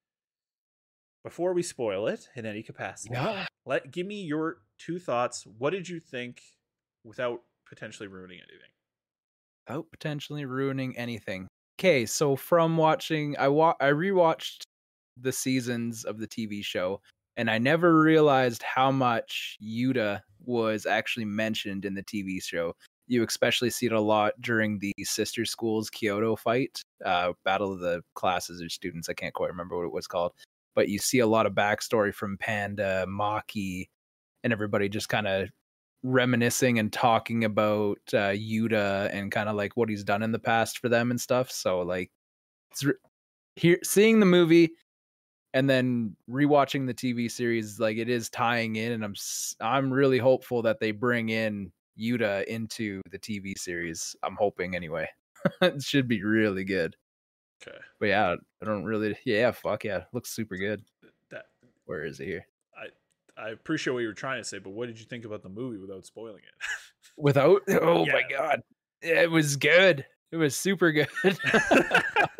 before 1.24 1.52
we 1.52 1.62
spoil 1.62 2.06
it 2.06 2.28
in 2.36 2.46
any 2.46 2.62
capacity, 2.62 3.14
Yeah. 3.14 3.46
let 3.64 3.90
give 3.90 4.06
me 4.06 4.22
your 4.22 4.58
two 4.78 5.00
thoughts. 5.00 5.44
What 5.58 5.70
did 5.70 5.88
you 5.88 5.98
think 5.98 6.42
without 7.02 7.42
potentially 7.68 8.06
ruining 8.06 8.38
anything? 8.38 8.70
Without 9.66 9.90
potentially 9.90 10.44
ruining 10.44 10.96
anything. 10.96 11.48
Okay, 11.80 12.06
so 12.06 12.36
from 12.36 12.76
watching, 12.76 13.36
I 13.36 13.48
wa- 13.48 13.74
I 13.80 13.86
rewatched 13.88 14.62
the 15.20 15.32
seasons 15.32 16.04
of 16.04 16.18
the 16.18 16.26
TV 16.26 16.64
show, 16.64 17.00
and 17.36 17.50
I 17.50 17.58
never 17.58 18.00
realized 18.00 18.62
how 18.62 18.90
much 18.90 19.58
Yuta 19.62 20.20
was 20.44 20.86
actually 20.86 21.26
mentioned 21.26 21.84
in 21.84 21.94
the 21.94 22.02
TV 22.02 22.42
show. 22.42 22.74
You 23.08 23.24
especially 23.24 23.70
see 23.70 23.86
it 23.86 23.92
a 23.92 24.00
lot 24.00 24.32
during 24.40 24.78
the 24.78 24.92
sister 25.02 25.44
schools 25.44 25.90
Kyoto 25.90 26.34
fight, 26.34 26.82
uh, 27.04 27.32
Battle 27.44 27.72
of 27.72 27.80
the 27.80 28.02
Classes 28.14 28.62
or 28.62 28.68
Students. 28.68 29.08
I 29.08 29.14
can't 29.14 29.34
quite 29.34 29.50
remember 29.50 29.76
what 29.76 29.86
it 29.86 29.92
was 29.92 30.06
called, 30.06 30.32
but 30.74 30.88
you 30.88 30.98
see 30.98 31.20
a 31.20 31.26
lot 31.26 31.46
of 31.46 31.52
backstory 31.52 32.12
from 32.12 32.38
Panda, 32.38 33.06
Maki, 33.08 33.88
and 34.42 34.52
everybody 34.52 34.88
just 34.88 35.08
kind 35.08 35.26
of 35.26 35.48
reminiscing 36.02 36.78
and 36.78 36.92
talking 36.92 37.44
about 37.44 37.98
uh, 38.12 38.32
Yuta 38.32 39.10
and 39.12 39.30
kind 39.30 39.48
of 39.48 39.56
like 39.56 39.76
what 39.76 39.88
he's 39.88 40.04
done 40.04 40.22
in 40.22 40.32
the 40.32 40.38
past 40.38 40.78
for 40.78 40.88
them 40.88 41.10
and 41.10 41.20
stuff. 41.20 41.50
So 41.50 41.80
like, 41.80 42.10
it's 42.70 42.84
re- 42.84 42.94
here 43.56 43.78
seeing 43.82 44.20
the 44.20 44.26
movie 44.26 44.70
and 45.56 45.70
then 45.70 46.14
rewatching 46.30 46.86
the 46.86 46.92
TV 46.92 47.30
series, 47.30 47.80
like 47.80 47.96
it 47.96 48.10
is 48.10 48.28
tying 48.28 48.76
in, 48.76 48.92
and 48.92 49.02
I'm 49.02 49.14
I'm 49.60 49.90
really 49.90 50.18
hopeful 50.18 50.60
that 50.62 50.80
they 50.80 50.90
bring 50.90 51.30
in 51.30 51.72
Yuta 51.98 52.44
into 52.44 53.00
the 53.10 53.18
TV 53.18 53.54
series. 53.56 54.14
I'm 54.22 54.36
hoping 54.38 54.76
anyway. 54.76 55.08
it 55.62 55.82
should 55.82 56.08
be 56.08 56.22
really 56.22 56.64
good. 56.64 56.94
Okay, 57.66 57.78
But 57.98 58.06
yeah, 58.06 58.34
I 58.62 58.66
don't 58.66 58.84
really. 58.84 59.16
Yeah, 59.24 59.50
fuck 59.50 59.84
yeah, 59.84 60.04
looks 60.12 60.30
super 60.30 60.56
good. 60.56 60.82
that 61.30 61.46
Where 61.86 62.04
is 62.04 62.20
it 62.20 62.26
here? 62.26 62.46
I 63.38 63.50
appreciate 63.50 63.92
what 63.92 64.00
you 64.00 64.08
were 64.08 64.14
trying 64.14 64.40
to 64.40 64.48
say, 64.48 64.58
but 64.58 64.70
what 64.70 64.86
did 64.88 64.98
you 64.98 65.04
think 65.04 65.24
about 65.24 65.42
the 65.42 65.48
movie 65.48 65.78
without 65.78 66.06
spoiling 66.06 66.42
it? 66.42 66.66
Without? 67.16 67.62
Oh 67.68 68.06
my 68.06 68.22
god, 68.30 68.62
it 69.02 69.30
was 69.30 69.56
good. 69.56 70.04
It 70.32 70.36
was 70.36 70.56
super 70.56 70.92
good. 70.92 71.08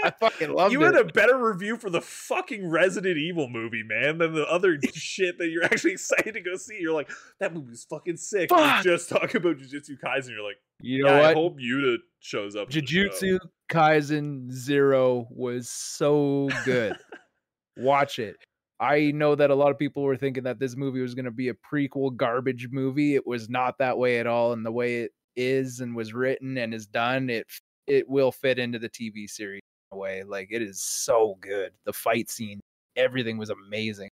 I 0.03 0.11
fucking 0.11 0.53
loved 0.53 0.72
it. 0.72 0.78
you 0.78 0.84
had 0.84 0.97
a 0.97 1.05
better 1.05 1.36
review 1.36 1.76
for 1.76 1.90
the 1.90 2.01
fucking 2.01 2.68
Resident 2.68 3.16
Evil 3.16 3.49
movie, 3.49 3.82
man, 3.82 4.18
than 4.18 4.34
the 4.34 4.47
other 4.47 4.78
shit 4.94 5.38
that 5.38 5.49
you're 5.49 5.64
actually 5.64 5.92
excited 5.92 6.34
to 6.34 6.40
go 6.40 6.57
see. 6.57 6.78
You're 6.80 6.94
like, 6.94 7.11
that 7.40 7.55
movie's 7.55 7.84
fucking 7.84 8.16
sick. 8.16 8.51
Fuck. 8.51 8.84
You 8.84 8.92
just 8.92 9.09
talking 9.09 9.36
about 9.36 9.59
Jujutsu 9.59 9.99
Kaisen. 10.03 10.30
You're 10.30 10.42
like, 10.42 10.57
you 10.80 11.05
know 11.05 11.11
yeah, 11.11 11.20
I 11.20 11.26
what? 11.28 11.34
hope 11.36 11.59
Yuta 11.59 11.97
shows 12.20 12.57
up. 12.57 12.70
in 12.72 12.80
the 12.80 12.86
show." 12.86 13.09
Jujutsu 13.09 13.38
Kaisen 13.70 14.51
Zero 14.51 15.26
was 15.30 15.68
so 15.68 16.49
good. 16.64 16.97
Watch 17.76 18.18
it. 18.18 18.36
I 18.78 19.11
know 19.12 19.34
that 19.34 19.51
a 19.51 19.55
lot 19.55 19.70
of 19.70 19.78
people 19.78 20.03
were 20.03 20.16
thinking 20.16 20.44
that 20.44 20.59
this 20.59 20.76
movie 20.76 21.01
was 21.01 21.14
going 21.14 21.24
to 21.24 21.30
be 21.30 21.49
a 21.49 21.55
prequel 21.55 22.14
garbage 22.14 22.68
movie. 22.70 23.14
It 23.14 23.26
was 23.26 23.49
not 23.49 23.78
that 23.78 23.97
way 23.97 24.18
at 24.18 24.26
all, 24.26 24.53
and 24.53 24.66
the 24.66 24.72
way 24.72 25.03
it 25.03 25.12
is 25.34 25.80
and 25.80 25.94
was 25.97 26.12
written 26.12 26.59
and 26.59 26.74
is 26.74 26.86
done, 26.86 27.30
it 27.30 27.47
it 27.86 28.09
will 28.09 28.32
fit 28.32 28.59
into 28.59 28.78
the 28.78 28.88
TV 28.88 29.28
series 29.28 29.62
in 29.91 29.97
a 29.97 29.99
way. 29.99 30.22
Like 30.22 30.49
it 30.51 30.62
is 30.62 30.82
so 30.82 31.37
good. 31.41 31.72
The 31.84 31.93
fight 31.93 32.30
scene, 32.30 32.61
everything 32.97 33.39
was 33.39 33.51
amazing. 33.51 34.11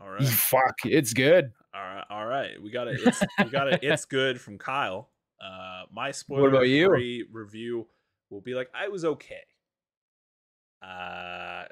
All 0.00 0.10
right. 0.10 0.24
Fuck, 0.24 0.74
it's 0.84 1.12
good. 1.12 1.52
All 1.74 1.82
right, 1.82 2.04
all 2.10 2.26
right. 2.26 2.62
We 2.62 2.70
got 2.70 2.88
it. 2.88 3.00
It's, 3.06 3.22
we 3.38 3.50
got 3.50 3.72
it. 3.72 3.80
It's 3.82 4.04
good 4.04 4.40
from 4.40 4.58
Kyle. 4.58 5.10
Uh, 5.40 5.84
my 5.92 6.10
spoiler 6.10 6.48
about 6.48 6.68
you? 6.68 6.86
free 6.86 7.26
review 7.30 7.86
will 8.30 8.40
be 8.40 8.54
like 8.54 8.68
I 8.74 8.88
was 8.88 9.04
okay. 9.04 9.42
Uh, 10.82 11.64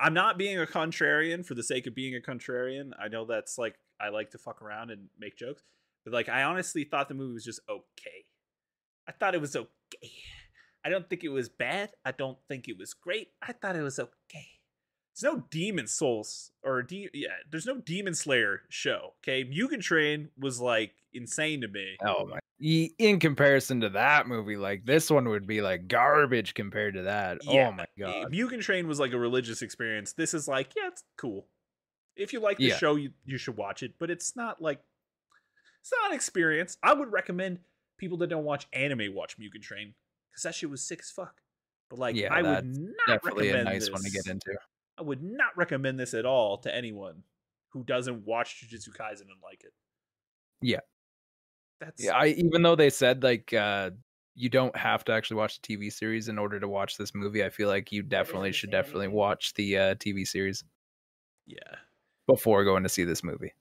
I'm 0.00 0.14
not 0.14 0.38
being 0.38 0.60
a 0.60 0.66
contrarian 0.66 1.44
for 1.44 1.54
the 1.54 1.62
sake 1.62 1.86
of 1.86 1.94
being 1.94 2.14
a 2.14 2.20
contrarian. 2.20 2.92
I 3.00 3.08
know 3.08 3.24
that's 3.24 3.58
like 3.58 3.76
I 4.00 4.10
like 4.10 4.30
to 4.30 4.38
fuck 4.38 4.62
around 4.62 4.90
and 4.90 5.08
make 5.18 5.36
jokes, 5.36 5.62
but 6.04 6.12
like 6.12 6.28
I 6.28 6.44
honestly 6.44 6.84
thought 6.84 7.08
the 7.08 7.14
movie 7.14 7.34
was 7.34 7.44
just 7.44 7.60
okay. 7.68 8.24
I 9.08 9.12
thought 9.12 9.34
it 9.34 9.40
was 9.40 9.56
okay. 9.56 10.10
I 10.86 10.88
don't 10.88 11.08
think 11.10 11.24
it 11.24 11.30
was 11.30 11.48
bad. 11.48 11.90
I 12.04 12.12
don't 12.12 12.38
think 12.46 12.68
it 12.68 12.78
was 12.78 12.94
great. 12.94 13.30
I 13.42 13.52
thought 13.52 13.74
it 13.74 13.82
was 13.82 13.98
okay. 13.98 14.46
There's 15.20 15.34
no 15.34 15.42
Demon 15.50 15.88
Souls 15.88 16.52
or 16.62 16.82
de- 16.84 17.10
yeah, 17.12 17.30
there's 17.50 17.66
no 17.66 17.78
Demon 17.78 18.14
Slayer 18.14 18.60
show. 18.68 19.14
Okay, 19.20 19.42
Mugen 19.44 19.80
Train 19.80 20.28
was 20.38 20.60
like 20.60 20.92
insane 21.12 21.62
to 21.62 21.68
me. 21.68 21.96
Oh 22.04 22.26
my! 22.26 22.38
In 22.98 23.18
comparison 23.18 23.80
to 23.80 23.88
that 23.90 24.28
movie, 24.28 24.56
like 24.56 24.84
this 24.84 25.10
one 25.10 25.28
would 25.30 25.44
be 25.46 25.60
like 25.60 25.88
garbage 25.88 26.54
compared 26.54 26.94
to 26.94 27.02
that. 27.02 27.38
Oh 27.48 27.52
yeah, 27.52 27.68
oh 27.68 27.72
my 27.72 27.86
god! 27.98 28.30
Mugen 28.32 28.60
Train 28.60 28.86
was 28.86 29.00
like 29.00 29.12
a 29.12 29.18
religious 29.18 29.62
experience. 29.62 30.12
This 30.12 30.34
is 30.34 30.46
like, 30.46 30.76
yeah, 30.76 30.86
it's 30.86 31.02
cool. 31.16 31.46
If 32.14 32.32
you 32.32 32.38
like 32.38 32.58
the 32.58 32.66
Yeah. 32.66 32.76
show, 32.76 32.94
you 32.94 33.10
you 33.24 33.38
should 33.38 33.56
watch 33.56 33.82
it. 33.82 33.94
But 33.98 34.10
it's 34.10 34.36
not 34.36 34.62
like 34.62 34.80
it's 35.80 35.90
not 36.00 36.10
an 36.10 36.14
experience. 36.14 36.76
I 36.82 36.92
would 36.94 37.10
recommend 37.10 37.58
people 37.98 38.18
that 38.18 38.28
don't 38.28 38.44
watch 38.44 38.68
anime 38.72 39.14
watch 39.14 39.36
Mugen 39.38 39.62
Train 39.62 39.94
because 40.36 40.42
that 40.42 40.54
shit 40.54 40.68
was 40.68 40.82
sick 40.82 41.00
as 41.00 41.10
fuck. 41.10 41.40
But 41.88 41.98
like, 41.98 42.14
Yeah, 42.14 42.32
I 42.32 42.42
would 42.42 42.66
not 42.66 43.06
Definitely 43.06 43.48
a 43.48 43.64
nice 43.64 43.86
this. 43.86 43.90
one 43.90 44.02
to 44.02 44.10
get 44.10 44.26
into. 44.26 44.54
I 44.98 45.02
would 45.02 45.22
not 45.22 45.56
recommend 45.56 45.98
this 45.98 46.12
at 46.12 46.26
all 46.26 46.58
to 46.58 46.74
anyone 46.74 47.22
who 47.70 47.84
doesn't 47.84 48.26
watch 48.26 48.62
Jujutsu 48.62 48.90
Kaisen 48.90 49.22
and 49.22 49.40
like 49.42 49.64
it. 49.64 49.72
Yeah. 50.60 50.80
That's 51.80 52.04
Yeah, 52.04 52.16
I 52.16 52.28
even 52.28 52.62
though 52.62 52.76
they 52.76 52.90
said 52.90 53.22
like 53.22 53.52
uh 53.52 53.90
you 54.34 54.50
don't 54.50 54.76
have 54.76 55.04
to 55.04 55.12
actually 55.12 55.38
watch 55.38 55.60
the 55.60 55.76
TV 55.76 55.90
series 55.90 56.28
in 56.28 56.38
order 56.38 56.60
to 56.60 56.68
watch 56.68 56.98
this 56.98 57.14
movie, 57.14 57.42
I 57.42 57.48
feel 57.48 57.68
like 57.68 57.92
you 57.92 58.02
definitely 58.02 58.52
should 58.52 58.70
definitely 58.70 59.08
watch 59.08 59.54
the 59.54 59.78
uh 59.78 59.94
TV 59.94 60.26
series 60.26 60.64
yeah. 61.46 61.76
before 62.26 62.64
going 62.64 62.82
to 62.82 62.88
see 62.88 63.04
this 63.04 63.24
movie. 63.24 63.52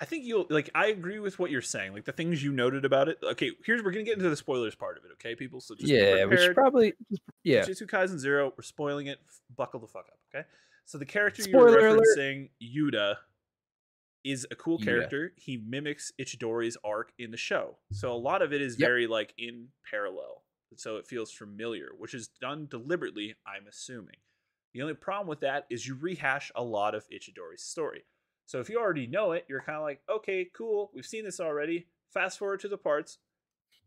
I 0.00 0.04
think 0.04 0.24
you'll 0.24 0.46
like. 0.48 0.70
I 0.74 0.86
agree 0.88 1.18
with 1.18 1.38
what 1.38 1.50
you're 1.50 1.60
saying. 1.62 1.92
Like 1.92 2.04
the 2.04 2.12
things 2.12 2.42
you 2.42 2.52
noted 2.52 2.84
about 2.84 3.08
it. 3.08 3.18
Okay, 3.22 3.50
here's 3.64 3.82
we're 3.82 3.90
gonna 3.90 4.04
get 4.04 4.16
into 4.16 4.30
the 4.30 4.36
spoilers 4.36 4.74
part 4.74 4.96
of 4.96 5.04
it. 5.04 5.10
Okay, 5.14 5.34
people. 5.34 5.60
So 5.60 5.74
just 5.74 5.88
yeah, 5.88 6.24
we 6.24 6.36
should 6.36 6.54
probably 6.54 6.92
just, 7.10 7.22
yeah. 7.42 7.62
Jujutsu 7.64 7.86
Kaisen 7.88 8.18
Zero. 8.18 8.52
We're 8.56 8.62
spoiling 8.62 9.08
it. 9.08 9.18
Buckle 9.56 9.80
the 9.80 9.88
fuck 9.88 10.06
up. 10.08 10.18
Okay. 10.34 10.46
So 10.84 10.98
the 10.98 11.04
character 11.04 11.42
Spoiler 11.42 11.80
you're 11.80 11.88
alert. 11.88 12.06
referencing, 12.16 12.48
Yuta, 12.62 13.16
is 14.24 14.46
a 14.50 14.54
cool 14.54 14.78
Yuta. 14.78 14.84
character. 14.84 15.32
He 15.36 15.56
mimics 15.56 16.12
Ichidori's 16.18 16.76
arc 16.84 17.12
in 17.18 17.30
the 17.30 17.36
show. 17.36 17.76
So 17.92 18.12
a 18.12 18.16
lot 18.16 18.40
of 18.40 18.52
it 18.52 18.62
is 18.62 18.78
Yep. 18.78 18.86
very 18.88 19.06
like 19.06 19.34
in 19.36 19.68
parallel. 19.90 20.44
So 20.76 20.96
it 20.96 21.06
feels 21.06 21.32
familiar, 21.32 21.90
which 21.98 22.14
is 22.14 22.28
done 22.40 22.68
deliberately. 22.70 23.34
I'm 23.46 23.66
assuming. 23.68 24.16
The 24.74 24.82
only 24.82 24.94
problem 24.94 25.26
with 25.28 25.40
that 25.40 25.66
is 25.70 25.86
you 25.86 25.96
rehash 26.00 26.52
a 26.54 26.62
lot 26.62 26.94
of 26.94 27.04
Ichidori's 27.10 27.62
story. 27.62 28.04
So 28.48 28.60
if 28.60 28.70
you 28.70 28.80
already 28.80 29.06
know 29.06 29.32
it, 29.32 29.44
you're 29.46 29.60
kind 29.60 29.76
of 29.76 29.84
like, 29.84 30.00
okay, 30.08 30.48
cool, 30.56 30.90
we've 30.94 31.04
seen 31.04 31.26
this 31.26 31.38
already. 31.38 31.86
Fast 32.14 32.38
forward 32.38 32.60
to 32.60 32.68
the 32.68 32.78
parts. 32.78 33.18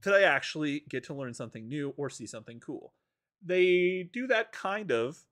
Did 0.04 0.14
I 0.14 0.22
actually 0.22 0.84
get 0.88 1.04
to 1.06 1.16
learn 1.16 1.34
something 1.34 1.68
new 1.68 1.96
or 1.98 2.12
see 2.12 2.28
something 2.28 2.60
cool? 2.60 2.94
They 3.44 4.08
do 4.14 4.28
that 4.28 4.52
kind 4.52 4.92
of, 4.92 5.26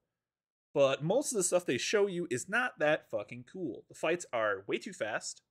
but 0.74 1.04
most 1.04 1.32
of 1.32 1.38
the 1.38 1.44
stuff 1.44 1.64
they 1.64 1.78
show 1.78 2.08
you 2.08 2.28
is 2.32 2.50
not 2.50 2.80
that 2.80 3.08
fucking 3.12 3.46
cool. 3.54 3.84
The 3.88 3.94
fights 3.94 4.26
are 4.34 4.64
way 4.66 4.80
too 4.80 4.94
fast. 4.94 5.44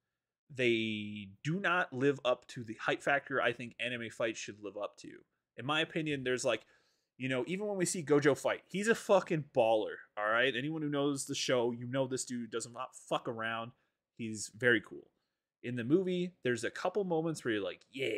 They 0.53 1.29
do 1.45 1.61
not 1.61 1.93
live 1.93 2.19
up 2.25 2.49
to 2.49 2.65
the 2.65 2.79
hype 2.81 3.03
factor 3.03 3.41
I 3.41 3.53
think 3.53 3.77
anime 3.79 4.11
fights 4.11 4.41
should 4.41 4.59
live 4.61 4.77
up 4.77 4.97
to. 5.03 5.09
In 5.57 5.65
my 5.65 5.83
opinion, 5.83 6.25
there's 6.25 6.45
like, 6.45 6.63
you 7.19 7.29
know, 7.29 7.45
even 7.49 7.67
when 7.67 7.77
we 7.77 7.85
see 7.85 8.03
Gojo 8.03 8.39
fight, 8.39 8.63
he's 8.69 8.87
a 8.87 8.95
fucking 8.95 9.45
baller. 9.55 9.97
All 10.17 10.31
right. 10.31 10.55
Anyone 10.57 10.83
who 10.83 10.89
knows 10.89 11.27
the 11.27 11.35
show, 11.35 11.73
you 11.73 11.87
know 11.87 12.07
this 12.07 12.25
dude 12.25 12.53
does 12.53 12.69
not 12.73 12.95
fuck 13.09 13.29
around. 13.29 13.73
He's 14.17 14.51
very 14.57 14.81
cool. 14.81 15.11
In 15.65 15.75
the 15.75 15.85
movie, 15.85 16.33
there's 16.45 16.63
a 16.63 16.71
couple 16.71 17.03
moments 17.03 17.45
where 17.45 17.55
you're 17.55 17.65
like, 17.65 17.81
yeah, 17.91 18.13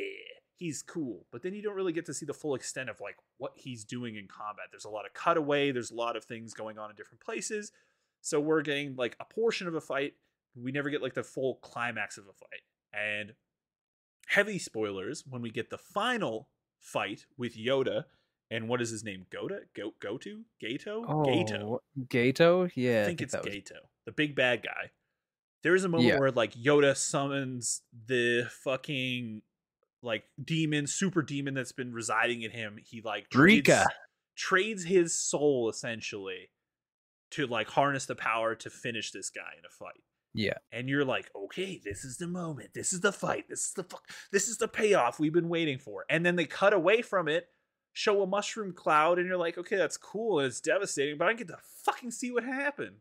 he's 0.54 0.82
cool. 0.82 1.24
But 1.32 1.42
then 1.42 1.54
you 1.54 1.62
don't 1.62 1.74
really 1.74 1.94
get 1.94 2.04
to 2.06 2.14
see 2.14 2.26
the 2.26 2.34
full 2.34 2.54
extent 2.54 2.90
of 2.90 3.00
like 3.00 3.16
what 3.38 3.52
he's 3.54 3.84
doing 3.84 4.16
in 4.16 4.28
combat. 4.28 4.66
There's 4.70 4.84
a 4.84 4.90
lot 4.90 5.06
of 5.06 5.14
cutaway, 5.14 5.72
there's 5.72 5.90
a 5.90 5.94
lot 5.94 6.16
of 6.16 6.24
things 6.24 6.52
going 6.52 6.78
on 6.78 6.90
in 6.90 6.96
different 6.96 7.22
places. 7.22 7.72
So 8.20 8.38
we're 8.38 8.60
getting 8.60 8.96
like 8.96 9.16
a 9.18 9.24
portion 9.24 9.66
of 9.66 9.74
a 9.74 9.80
fight. 9.80 10.12
We 10.54 10.72
never 10.72 10.90
get 10.90 11.02
like 11.02 11.14
the 11.14 11.22
full 11.22 11.54
climax 11.62 12.18
of 12.18 12.24
a 12.24 12.34
fight. 12.34 12.60
And 12.92 13.32
heavy 14.26 14.58
spoilers 14.58 15.24
when 15.26 15.40
we 15.40 15.50
get 15.50 15.70
the 15.70 15.78
final 15.78 16.48
fight 16.78 17.24
with 17.38 17.56
Yoda 17.56 18.04
and 18.50 18.68
what 18.68 18.80
is 18.80 18.90
his 18.90 19.04
name? 19.04 19.26
Goda? 19.30 19.60
Go 19.76 19.94
Goto? 20.00 20.30
Gato? 20.60 21.02
Gato. 21.24 21.80
Oh, 21.80 21.80
Gato? 22.08 22.68
Yeah, 22.74 23.02
I 23.02 23.04
think 23.06 23.20
it's 23.20 23.32
that 23.32 23.44
was- 23.44 23.52
Gato, 23.54 23.76
the 24.06 24.12
big 24.12 24.34
bad 24.34 24.62
guy. 24.62 24.90
There 25.62 25.74
is 25.74 25.84
a 25.84 25.88
moment 25.88 26.08
Yeah. 26.14 26.18
where 26.18 26.30
like 26.30 26.54
Yoda 26.54 26.96
summons 26.96 27.82
the 28.06 28.48
fucking 28.64 29.42
like 30.02 30.24
demon, 30.42 30.86
super 30.86 31.20
demon 31.20 31.52
that's 31.54 31.72
been 31.72 31.92
residing 31.92 32.40
in 32.42 32.50
him. 32.50 32.78
He 32.82 33.02
like 33.02 33.28
trades, 33.28 33.68
Rika. 33.68 33.86
trades 34.36 34.84
his 34.84 35.18
soul 35.18 35.68
essentially 35.68 36.50
to 37.32 37.46
like 37.46 37.68
harness 37.68 38.06
the 38.06 38.16
power 38.16 38.54
to 38.54 38.70
finish 38.70 39.10
this 39.10 39.28
guy 39.28 39.52
in 39.58 39.64
a 39.66 39.68
fight. 39.70 40.02
Yeah. 40.32 40.54
And 40.72 40.88
you're 40.88 41.04
like, 41.04 41.30
okay, 41.36 41.78
this 41.84 42.04
is 42.04 42.16
the 42.16 42.26
moment. 42.26 42.70
This 42.72 42.92
is 42.94 43.00
the 43.00 43.12
fight. 43.12 43.46
This 43.48 43.66
is 43.66 43.72
the 43.74 43.84
fuck. 43.84 44.08
This 44.32 44.48
is 44.48 44.56
the 44.56 44.68
payoff 44.68 45.20
we've 45.20 45.32
been 45.32 45.48
waiting 45.50 45.78
for. 45.78 46.06
And 46.08 46.24
then 46.24 46.36
they 46.36 46.46
cut 46.46 46.72
away 46.72 47.02
from 47.02 47.28
it, 47.28 47.48
show 47.92 48.22
a 48.22 48.26
mushroom 48.26 48.72
cloud, 48.72 49.18
and 49.18 49.26
you're 49.28 49.36
like, 49.36 49.58
okay, 49.58 49.76
that's 49.76 49.96
cool 49.96 50.38
and 50.40 50.46
it's 50.46 50.60
devastating, 50.60 51.18
but 51.18 51.28
I 51.28 51.34
get 51.34 51.48
to 51.48 51.58
fucking 51.84 52.10
see 52.10 52.30
what 52.30 52.44
happened. 52.44 52.96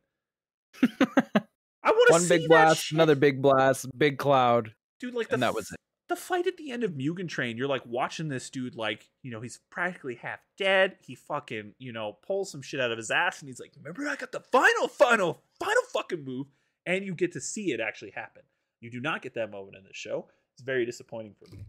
I 0.84 1.92
want 1.92 2.08
to 2.08 2.14
One 2.14 2.22
see 2.22 2.30
big 2.30 2.42
that 2.50 2.50
blast, 2.50 2.84
shit. 2.86 2.96
another 2.96 3.16
big 3.16 3.42
blast, 3.42 3.88
big 3.98 4.18
cloud, 4.18 4.74
dude. 5.00 5.14
Like 5.14 5.32
and 5.32 5.42
that 5.44 5.54
was 5.56 5.72
it. 5.72 5.78
the 6.10 6.16
fight 6.16 6.46
at 6.48 6.58
the 6.58 6.72
end 6.72 6.84
of 6.84 6.92
Mugen 6.92 7.28
Train, 7.30 7.58
you're 7.58 7.68
like 7.68 7.86
watching 7.86 8.28
this 8.28 8.50
dude, 8.50 8.76
like, 8.76 9.10
you 9.24 9.32
know, 9.32 9.42
he's 9.42 9.60
practically 9.72 10.16
half 10.16 10.40
dead. 10.58 10.98
He 11.02 11.16
fucking, 11.16 11.74
you 11.80 11.92
know, 11.94 12.18
pulls 12.26 12.52
some 12.52 12.62
shit 12.62 12.80
out 12.80 12.92
of 12.92 12.98
his 12.98 13.12
ass 13.12 13.40
and 13.40 13.48
he's 13.50 13.60
like, 13.60 13.72
Remember, 13.78 14.08
I 14.08 14.16
got 14.16 14.32
the 14.32 14.42
final, 14.52 14.88
final, 14.88 15.42
final 15.60 15.84
fucking 15.94 16.24
move. 16.24 16.48
And 16.86 17.06
you 17.06 17.14
get 17.14 17.32
to 17.34 17.42
see 17.42 17.72
it 17.72 17.80
actually 17.80 18.12
happen. 18.12 18.42
You 18.82 18.90
do 18.90 19.00
not 19.00 19.22
get 19.22 19.34
that 19.36 19.52
moment 19.52 19.78
in 19.78 19.84
this 19.84 19.96
show. 19.96 20.28
It's 20.54 20.64
very 20.64 20.86
disappointing 20.86 21.36
for 21.38 21.54
me. 21.56 21.66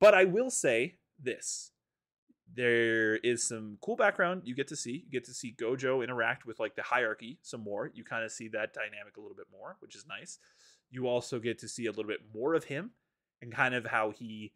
But 0.00 0.14
I 0.14 0.24
will 0.24 0.50
say 0.50 0.96
this. 1.18 1.72
There 2.54 3.16
is 3.16 3.46
some 3.46 3.78
cool 3.82 3.96
background 3.96 4.42
you 4.44 4.54
get 4.54 4.68
to 4.68 4.76
see. 4.76 5.04
You 5.04 5.10
get 5.10 5.24
to 5.24 5.34
see 5.34 5.54
Gojo 5.56 6.02
interact 6.02 6.46
with 6.46 6.58
like 6.58 6.76
the 6.76 6.82
hierarchy 6.82 7.38
some 7.42 7.62
more. 7.62 7.90
You 7.94 8.04
kind 8.04 8.24
of 8.24 8.32
see 8.32 8.48
that 8.48 8.72
dynamic 8.72 9.16
a 9.16 9.20
little 9.20 9.36
bit 9.36 9.46
more, 9.52 9.76
which 9.80 9.94
is 9.94 10.06
nice. 10.06 10.38
You 10.90 11.06
also 11.06 11.38
get 11.38 11.58
to 11.58 11.68
see 11.68 11.86
a 11.86 11.90
little 11.90 12.06
bit 12.08 12.20
more 12.34 12.54
of 12.54 12.64
him 12.64 12.92
and 13.42 13.52
kind 13.52 13.74
of 13.74 13.86
how 13.86 14.10
he 14.10 14.52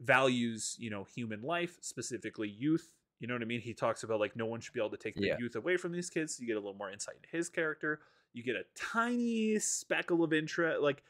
values, 0.00 0.76
you 0.78 0.90
know, 0.90 1.04
human 1.04 1.42
life, 1.42 1.78
specifically 1.80 2.48
youth. 2.48 2.90
You 3.20 3.26
know 3.28 3.34
what 3.34 3.42
I 3.42 3.46
mean? 3.46 3.60
He 3.60 3.72
talks 3.72 4.02
about 4.02 4.20
like 4.20 4.36
no 4.36 4.46
one 4.46 4.60
should 4.60 4.74
be 4.74 4.80
able 4.80 4.90
to 4.90 4.96
take 4.98 5.14
the 5.14 5.28
Yeah. 5.28 5.36
youth 5.38 5.56
away 5.56 5.76
from 5.76 5.92
these 5.92 6.10
kids. 6.10 6.36
So 6.36 6.42
you 6.42 6.46
get 6.48 6.56
a 6.56 6.60
little 6.60 6.74
more 6.74 6.90
insight 6.90 7.16
into 7.16 7.28
his 7.30 7.48
character. 7.48 8.00
You 8.34 8.42
get 8.42 8.56
a 8.56 8.64
tiny 8.74 9.58
speckle 9.58 10.22
of 10.22 10.32
interest, 10.34 10.82
like 10.82 11.02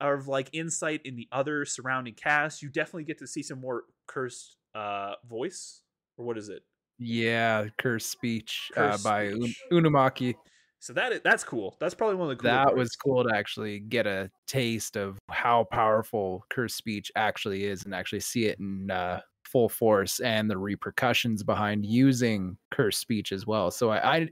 of 0.00 0.28
like 0.28 0.48
insight 0.54 1.02
in 1.04 1.16
the 1.16 1.28
other 1.32 1.66
surrounding 1.66 2.14
cast. 2.14 2.62
You 2.62 2.70
definitely 2.70 3.04
get 3.04 3.18
to 3.18 3.26
see 3.26 3.42
some 3.42 3.60
more 3.60 3.84
cursed 4.06 4.56
uh 4.74 5.14
voice 5.28 5.82
or 6.16 6.24
what 6.24 6.38
is 6.38 6.48
it? 6.48 6.62
Yeah, 6.98 7.66
cursed 7.78 8.10
speech 8.10 8.70
uh, 8.76 8.90
Cursed 8.90 9.04
by 9.04 9.28
Un- 9.28 9.54
Unumaki. 9.72 10.34
So 10.80 10.92
that 10.94 11.12
is, 11.12 11.20
that's 11.22 11.44
cool. 11.44 11.76
That's 11.78 11.94
probably 11.94 12.16
one 12.16 12.30
of 12.30 12.36
the 12.38 12.42
cooler 12.42 12.54
That 12.54 12.64
parts. 12.64 12.78
was 12.78 12.96
cool 12.96 13.24
to 13.24 13.34
actually 13.34 13.80
get 13.80 14.06
a 14.06 14.30
taste 14.46 14.96
of 14.96 15.18
how 15.30 15.64
powerful 15.64 16.44
cursed 16.50 16.76
speech 16.76 17.12
actually 17.16 17.64
is, 17.64 17.84
and 17.84 17.94
actually 17.94 18.20
see 18.20 18.46
it 18.46 18.58
in 18.58 18.90
uh, 18.90 19.20
full 19.44 19.68
force 19.68 20.20
and 20.20 20.50
the 20.50 20.56
repercussions 20.56 21.42
behind 21.42 21.84
using 21.84 22.56
cursed 22.70 23.00
speech 23.00 23.32
as 23.32 23.46
well. 23.46 23.70
So 23.70 23.90
I, 23.90 24.16
I, 24.16 24.28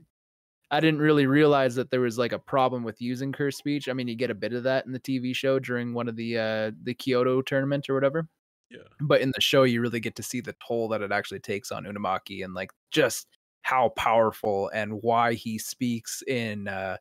I 0.71 0.79
didn't 0.79 1.01
really 1.01 1.27
realize 1.27 1.75
that 1.75 1.91
there 1.91 2.01
was 2.01 2.17
like 2.17 2.31
a 2.33 2.39
problem 2.39 2.83
with 2.83 3.01
using 3.01 3.31
cursed 3.31 3.57
speech. 3.59 3.87
I 3.89 3.93
mean, 3.93 4.07
you 4.07 4.15
get 4.15 4.31
a 4.31 4.35
bit 4.35 4.53
of 4.53 4.63
that 4.63 4.85
in 4.85 4.91
the 4.91 4.99
TV 4.99 5.35
show 5.35 5.59
during 5.59 5.93
one 5.93 6.07
of 6.07 6.15
the 6.15 6.37
uh, 6.37 6.71
the 6.83 6.93
Kyoto 6.95 7.41
tournament 7.41 7.89
or 7.89 7.93
whatever. 7.95 8.27
Yeah. 8.69 8.83
but 9.01 9.21
in 9.21 9.31
the 9.33 9.41
show 9.41 9.63
you 9.63 9.81
really 9.81 9.99
get 9.99 10.15
to 10.17 10.23
see 10.23 10.41
the 10.41 10.55
toll 10.65 10.87
that 10.89 11.01
it 11.01 11.11
actually 11.11 11.39
takes 11.39 11.71
on 11.71 11.85
Unamaki 11.85 12.43
and 12.43 12.53
like 12.53 12.71
just 12.91 13.27
how 13.63 13.89
powerful 13.89 14.69
and 14.73 15.01
why 15.01 15.33
he 15.33 15.57
speaks 15.57 16.21
in 16.27 16.67
uh 16.67 16.97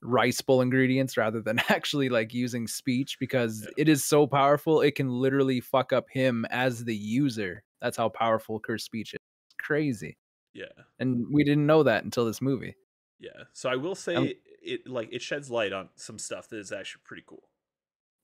rice 0.00 0.40
bowl 0.40 0.60
ingredients 0.60 1.16
rather 1.16 1.40
than 1.42 1.58
actually 1.68 2.08
like 2.08 2.32
using 2.32 2.66
speech 2.68 3.18
because 3.18 3.62
Yeah. 3.64 3.70
it 3.78 3.88
is 3.88 4.04
so 4.04 4.26
powerful 4.26 4.80
it 4.80 4.94
can 4.94 5.08
literally 5.10 5.60
fuck 5.60 5.92
up 5.92 6.08
him 6.08 6.44
as 6.50 6.84
the 6.84 6.94
user 6.96 7.62
that's 7.80 7.96
how 7.96 8.08
powerful 8.08 8.60
cursed 8.60 8.84
speech 8.86 9.14
is 9.14 9.18
It's 9.48 9.56
crazy 9.66 10.16
Yeah. 10.54 10.66
and 11.00 11.26
we 11.32 11.42
didn't 11.42 11.66
know 11.66 11.82
that 11.82 12.04
until 12.04 12.24
this 12.26 12.40
movie 12.40 12.76
Yeah. 13.18 13.42
So 13.52 13.68
I 13.68 13.74
will 13.76 13.96
say 13.96 14.14
Um, 14.14 14.28
it 14.62 14.86
like 14.86 15.08
it 15.10 15.20
sheds 15.22 15.50
light 15.50 15.72
on 15.72 15.88
some 15.96 16.18
stuff 16.18 16.48
that 16.50 16.58
is 16.58 16.70
actually 16.72 17.02
pretty 17.04 17.24
cool. 17.26 17.48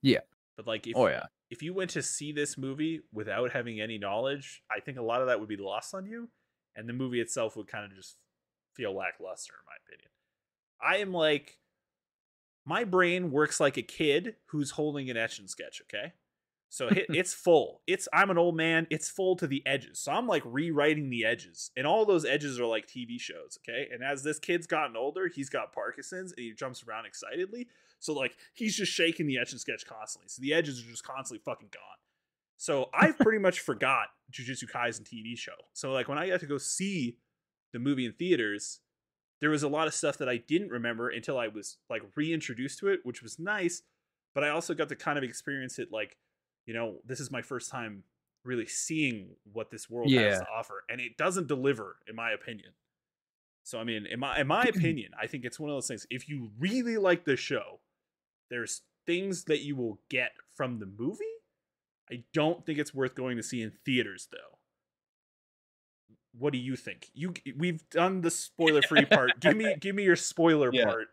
Yeah. 0.03 0.21
But 0.57 0.67
like 0.67 0.87
if 0.87 0.97
oh 0.97 1.09
yeah 1.09 1.27
if 1.51 1.63
you 1.63 1.73
went 1.73 1.91
to 1.91 2.03
see 2.03 2.33
this 2.33 2.59
movie 2.59 3.01
without 3.13 3.53
having 3.53 3.81
any 3.81 3.97
knowledge, 3.97 4.63
I 4.71 4.81
think 4.81 4.99
a 4.99 5.03
lot 5.03 5.21
of 5.21 5.29
that 5.29 5.39
would 5.39 5.49
be 5.49 5.57
lost 5.57 5.95
on 5.95 6.07
you, 6.07 6.29
and 6.75 6.89
the 6.89 6.93
movie 6.93 7.21
itself 7.21 7.57
would 7.57 7.69
kind 7.69 7.85
of 7.85 7.95
just 7.97 8.17
feel 8.75 8.93
lackluster, 8.93 9.55
in 9.55 9.67
my 9.67 9.77
opinion. 9.87 10.11
I 10.83 10.97
am 10.97 11.13
like, 11.13 11.59
my 12.67 12.85
brain 12.85 13.31
works 13.31 13.61
like 13.61 13.77
a 13.77 13.83
kid 13.83 14.37
who's 14.47 14.73
holding 14.73 15.09
an 15.11 15.17
etch 15.17 15.39
and 15.39 15.49
sketch. 15.49 15.81
Okay, 15.83 16.13
so 16.71 16.89
it, 16.89 17.07
it's 17.11 17.33
full. 17.35 17.83
It's 17.87 18.09
I'm 18.13 18.31
an 18.31 18.39
old 18.39 18.57
man. 18.57 18.87
It's 18.91 19.09
full 19.09 19.37
to 19.37 19.47
the 19.47 19.63
edges. 19.65 20.01
So 20.01 20.11
I'm 20.11 20.27
like 20.27 20.43
rewriting 20.45 21.11
the 21.11 21.25
edges, 21.25 21.71
and 21.77 21.87
all 21.87 22.05
those 22.05 22.25
edges 22.25 22.59
are 22.59 22.67
like 22.67 22.89
TV 22.89 23.21
shows. 23.21 23.59
Okay, 23.63 23.89
and 23.93 24.03
as 24.03 24.25
this 24.25 24.39
kid's 24.39 24.67
gotten 24.67 24.97
older, 24.97 25.29
he's 25.29 25.51
got 25.51 25.73
Parkinson's, 25.73 26.33
and 26.33 26.41
he 26.41 26.53
jumps 26.53 26.83
around 26.83 27.07
excitedly. 27.07 27.69
So 28.05 28.13
like 28.13 28.37
he's 28.53 28.77
just 28.77 28.93
shaking 28.93 29.27
the 29.27 29.39
etch 29.39 29.53
and 29.53 29.61
sketch 29.61 29.87
constantly. 29.87 30.29
So 30.29 30.43
the 30.43 30.53
edges 30.53 30.79
are 30.79 30.91
just 30.91 31.05
constantly 31.05 31.43
fucking 31.43 31.71
gone. 31.73 31.97
So 32.59 32.91
I've 32.95 33.19
pretty 33.19 33.39
much 33.39 33.61
forgot 33.61 34.09
Jujutsu 34.31 34.71
Kaisen 34.71 35.05
TV 35.05 35.39
show. 35.39 35.55
So 35.73 35.91
like 35.91 36.07
when 36.07 36.19
I 36.19 36.29
got 36.29 36.41
to 36.41 36.47
go 36.47 36.59
see 36.59 37.17
the 37.73 37.79
movie 37.79 38.05
in 38.05 38.13
theaters, 38.13 38.81
there 39.41 39.49
was 39.49 39.63
a 39.63 39.69
lot 39.69 39.87
of 39.87 39.95
stuff 39.95 40.19
that 40.19 40.29
I 40.29 40.37
didn't 40.37 40.71
remember 40.71 41.09
until 41.09 41.39
I 41.39 41.49
was 41.49 41.79
like 41.89 42.03
reintroduced 42.15 42.79
to 42.81 42.89
it, 42.89 43.01
which 43.05 43.23
was 43.23 43.39
nice. 43.39 43.83
But 44.35 44.45
I 44.45 44.51
also 44.51 44.75
got 44.75 44.91
to 44.91 44.97
kind 44.97 45.17
of 45.17 45.25
experience 45.25 45.79
it 45.79 45.91
like, 45.91 46.19
you 46.67 46.75
know, 46.75 47.01
this 47.07 47.21
is 47.21 47.31
my 47.31 47.43
first 47.43 47.71
time 47.71 48.05
really 48.45 48.67
seeing 48.67 49.37
what 49.51 49.71
this 49.71 49.89
world 49.89 50.11
Yeah. 50.11 50.21
has 50.27 50.41
to 50.41 50.47
offer, 50.47 50.85
and 50.91 51.01
it 51.01 51.17
doesn't 51.17 51.49
deliver, 51.49 51.97
in 52.07 52.15
my 52.17 52.33
opinion. 52.33 52.73
So 53.65 53.81
I 53.81 53.85
mean, 53.85 54.07
in 54.07 54.21
my 54.21 54.41
in 54.41 54.47
my 54.47 54.65
opinion, 54.69 55.13
I 55.21 55.27
think 55.27 55.45
it's 55.45 55.59
one 55.59 55.71
of 55.71 55.77
those 55.77 55.89
things. 55.89 56.07
If 56.11 56.29
you 56.29 56.51
really 56.59 56.99
like 56.99 57.25
the 57.25 57.37
show, 57.37 57.81
there's 58.55 58.83
things 59.05 59.45
that 59.45 59.63
you 59.63 59.75
will 59.75 59.99
get 60.09 60.31
from 60.55 60.79
the 60.79 60.87
movie. 60.87 61.25
I 62.09 62.23
don't 62.33 62.65
think 62.65 62.79
it's 62.79 62.95
worth 62.95 63.17
going 63.17 63.37
to 63.37 63.43
see 63.43 63.63
in 63.63 63.73
theaters, 63.85 64.29
though. 64.31 64.59
What 66.39 66.53
do 66.53 66.59
you 66.59 66.77
think? 66.77 67.11
You 67.15 67.35
we've 67.57 67.89
done 67.91 68.21
the 68.21 68.31
spoiler 68.31 68.83
free 68.83 69.05
part. 69.11 69.41
Give 69.41 69.57
me 69.57 69.75
give 69.81 69.97
me 69.97 70.05
your 70.05 70.15
spoiler 70.15 70.71
Yeah. 70.73 70.85
part. 70.85 71.09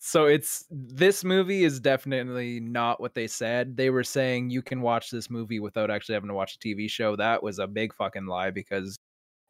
So 0.00 0.26
it's 0.26 0.66
this 0.68 1.22
movie 1.22 1.62
is 1.62 1.78
definitely 1.78 2.58
not 2.58 3.00
what 3.00 3.14
they 3.14 3.28
said. 3.28 3.76
They 3.76 3.90
were 3.90 4.04
saying 4.04 4.50
you 4.50 4.60
can 4.60 4.80
watch 4.80 5.10
this 5.10 5.30
movie 5.30 5.60
without 5.60 5.90
actually 5.92 6.14
having 6.14 6.28
to 6.28 6.34
watch 6.34 6.56
a 6.56 6.58
TV 6.58 6.90
show. 6.90 7.14
That 7.14 7.42
was 7.42 7.60
a 7.60 7.68
big 7.68 7.94
fucking 7.94 8.26
lie 8.26 8.50
because 8.50 8.98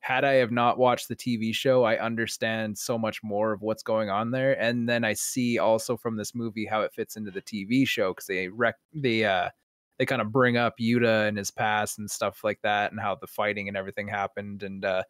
had 0.04 0.22
I 0.22 0.34
have 0.34 0.50
not 0.50 0.76
watched 0.76 1.08
the 1.08 1.16
TV 1.16 1.54
show, 1.54 1.82
I 1.84 1.96
understand 1.96 2.76
so 2.76 2.98
much 2.98 3.22
more 3.22 3.52
of 3.54 3.62
what's 3.62 3.82
going 3.82 4.10
on 4.10 4.32
there. 4.32 4.52
And 4.60 4.86
then 4.86 5.02
I 5.02 5.14
see 5.14 5.58
also 5.58 5.96
from 5.96 6.18
this 6.18 6.34
movie 6.34 6.66
how 6.66 6.82
it 6.82 6.92
fits 6.92 7.16
into 7.16 7.30
the 7.30 7.40
TV 7.40 7.88
show 7.88 8.10
because 8.10 8.26
they 8.26 8.48
rec 8.48 8.74
they 8.92 9.24
uh 9.24 9.48
they 9.98 10.04
kind 10.04 10.20
of 10.20 10.30
bring 10.30 10.58
up 10.58 10.74
Yuta 10.78 11.26
and 11.26 11.38
his 11.38 11.50
past 11.50 11.98
and 11.98 12.10
stuff 12.10 12.44
like 12.44 12.58
that 12.62 12.92
and 12.92 13.00
how 13.00 13.14
the 13.14 13.26
fighting 13.26 13.66
and 13.66 13.78
everything 13.78 14.06
happened 14.06 14.62
and 14.62 14.84
uh 14.84 15.04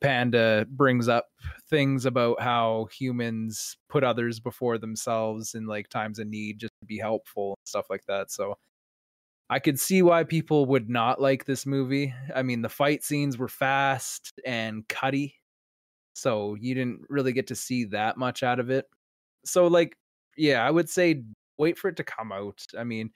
Panda 0.00 0.66
brings 0.70 1.06
up 1.06 1.26
things 1.68 2.06
about 2.06 2.40
how 2.40 2.88
humans 2.98 3.76
put 3.90 4.02
others 4.04 4.40
before 4.40 4.78
themselves 4.78 5.54
in 5.54 5.66
like 5.66 5.90
times 5.90 6.18
of 6.18 6.28
need 6.28 6.60
just 6.60 6.72
to 6.80 6.86
be 6.86 6.96
helpful 6.96 7.50
and 7.60 7.68
stuff 7.68 7.90
like 7.90 8.06
that. 8.08 8.30
So 8.30 8.56
I 9.50 9.58
could 9.58 9.78
see 9.78 10.00
why 10.00 10.24
people 10.24 10.64
would 10.66 10.88
not 10.88 11.20
like 11.20 11.44
this 11.44 11.66
movie. 11.66 12.14
I 12.34 12.42
mean, 12.42 12.62
the 12.62 12.68
fight 12.68 13.02
scenes 13.02 13.36
were 13.36 13.48
fast 13.48 14.32
and 14.46 14.86
cutty. 14.88 15.34
So 16.14 16.54
you 16.54 16.74
didn't 16.74 17.02
really 17.08 17.32
get 17.32 17.48
to 17.48 17.56
see 17.56 17.84
that 17.86 18.16
much 18.16 18.42
out 18.42 18.60
of 18.60 18.70
it. 18.70 18.86
So 19.44 19.66
like 19.66 19.96
yeah, 20.36 20.66
I 20.66 20.70
would 20.70 20.88
say 20.88 21.22
wait 21.58 21.76
for 21.78 21.88
it 21.88 21.96
to 21.96 22.04
come 22.04 22.32
out. 22.32 22.64
I 22.78 22.84
mean, 22.84 23.10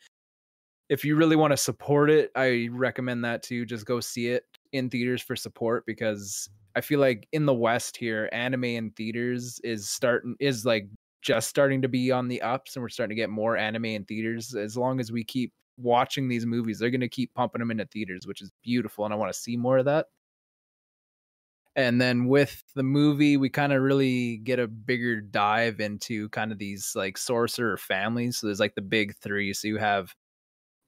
if 0.89 1.05
you 1.05 1.16
really 1.16 1.36
want 1.36 1.52
to 1.52 1.56
support 1.56 2.11
it, 2.11 2.31
I 2.36 2.69
recommend 2.70 3.24
that 3.24 3.43
too. 3.43 3.65
Just 3.65 3.86
go 3.86 4.01
see 4.01 4.28
it 4.28 4.44
in 4.73 4.90
theaters 4.90 5.23
for 5.23 5.36
support 5.36 5.85
because 5.86 6.48
I 6.77 6.81
feel 6.81 7.01
like 7.01 7.28
in 7.32 7.47
the 7.47 7.55
West 7.55 7.97
here, 7.97 8.28
anime 8.32 8.65
in 8.65 8.90
theaters 8.90 9.61
is 9.65 9.89
starting 9.89 10.36
is 10.40 10.66
like 10.66 10.89
just 11.23 11.48
starting 11.48 11.81
to 11.82 11.89
be 11.89 12.11
on 12.11 12.28
the 12.28 12.43
ups, 12.43 12.77
and 12.77 12.82
we're 12.82 12.89
starting 12.90 13.16
to 13.16 13.20
get 13.20 13.31
more 13.31 13.56
anime 13.56 13.86
in 13.86 14.05
theaters. 14.05 14.55
As 14.55 14.77
long 14.77 15.01
as 15.01 15.11
we 15.11 15.24
keep 15.24 15.52
watching 15.76 16.28
these 16.28 16.46
movies, 16.46 16.78
they're 16.78 16.90
going 16.90 17.01
to 17.01 17.09
keep 17.09 17.34
pumping 17.34 17.60
them 17.60 17.70
into 17.70 17.86
theaters, 17.86 18.26
which 18.26 18.42
is 18.42 18.51
beautiful, 18.62 19.05
and 19.05 19.14
I 19.14 19.16
want 19.16 19.32
to 19.32 19.38
see 19.38 19.56
more 19.56 19.78
of 19.78 19.84
that. 19.86 20.06
And 21.76 22.01
then 22.01 22.26
with 22.26 22.62
the 22.76 22.84
movie, 22.84 23.36
we 23.36 23.48
kind 23.51 23.72
of 23.72 23.82
really 23.82 24.36
get 24.38 24.60
a 24.60 24.68
bigger 24.68 25.20
dive 25.20 25.80
into 25.80 26.28
kind 26.28 26.52
of 26.52 26.59
these 26.59 26.92
like 26.94 27.18
sorcerer 27.18 27.76
families. 27.76 28.38
So 28.38 28.46
there's 28.46 28.60
like 28.60 28.76
the 28.76 28.82
big 28.82 29.16
three. 29.16 29.52
So 29.52 29.66
you 29.66 29.78
have 29.78 30.14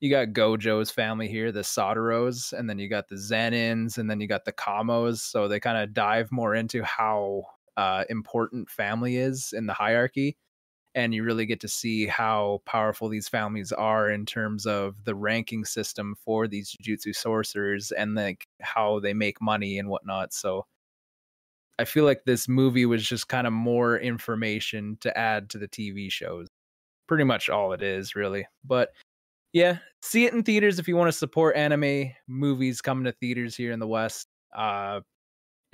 you 0.00 0.10
got 0.10 0.28
Gojo's 0.28 0.90
family 0.90 1.26
here, 1.28 1.50
the 1.50 1.62
Soteros, 1.62 2.52
and 2.52 2.68
then 2.68 2.78
you 2.78 2.88
got 2.88 3.08
the 3.08 3.16
Zenins, 3.16 3.98
and 3.98 4.10
then 4.10 4.20
you 4.20 4.28
got 4.28 4.44
the 4.44 4.52
Kamos. 4.52 5.18
So 5.18 5.48
they 5.48 5.58
kind 5.58 5.78
of 5.78 5.94
dive 5.94 6.30
more 6.30 6.54
into 6.54 6.82
how 6.84 7.44
uh, 7.76 8.04
important 8.10 8.70
family 8.70 9.16
is 9.16 9.52
in 9.56 9.66
the 9.66 9.72
hierarchy. 9.72 10.36
And 10.96 11.14
you 11.14 11.22
really 11.22 11.46
get 11.46 11.60
to 11.60 11.68
see 11.68 12.06
how 12.06 12.62
powerful 12.66 13.08
these 13.08 13.28
families 13.28 13.70
are 13.70 14.10
in 14.10 14.26
terms 14.26 14.66
of 14.66 15.04
the 15.04 15.14
ranking 15.14 15.64
system 15.64 16.16
for 16.24 16.48
these 16.48 16.74
Jujutsu 16.82 17.14
sorcerers 17.14 17.92
and 17.92 18.16
like 18.16 18.48
how 18.62 18.98
they 18.98 19.14
make 19.14 19.40
money 19.40 19.78
and 19.78 19.88
whatnot. 19.88 20.32
So 20.32 20.66
I 21.78 21.84
feel 21.84 22.04
like 22.04 22.24
this 22.24 22.48
movie 22.48 22.86
was 22.86 23.06
just 23.06 23.28
kind 23.28 23.46
of 23.46 23.52
more 23.52 23.98
information 23.98 24.96
to 25.02 25.16
add 25.16 25.50
to 25.50 25.58
the 25.58 25.68
TV 25.68 26.10
shows. 26.10 26.48
Pretty 27.06 27.24
much 27.24 27.50
all 27.50 27.72
it 27.72 27.82
is, 27.82 28.16
really. 28.16 28.46
But 28.64 28.90
yeah, 29.52 29.78
see 30.02 30.24
it 30.24 30.32
in 30.32 30.42
theaters 30.42 30.78
if 30.78 30.88
you 30.88 30.96
want 30.96 31.08
to 31.08 31.18
support 31.18 31.56
anime 31.56 32.12
movies 32.26 32.80
coming 32.80 33.04
to 33.04 33.12
theaters 33.12 33.54
here 33.54 33.72
in 33.72 33.78
the 33.78 33.86
West. 33.86 34.28
Uh, 34.54 35.00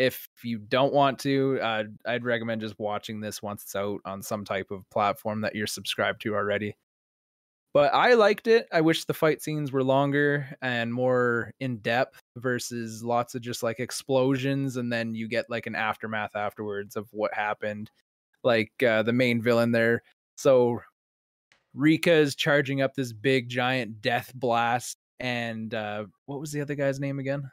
if 0.03 0.29
you 0.43 0.59
don't 0.59 0.93
want 0.93 1.20
to, 1.20 1.61
uh, 1.62 1.85
I'd 2.05 2.24
recommend 2.24 2.61
just 2.61 2.79
watching 2.79 3.20
this 3.20 3.41
once 3.41 3.62
it's 3.62 3.77
out 3.77 4.01
on 4.05 4.20
some 4.20 4.45
type 4.45 4.73
of 4.73 4.89
platform 4.91 5.43
that 5.43 5.55
you're 5.55 5.69
subscribed 5.69 6.23
to 6.23 6.35
already. 6.35 6.77
But 7.73 7.95
I 7.95 8.15
liked 8.15 8.49
it. 8.49 8.66
I 8.73 8.81
wish 8.81 9.05
the 9.05 9.15
fight 9.15 9.41
scenes 9.43 9.70
were 9.70 9.85
longer 9.85 10.57
and 10.61 10.93
more 10.93 11.53
in 11.61 11.79
depth 11.79 12.20
versus 12.37 13.05
lots 13.05 13.37
of 13.37 13.43
just 13.43 13.62
like 13.62 13.79
explosions 13.79 14.77
and 14.77 14.93
then 14.93 15.15
you 15.15 15.29
get 15.29 15.49
like 15.49 15.66
an 15.66 15.77
aftermath 15.77 16.35
afterwards 16.35 16.97
of 16.97 17.09
what 17.12 17.33
happened. 17.33 17.91
Like 18.43 18.73
uh, 18.83 19.05
the 19.05 19.12
main 19.12 19.41
villain 19.41 19.70
there. 19.70 20.03
So 20.37 20.81
Rika 21.74 22.12
is 22.12 22.35
charging 22.35 22.83
up 22.83 22.95
this 22.95 23.12
big 23.12 23.49
giant 23.49 24.03
death 24.03 24.33
blast 24.35 24.99
and 25.20 25.73
uh 25.73 26.05
what 26.27 26.41
was 26.41 26.51
the 26.51 26.61
other 26.61 26.74
guy's 26.74 26.99
name 26.99 27.20
again? 27.20 27.49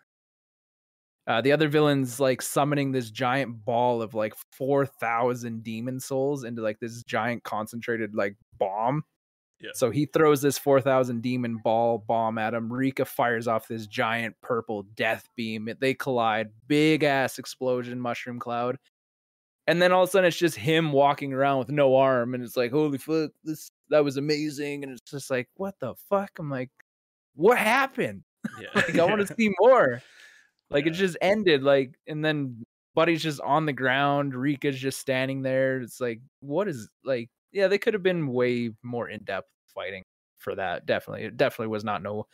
Uh, 1.29 1.41
the 1.41 1.51
other 1.51 1.67
villain's 1.67 2.19
like 2.19 2.41
summoning 2.41 2.91
this 2.91 3.11
giant 3.11 3.63
ball 3.63 4.01
of 4.01 4.15
like 4.15 4.33
4,000 4.53 5.63
demon 5.63 5.99
souls 5.99 6.43
into 6.43 6.63
like 6.63 6.79
this 6.79 7.03
giant 7.03 7.43
concentrated 7.43 8.15
like 8.15 8.35
bomb. 8.57 9.03
Yeah. 9.61 9.69
So 9.75 9.91
he 9.91 10.07
throws 10.07 10.41
this 10.41 10.57
4,000 10.57 11.21
demon 11.21 11.59
ball 11.63 11.99
bomb 11.99 12.39
at 12.39 12.55
him. 12.55 12.73
Rika 12.73 13.05
fires 13.05 13.47
off 13.47 13.67
this 13.67 13.85
giant 13.85 14.37
purple 14.41 14.83
death 14.95 15.29
beam. 15.35 15.69
They 15.79 15.93
collide. 15.93 16.49
Big 16.67 17.03
ass 17.03 17.37
explosion, 17.37 17.99
mushroom 17.99 18.39
cloud. 18.39 18.77
And 19.67 19.79
then 19.79 19.91
all 19.91 20.01
of 20.01 20.09
a 20.09 20.11
sudden 20.11 20.27
it's 20.29 20.37
just 20.37 20.55
him 20.55 20.91
walking 20.91 21.31
around 21.31 21.59
with 21.59 21.69
no 21.69 21.95
arm. 21.95 22.33
And 22.33 22.43
it's 22.43 22.57
like, 22.57 22.71
holy 22.71 22.97
fuck, 22.97 23.29
this 23.43 23.69
that 23.91 24.03
was 24.03 24.17
amazing. 24.17 24.83
And 24.83 24.91
it's 24.91 25.01
just 25.01 25.29
like, 25.29 25.47
what 25.57 25.75
the 25.79 25.93
fuck? 26.09 26.31
I'm 26.39 26.49
like, 26.49 26.71
what 27.35 27.59
happened? 27.59 28.23
Yeah. 28.59 28.69
Like, 28.73 28.97
I 28.97 29.05
want 29.05 29.27
to 29.27 29.35
see 29.37 29.53
more. 29.59 30.01
Like 30.71 30.85
it 30.85 30.91
just 30.91 31.17
ended. 31.21 31.63
Like, 31.63 31.95
and 32.07 32.23
then 32.23 32.63
Buddy's 32.95 33.23
just 33.23 33.41
on 33.41 33.65
the 33.65 33.73
ground. 33.73 34.33
Rika's 34.33 34.79
just 34.79 34.99
standing 34.99 35.41
there. 35.41 35.79
It's 35.81 35.99
like, 35.99 36.21
what 36.41 36.67
is 36.67 36.89
like? 37.03 37.29
Yeah, 37.51 37.67
they 37.67 37.77
could 37.77 37.93
have 37.93 38.03
been 38.03 38.27
way 38.27 38.71
more 38.83 39.09
in 39.09 39.23
depth 39.23 39.49
fighting 39.73 40.03
for 40.37 40.55
that. 40.55 40.85
Definitely, 40.85 41.25
it 41.25 41.37
definitely 41.37 41.67
was 41.67 41.83
not 41.83 42.03
no 42.03 42.27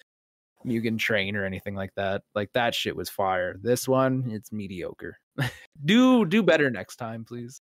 Mugen 0.65 0.97
train 0.97 1.35
or 1.35 1.45
anything 1.45 1.75
like 1.75 1.93
that. 1.95 2.23
Like 2.33 2.51
that 2.53 2.73
shit 2.73 2.95
was 2.95 3.09
fire. 3.09 3.57
This 3.61 3.87
one, 3.87 4.29
it's 4.31 4.51
mediocre. 4.51 5.17
do 5.85 6.25
do 6.25 6.41
better 6.43 6.69
next 6.69 6.95
time, 6.97 7.23
please, 7.25 7.61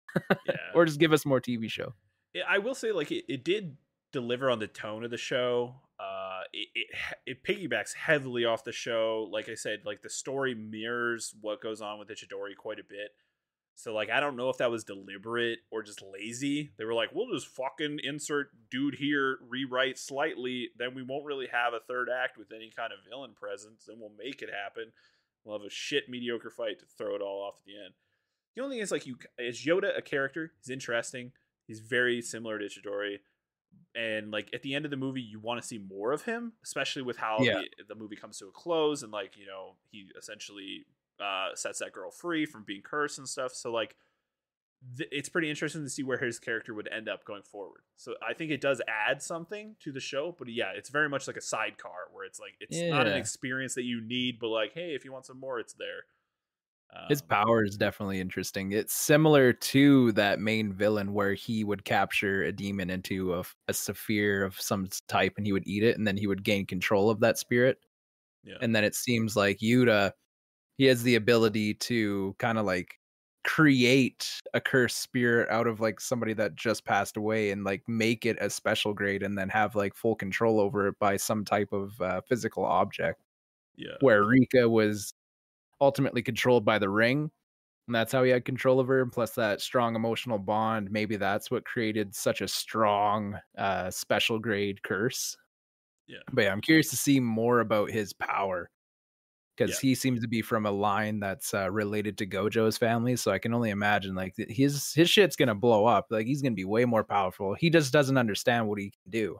yeah. 0.47 0.55
or 0.75 0.85
just 0.85 1.01
give 1.01 1.13
us 1.13 1.25
more 1.25 1.41
TV 1.41 1.71
show. 1.71 1.95
Yeah, 2.35 2.43
I 2.49 2.59
will 2.59 2.75
say 2.75 2.93
like 2.93 3.11
it, 3.11 3.25
it 3.29 3.45
did 3.45 3.77
deliver 4.13 4.51
on 4.51 4.59
the 4.59 4.67
tone 4.67 5.05
of 5.05 5.11
the 5.11 5.17
show. 5.17 5.75
Uh, 5.99 6.40
it, 6.53 6.69
it 6.75 6.89
it 7.27 7.45
piggybacks 7.45 7.95
heavily 7.95 8.45
off 8.45 8.65
the 8.65 8.73
show. 8.73 9.29
Like 9.31 9.49
I 9.49 9.55
said, 9.55 9.81
like 9.85 10.03
the 10.03 10.11
story 10.11 10.55
mirrors 10.55 11.35
what 11.41 11.63
goes 11.63 11.81
on 11.81 11.99
with 11.99 12.09
Ichidori 12.09 12.57
quite 12.57 12.79
a 12.79 12.85
bit. 12.85 13.11
So 13.75 13.95
like 13.95 14.11
I 14.11 14.21
don't 14.21 14.37
know 14.37 14.51
if 14.51 14.59
that 14.59 14.71
was 14.71 14.85
deliberate 14.85 15.61
or 15.71 15.83
just 15.83 16.03
lazy. 16.03 16.73
They 16.77 16.85
were 16.85 16.95
like, 16.95 17.11
we'll 17.15 17.33
just 17.33 17.49
fucking 17.49 18.01
insert 18.03 18.51
dude 18.71 18.97
here, 18.97 19.39
rewrite 19.49 19.99
slightly, 19.99 20.71
then 20.77 20.95
we 20.95 21.03
won't 21.03 21.25
really 21.25 21.49
have 21.51 21.73
a 21.73 21.81
third 21.81 22.09
act 22.11 22.37
with 22.37 22.53
any 22.55 22.71
kind 22.75 22.93
of 22.93 22.99
villain 23.09 23.33
presence, 23.35 23.85
then 23.87 23.97
we'll 23.99 24.13
make 24.19 24.43
it 24.43 24.51
happen. 24.51 24.93
We'll 25.45 25.59
have 25.59 25.67
a 25.67 25.71
shit 25.71 26.09
mediocre 26.09 26.51
fight 26.51 26.79
to 26.81 26.87
throw 26.87 27.15
it 27.15 27.23
all 27.23 27.43
off 27.43 27.55
at 27.61 27.65
the 27.65 27.83
end. 27.83 27.95
The 28.55 28.63
only 28.63 28.77
thing 28.77 28.83
is 28.83 28.91
like 28.91 29.07
you 29.07 29.17
is 29.39 29.65
Yoda 29.65 29.97
a 29.97 30.03
character? 30.03 30.53
He's 30.61 30.71
interesting. 30.71 31.33
He's 31.67 31.81
very 31.81 32.21
similar 32.21 32.59
to 32.59 32.65
Ichidori. 32.65 33.21
And 33.95 34.31
like 34.31 34.51
at 34.55 34.63
the 34.63 34.75
end 34.75 34.85
of 34.85 34.91
the 34.91 34.97
movie, 34.97 35.21
you 35.21 35.41
want 35.41 35.61
to 35.61 35.67
see 35.67 35.79
more 35.79 36.13
of 36.13 36.23
him, 36.23 36.53
especially 36.65 37.03
with 37.03 37.17
how 37.17 37.39
Yeah. 37.41 37.63
the, 37.79 37.85
the 37.89 37.95
movie 37.95 38.17
comes 38.17 38.39
to 38.39 38.47
a 38.47 38.53
close 38.53 39.03
and 39.03 39.11
like, 39.11 39.37
you 39.37 39.47
know, 39.47 39.75
he 39.91 40.09
essentially 40.17 40.87
uh, 41.21 41.49
sets 41.55 41.81
that 41.81 41.93
girl 41.93 42.11
free 42.11 42.47
from 42.47 42.63
being 42.65 42.83
cursed 42.83 43.19
and 43.19 43.29
stuff. 43.29 43.53
So 43.53 43.73
like 43.73 43.97
th- 44.97 45.09
it's 45.13 45.29
pretty 45.29 45.51
interesting 45.51 45.83
to 45.83 45.91
see 45.91 46.03
where 46.03 46.19
his 46.19 46.39
character 46.39 46.73
would 46.73 46.89
end 46.89 47.09
up 47.09 47.25
going 47.25 47.43
forward. 47.43 47.81
So 47.97 48.15
I 48.27 48.33
think 48.33 48.51
it 48.53 48.61
does 48.61 48.81
add 48.89 49.23
something 49.23 49.77
to 49.81 49.93
the 49.93 50.01
show, 50.01 50.35
but 50.39 50.49
yeah, 50.49 50.71
it's 50.75 50.89
very 50.89 51.09
much 51.09 51.27
like 51.27 51.37
a 51.37 51.43
sidecar 51.43 52.09
where 52.13 52.25
it's 52.25 52.39
like 52.41 52.55
it's 52.61 52.81
not 52.91 53.07
an 53.07 53.17
experience 53.17 53.75
that 53.75 53.85
you 53.85 54.01
need, 54.01 54.39
but 54.39 54.49
like, 54.49 54.73
hey, 54.73 54.95
if 54.95 55.05
you 55.05 55.13
want 55.13 55.27
some 55.27 55.39
more, 55.41 55.59
it's 55.59 55.75
there. 55.75 56.05
His 57.09 57.23
Um, 57.23 57.29
power 57.29 57.65
is 57.65 57.77
definitely 57.77 58.21
interesting. 58.21 58.73
It's 58.73 58.93
similar 58.93 59.53
to 59.53 60.13
that 60.13 60.41
main 60.41 60.73
villain 60.73 61.13
where 61.13 61.35
he 61.35 61.65
would 61.65 61.85
capture 61.85 62.43
a 62.43 62.53
demon 62.53 62.91
into 62.91 63.35
a, 63.35 63.45
a 63.69 63.73
sphere 63.75 64.45
of 64.45 64.61
some 64.61 64.89
type 65.09 65.35
and 65.37 65.47
he 65.47 65.53
would 65.53 65.67
eat 65.67 65.83
it 65.85 65.97
and 65.99 66.07
then 66.07 66.17
he 66.17 66.27
would 66.27 66.43
gain 66.45 66.67
control 66.67 67.11
of 67.11 67.21
that 67.21 67.39
spirit. 67.39 67.79
Yeah. 68.45 68.57
And 68.61 68.75
then 68.75 68.85
it 68.85 68.95
seems 68.95 69.37
like 69.37 69.59
Yuta, 69.59 70.13
he 70.79 70.87
has 70.87 71.03
the 71.03 71.17
ability 71.17 71.75
to 71.75 72.35
kind 72.39 72.59
of 72.59 72.67
like 72.67 72.99
create 73.45 74.41
a 74.55 74.61
cursed 74.61 74.99
spirit 74.99 75.49
out 75.51 75.67
of 75.67 75.81
like 75.81 76.01
somebody 76.01 76.33
that 76.35 76.55
just 76.57 76.85
passed 76.85 77.17
away 77.17 77.51
and 77.53 77.65
like 77.65 77.83
make 77.89 78.27
it 78.27 78.37
a 78.41 78.51
special 78.51 78.95
grade 78.95 79.23
and 79.23 79.39
then 79.39 79.49
have 79.49 79.75
like 79.75 79.95
full 79.95 80.15
control 80.15 80.61
over 80.61 80.89
it 80.89 80.99
by 80.99 81.17
some 81.17 81.45
type 81.45 81.73
of 81.73 82.01
uh, 82.01 82.21
physical 82.29 82.65
object. 82.65 83.23
Yeah. 83.77 83.97
where 84.01 84.25
Rika 84.25 84.69
was 84.69 85.15
ultimately 85.81 86.23
controlled 86.23 86.65
by 86.65 86.79
the 86.79 86.89
ring. 86.89 87.31
And 87.87 87.95
that's 87.95 88.13
how 88.13 88.23
he 88.23 88.31
had 88.31 88.45
control 88.45 88.79
of 88.79 88.87
her. 88.89 89.03
And 89.03 89.11
plus 89.11 89.33
that 89.33 89.61
strong 89.61 89.97
emotional 89.97 90.39
bond. 90.39 90.91
Maybe 90.91 91.17
that's 91.17 91.51
what 91.51 91.65
created 91.65 92.15
such 92.15 92.41
a 92.41 92.49
strong 92.49 93.39
uh 93.59 93.91
special 93.91 94.39
grade 94.39 94.83
curse. 94.83 95.37
Yeah. 96.07 96.19
But 96.33 96.45
yeah, 96.45 96.53
I'm 96.53 96.61
curious 96.61 96.91
to 96.91 96.97
see 96.97 97.21
more 97.21 97.61
about 97.61 97.91
his 97.91 98.13
power. 98.13 98.71
Because 99.57 99.79
he 99.79 99.95
seems 99.95 100.23
to 100.23 100.29
be 100.29 100.41
from 100.41 100.65
a 100.65 100.71
line 100.71 101.21
that's 101.21 101.53
uh, 101.53 101.71
related 101.71 102.17
to 102.19 102.27
Gojo's 102.27 102.79
family, 102.79 103.15
so 103.17 103.31
I 103.31 103.39
can 103.39 103.53
only 103.53 103.69
imagine 103.69 104.15
like 104.15 104.35
his 104.37 104.95
his 104.95 105.11
shit's 105.11 105.37
gonna 105.37 105.55
blow 105.55 105.85
up. 105.85 106.07
Like 106.09 106.27
he's 106.27 106.41
gonna 106.41 106.55
be 106.55 106.65
way 106.65 106.87
more 106.87 107.05
powerful. 107.05 107.53
He 107.55 107.69
just 107.69 107.93
doesn't 107.93 108.17
understand 108.17 108.69
what 108.69 108.79
he 108.79 108.91
can 108.91 109.11
do. 109.11 109.39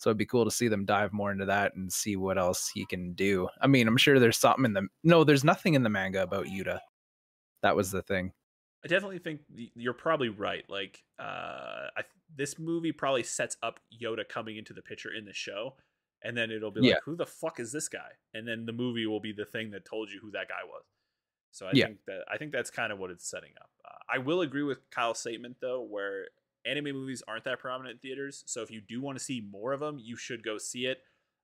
So 0.00 0.08
it'd 0.10 0.16
be 0.18 0.26
cool 0.26 0.46
to 0.46 0.50
see 0.50 0.66
them 0.68 0.86
dive 0.86 1.12
more 1.12 1.30
into 1.30 1.44
that 1.44 1.74
and 1.76 1.92
see 1.92 2.16
what 2.16 2.38
else 2.38 2.70
he 2.70 2.86
can 2.86 3.12
do. 3.12 3.48
I 3.60 3.66
mean, 3.66 3.86
I'm 3.86 3.98
sure 3.98 4.18
there's 4.18 4.38
something 4.38 4.64
in 4.64 4.72
the 4.72 4.88
no, 5.04 5.24
there's 5.24 5.44
nothing 5.44 5.74
in 5.74 5.82
the 5.82 5.90
manga 5.90 6.22
about 6.22 6.46
Yuta. 6.46 6.80
That 7.62 7.76
was 7.76 7.90
the 7.90 8.02
thing. 8.02 8.32
I 8.82 8.88
definitely 8.88 9.18
think 9.18 9.42
you're 9.74 9.92
probably 9.92 10.30
right. 10.30 10.64
Like, 10.70 11.04
uh, 11.18 11.88
I, 11.96 12.02
this 12.34 12.58
movie 12.58 12.92
probably 12.92 13.22
sets 13.24 13.58
up 13.62 13.78
Yoda 14.02 14.26
coming 14.26 14.56
into 14.56 14.72
the 14.72 14.80
picture 14.80 15.12
in 15.12 15.26
the 15.26 15.34
show, 15.34 15.76
and 16.22 16.34
then 16.34 16.50
it'll 16.50 16.70
be 16.70 16.80
like, 16.80 16.96
Yeah. 16.96 17.00
"Who 17.04 17.14
the 17.14 17.26
fuck 17.26 17.60
is 17.60 17.72
this 17.72 17.90
guy?" 17.90 18.12
And 18.32 18.48
then 18.48 18.64
the 18.64 18.72
movie 18.72 19.06
will 19.06 19.20
be 19.20 19.32
the 19.32 19.44
thing 19.44 19.70
that 19.72 19.84
told 19.84 20.10
you 20.10 20.18
who 20.20 20.30
that 20.30 20.48
guy 20.48 20.64
was. 20.64 20.84
So 21.52 21.68
I 21.68 21.74
Yeah. 21.74 21.86
think 21.86 21.98
that 22.06 22.24
I 22.28 22.38
think 22.38 22.52
that's 22.52 22.70
kind 22.70 22.92
of 22.92 22.98
what 22.98 23.10
it's 23.10 23.28
setting 23.28 23.52
up. 23.60 23.70
Uh, 23.84 23.98
I 24.08 24.18
will 24.18 24.40
agree 24.42 24.62
with 24.62 24.88
Kyle's 24.90 25.18
statement 25.20 25.58
though, 25.60 25.82
where 25.82 26.28
anime 26.66 26.92
movies 26.92 27.22
aren't 27.26 27.44
that 27.44 27.58
prominent 27.58 27.94
in 27.94 27.98
theaters. 27.98 28.42
So 28.46 28.62
if 28.62 28.70
you 28.70 28.80
do 28.80 29.00
want 29.00 29.18
to 29.18 29.24
see 29.24 29.40
more 29.40 29.72
of 29.72 29.80
them, 29.80 29.98
you 30.00 30.16
should 30.16 30.42
go 30.42 30.58
see 30.58 30.86
it. 30.86 30.98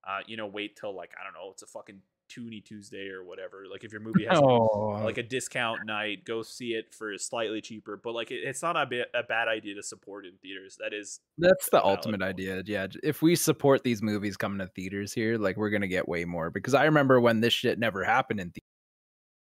Uh, 0.07 0.21
you 0.27 0.37
know, 0.37 0.47
wait 0.47 0.77
till 0.77 0.95
like 0.95 1.11
I 1.21 1.25
don't 1.25 1.33
know, 1.33 1.51
it's 1.51 1.63
a 1.63 1.67
fucking 1.67 2.01
Toonie 2.29 2.61
Tuesday 2.61 3.09
or 3.09 3.25
whatever. 3.25 3.65
Like 3.71 3.85
if 3.85 3.93
your 3.93 4.01
movie 4.01 4.25
has 4.27 4.39
Oh, 4.39 5.01
like 5.05 5.19
a 5.19 5.23
discount 5.23 5.81
night, 5.87 6.25
go 6.25 6.43
see 6.43 6.71
it 6.71 6.95
for 6.95 7.17
slightly 7.19 7.61
cheaper. 7.61 8.01
But 8.03 8.15
like, 8.15 8.31
it, 8.31 8.41
it's 8.45 8.63
not 8.63 8.77
a, 8.77 8.87
bit, 8.87 9.09
a 9.15 9.23
bad 9.23 9.49
idea 9.49 9.75
to 9.75 9.83
support 9.83 10.27
in 10.27 10.33
theaters. 10.43 10.77
That 10.81 10.93
is, 10.93 11.21
that's 11.39 11.71
the 11.71 11.85
ultimate 11.85 12.21
point. 12.21 12.31
idea. 12.31 12.63
Yeah, 12.67 12.87
if 13.03 13.23
we 13.23 13.37
support 13.37 13.85
these 13.85 14.03
movies 14.03 14.37
coming 14.37 14.59
to 14.59 14.67
theaters 14.67 15.13
here, 15.13 15.39
like 15.39 15.57
we're 15.57 15.71
gonna 15.71 15.89
get 15.89 16.09
way 16.09 16.25
more. 16.25 16.51
Because 16.51 16.75
I 16.75 16.85
remember 16.85 17.21
when 17.21 17.41
this 17.41 17.53
shit 17.53 17.79
never 17.79 18.05
happened 18.05 18.41
in 18.41 18.51
theaters. 18.51 18.63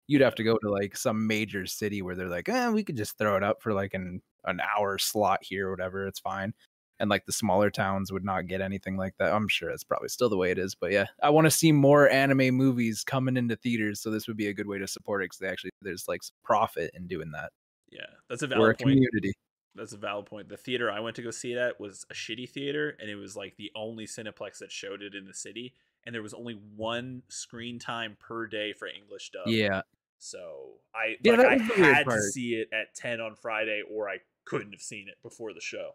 You'd 0.09 0.21
have 0.21 0.35
to 0.35 0.43
go 0.43 0.57
to 0.57 0.71
like 0.71 0.95
some 0.95 1.27
major 1.27 1.65
city 1.65 2.01
where 2.01 2.15
they're 2.15 2.29
like, 2.29 2.47
eh, 2.47 2.69
we 2.69 2.83
could 2.83 2.95
just 2.95 3.17
throw 3.17 3.35
it 3.35 3.43
up 3.43 3.61
for 3.61 3.73
like 3.73 3.93
an 3.93 4.21
an 4.47 4.59
hour 4.61 4.97
slot 4.97 5.39
here 5.43 5.67
or 5.67 5.71
whatever. 5.71 6.07
It's 6.07 6.19
fine. 6.19 6.53
And 6.99 7.11
like 7.11 7.27
the 7.27 7.31
smaller 7.31 7.69
towns 7.69 8.11
would 8.11 8.25
not 8.25 8.47
get 8.47 8.59
anything 8.59 8.97
like 8.97 9.13
that. 9.19 9.31
I'm 9.31 9.47
sure 9.47 9.69
it's 9.69 9.83
probably 9.83 10.09
still 10.09 10.29
the 10.29 10.37
way 10.37 10.49
it 10.49 10.57
is. 10.57 10.73
But 10.73 10.91
yeah, 10.91 11.05
I 11.21 11.29
want 11.29 11.45
to 11.45 11.51
see 11.51 11.71
more 11.71 12.09
anime 12.09 12.55
movies 12.55 13.03
coming 13.05 13.37
into 13.37 13.55
theaters. 13.55 14.01
So 14.01 14.09
this 14.09 14.27
would 14.27 14.37
be 14.37 14.47
a 14.47 14.53
good 14.53 14.65
way 14.67 14.79
to 14.79 14.87
support 14.87 15.21
it 15.21 15.25
because 15.25 15.37
they 15.37 15.47
actually 15.47 15.69
there's 15.83 16.07
like 16.07 16.23
some 16.23 16.33
profit 16.43 16.89
in 16.95 17.05
doing 17.05 17.29
that. 17.33 17.51
yeah, 17.91 18.07
that's 18.29 18.41
a 18.41 18.47
valid 18.47 18.61
We're 18.61 18.71
a 18.71 18.75
point. 18.75 18.79
community. 18.95 19.33
That's 19.75 19.93
a 19.93 19.97
valid 19.97 20.25
point. 20.25 20.49
The 20.49 20.57
theater 20.57 20.89
I 20.91 20.99
went 21.01 21.15
to 21.17 21.21
go 21.21 21.29
see 21.29 21.51
it 21.51 21.59
at 21.59 21.79
was 21.79 22.03
a 22.09 22.15
shitty 22.15 22.49
theater, 22.49 22.97
and 22.99 23.11
it 23.11 23.15
was 23.15 23.35
like 23.35 23.57
the 23.57 23.71
only 23.75 24.07
Cineplex 24.07 24.57
that 24.57 24.71
showed 24.71 25.03
it 25.03 25.13
in 25.13 25.25
the 25.25 25.35
city. 25.35 25.75
And 26.03 26.15
there 26.15 26.23
was 26.23 26.33
only 26.33 26.53
one 26.75 27.21
screen 27.29 27.77
time 27.77 28.17
per 28.19 28.47
day 28.47 28.73
for 28.73 28.87
English 28.87 29.29
dub. 29.29 29.49
Yeah. 29.49 29.81
So 30.17 30.79
I 30.95 31.17
Yeah, 31.21 31.33
like, 31.33 31.45
I 31.47 31.53
was 31.57 31.67
the 31.67 31.73
weird 31.79 31.95
had 31.95 32.05
to 32.09 32.21
see 32.21 32.55
it 32.55 32.69
at 32.73 32.95
ten 32.95 33.21
on 33.21 33.35
Friday, 33.35 33.83
or 33.87 34.09
I 34.09 34.17
couldn't 34.47 34.71
have 34.71 34.81
seen 34.81 35.07
it 35.07 35.17
before 35.21 35.53
the 35.53 35.61
show. 35.61 35.91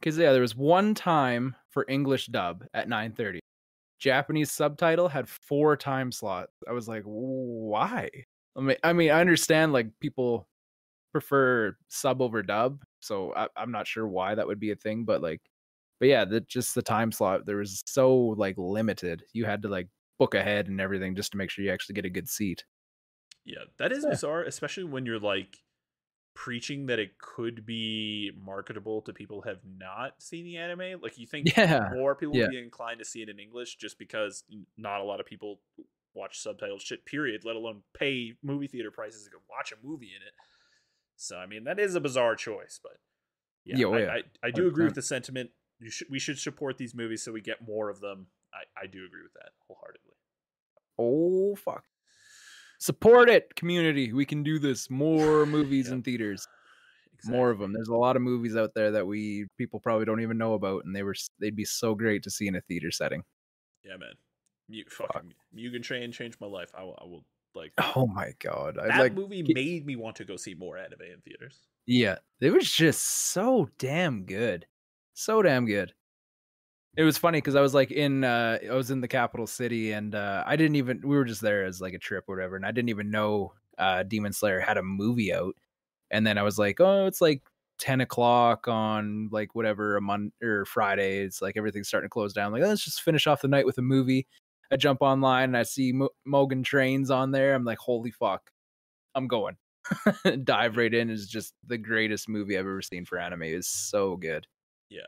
Because 0.00 0.16
yeah, 0.18 0.32
there 0.32 0.40
was 0.42 0.54
one 0.56 0.94
time 0.94 1.56
for 1.70 1.84
English 1.88 2.26
dub 2.26 2.64
at 2.74 2.88
9:30. 2.88 3.40
Japanese 3.98 4.52
subtitle 4.52 5.08
had 5.08 5.28
four 5.28 5.76
time 5.76 6.12
slots. 6.12 6.52
I 6.68 6.72
was 6.72 6.86
like, 6.88 7.02
why? 7.04 8.08
I 8.56 8.60
mean, 8.60 8.76
I 8.84 8.92
mean, 8.92 9.10
I 9.10 9.20
understand 9.20 9.72
like 9.72 9.88
people 10.00 10.48
prefer 11.12 11.76
sub 11.88 12.22
over 12.22 12.42
dub, 12.42 12.82
so 13.00 13.34
I, 13.34 13.48
I'm 13.56 13.72
not 13.72 13.86
sure 13.86 14.06
why 14.08 14.34
that 14.34 14.46
would 14.46 14.60
be 14.60 14.70
a 14.72 14.76
thing, 14.76 15.04
but 15.04 15.22
like, 15.22 15.42
but 16.00 16.08
yeah, 16.08 16.24
that 16.26 16.48
just 16.48 16.74
the 16.74 16.82
time 16.82 17.12
slot 17.12 17.46
there 17.46 17.58
was 17.58 17.82
so 17.86 18.14
like 18.16 18.56
limited. 18.58 19.24
You 19.32 19.46
had 19.46 19.62
to 19.62 19.68
like 19.68 19.88
book 20.18 20.34
ahead 20.34 20.68
and 20.68 20.80
everything 20.80 21.16
just 21.16 21.32
to 21.32 21.38
make 21.38 21.50
sure 21.50 21.64
you 21.64 21.72
actually 21.72 21.94
get 21.94 22.04
a 22.06 22.10
good 22.10 22.28
seat. 22.28 22.64
Yeah, 23.44 23.64
that 23.78 23.92
is 23.92 24.04
Yeah. 24.04 24.10
bizarre, 24.10 24.42
especially 24.44 24.84
when 24.84 25.06
you're 25.06 25.18
like 25.18 25.58
preaching 26.38 26.86
that 26.86 27.00
it 27.00 27.18
could 27.18 27.66
be 27.66 28.30
marketable 28.40 29.02
to 29.02 29.12
people 29.12 29.40
who 29.42 29.48
have 29.48 29.58
not 29.76 30.12
seen 30.22 30.44
the 30.44 30.56
anime. 30.56 31.00
Like 31.02 31.18
you 31.18 31.26
think 31.26 31.48
Yeah, 31.56 31.90
more 31.92 32.14
people 32.14 32.36
yeah. 32.36 32.44
would 32.44 32.50
be 32.52 32.58
inclined 32.62 33.00
to 33.00 33.04
see 33.04 33.22
it 33.22 33.28
in 33.28 33.40
English 33.40 33.74
just 33.74 33.98
because 33.98 34.44
not 34.76 35.00
a 35.00 35.04
lot 35.04 35.18
of 35.18 35.26
people 35.26 35.58
watch 36.14 36.38
subtitled 36.38 36.80
shit, 36.80 37.04
period, 37.04 37.44
let 37.44 37.56
alone 37.56 37.82
pay 37.92 38.34
movie 38.40 38.68
theater 38.68 38.92
prices 38.92 39.24
to 39.24 39.30
go 39.30 39.38
watch 39.50 39.72
a 39.72 39.86
movie 39.86 40.12
in 40.14 40.22
it. 40.22 40.32
So 41.16 41.36
I 41.36 41.46
mean 41.46 41.64
that 41.64 41.80
is 41.80 41.96
a 41.96 42.00
bizarre 42.00 42.36
choice, 42.36 42.78
but 42.80 42.98
yeah, 43.64 43.78
Yeah, 43.78 43.86
oh, 43.86 43.94
I. 43.94 44.14
I, 44.18 44.22
I 44.44 44.50
do 44.52 44.68
agree 44.68 44.84
100%. 44.84 44.86
with 44.86 44.94
the 44.94 45.02
sentiment. 45.02 45.50
You 45.80 45.90
should 45.90 46.06
we 46.08 46.20
should 46.20 46.38
support 46.38 46.78
these 46.78 46.94
movies 46.94 47.24
so 47.24 47.32
we 47.32 47.40
get 47.40 47.66
more 47.66 47.90
of 47.90 47.98
them. 48.00 48.28
I, 48.54 48.84
I 48.84 48.86
do 48.86 49.04
agree 49.04 49.22
with 49.24 49.32
that 49.34 49.50
wholeheartedly. 49.66 50.14
Oh 50.98 51.56
fuck. 51.56 51.82
Support 52.78 53.28
it, 53.28 53.54
community. 53.56 54.12
We 54.12 54.24
can 54.24 54.42
do 54.42 54.58
this. 54.58 54.88
More 54.88 55.44
movies 55.46 55.86
Yep. 55.86 55.94
in 55.94 56.02
theaters. 56.02 56.46
More 57.24 57.50
of 57.50 57.58
them. 57.58 57.72
There's 57.72 57.88
a 57.88 57.96
lot 57.96 58.14
of 58.14 58.22
movies 58.22 58.56
out 58.56 58.74
there 58.74 58.92
that 58.92 59.04
we 59.06 59.46
people 59.56 59.80
probably 59.80 60.04
don't 60.04 60.20
even 60.20 60.38
know 60.38 60.54
about, 60.54 60.84
and 60.84 60.94
they 60.94 61.02
were 61.02 61.16
they'd 61.40 61.56
be 61.56 61.64
so 61.64 61.94
great 61.96 62.22
to 62.22 62.30
see 62.30 62.46
in 62.46 62.54
a 62.54 62.60
theater 62.60 62.92
setting. 62.92 63.24
Yeah, 63.84 63.96
man. 63.96 64.12
Mu- 64.68 64.84
fucking 64.88 65.34
Mugen 65.56 65.82
Train 65.82 66.12
changed 66.12 66.40
my 66.40 66.46
life. 66.46 66.70
I 66.76 66.84
will, 66.84 66.96
I 67.00 67.04
will 67.06 67.24
like 67.54 67.72
Oh 67.96 68.06
my 68.06 68.32
god! 68.38 68.78
I 68.78 68.86
that 68.88 68.98
like. 68.98 69.14
movie 69.14 69.42
made 69.52 69.84
me 69.84 69.96
want 69.96 70.14
to 70.16 70.24
go 70.24 70.36
see 70.36 70.54
more 70.54 70.76
anime 70.78 71.00
in 71.12 71.20
theaters. 71.22 71.58
Yeah, 71.86 72.18
it 72.40 72.50
was 72.52 72.70
just 72.70 73.00
so 73.02 73.68
damn 73.78 74.24
good, 74.24 74.66
so 75.14 75.42
damn 75.42 75.66
good. 75.66 75.92
It 76.98 77.04
was 77.04 77.16
funny 77.16 77.38
because 77.38 77.54
I 77.54 77.60
was 77.60 77.74
like 77.74 77.92
in 77.92 78.24
uh 78.24 78.58
I 78.68 78.74
was 78.74 78.90
in 78.90 79.00
the 79.00 79.06
capital 79.06 79.46
city 79.46 79.92
and 79.92 80.16
uh 80.16 80.42
I 80.44 80.56
didn't 80.56 80.74
even 80.74 81.00
we 81.04 81.16
were 81.16 81.24
just 81.24 81.40
there 81.40 81.64
as 81.64 81.80
like 81.80 81.94
a 81.94 81.98
trip 81.98 82.24
or 82.26 82.34
whatever 82.34 82.56
and 82.56 82.66
I 82.66 82.72
didn't 82.72 82.88
even 82.88 83.08
know 83.12 83.52
uh 83.78 84.02
Demon 84.02 84.32
Slayer 84.32 84.58
had 84.58 84.78
a 84.78 84.82
movie 84.82 85.32
out. 85.32 85.54
And 86.10 86.26
then 86.26 86.38
I 86.38 86.42
was 86.42 86.58
like 86.58 86.80
oh 86.80 87.06
it's 87.06 87.20
like 87.20 87.42
10 87.78 88.00
o'clock 88.00 88.66
on 88.66 89.28
like 89.30 89.54
whatever 89.54 89.96
a 89.96 90.00
month 90.00 90.32
or 90.42 90.64
Friday 90.64 91.20
it's 91.20 91.40
like 91.40 91.56
everything's 91.56 91.86
starting 91.86 92.06
to 92.08 92.12
close 92.12 92.32
down 92.32 92.50
like 92.50 92.62
let's 92.62 92.84
just 92.84 93.02
finish 93.02 93.28
off 93.28 93.42
the 93.42 93.48
night 93.48 93.66
with 93.66 93.78
a 93.78 93.82
movie. 93.82 94.26
I 94.72 94.76
jump 94.76 95.00
online 95.00 95.44
and 95.50 95.56
I 95.56 95.62
see 95.62 95.92
Mo- 95.92 96.10
Mugen 96.26 96.64
Trains 96.64 97.12
on 97.12 97.30
there 97.30 97.54
I'm 97.54 97.64
like 97.64 97.78
holy 97.78 98.10
fuck 98.10 98.50
I'm 99.14 99.28
going. 99.28 99.56
Dive 100.44 100.76
right 100.76 100.92
in 100.92 101.10
is 101.10 101.28
just 101.28 101.54
the 101.64 101.78
greatest 101.78 102.28
movie 102.28 102.56
I've 102.56 102.66
ever 102.66 102.82
seen 102.82 103.04
for 103.04 103.18
anime 103.18 103.42
it's 103.44 103.68
so 103.68 104.16
good. 104.16 104.48
Yeah, 104.90 105.02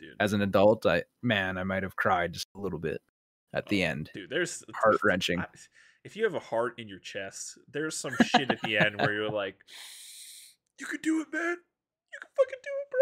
dude. 0.00 0.14
as 0.20 0.32
an 0.32 0.42
adult, 0.42 0.84
I 0.86 1.04
man, 1.22 1.58
I 1.58 1.64
might 1.64 1.82
have 1.82 1.96
cried 1.96 2.32
just 2.32 2.48
a 2.54 2.60
little 2.60 2.78
bit 2.78 3.00
at 3.52 3.66
the 3.68 3.82
Oh, 3.84 3.88
end. 3.88 4.10
dude. 4.14 4.30
There's 4.30 4.62
Heart 4.74 4.98
wrenching. 5.04 5.42
If 6.04 6.16
you 6.16 6.24
have 6.24 6.34
a 6.34 6.40
heart 6.40 6.78
in 6.78 6.88
your 6.88 7.00
chest, 7.00 7.58
there's 7.72 7.96
some 7.96 8.14
shit 8.22 8.50
at 8.50 8.60
the 8.62 8.78
end 8.78 9.00
where 9.00 9.12
you're 9.12 9.30
like, 9.30 9.56
"You 10.80 10.86
can 10.86 11.00
do 11.02 11.20
it, 11.20 11.28
man. 11.32 11.56
You 12.12 12.18
can 12.20 12.30
fucking 12.36 12.58
do 12.62 12.70
it, 12.80 12.90
bro." 12.90 13.00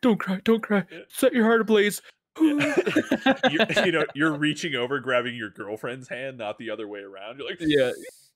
Don't 0.00 0.20
cry, 0.20 0.40
don't 0.44 0.62
cry. 0.62 0.84
Yeah. 0.90 1.00
Set 1.08 1.32
your 1.32 1.44
heart 1.44 1.60
ablaze. 1.60 2.00
Yeah. 2.40 2.76
you, 3.50 3.60
you 3.84 3.92
know, 3.92 4.04
you're 4.14 4.32
reaching 4.38 4.76
over, 4.76 5.00
grabbing 5.00 5.34
your 5.34 5.50
girlfriend's 5.50 6.08
hand, 6.08 6.38
not 6.38 6.56
the 6.58 6.70
other 6.70 6.86
way 6.86 7.00
around. 7.00 7.38
You're 7.38 7.48
like, 7.48 7.58
Yeah, 7.60 7.90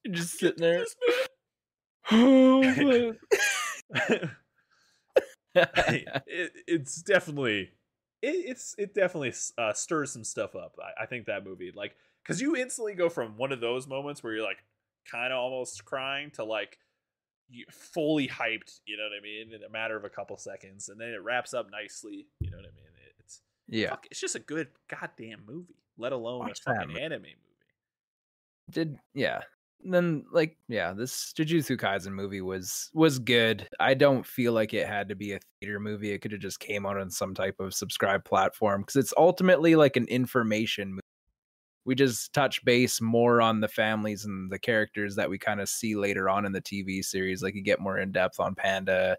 You're 0.05 0.15
just 0.15 0.39
sitting 0.41 0.59
there. 0.61 0.81
this, 0.81 0.97
Oh, 2.11 2.63
man." 2.63 3.19
it, 6.27 6.53
it's 6.67 7.03
definitely 7.03 7.71
it, 8.23 8.29
it's 8.47 8.75
it 8.79 8.95
definitely 8.95 9.35
uh, 9.59 9.73
stirs 9.73 10.13
some 10.13 10.25
stuff 10.25 10.55
up. 10.55 10.77
I, 10.81 11.03
I 11.03 11.07
think 11.07 11.27
that 11.27 11.45
movie 11.45 11.73
like 11.75 11.97
because 12.23 12.41
you 12.41 12.57
instantly 12.57 12.95
go 12.95 13.09
from 13.09 13.37
one 13.37 13.53
of 13.53 13.61
those 13.61 13.87
moments 13.87 14.23
where 14.23 14.35
you're 14.35 14.45
like 14.45 14.65
kind 15.11 15.33
of 15.33 15.39
almost 15.39 15.85
crying 15.85 16.31
to 16.33 16.45
like 16.45 16.79
fully 17.71 18.29
hyped. 18.29 18.81
You 18.87 18.97
know 18.97 19.05
what 19.05 19.19
I 19.19 19.23
mean? 19.23 19.53
In 19.55 19.63
a 19.63 19.71
matter 19.71 19.97
of 19.97 20.05
a 20.05 20.11
couple 20.11 20.37
seconds, 20.37 20.89
and 20.89 21.01
then 21.01 21.09
it 21.09 21.23
wraps 21.23 21.55
up 21.55 21.71
nicely. 21.71 22.27
You 22.41 22.51
know 22.51 22.59
what 22.59 22.67
I 22.67 22.75
mean? 22.75 22.85
It, 23.07 23.15
it's 23.19 23.41
yeah. 23.69 23.91
fuck, 23.91 24.07
it's 24.11 24.21
just 24.21 24.37
a 24.37 24.41
good 24.41 24.69
goddamn 24.89 25.43
movie. 25.47 25.75
Let 25.99 26.13
alone 26.13 26.41
Watch 26.41 26.61
a 26.67 26.75
fucking 26.75 26.97
anime 26.97 27.23
movie. 27.23 27.37
Did 28.71 28.99
yeah. 29.15 29.41
Then 29.85 30.25
like 30.33 30.57
yeah, 30.69 30.93
this 30.93 31.33
Jujutsu 31.37 31.77
Kaisen 31.77 32.13
movie 32.13 32.41
was 32.41 32.91
was 32.95 33.19
good. 33.19 33.69
I 33.81 33.95
don't 33.95 34.27
feel 34.27 34.53
like 34.53 34.75
it 34.75 34.87
had 34.87 35.09
to 35.09 35.17
be 35.17 35.33
a 35.33 35.41
theater 35.61 35.81
movie. 35.81 36.13
It 36.13 36.19
could 36.21 36.33
have 36.33 36.41
just 36.41 36.61
came 36.61 36.87
out 36.87 36.99
on 36.99 37.11
some 37.11 37.35
type 37.35 37.57
of 37.59 37.75
subscribe 37.75 38.25
platform 38.25 38.83
because 38.83 38.97
it's 38.97 39.15
ultimately 39.17 39.77
like 39.77 39.97
an 39.97 40.07
information 40.07 40.91
movie. 40.91 41.01
We 41.85 41.97
just 41.97 42.33
touch 42.33 42.65
base 42.65 43.01
more 43.01 43.43
on 43.43 43.61
the 43.61 43.69
families 43.69 44.25
and 44.25 44.51
the 44.53 44.59
characters 44.59 45.17
that 45.17 45.29
we 45.29 45.39
kind 45.39 45.61
of 45.61 45.69
see 45.69 45.97
later 45.97 46.29
on 46.29 46.47
in 46.47 46.53
the 46.53 46.63
TV 46.63 47.05
series. 47.05 47.43
Like 47.43 47.55
you 47.55 47.63
get 47.63 47.81
more 47.81 47.99
in 47.99 48.13
depth 48.13 48.39
on 48.39 48.55
Panda, 48.55 49.17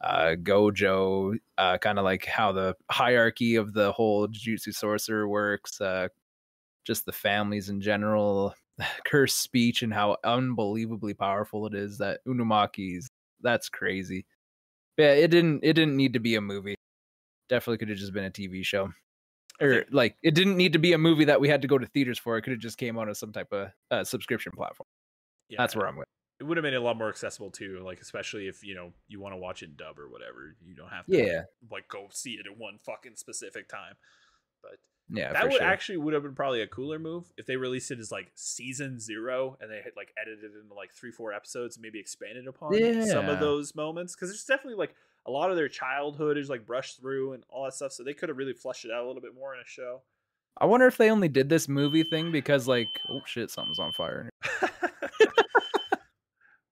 uh, 0.00 0.34
Gojo, 0.42 1.36
uh, 1.58 1.76
kind 1.78 1.98
of 1.98 2.04
like 2.04 2.24
how 2.24 2.52
the 2.52 2.74
hierarchy 2.90 3.56
of 3.56 3.74
the 3.74 3.92
whole 3.92 4.28
Jujutsu 4.28 4.74
sorcerer 4.74 5.28
works. 5.28 5.78
Uh, 5.80 6.08
just 6.86 7.04
the 7.04 7.12
families 7.12 7.68
in 7.68 7.80
general, 7.80 8.54
cursed 9.06 9.40
speech, 9.40 9.82
and 9.82 9.92
how 9.92 10.16
unbelievably 10.24 11.14
powerful 11.14 11.66
it 11.66 11.74
is. 11.74 11.98
That 11.98 12.20
Unumaki's 12.26 13.08
that's 13.40 13.68
crazy. 13.68 14.26
Yeah, 14.96 15.12
it 15.12 15.28
didn't 15.28 15.60
it 15.62 15.74
didn't 15.74 15.96
need 15.96 16.14
to 16.14 16.20
be 16.20 16.36
a 16.36 16.40
movie. 16.40 16.74
Definitely 17.48 17.78
could 17.78 17.90
have 17.90 17.98
just 17.98 18.12
been 18.12 18.24
a 18.24 18.30
TV 18.30 18.64
show. 18.64 18.90
Or 19.60 19.84
like 19.90 20.16
it 20.22 20.34
didn't 20.34 20.56
need 20.56 20.74
to 20.74 20.78
be 20.78 20.92
a 20.92 20.98
movie 20.98 21.24
that 21.26 21.40
we 21.40 21.48
had 21.48 21.62
to 21.62 21.68
go 21.68 21.78
to 21.78 21.86
theaters 21.86 22.18
for. 22.18 22.36
It 22.36 22.42
could 22.42 22.52
have 22.52 22.60
just 22.60 22.78
came 22.78 22.98
on 22.98 23.08
as 23.08 23.18
some 23.18 23.32
type 23.32 23.52
of 23.52 23.68
uh, 23.90 24.04
subscription 24.04 24.52
platform. 24.54 24.86
Yeah, 25.48 25.56
that's 25.58 25.76
where 25.76 25.86
I'm 25.86 25.96
with. 25.96 26.08
It 26.38 26.44
would 26.44 26.58
have 26.58 26.64
made 26.64 26.74
it 26.74 26.76
a 26.76 26.82
lot 26.82 26.98
more 26.98 27.08
accessible 27.08 27.50
too, 27.50 27.80
like 27.82 28.00
especially 28.00 28.48
if 28.48 28.62
you 28.62 28.74
know 28.74 28.92
you 29.08 29.20
want 29.20 29.32
to 29.32 29.38
watch 29.38 29.62
it 29.62 29.70
in 29.70 29.76
dub 29.76 29.98
or 29.98 30.08
whatever. 30.08 30.54
You 30.62 30.74
don't 30.74 30.90
have 30.90 31.06
to 31.06 31.16
yeah. 31.16 31.42
like 31.70 31.88
go 31.88 32.08
see 32.10 32.32
it 32.32 32.46
at 32.46 32.58
one 32.58 32.78
fucking 32.84 33.16
specific 33.16 33.68
time. 33.68 33.94
But 34.62 34.78
yeah, 35.08 35.32
that 35.32 35.44
would 35.44 35.54
sure. 35.54 35.62
actually 35.62 35.98
would 35.98 36.14
have 36.14 36.22
been 36.22 36.34
probably 36.34 36.62
a 36.62 36.66
cooler 36.66 36.98
move 36.98 37.30
if 37.36 37.46
they 37.46 37.56
released 37.56 37.90
it 37.90 37.98
as 37.98 38.10
like 38.10 38.30
season 38.34 38.98
zero 38.98 39.56
and 39.60 39.70
they 39.70 39.76
had 39.76 39.92
like 39.96 40.12
edited 40.20 40.44
it 40.44 40.52
into 40.60 40.74
like 40.74 40.92
three, 40.92 41.12
four 41.12 41.32
episodes 41.32 41.76
and 41.76 41.82
maybe 41.82 42.00
expanded 42.00 42.46
upon 42.46 42.74
yeah. 42.74 43.04
some 43.04 43.28
of 43.28 43.38
those 43.40 43.74
moments. 43.74 44.14
Because 44.14 44.30
there's 44.30 44.44
definitely 44.44 44.78
like 44.78 44.94
a 45.26 45.30
lot 45.30 45.50
of 45.50 45.56
their 45.56 45.68
childhood 45.68 46.38
is 46.38 46.48
like 46.48 46.66
brushed 46.66 47.00
through 47.00 47.34
and 47.34 47.44
all 47.48 47.64
that 47.64 47.74
stuff. 47.74 47.92
So 47.92 48.02
they 48.02 48.14
could 48.14 48.28
have 48.28 48.38
really 48.38 48.52
flushed 48.52 48.84
it 48.84 48.90
out 48.90 49.04
a 49.04 49.06
little 49.06 49.22
bit 49.22 49.34
more 49.34 49.54
in 49.54 49.60
a 49.60 49.66
show. 49.66 50.02
I 50.58 50.66
wonder 50.66 50.86
if 50.86 50.96
they 50.96 51.10
only 51.10 51.28
did 51.28 51.48
this 51.48 51.68
movie 51.68 52.02
thing 52.02 52.32
because 52.32 52.66
like 52.66 52.88
oh 53.10 53.20
shit, 53.26 53.50
something's 53.50 53.78
on 53.78 53.92
fire. 53.92 54.30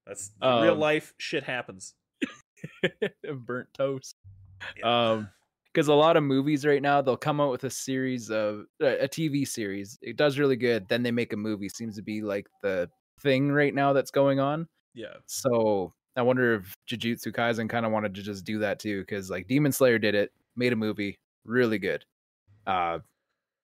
That's 0.06 0.30
um, 0.40 0.62
real 0.62 0.74
life 0.74 1.14
shit 1.18 1.44
happens. 1.44 1.94
burnt 3.46 3.68
toast. 3.74 4.16
Yeah. 4.78 5.10
Um 5.10 5.28
because 5.74 5.88
a 5.88 5.94
lot 5.94 6.16
of 6.16 6.22
movies 6.22 6.64
right 6.64 6.80
now 6.80 7.02
they'll 7.02 7.16
come 7.16 7.40
out 7.40 7.50
with 7.50 7.64
a 7.64 7.70
series 7.70 8.30
of 8.30 8.66
uh, 8.80 8.98
a 8.98 9.08
TV 9.08 9.46
series. 9.46 9.98
It 10.00 10.16
does 10.16 10.38
really 10.38 10.56
good. 10.56 10.88
Then 10.88 11.02
they 11.02 11.10
make 11.10 11.32
a 11.32 11.36
movie. 11.36 11.68
Seems 11.68 11.96
to 11.96 12.02
be 12.02 12.22
like 12.22 12.46
the 12.62 12.88
thing 13.20 13.50
right 13.50 13.74
now 13.74 13.92
that's 13.92 14.12
going 14.12 14.38
on. 14.38 14.68
Yeah. 14.94 15.14
So 15.26 15.92
I 16.16 16.22
wonder 16.22 16.54
if 16.54 16.76
Jujutsu 16.88 17.32
Kaisen 17.32 17.68
kind 17.68 17.84
of 17.84 17.90
wanted 17.90 18.14
to 18.14 18.22
just 18.22 18.44
do 18.44 18.60
that 18.60 18.78
too, 18.78 19.00
because 19.00 19.30
like 19.30 19.48
Demon 19.48 19.72
Slayer 19.72 19.98
did 19.98 20.14
it, 20.14 20.30
made 20.54 20.72
a 20.72 20.76
movie, 20.76 21.18
really 21.44 21.78
good. 21.78 22.04
Uh, 22.66 23.00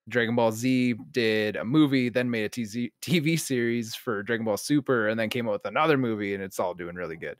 Dragon 0.09 0.35
Ball 0.35 0.51
Z 0.51 0.95
did 1.11 1.55
a 1.55 1.63
movie, 1.63 2.09
then 2.09 2.29
made 2.29 2.43
a 2.43 2.49
TZ, 2.49 2.89
TV 3.01 3.39
series 3.39 3.95
for 3.95 4.21
Dragon 4.21 4.45
Ball 4.45 4.57
Super, 4.57 5.07
and 5.07 5.17
then 5.17 5.29
came 5.29 5.47
out 5.47 5.53
with 5.53 5.65
another 5.65 5.97
movie, 5.97 6.33
and 6.33 6.43
it's 6.43 6.59
all 6.59 6.73
doing 6.73 6.95
really 6.95 7.15
good. 7.15 7.37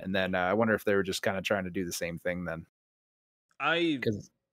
And 0.00 0.14
then 0.14 0.34
uh, 0.34 0.40
I 0.40 0.52
wonder 0.52 0.74
if 0.74 0.84
they 0.84 0.94
were 0.94 1.02
just 1.04 1.22
kind 1.22 1.38
of 1.38 1.44
trying 1.44 1.64
to 1.64 1.70
do 1.70 1.86
the 1.86 1.92
same 1.92 2.18
thing 2.18 2.44
then. 2.44 2.66
I 3.62 3.98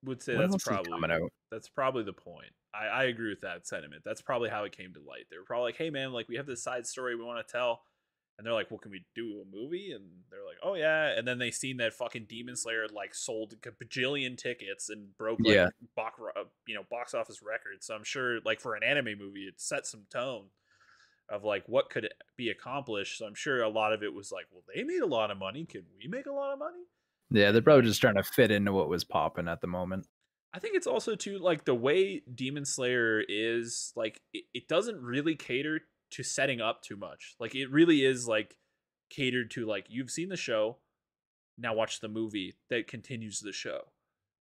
would 0.06 0.22
say 0.22 0.38
that's 0.38 0.64
probably 0.64 1.28
that's 1.52 1.68
probably 1.68 2.04
the 2.04 2.14
point. 2.14 2.52
I, 2.74 2.86
I 2.86 3.04
agree 3.06 3.30
with 3.30 3.42
that 3.42 3.68
sentiment. 3.68 4.04
That's 4.06 4.22
probably 4.22 4.50
how 4.50 4.64
it 4.66 4.78
came 4.78 4.94
to 4.94 5.00
light. 5.00 5.26
They 5.32 5.38
were 5.38 5.44
probably 5.44 5.70
like, 5.70 5.78
"Hey, 5.78 5.90
man, 5.90 6.14
like 6.14 6.30
we 6.30 6.36
have 6.36 6.46
this 6.46 6.64
side 6.64 6.86
story 6.86 7.16
we 7.16 7.24
want 7.24 7.46
to 7.46 7.52
tell," 7.52 7.82
and 8.38 8.46
they're 8.46 8.54
like, 8.54 8.70
"Well, 8.70 8.78
can 8.78 8.92
we 8.92 9.04
do 9.16 9.42
a 9.42 9.56
movie?" 9.56 9.92
And 9.92 10.06
they're 10.30 10.46
like, 10.46 10.58
"Oh 10.62 10.76
yeah." 10.76 11.18
And 11.18 11.28
then 11.28 11.40
they 11.40 11.50
seen 11.50 11.78
that 11.78 11.94
fucking 11.94 12.28
Demon 12.30 12.56
Slayer 12.56 12.86
like 12.94 13.16
sold 13.16 13.56
a 13.66 13.84
bajillion 13.84 14.38
tickets 14.38 14.90
and 14.90 15.18
broke 15.18 15.40
like, 15.42 15.56
yeah. 15.56 15.70
box 15.96 16.20
uh, 16.38 16.44
you 16.68 16.76
know 16.76 16.84
box 16.92 17.16
office 17.16 17.42
records. 17.42 17.88
So 17.88 17.96
I'm 17.96 18.04
sure 18.04 18.40
like 18.46 18.60
for 18.60 18.76
an 18.76 18.84
anime 18.84 19.18
movie, 19.18 19.48
it 19.48 19.56
set 19.60 19.88
some 19.88 20.06
tone 20.12 20.46
of 21.30 21.44
like 21.44 21.64
what 21.68 21.90
could 21.90 22.10
be 22.38 22.50
accomplished. 22.50 23.18
So 23.18 23.26
I'm 23.26 23.36
sure 23.36 23.64
a 23.64 23.70
lot 23.70 23.92
of 23.92 24.04
it 24.04 24.14
was 24.14 24.32
like, 24.32 24.46
"Well, 24.52 24.64
they 24.74 24.84
made 24.84 25.02
a 25.02 25.08
lot 25.08 25.32
of 25.32 25.40
money. 25.40 25.66
Can 25.66 25.82
we 25.98 26.08
make 26.08 26.28
a 26.28 26.32
lot 26.32 26.54
of 26.54 26.60
money?" 26.60 26.86
Yeah, 27.32 27.52
they're 27.52 27.62
probably 27.62 27.84
just 27.84 28.02
trying 28.02 28.16
to 28.16 28.24
fit 28.24 28.52
into 28.52 28.74
what 28.74 28.90
was 28.90 29.04
popping 29.04 29.48
at 29.48 29.62
the 29.62 29.68
moment. 29.68 30.08
I 30.54 30.60
think 30.60 30.76
it's 30.76 30.88
also 30.88 31.16
too 31.16 31.38
like 31.38 31.66
the 31.66 31.76
way 31.76 32.24
Demon 32.34 32.66
Slayer 32.66 33.24
is 33.28 33.94
like 33.96 34.22
it, 34.34 34.46
it, 34.54 34.68
doesn't 34.68 35.00
really 35.00 35.36
cater 35.36 35.82
to 36.12 36.24
setting 36.24 36.60
up 36.60 36.82
too 36.82 36.96
much. 36.96 37.36
Like 37.40 37.54
it 37.54 37.70
really 37.72 38.04
is 38.04 38.28
like 38.28 38.58
catered 39.12 39.52
to 39.52 39.68
like 39.68 39.86
you've 39.90 40.10
seen 40.10 40.30
the 40.30 40.38
show, 40.38 40.78
now 41.58 41.76
watch 41.76 42.00
the 42.00 42.08
movie 42.08 42.56
that 42.72 42.88
continues 42.88 43.42
the 43.42 43.52
show. 43.52 43.82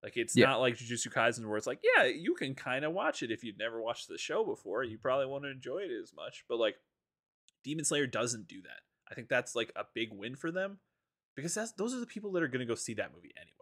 Like 0.03 0.17
it's 0.17 0.35
yeah. 0.35 0.47
not 0.47 0.61
like 0.61 0.79
Jujutsu 0.79 1.13
Kaisen 1.13 1.47
where 1.47 1.59
it's 1.59 1.67
like, 1.67 1.81
yeah, 1.83 2.05
you 2.05 2.35
can 2.35 2.55
kind 2.55 2.87
of 2.87 2.95
watch 2.95 3.23
it 3.23 3.31
if 3.31 3.45
you've 3.45 3.59
never 3.59 3.83
watched 3.83 4.09
the 4.09 4.17
show 4.17 4.45
before. 4.45 4.85
You 4.85 4.97
probably 4.97 5.27
won't 5.27 5.45
enjoy 5.45 5.79
it 5.79 5.91
as 6.03 6.15
much. 6.15 6.45
But 6.49 6.59
like 6.59 6.77
Demon 7.65 7.85
Slayer 7.85 8.07
doesn't 8.07 8.49
do 8.49 8.63
that. 8.63 8.81
I 9.11 9.15
think 9.15 9.29
that's 9.29 9.55
like 9.55 9.73
a 9.77 9.85
big 9.95 10.09
win 10.13 10.37
for 10.37 10.51
them 10.51 10.79
because 11.39 11.55
that's 11.55 11.71
those 11.73 11.95
are 11.95 12.01
the 12.01 12.07
people 12.07 12.33
that 12.33 12.43
are 12.43 12.49
going 12.49 12.59
to 12.59 12.67
go 12.67 12.75
see 12.75 12.95
that 12.95 13.15
movie 13.15 13.33
anyway. 13.37 13.53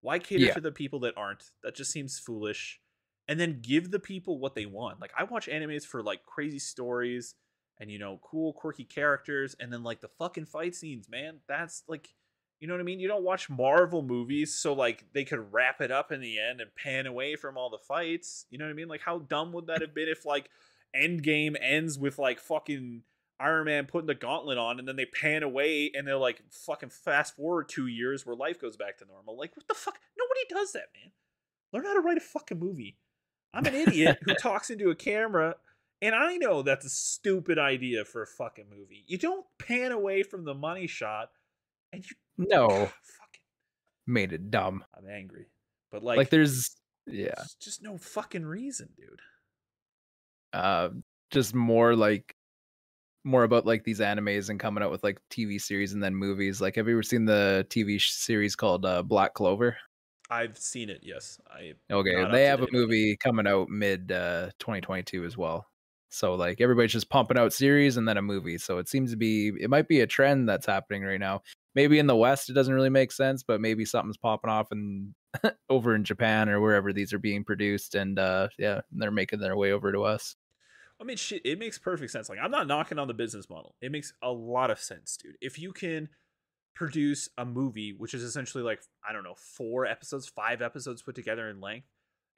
Why 0.00 0.18
cater 0.18 0.46
yeah. 0.46 0.54
to 0.54 0.60
the 0.60 0.72
people 0.72 0.98
that 1.00 1.16
aren't? 1.16 1.44
That 1.62 1.76
just 1.76 1.92
seems 1.92 2.18
foolish. 2.18 2.80
And 3.28 3.38
then 3.38 3.60
give 3.62 3.92
the 3.92 4.00
people 4.00 4.40
what 4.40 4.56
they 4.56 4.66
want. 4.66 5.00
Like 5.00 5.12
I 5.16 5.22
watch 5.22 5.46
animes 5.46 5.86
for 5.86 6.02
like 6.02 6.24
crazy 6.26 6.58
stories 6.58 7.36
and 7.78 7.88
you 7.88 8.00
know 8.00 8.18
cool 8.22 8.52
quirky 8.52 8.84
characters 8.84 9.54
and 9.60 9.72
then 9.72 9.84
like 9.84 10.00
the 10.00 10.10
fucking 10.18 10.46
fight 10.46 10.74
scenes, 10.74 11.08
man. 11.08 11.38
That's 11.48 11.84
like 11.86 12.08
you 12.58 12.66
know 12.66 12.74
what 12.74 12.80
I 12.80 12.84
mean? 12.84 12.98
You 12.98 13.06
don't 13.06 13.22
watch 13.22 13.48
Marvel 13.48 14.02
movies 14.02 14.54
so 14.54 14.72
like 14.72 15.04
they 15.12 15.24
could 15.24 15.52
wrap 15.52 15.80
it 15.80 15.92
up 15.92 16.10
in 16.10 16.20
the 16.20 16.40
end 16.40 16.60
and 16.60 16.74
pan 16.74 17.06
away 17.06 17.36
from 17.36 17.56
all 17.56 17.70
the 17.70 17.78
fights. 17.78 18.46
You 18.50 18.58
know 18.58 18.64
what 18.64 18.72
I 18.72 18.74
mean? 18.74 18.88
Like 18.88 19.02
how 19.02 19.20
dumb 19.20 19.52
would 19.52 19.68
that 19.68 19.82
have 19.82 19.94
been 19.94 20.08
if 20.08 20.26
like 20.26 20.50
Endgame 20.96 21.54
ends 21.60 21.96
with 21.96 22.18
like 22.18 22.40
fucking 22.40 23.02
Iron 23.40 23.66
Man 23.66 23.86
putting 23.86 24.06
the 24.06 24.14
gauntlet 24.14 24.58
on 24.58 24.78
and 24.78 24.86
then 24.86 24.96
they 24.96 25.06
pan 25.06 25.42
away 25.42 25.90
and 25.94 26.06
they're 26.06 26.16
like 26.16 26.42
fucking 26.50 26.90
fast 26.90 27.36
forward 27.36 27.68
two 27.68 27.86
years 27.86 28.24
where 28.24 28.36
life 28.36 28.60
goes 28.60 28.76
back 28.76 28.98
to 28.98 29.04
normal. 29.06 29.36
Like, 29.36 29.56
what 29.56 29.66
the 29.66 29.74
fuck? 29.74 29.98
Nobody 30.16 30.40
does 30.48 30.72
that, 30.72 30.88
man. 30.94 31.12
Learn 31.72 31.84
how 31.84 31.94
to 31.94 32.00
write 32.00 32.16
a 32.16 32.20
fucking 32.20 32.58
movie. 32.58 32.96
I'm 33.52 33.66
an 33.66 33.74
idiot 33.74 34.18
who 34.22 34.34
talks 34.40 34.70
into 34.70 34.90
a 34.90 34.94
camera 34.94 35.56
and 36.00 36.14
I 36.14 36.36
know 36.36 36.62
that's 36.62 36.84
a 36.84 36.90
stupid 36.90 37.58
idea 37.58 38.04
for 38.04 38.22
a 38.22 38.26
fucking 38.26 38.66
movie. 38.70 39.04
You 39.06 39.18
don't 39.18 39.46
pan 39.58 39.90
away 39.90 40.22
from 40.22 40.44
the 40.44 40.54
money 40.54 40.86
shot 40.86 41.30
and 41.92 42.04
you 42.04 42.46
No 42.48 42.68
fucking 42.68 42.90
made 44.06 44.32
it 44.32 44.50
dumb. 44.50 44.84
I'm 44.96 45.08
angry. 45.08 45.46
But 45.90 46.02
like 46.02 46.18
like 46.18 46.30
there's 46.30 46.76
yeah. 47.06 47.42
Just 47.60 47.82
no 47.82 47.98
fucking 47.98 48.44
reason, 48.44 48.90
dude. 48.96 49.20
Uh 50.52 50.90
just 51.30 51.54
more 51.54 51.96
like 51.96 52.36
more 53.24 53.44
about 53.44 53.66
like 53.66 53.84
these 53.84 54.00
animes 54.00 54.50
and 54.50 54.60
coming 54.60 54.84
out 54.84 54.90
with 54.90 55.02
like 55.02 55.18
TV 55.30 55.60
series 55.60 55.92
and 55.92 56.02
then 56.02 56.14
movies. 56.14 56.60
Like, 56.60 56.76
have 56.76 56.86
you 56.86 56.94
ever 56.94 57.02
seen 57.02 57.24
the 57.24 57.66
TV 57.70 58.00
series 58.00 58.54
called 58.54 58.84
uh, 58.84 59.02
Black 59.02 59.34
Clover? 59.34 59.76
I've 60.30 60.58
seen 60.58 60.90
it. 60.90 61.00
Yes, 61.02 61.38
I. 61.50 61.74
Okay, 61.92 62.30
they 62.30 62.44
have 62.44 62.62
a 62.62 62.68
movie 62.72 63.16
coming 63.16 63.46
out 63.46 63.68
mid 63.68 64.12
uh, 64.12 64.50
2022 64.58 65.24
as 65.24 65.36
well. 65.36 65.66
So 66.14 66.36
like 66.36 66.60
everybody's 66.60 66.92
just 66.92 67.10
pumping 67.10 67.36
out 67.36 67.52
series 67.52 67.96
and 67.96 68.06
then 68.06 68.16
a 68.16 68.22
movie. 68.22 68.58
So 68.58 68.78
it 68.78 68.88
seems 68.88 69.10
to 69.10 69.16
be 69.16 69.52
it 69.60 69.68
might 69.68 69.88
be 69.88 70.00
a 70.00 70.06
trend 70.06 70.48
that's 70.48 70.66
happening 70.66 71.02
right 71.02 71.18
now. 71.18 71.42
Maybe 71.74 71.98
in 71.98 72.06
the 72.06 72.14
West 72.14 72.48
it 72.48 72.52
doesn't 72.52 72.72
really 72.72 72.88
make 72.88 73.10
sense, 73.10 73.42
but 73.42 73.60
maybe 73.60 73.84
something's 73.84 74.16
popping 74.16 74.50
off 74.50 74.68
and 74.70 75.12
over 75.68 75.94
in 75.94 76.04
Japan 76.04 76.48
or 76.48 76.60
wherever 76.60 76.92
these 76.92 77.12
are 77.12 77.18
being 77.18 77.42
produced, 77.42 77.96
and 77.96 78.18
uh, 78.18 78.48
yeah, 78.58 78.82
they're 78.92 79.10
making 79.10 79.40
their 79.40 79.56
way 79.56 79.72
over 79.72 79.90
to 79.90 80.04
us. 80.04 80.36
I 81.00 81.04
mean, 81.04 81.16
shit, 81.16 81.44
it 81.44 81.58
makes 81.58 81.78
perfect 81.78 82.12
sense. 82.12 82.28
Like, 82.28 82.38
I'm 82.42 82.50
not 82.50 82.66
knocking 82.66 82.98
on 82.98 83.08
the 83.08 83.14
business 83.14 83.50
model. 83.50 83.74
It 83.80 83.90
makes 83.90 84.12
a 84.22 84.30
lot 84.30 84.70
of 84.70 84.78
sense, 84.78 85.16
dude. 85.16 85.36
If 85.40 85.58
you 85.58 85.72
can 85.72 86.08
produce 86.74 87.28
a 87.36 87.44
movie, 87.44 87.92
which 87.92 88.14
is 88.14 88.22
essentially 88.22 88.62
like, 88.62 88.80
I 89.08 89.12
don't 89.12 89.24
know, 89.24 89.34
four 89.36 89.86
episodes, 89.86 90.28
five 90.28 90.62
episodes 90.62 91.02
put 91.02 91.14
together 91.14 91.48
in 91.48 91.60
length, 91.60 91.88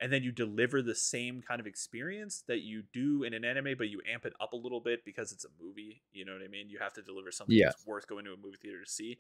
and 0.01 0.13
then 0.13 0.23
you 0.23 0.31
deliver 0.31 0.83
the 0.83 0.95
same 0.95 1.43
kind 1.47 1.61
of 1.61 1.67
experience 1.67 2.45
that 2.49 2.61
you 2.61 2.83
do 2.93 3.23
in 3.23 3.33
an 3.33 3.45
anime, 3.45 3.75
but 3.79 3.89
you 3.89 4.03
amp 4.11 4.27
it 4.27 4.35
up 4.41 4.53
a 4.53 4.57
little 4.57 4.81
bit 4.81 5.05
because 5.05 5.33
it's 5.33 5.45
a 5.45 5.63
movie. 5.63 6.03
You 6.13 6.25
know 6.25 6.33
what 6.33 6.43
I 6.43 6.49
mean? 6.49 6.69
You 6.69 6.79
have 6.81 6.93
to 6.95 7.03
deliver 7.03 7.33
something 7.33 7.57
yeah. 7.57 7.67
that's 7.67 7.87
worth 7.87 8.07
going 8.07 8.27
to 8.27 8.33
a 8.33 8.37
movie 8.37 8.59
theater 8.61 8.85
to 8.85 8.91
see. 8.91 9.17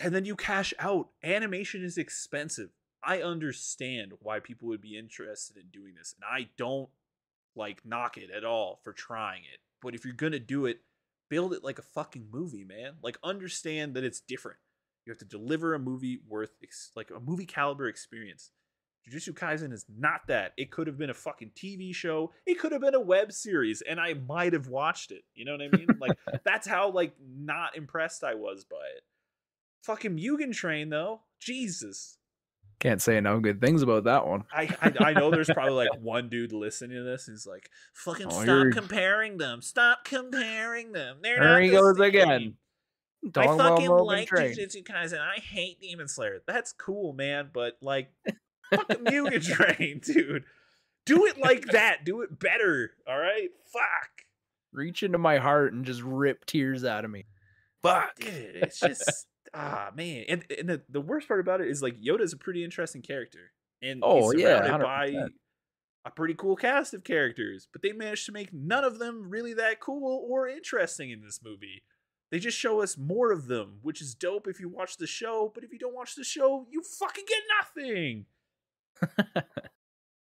And 0.00 0.14
then 0.14 0.24
you 0.24 0.34
cash 0.34 0.74
out. 0.78 1.10
Animation 1.22 1.84
is 1.84 1.98
expensive. 1.98 2.70
I 3.02 3.22
understand 3.22 4.14
why 4.20 4.40
people 4.40 4.68
would 4.68 4.80
be 4.80 4.98
interested 4.98 5.56
in 5.56 5.68
doing 5.70 5.94
this, 5.96 6.14
and 6.14 6.24
I 6.24 6.50
don't 6.56 6.90
like 7.56 7.84
knock 7.84 8.16
it 8.16 8.30
at 8.30 8.44
all 8.44 8.80
for 8.82 8.92
trying 8.92 9.42
it. 9.42 9.60
But 9.82 9.94
if 9.94 10.04
you're 10.04 10.14
gonna 10.14 10.38
do 10.38 10.66
it, 10.66 10.80
build 11.28 11.52
it 11.52 11.64
like 11.64 11.78
a 11.78 11.82
fucking 11.82 12.28
movie, 12.30 12.64
man. 12.64 12.94
Like 13.02 13.18
understand 13.22 13.94
that 13.94 14.04
it's 14.04 14.20
different. 14.20 14.58
You 15.06 15.12
have 15.12 15.18
to 15.18 15.24
deliver 15.24 15.74
a 15.74 15.78
movie 15.78 16.20
worth 16.28 16.52
ex- 16.62 16.90
like 16.94 17.10
a 17.10 17.20
movie 17.20 17.46
caliber 17.46 17.88
experience. 17.88 18.50
Jujutsu 19.08 19.32
Kaisen 19.32 19.72
is 19.72 19.86
not 19.88 20.26
that. 20.28 20.52
It 20.56 20.70
could 20.70 20.86
have 20.86 20.98
been 20.98 21.10
a 21.10 21.14
fucking 21.14 21.52
TV 21.56 21.94
show. 21.94 22.32
It 22.46 22.58
could 22.58 22.72
have 22.72 22.82
been 22.82 22.94
a 22.94 23.00
web 23.00 23.32
series, 23.32 23.82
and 23.82 23.98
I 23.98 24.14
might 24.14 24.52
have 24.52 24.68
watched 24.68 25.10
it. 25.10 25.22
You 25.34 25.46
know 25.46 25.52
what 25.52 25.62
I 25.62 25.76
mean? 25.76 25.88
like 26.00 26.18
that's 26.44 26.66
how 26.66 26.90
like 26.90 27.14
not 27.20 27.76
impressed 27.76 28.24
I 28.24 28.34
was 28.34 28.64
by 28.64 28.76
it. 28.96 29.02
Fucking 29.82 30.18
Mugen 30.18 30.52
Train 30.54 30.90
though, 30.90 31.22
Jesus. 31.40 32.18
Can't 32.80 33.02
say 33.02 33.20
no 33.20 33.40
good 33.40 33.60
things 33.60 33.82
about 33.82 34.04
that 34.04 34.26
one. 34.26 34.44
I, 34.52 34.74
I, 34.80 34.92
I 35.00 35.12
know 35.12 35.30
there's 35.30 35.50
probably 35.50 35.74
like 35.74 35.90
one 36.00 36.30
dude 36.30 36.52
listening 36.52 36.96
to 36.96 37.02
this. 37.02 37.26
He's 37.26 37.46
like, 37.46 37.70
"Fucking 37.92 38.28
oh, 38.28 38.30
stop 38.30 38.46
you're... 38.46 38.72
comparing 38.72 39.36
them! 39.36 39.60
Stop 39.60 40.04
comparing 40.04 40.92
them! 40.92 41.18
They're 41.22 41.38
there 41.38 41.60
he 41.60 41.68
the 41.68 41.76
goes 41.76 41.96
same. 41.98 42.06
again." 42.06 42.54
I 43.36 43.46
fucking 43.46 43.90
like 43.90 44.28
Jujutsu 44.30 44.82
Kaisen. 44.82 45.20
I 45.20 45.40
hate 45.40 45.80
Demon 45.80 46.08
Slayer. 46.08 46.40
That's 46.46 46.72
cool, 46.72 47.12
man. 47.12 47.50
But 47.52 47.76
like, 47.82 48.10
fucking 48.70 49.04
Mugen 49.04 49.44
Train, 49.44 50.00
dude. 50.04 50.44
Do 51.04 51.26
it 51.26 51.38
like 51.38 51.66
that. 51.66 52.04
Do 52.04 52.22
it 52.22 52.38
better. 52.38 52.92
All 53.06 53.18
right. 53.18 53.50
Fuck. 53.72 54.10
Reach 54.72 55.02
into 55.02 55.18
my 55.18 55.38
heart 55.38 55.72
and 55.72 55.84
just 55.84 56.02
rip 56.02 56.46
tears 56.46 56.84
out 56.84 57.04
of 57.04 57.10
me. 57.10 57.26
Fuck. 57.82 58.16
Dude, 58.20 58.56
it's 58.56 58.80
just 58.80 59.26
ah 59.54 59.90
man. 59.94 60.24
And 60.28 60.44
and 60.58 60.68
the, 60.68 60.82
the 60.88 61.00
worst 61.00 61.28
part 61.28 61.40
about 61.40 61.60
it 61.60 61.68
is 61.68 61.82
like 61.82 61.96
Yoda's 62.00 62.32
a 62.32 62.36
pretty 62.36 62.64
interesting 62.64 63.02
character. 63.02 63.52
And 63.82 64.00
Oh, 64.02 64.30
he's 64.30 64.42
yeah, 64.42 64.58
surrounded 64.66 64.84
by 64.84 65.10
100%. 65.10 65.28
a 66.04 66.10
pretty 66.10 66.34
cool 66.34 66.56
cast 66.56 66.92
of 66.94 67.02
characters, 67.04 67.68
but 67.72 67.82
they 67.82 67.92
managed 67.92 68.26
to 68.26 68.32
make 68.32 68.52
none 68.52 68.84
of 68.84 68.98
them 68.98 69.30
really 69.30 69.54
that 69.54 69.80
cool 69.80 70.26
or 70.28 70.48
interesting 70.48 71.10
in 71.10 71.22
this 71.22 71.40
movie. 71.42 71.82
They 72.30 72.38
just 72.38 72.56
show 72.58 72.80
us 72.80 72.96
more 72.96 73.32
of 73.32 73.46
them, 73.48 73.78
which 73.82 74.00
is 74.00 74.14
dope 74.14 74.46
if 74.46 74.60
you 74.60 74.68
watch 74.68 74.98
the 74.98 75.06
show, 75.06 75.50
but 75.52 75.64
if 75.64 75.72
you 75.72 75.78
don't 75.78 75.94
watch 75.94 76.14
the 76.14 76.22
show, 76.22 76.66
you 76.70 76.82
fucking 76.82 77.24
get 77.26 77.42
nothing. 77.58 78.26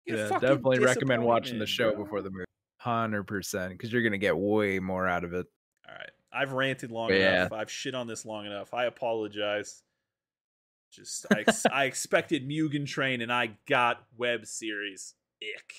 Yeah, 0.06 0.30
definitely 0.40 0.80
recommend 0.80 1.24
watching 1.24 1.60
the 1.60 1.66
show 1.66 1.92
bro. 1.94 2.04
before 2.04 2.22
the 2.22 2.30
movie. 2.30 2.46
Hundred 2.80 3.24
percent, 3.24 3.72
because 3.74 3.92
you're 3.92 4.04
gonna 4.04 4.18
get 4.18 4.38
way 4.38 4.80
more 4.80 5.08
out 5.08 5.24
of 5.24 5.34
it. 5.34 5.48
All 5.88 5.96
right. 5.96 6.10
I've 6.38 6.54
ranted 6.54 6.92
long 6.92 7.10
Yeah. 7.10 7.42
enough. 7.42 7.54
I've 7.54 7.72
shit 7.72 7.96
on 7.96 8.08
this 8.08 8.26
long 8.26 8.46
enough. 8.46 8.74
I 8.74 8.86
apologize. 8.86 9.82
Just 10.92 11.26
I, 11.32 11.44
I 11.72 11.86
expected 11.86 12.48
Mugen 12.48 12.86
Train 12.88 13.22
and 13.22 13.32
I 13.32 13.58
got 13.68 14.04
web 14.18 14.46
series. 14.46 15.16
Ick. 15.44 15.74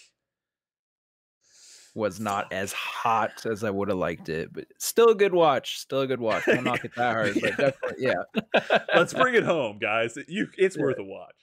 Was 1.95 2.21
not 2.21 2.53
as 2.53 2.73
hot 2.73 3.45
as 3.47 3.65
I 3.65 3.71
would 3.71 3.89
have 3.89 3.99
liked 3.99 4.29
it, 4.29 4.53
but 4.53 4.67
still 4.79 5.09
a 5.09 5.15
good 5.17 5.33
watch. 5.35 5.79
Still 5.79 6.03
a 6.03 6.07
good 6.07 6.21
watch. 6.21 6.45
Don't 6.47 6.63
knock 6.63 6.85
it 6.85 6.93
that 6.97 7.13
hard, 7.15 7.35
but 7.41 7.43
definitely, 7.57 7.97
yeah. 8.05 8.79
Let's 8.95 9.15
bring 9.15 9.35
it 9.35 9.43
home, 9.43 9.79
guys. 9.79 10.17
You 10.29 10.49
it's 10.57 10.77
Yeah. 10.77 10.83
worth 10.83 10.99
a 10.99 11.05
watch. 11.05 11.35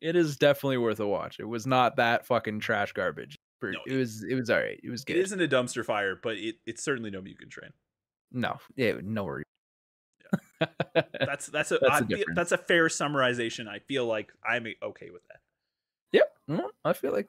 It 0.00 0.16
is 0.16 0.36
definitely 0.36 0.78
worth 0.78 0.98
a 1.00 1.06
watch. 1.06 1.38
It 1.38 1.44
was 1.44 1.66
not 1.66 1.96
that 1.96 2.26
fucking 2.26 2.60
trash 2.60 2.92
garbage. 2.92 3.38
For- 3.60 3.70
No, 3.72 3.78
it 3.86 3.94
was. 3.96 4.24
It 4.28 4.34
was 4.34 4.50
all 4.50 4.58
right. 4.58 4.80
It 4.82 4.90
was 4.90 5.04
good. 5.04 5.16
It 5.16 5.20
isn't 5.20 5.40
a 5.40 5.46
dumpster 5.48 5.84
fire, 5.84 6.18
but 6.20 6.36
it, 6.38 6.56
it's 6.66 6.82
certainly 6.82 7.10
no 7.10 7.20
Mugen 7.20 7.50
Train. 7.50 7.70
No, 8.34 8.58
yeah, 8.76 8.92
no 9.02 9.24
worries. 9.24 9.44
That's 11.18 11.46
that's 11.46 11.70
a 11.72 11.78
That's 11.82 12.02
I 12.02 12.04
feel- 12.04 12.24
that's 12.34 12.52
a 12.52 12.58
fair 12.58 12.86
summarization. 12.88 13.68
I 13.68 13.78
feel 13.78 14.06
like 14.06 14.32
I'm 14.46 14.66
okay 14.82 15.10
with 15.10 15.22
that. 15.28 15.40
Yep. 16.48 16.60
I 16.84 16.92
feel 16.92 17.12
like 17.12 17.28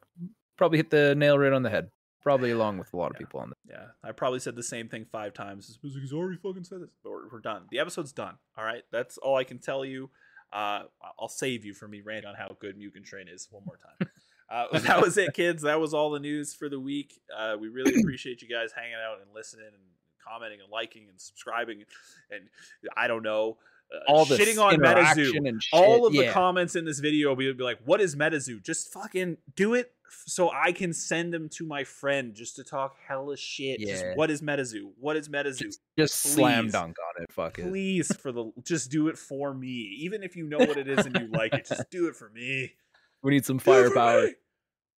probably 0.58 0.78
hit 0.78 0.90
the 0.90 1.16
nail 1.16 1.38
right 1.38 1.54
on 1.54 1.64
the 1.64 1.70
head. 1.70 1.90
Probably 2.22 2.50
along 2.52 2.80
with 2.80 2.92
a 2.94 2.98
lot 2.98 3.12
of 3.12 3.16
Yeah. 3.16 3.20
people 3.20 3.40
on 3.40 3.50
this. 3.50 3.58
Yeah, 3.70 3.86
I 4.04 4.12
probably 4.12 4.40
said 4.40 4.56
the 4.56 4.64
same 4.64 4.90
thing 4.90 5.06
five 5.12 5.34
times. 5.34 5.78
Music's 5.84 6.12
already 6.12 6.38
fucking 6.38 6.64
said 6.64 6.82
this. 6.82 6.90
We're, 7.04 7.30
we're 7.32 7.40
done. 7.40 7.66
The 7.70 7.78
episode's 7.80 8.12
done. 8.12 8.36
All 8.58 8.64
right, 8.66 8.82
that's 8.92 9.20
all 9.20 9.36
I 9.38 9.44
can 9.44 9.60
tell 9.60 9.86
you. 9.86 10.10
Uh, 10.52 10.84
I'll 11.20 11.28
save 11.30 11.66
you 11.66 11.74
from 11.76 11.92
me 11.92 12.02
ranting 12.02 12.30
on 12.30 12.36
how 12.36 12.56
good 12.60 12.80
Mugen 12.80 13.04
Train 13.06 13.28
is 13.28 13.48
one 13.52 13.64
more 13.66 13.78
time. 13.78 14.10
Uh, 14.50 14.80
that 14.88 15.02
was 15.02 15.18
it, 15.20 15.34
kids. 15.36 15.62
That 15.64 15.80
was 15.80 15.94
all 15.94 16.10
the 16.10 16.20
news 16.20 16.52
for 16.54 16.68
the 16.68 16.80
week. 16.80 17.20
Uh, 17.36 17.58
we 17.60 17.68
really 17.68 17.94
appreciate 18.00 18.42
you 18.42 18.48
guys 18.50 18.72
hanging 18.76 18.96
out 18.96 19.20
and 19.22 19.30
listening 19.36 19.68
and 19.68 19.84
commenting 20.28 20.60
and 20.62 20.72
liking 20.72 21.08
and 21.10 21.20
subscribing 21.20 21.84
and 22.32 22.50
I 22.96 23.08
don't 23.08 23.24
know, 23.24 23.58
uh, 23.94 24.00
All 24.12 24.26
the 24.26 24.36
shitting 24.36 24.60
on 24.62 24.76
MetaZoo 24.78 25.48
and 25.48 25.62
all 25.72 26.08
of 26.08 26.14
the 26.14 26.30
comments 26.30 26.76
in 26.76 26.86
this 26.86 27.00
video 27.00 27.30
will 27.36 27.54
be 27.54 27.64
like, 27.64 27.80
"What 27.86 28.02
is 28.02 28.16
MetaZoo?" 28.16 28.64
Just 28.64 28.92
fucking 28.92 29.38
do 29.56 29.76
it, 29.76 29.94
so 30.26 30.50
I 30.52 30.72
can 30.72 30.92
send 30.92 31.32
them 31.32 31.50
to 31.50 31.66
my 31.68 31.84
friend 31.84 32.34
just 32.34 32.56
to 32.56 32.64
talk 32.64 32.96
hella 33.08 33.38
shit. 33.38 33.80
Just, 33.80 34.04
Yeah. 34.04 34.16
what 34.16 34.32
is 34.32 34.42
MetaZoo? 34.42 34.94
What 35.00 35.16
is 35.18 35.30
MetaZoo? 35.30 35.60
Just, 35.60 35.82
just 36.00 36.16
slam 36.16 36.70
dunk 36.70 36.96
on 37.00 37.24
it. 37.24 37.32
Fuck 37.32 37.60
it. 37.60 37.68
Please, 37.70 38.12
for 38.16 38.32
the 38.32 38.52
just 38.64 38.90
do 38.90 39.08
it 39.08 39.20
for 39.20 39.54
me. 39.54 39.96
Even 40.00 40.24
if 40.24 40.36
you 40.36 40.48
know 40.48 40.58
what 40.58 40.78
it 40.78 40.88
is 40.88 41.06
and 41.06 41.16
you 41.20 41.28
like 41.28 41.54
it, 41.54 41.68
just 41.68 41.90
do 41.92 42.08
it 42.08 42.16
for 42.16 42.30
me. 42.30 42.74
We 43.22 43.32
need 43.32 43.46
some 43.46 43.58
Do 43.58 43.72
it 43.72 43.84
for 43.90 43.94
firepower. 43.94 44.30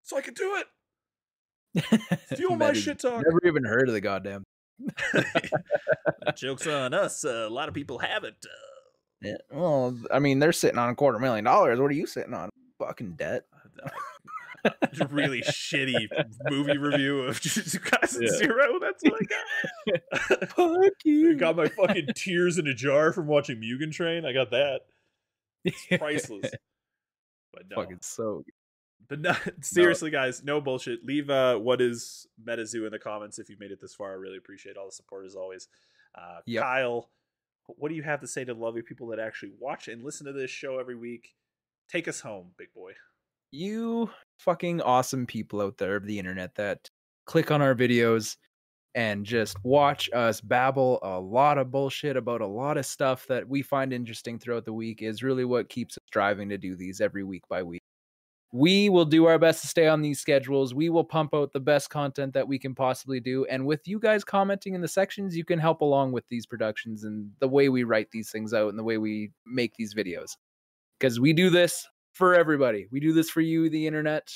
so 0.04 0.18
I 0.18 0.22
can 0.22 0.34
do 0.34 0.56
it. 0.56 0.68
Steal 2.34 2.56
my 2.56 2.72
shit 2.74 3.00
talk. 3.00 3.24
Never 3.26 3.40
even 3.46 3.64
heard 3.66 3.88
of 3.90 3.94
the 3.94 4.02
goddamn. 4.02 4.46
Jokes 6.36 6.68
on 6.68 6.94
us. 6.94 7.26
Uh, 7.26 7.46
a 7.48 7.50
lot 7.50 7.68
of 7.68 7.74
people 7.74 8.00
haven't. 8.00 8.46
Uh, 8.46 8.50
Yeah. 9.22 9.38
Well, 9.52 9.98
I 10.12 10.20
mean, 10.20 10.40
they're 10.40 10.52
sitting 10.54 10.78
on 10.78 10.90
a 10.90 10.96
quarter 10.96 11.20
million 11.20 11.46
dollars. 11.46 11.80
What 11.80 11.90
are 11.92 11.96
you 11.96 12.06
sitting 12.08 12.34
on? 12.34 12.50
Fucking 12.80 13.14
debt. 13.14 13.46
It's 14.84 15.00
a 15.02 15.08
really 15.08 15.42
shitty 15.42 16.08
movie 16.50 16.78
review 16.78 17.22
of 17.22 17.40
Jujutsu 17.42 17.80
Kaisen 17.80 18.22
Yeah. 18.24 18.38
Zero. 18.38 18.80
That's 18.80 19.04
what 19.04 19.22
I 19.22 19.26
got. 19.26 20.50
Fuck 20.50 20.60
I 20.60 20.90
you. 21.06 21.36
got 21.36 21.56
my 21.56 21.68
fucking 21.68 22.08
tears 22.16 22.58
in 22.58 22.68
a 22.68 22.74
jar 22.74 23.12
from 23.14 23.28
watching 23.28 23.58
Mugen 23.62 23.92
Train. 23.92 24.26
I 24.26 24.34
got 24.34 24.52
that. 24.52 24.82
It's 25.64 25.86
Priceless. 25.98 26.52
But 27.54 27.64
no. 27.70 27.78
Fucking 27.78 28.00
so. 28.02 28.44
But 29.10 29.20
no, 29.22 29.36
seriously, 29.62 30.12
guys, 30.12 30.44
no 30.44 30.62
bullshit. 30.62 31.06
Leave 31.06 31.30
uh, 31.30 31.58
what 31.58 31.82
is 31.82 32.28
MetaZoo 32.46 32.86
in 32.86 32.92
the 32.92 33.00
comments 33.00 33.40
if 33.40 33.50
you've 33.50 33.60
made 33.60 33.72
it 33.72 33.82
this 33.82 33.96
far. 33.96 34.12
I 34.12 34.16
really 34.16 34.38
appreciate 34.38 34.78
all 34.78 34.86
the 34.86 34.92
support 34.92 35.26
as 35.26 35.36
always. 35.36 35.68
Uh, 36.16 36.40
Yep. 36.46 36.64
Kyle, 36.64 37.10
what 37.68 37.90
do 37.90 37.96
you 37.96 38.04
have 38.04 38.22
to 38.22 38.28
say 38.28 38.44
to 38.46 38.54
the 38.54 38.60
lovely 38.60 38.82
people 38.82 39.08
that 39.08 39.20
actually 39.20 39.52
watch 39.60 39.88
and 39.88 40.04
listen 40.04 40.26
to 40.26 40.34
this 40.34 40.52
show 40.52 40.80
every 40.80 40.96
week? 40.96 41.36
Take 41.90 42.08
us 42.08 42.20
home, 42.20 42.52
big 42.58 42.74
boy. 42.74 42.94
You 43.52 44.10
fucking 44.40 44.82
awesome 44.82 45.26
people 45.26 45.62
out 45.62 45.78
there 45.78 45.96
of 45.96 46.06
the 46.06 46.20
internet 46.20 46.56
that 46.56 46.90
click 47.26 47.52
on 47.52 47.62
our 47.62 47.76
videos 47.76 48.36
and 48.96 49.26
just 49.26 49.58
watch 49.64 50.10
us 50.14 50.42
babble 50.42 51.00
a 51.04 51.20
lot 51.20 51.58
of 51.58 51.72
bullshit 51.72 52.18
about 52.18 52.42
a 52.42 52.48
lot 52.48 52.78
of 52.78 52.86
stuff 52.86 53.28
that 53.28 53.48
we 53.48 53.62
find 53.62 53.94
interesting 53.94 54.40
throughout 54.40 54.66
the 54.66 54.74
week 54.74 55.02
is 55.02 55.22
really 55.24 55.46
what 55.46 55.70
keeps 55.70 55.98
us 55.98 56.04
driving 56.12 56.50
to 56.50 56.58
do 56.58 56.76
these 56.76 57.00
every 57.00 57.24
week 57.24 57.44
by 57.48 57.62
week. 57.62 57.77
We 58.54 58.88
will 58.88 59.06
do 59.06 59.26
our 59.26 59.38
best 59.38 59.62
to 59.62 59.68
stay 59.68 59.88
on 59.88 60.02
these 60.02 60.20
schedules. 60.20 60.74
We 60.74 60.90
will 60.90 61.04
pump 61.04 61.34
out 61.34 61.52
the 61.52 61.60
best 61.60 61.90
content 61.90 62.34
that 62.34 62.48
we 62.48 62.58
can 62.58 62.74
possibly 62.74 63.20
do. 63.20 63.46
And 63.46 63.66
with 63.66 63.88
you 63.88 64.00
guys 64.00 64.24
commenting 64.24 64.74
in 64.74 64.82
the 64.82 64.88
sections, 64.88 65.36
you 65.36 65.44
can 65.44 65.60
help 65.60 65.82
along 65.82 66.14
with 66.14 66.24
these 66.30 66.46
productions 66.46 67.04
and 67.04 67.30
the 67.40 67.48
way 67.48 67.68
we 67.68 67.84
write 67.84 68.10
these 68.12 68.32
things 68.32 68.54
out 68.54 68.70
and 68.70 68.80
the 68.80 68.84
way 68.84 68.98
we 68.98 69.32
make 69.46 69.74
these 69.76 69.94
videos. 69.94 70.38
Because 70.98 71.20
we 71.20 71.34
do 71.34 71.50
this 71.50 71.86
for 72.14 72.36
everybody. 72.36 72.88
We 72.90 73.02
do 73.02 73.12
this 73.12 73.30
for 73.30 73.42
you, 73.42 73.70
the 73.70 73.86
internet. 73.86 74.34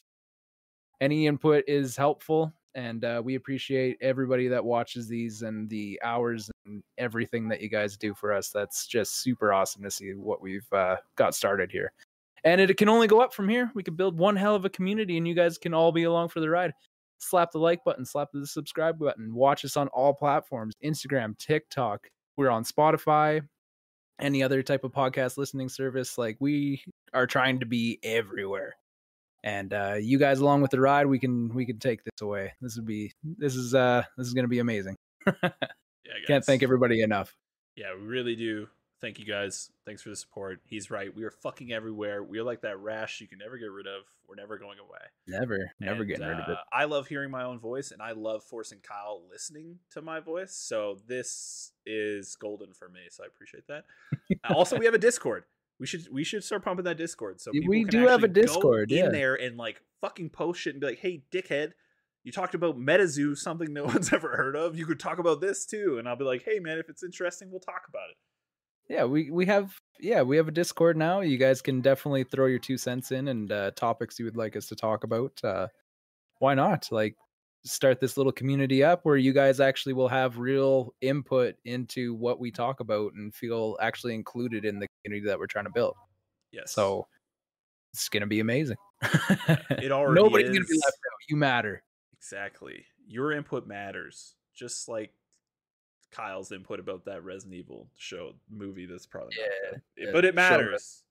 Any 1.00 1.26
input 1.26 1.64
is 1.68 1.96
helpful. 1.96 2.54
And 2.76 3.04
uh, 3.04 3.22
we 3.24 3.36
appreciate 3.36 3.98
everybody 4.02 4.48
that 4.50 4.64
watches 4.64 5.08
these 5.08 5.42
and 5.42 5.70
the 5.70 6.00
hours 6.04 6.50
and 6.66 6.84
everything 6.98 7.50
that 7.50 7.62
you 7.62 7.70
guys 7.70 7.98
do 7.98 8.14
for 8.14 8.32
us. 8.32 8.50
That's 8.50 8.88
just 8.88 9.22
super 9.22 9.52
awesome 9.52 9.84
to 9.84 9.92
see 9.92 10.12
what 10.12 10.42
we've 10.42 10.68
uh, 10.72 10.98
got 11.16 11.34
started 11.34 11.72
here. 11.72 11.92
And 12.44 12.60
it 12.60 12.76
can 12.78 12.90
only 12.90 13.08
go 13.08 13.22
up 13.22 13.34
from 13.34 13.50
here. 13.50 13.72
We 13.76 13.84
could 13.84 13.98
build 13.98 14.18
one 14.18 14.36
hell 14.36 14.56
of 14.56 14.66
a 14.66 14.70
community, 14.70 15.18
and 15.18 15.28
you 15.28 15.36
guys 15.36 15.58
can 15.58 15.74
all 15.74 15.92
be 15.92 16.04
along 16.04 16.30
for 16.30 16.40
the 16.40 16.50
ride. 16.50 16.74
Slap 17.20 17.52
the 17.52 17.60
like 17.60 17.84
button, 17.84 18.04
slap 18.04 18.30
the 18.34 18.48
subscribe 18.48 18.98
button. 18.98 19.34
Watch 19.36 19.64
us 19.64 19.78
on 19.78 19.88
all 19.90 20.14
platforms 20.14 20.74
Instagram, 20.84 21.38
TikTok. 21.38 22.08
We're 22.36 22.50
on 22.50 22.64
Spotify, 22.64 23.42
any 24.20 24.42
other 24.42 24.64
type 24.64 24.84
of 24.84 24.92
podcast 24.92 25.38
listening 25.38 25.70
service. 25.70 26.18
Like 26.18 26.38
we 26.40 26.84
are 27.14 27.28
trying 27.28 27.60
to 27.60 27.68
be 27.68 28.00
everywhere. 28.02 28.74
And 29.44 29.72
uh, 29.74 29.96
you 30.00 30.18
guys 30.18 30.40
along 30.40 30.62
with 30.62 30.72
the 30.72 30.80
ride, 30.80 31.06
we 31.06 31.20
can 31.20 31.54
we 31.54 31.66
can 31.66 31.78
take 31.78 32.04
this 32.04 32.22
away. 32.22 32.54
This 32.60 32.76
would 32.76 32.88
be 32.88 33.14
this 33.24 33.56
is 33.56 33.76
uh 33.76 34.04
this 34.18 34.26
is 34.26 34.34
gonna 34.34 34.48
be 34.48 34.60
amazing. 34.60 34.96
Yeah, 36.12 36.14
Can't 36.28 36.46
thank 36.46 36.64
everybody 36.64 37.02
enough. 37.02 37.36
Yeah, 37.76 37.96
we 37.96 38.06
really 38.06 38.36
do. 38.36 38.68
Thank 39.02 39.18
you 39.18 39.26
guys. 39.26 39.72
Thanks 39.84 40.04
for 40.04 40.10
the 40.10 40.16
support. 40.16 40.62
He's 40.68 40.92
right. 40.92 41.14
We 41.14 41.24
are 41.24 41.32
fucking 41.32 41.72
everywhere. 41.72 42.24
We 42.24 42.38
are 42.38 42.44
like 42.44 42.62
that 42.62 42.80
rash 42.80 43.20
you 43.20 43.28
can 43.28 43.40
never 43.40 43.58
get 43.58 43.72
rid 43.72 43.88
of. 43.88 44.04
We're 44.30 44.36
never 44.36 44.60
going 44.60 44.78
away. 44.78 45.00
Never, 45.28 45.58
never 45.80 46.02
And, 46.02 46.08
getting 46.08 46.28
rid 46.28 46.40
of 46.40 46.48
it. 46.48 46.52
uh, 46.54 46.64
I 46.72 46.86
love 46.86 47.08
hearing 47.08 47.32
my 47.32 47.44
own 47.44 47.60
voice, 47.60 47.92
and 47.92 48.00
I 48.02 48.12
love 48.12 48.44
forcing 48.44 48.78
Kyle 48.80 49.24
listening 49.30 49.80
to 49.92 50.04
my 50.04 50.20
voice. 50.20 50.54
So 50.54 51.00
this 51.08 51.72
is 51.86 52.36
golden 52.36 52.74
for 52.74 52.90
me. 52.90 53.02
So 53.10 53.24
I 53.24 53.28
appreciate 53.28 53.68
that. 53.68 53.86
Uh, 54.50 54.54
also, 54.54 54.78
we 54.78 54.86
have 54.86 54.94
a 54.94 54.98
Discord. 55.00 55.44
We 55.78 55.86
should 55.86 56.08
we 56.12 56.24
should 56.24 56.44
start 56.44 56.64
pumping 56.64 56.86
that 56.86 56.98
Discord. 56.98 57.42
So 57.42 57.52
people 57.52 57.70
we 57.70 57.84
do 57.84 58.08
have 58.08 58.24
a 58.24 58.28
Discord, 58.28 58.92
in 58.92 59.12
there 59.12 59.36
and 59.36 59.58
like 59.58 59.82
fucking 60.00 60.30
post 60.30 60.62
shit 60.62 60.74
and 60.74 60.80
be 60.82 60.88
like, 60.88 61.00
"Hey, 61.00 61.24
dickhead." 61.32 61.72
You 62.24 62.32
talked 62.32 62.54
about 62.56 62.78
MetaZoo, 62.78 63.36
something 63.38 63.74
no 63.74 63.84
one's 63.94 64.14
ever 64.14 64.38
heard 64.38 64.56
of. 64.56 64.78
You 64.78 64.86
could 64.86 65.00
talk 65.00 65.18
about 65.20 65.42
this 65.42 65.66
too, 65.66 65.98
and 66.00 66.08
I'll 66.08 66.16
be 66.16 66.24
like, 66.24 66.44
"Hey, 66.44 66.60
man, 66.60 66.78
if 66.78 66.88
it's 66.88 67.04
interesting, 67.04 67.52
we'll 67.52 67.60
talk 67.60 67.84
about 67.90 68.10
it." 68.12 68.18
Yeah 68.92 69.06
we 69.06 69.32
we 69.32 69.46
have 69.46 69.74
yeah 70.00 70.22
we 70.22 70.36
have 70.36 70.48
a 70.48 70.52
discord 70.52 70.98
now 70.98 71.22
you 71.22 71.38
guys 71.38 71.62
can 71.62 71.80
definitely 71.82 72.24
throw 72.24 72.46
your 72.46 72.60
two 72.60 72.78
cents 72.78 73.12
in 73.12 73.30
and 73.30 73.52
uh 73.52 73.72
topics 73.72 74.20
you 74.20 74.26
would 74.26 74.36
like 74.36 74.56
us 74.56 74.68
to 74.68 74.76
talk 74.76 75.04
about 75.04 75.32
uh 75.44 75.68
why 76.40 76.54
not 76.54 76.88
like 76.92 77.16
start 77.64 78.00
this 78.00 78.18
little 78.18 78.32
community 78.32 78.84
up 78.84 79.02
where 79.04 79.18
you 79.18 79.32
guys 79.32 79.60
actually 79.60 79.94
will 79.94 80.08
have 80.08 80.40
real 80.40 80.94
input 81.02 81.56
into 81.64 82.14
what 82.16 82.40
we 82.40 82.52
talk 82.52 82.80
about 82.80 83.14
and 83.14 83.34
feel 83.34 83.78
actually 83.80 84.14
included 84.14 84.66
in 84.66 84.80
the 84.80 84.88
community 85.04 85.28
that 85.28 85.40
we're 85.40 85.48
trying 85.48 85.66
to 85.66 85.72
build 85.72 85.96
Yes. 86.52 86.74
so 86.74 87.08
it's 87.94 88.10
gonna 88.10 88.28
be 88.28 88.40
amazing 88.42 88.78
It 89.70 89.92
already 89.92 90.22
nobody's 90.22 90.50
gonna 90.50 90.66
be 90.66 90.76
left 90.76 90.98
out 90.98 91.30
you 91.30 91.38
matter 91.38 91.82
Exactly. 92.22 92.86
Your 93.08 93.32
input 93.32 93.66
matters. 93.66 94.36
Just 94.54 94.88
like 94.88 95.12
Kyle's 96.12 96.52
input 96.52 96.80
about 96.80 97.06
that 97.06 97.24
Resident 97.24 97.56
Evil 97.56 97.88
show 97.98 98.34
movie 98.50 98.86
that's 98.86 99.06
probably 99.06 99.36
not 99.40 99.46
Yeah, 99.46 99.70
good. 99.72 99.82
yeah, 99.98 100.12
but 100.12 100.26
it 100.26 100.36
matters. 100.36 101.04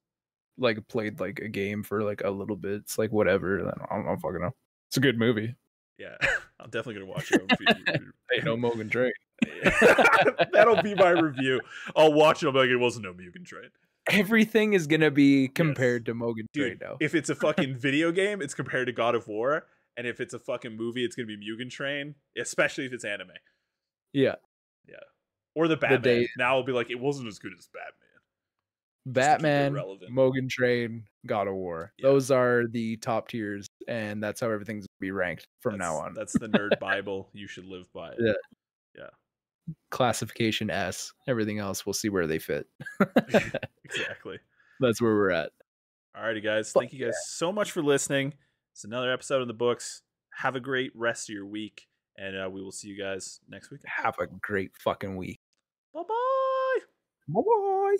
like 0.58 0.86
played 0.88 1.20
like 1.20 1.38
a 1.40 1.48
game 1.48 1.82
for 1.82 2.02
like 2.02 2.22
a 2.24 2.30
little 2.30 2.56
bit 2.56 2.74
it's 2.82 2.98
like 2.98 3.10
whatever 3.12 3.60
i 3.60 3.62
don't, 3.94 4.06
I 4.06 4.08
don't 4.10 4.20
fucking 4.20 4.40
know 4.42 4.54
It's 4.88 4.96
a 4.96 5.00
good 5.00 5.18
movie. 5.18 5.54
Yeah, 5.98 6.16
I'm 6.60 6.70
definitely 6.70 6.94
gonna 6.94 7.06
watch 7.06 7.30
it. 7.32 7.42
Hey, 8.30 8.42
no 8.44 8.56
Mugen 8.58 8.90
Train. 8.90 9.12
That'll 10.52 10.82
be 10.82 10.94
my 10.94 11.10
review. 11.10 11.60
I'll 11.96 12.12
watch 12.12 12.42
it. 12.42 12.46
I'll 12.46 12.52
be 12.52 12.60
like, 12.60 12.68
it 12.70 12.76
wasn't 12.76 13.04
no 13.04 13.12
Mugen 13.12 13.44
Train. 13.44 13.68
Everything 14.10 14.72
is 14.72 14.86
gonna 14.86 15.10
be 15.10 15.48
compared 15.48 16.06
to 16.06 16.14
Mugen 16.14 16.46
Train 16.54 16.78
now. 16.80 16.96
if 17.00 17.14
it's 17.14 17.28
a 17.28 17.34
fucking 17.34 17.76
video 17.76 18.12
game, 18.12 18.40
it's 18.40 18.54
compared 18.54 18.86
to 18.86 18.92
God 18.92 19.14
of 19.14 19.28
War, 19.28 19.66
and 19.96 20.06
if 20.06 20.20
it's 20.20 20.32
a 20.34 20.38
fucking 20.38 20.76
movie, 20.76 21.04
it's 21.04 21.14
gonna 21.14 21.26
be 21.26 21.36
Mugen 21.36 21.70
Train, 21.70 22.14
especially 22.38 22.86
if 22.86 22.92
it's 22.92 23.04
anime 23.04 23.30
yeah, 24.12 24.34
or 25.56 25.66
the 25.68 25.76
Batman. 25.76 26.02
day- 26.02 26.28
now 26.38 26.54
I'll 26.56 26.62
be 26.62 26.72
like, 26.72 26.90
it 26.90 27.00
wasn't 27.00 27.26
as 27.28 27.38
good 27.38 27.52
as 27.58 27.68
Batman. 29.04 29.74
Batman. 29.74 29.74
Mugen 30.12 30.48
Train, 30.48 31.04
God 31.26 31.48
of 31.48 31.54
War. 31.54 31.92
Yeah. 31.98 32.08
Those 32.08 32.30
are 32.30 32.66
the 32.70 32.96
top 32.98 33.28
tiers, 33.28 33.66
and 33.88 34.22
that's 34.22 34.40
how 34.40 34.50
everything's 34.50 34.86
be 35.00 35.10
ranked 35.10 35.46
from 35.60 35.78
now 35.78 35.96
on. 35.96 36.14
That's 36.14 36.34
the 36.38 36.48
nerd 36.48 36.78
Bible. 36.78 37.28
You 37.32 37.48
should 37.48 37.64
live 37.64 37.92
by 37.92 38.10
it. 38.18 38.36
Yeah. 38.96 39.06
Classification 39.90 40.70
S. 40.70 41.12
Everything 41.28 41.58
else, 41.58 41.84
we'll 41.86 41.92
see 41.92 42.08
where 42.08 42.26
they 42.26 42.38
fit. 42.38 42.66
exactly. 43.84 44.38
That's 44.80 45.00
where 45.00 45.14
we're 45.14 45.30
at. 45.30 45.50
Alrighty, 46.16 46.42
guys. 46.42 46.72
Thank 46.72 46.92
you 46.92 47.04
guys 47.04 47.14
so 47.26 47.52
much 47.52 47.70
for 47.72 47.82
listening. 47.82 48.34
It's 48.74 48.84
another 48.84 49.12
episode 49.12 49.42
in 49.42 49.48
the 49.48 49.54
books. 49.54 50.02
Have 50.34 50.56
a 50.56 50.60
great 50.60 50.92
rest 50.94 51.28
of 51.28 51.34
your 51.34 51.46
week, 51.46 51.86
and 52.16 52.36
uh, 52.36 52.48
we 52.50 52.62
will 52.62 52.72
see 52.72 52.88
you 52.88 52.98
guys 52.98 53.40
next 53.48 53.70
week. 53.70 53.80
Have 53.84 54.18
a 54.18 54.26
great 54.26 54.72
fucking 54.76 55.16
week. 55.16 55.40
Bye 55.94 56.02
bye. 56.06 56.80
Bye 57.28 57.40
bye. 57.40 57.96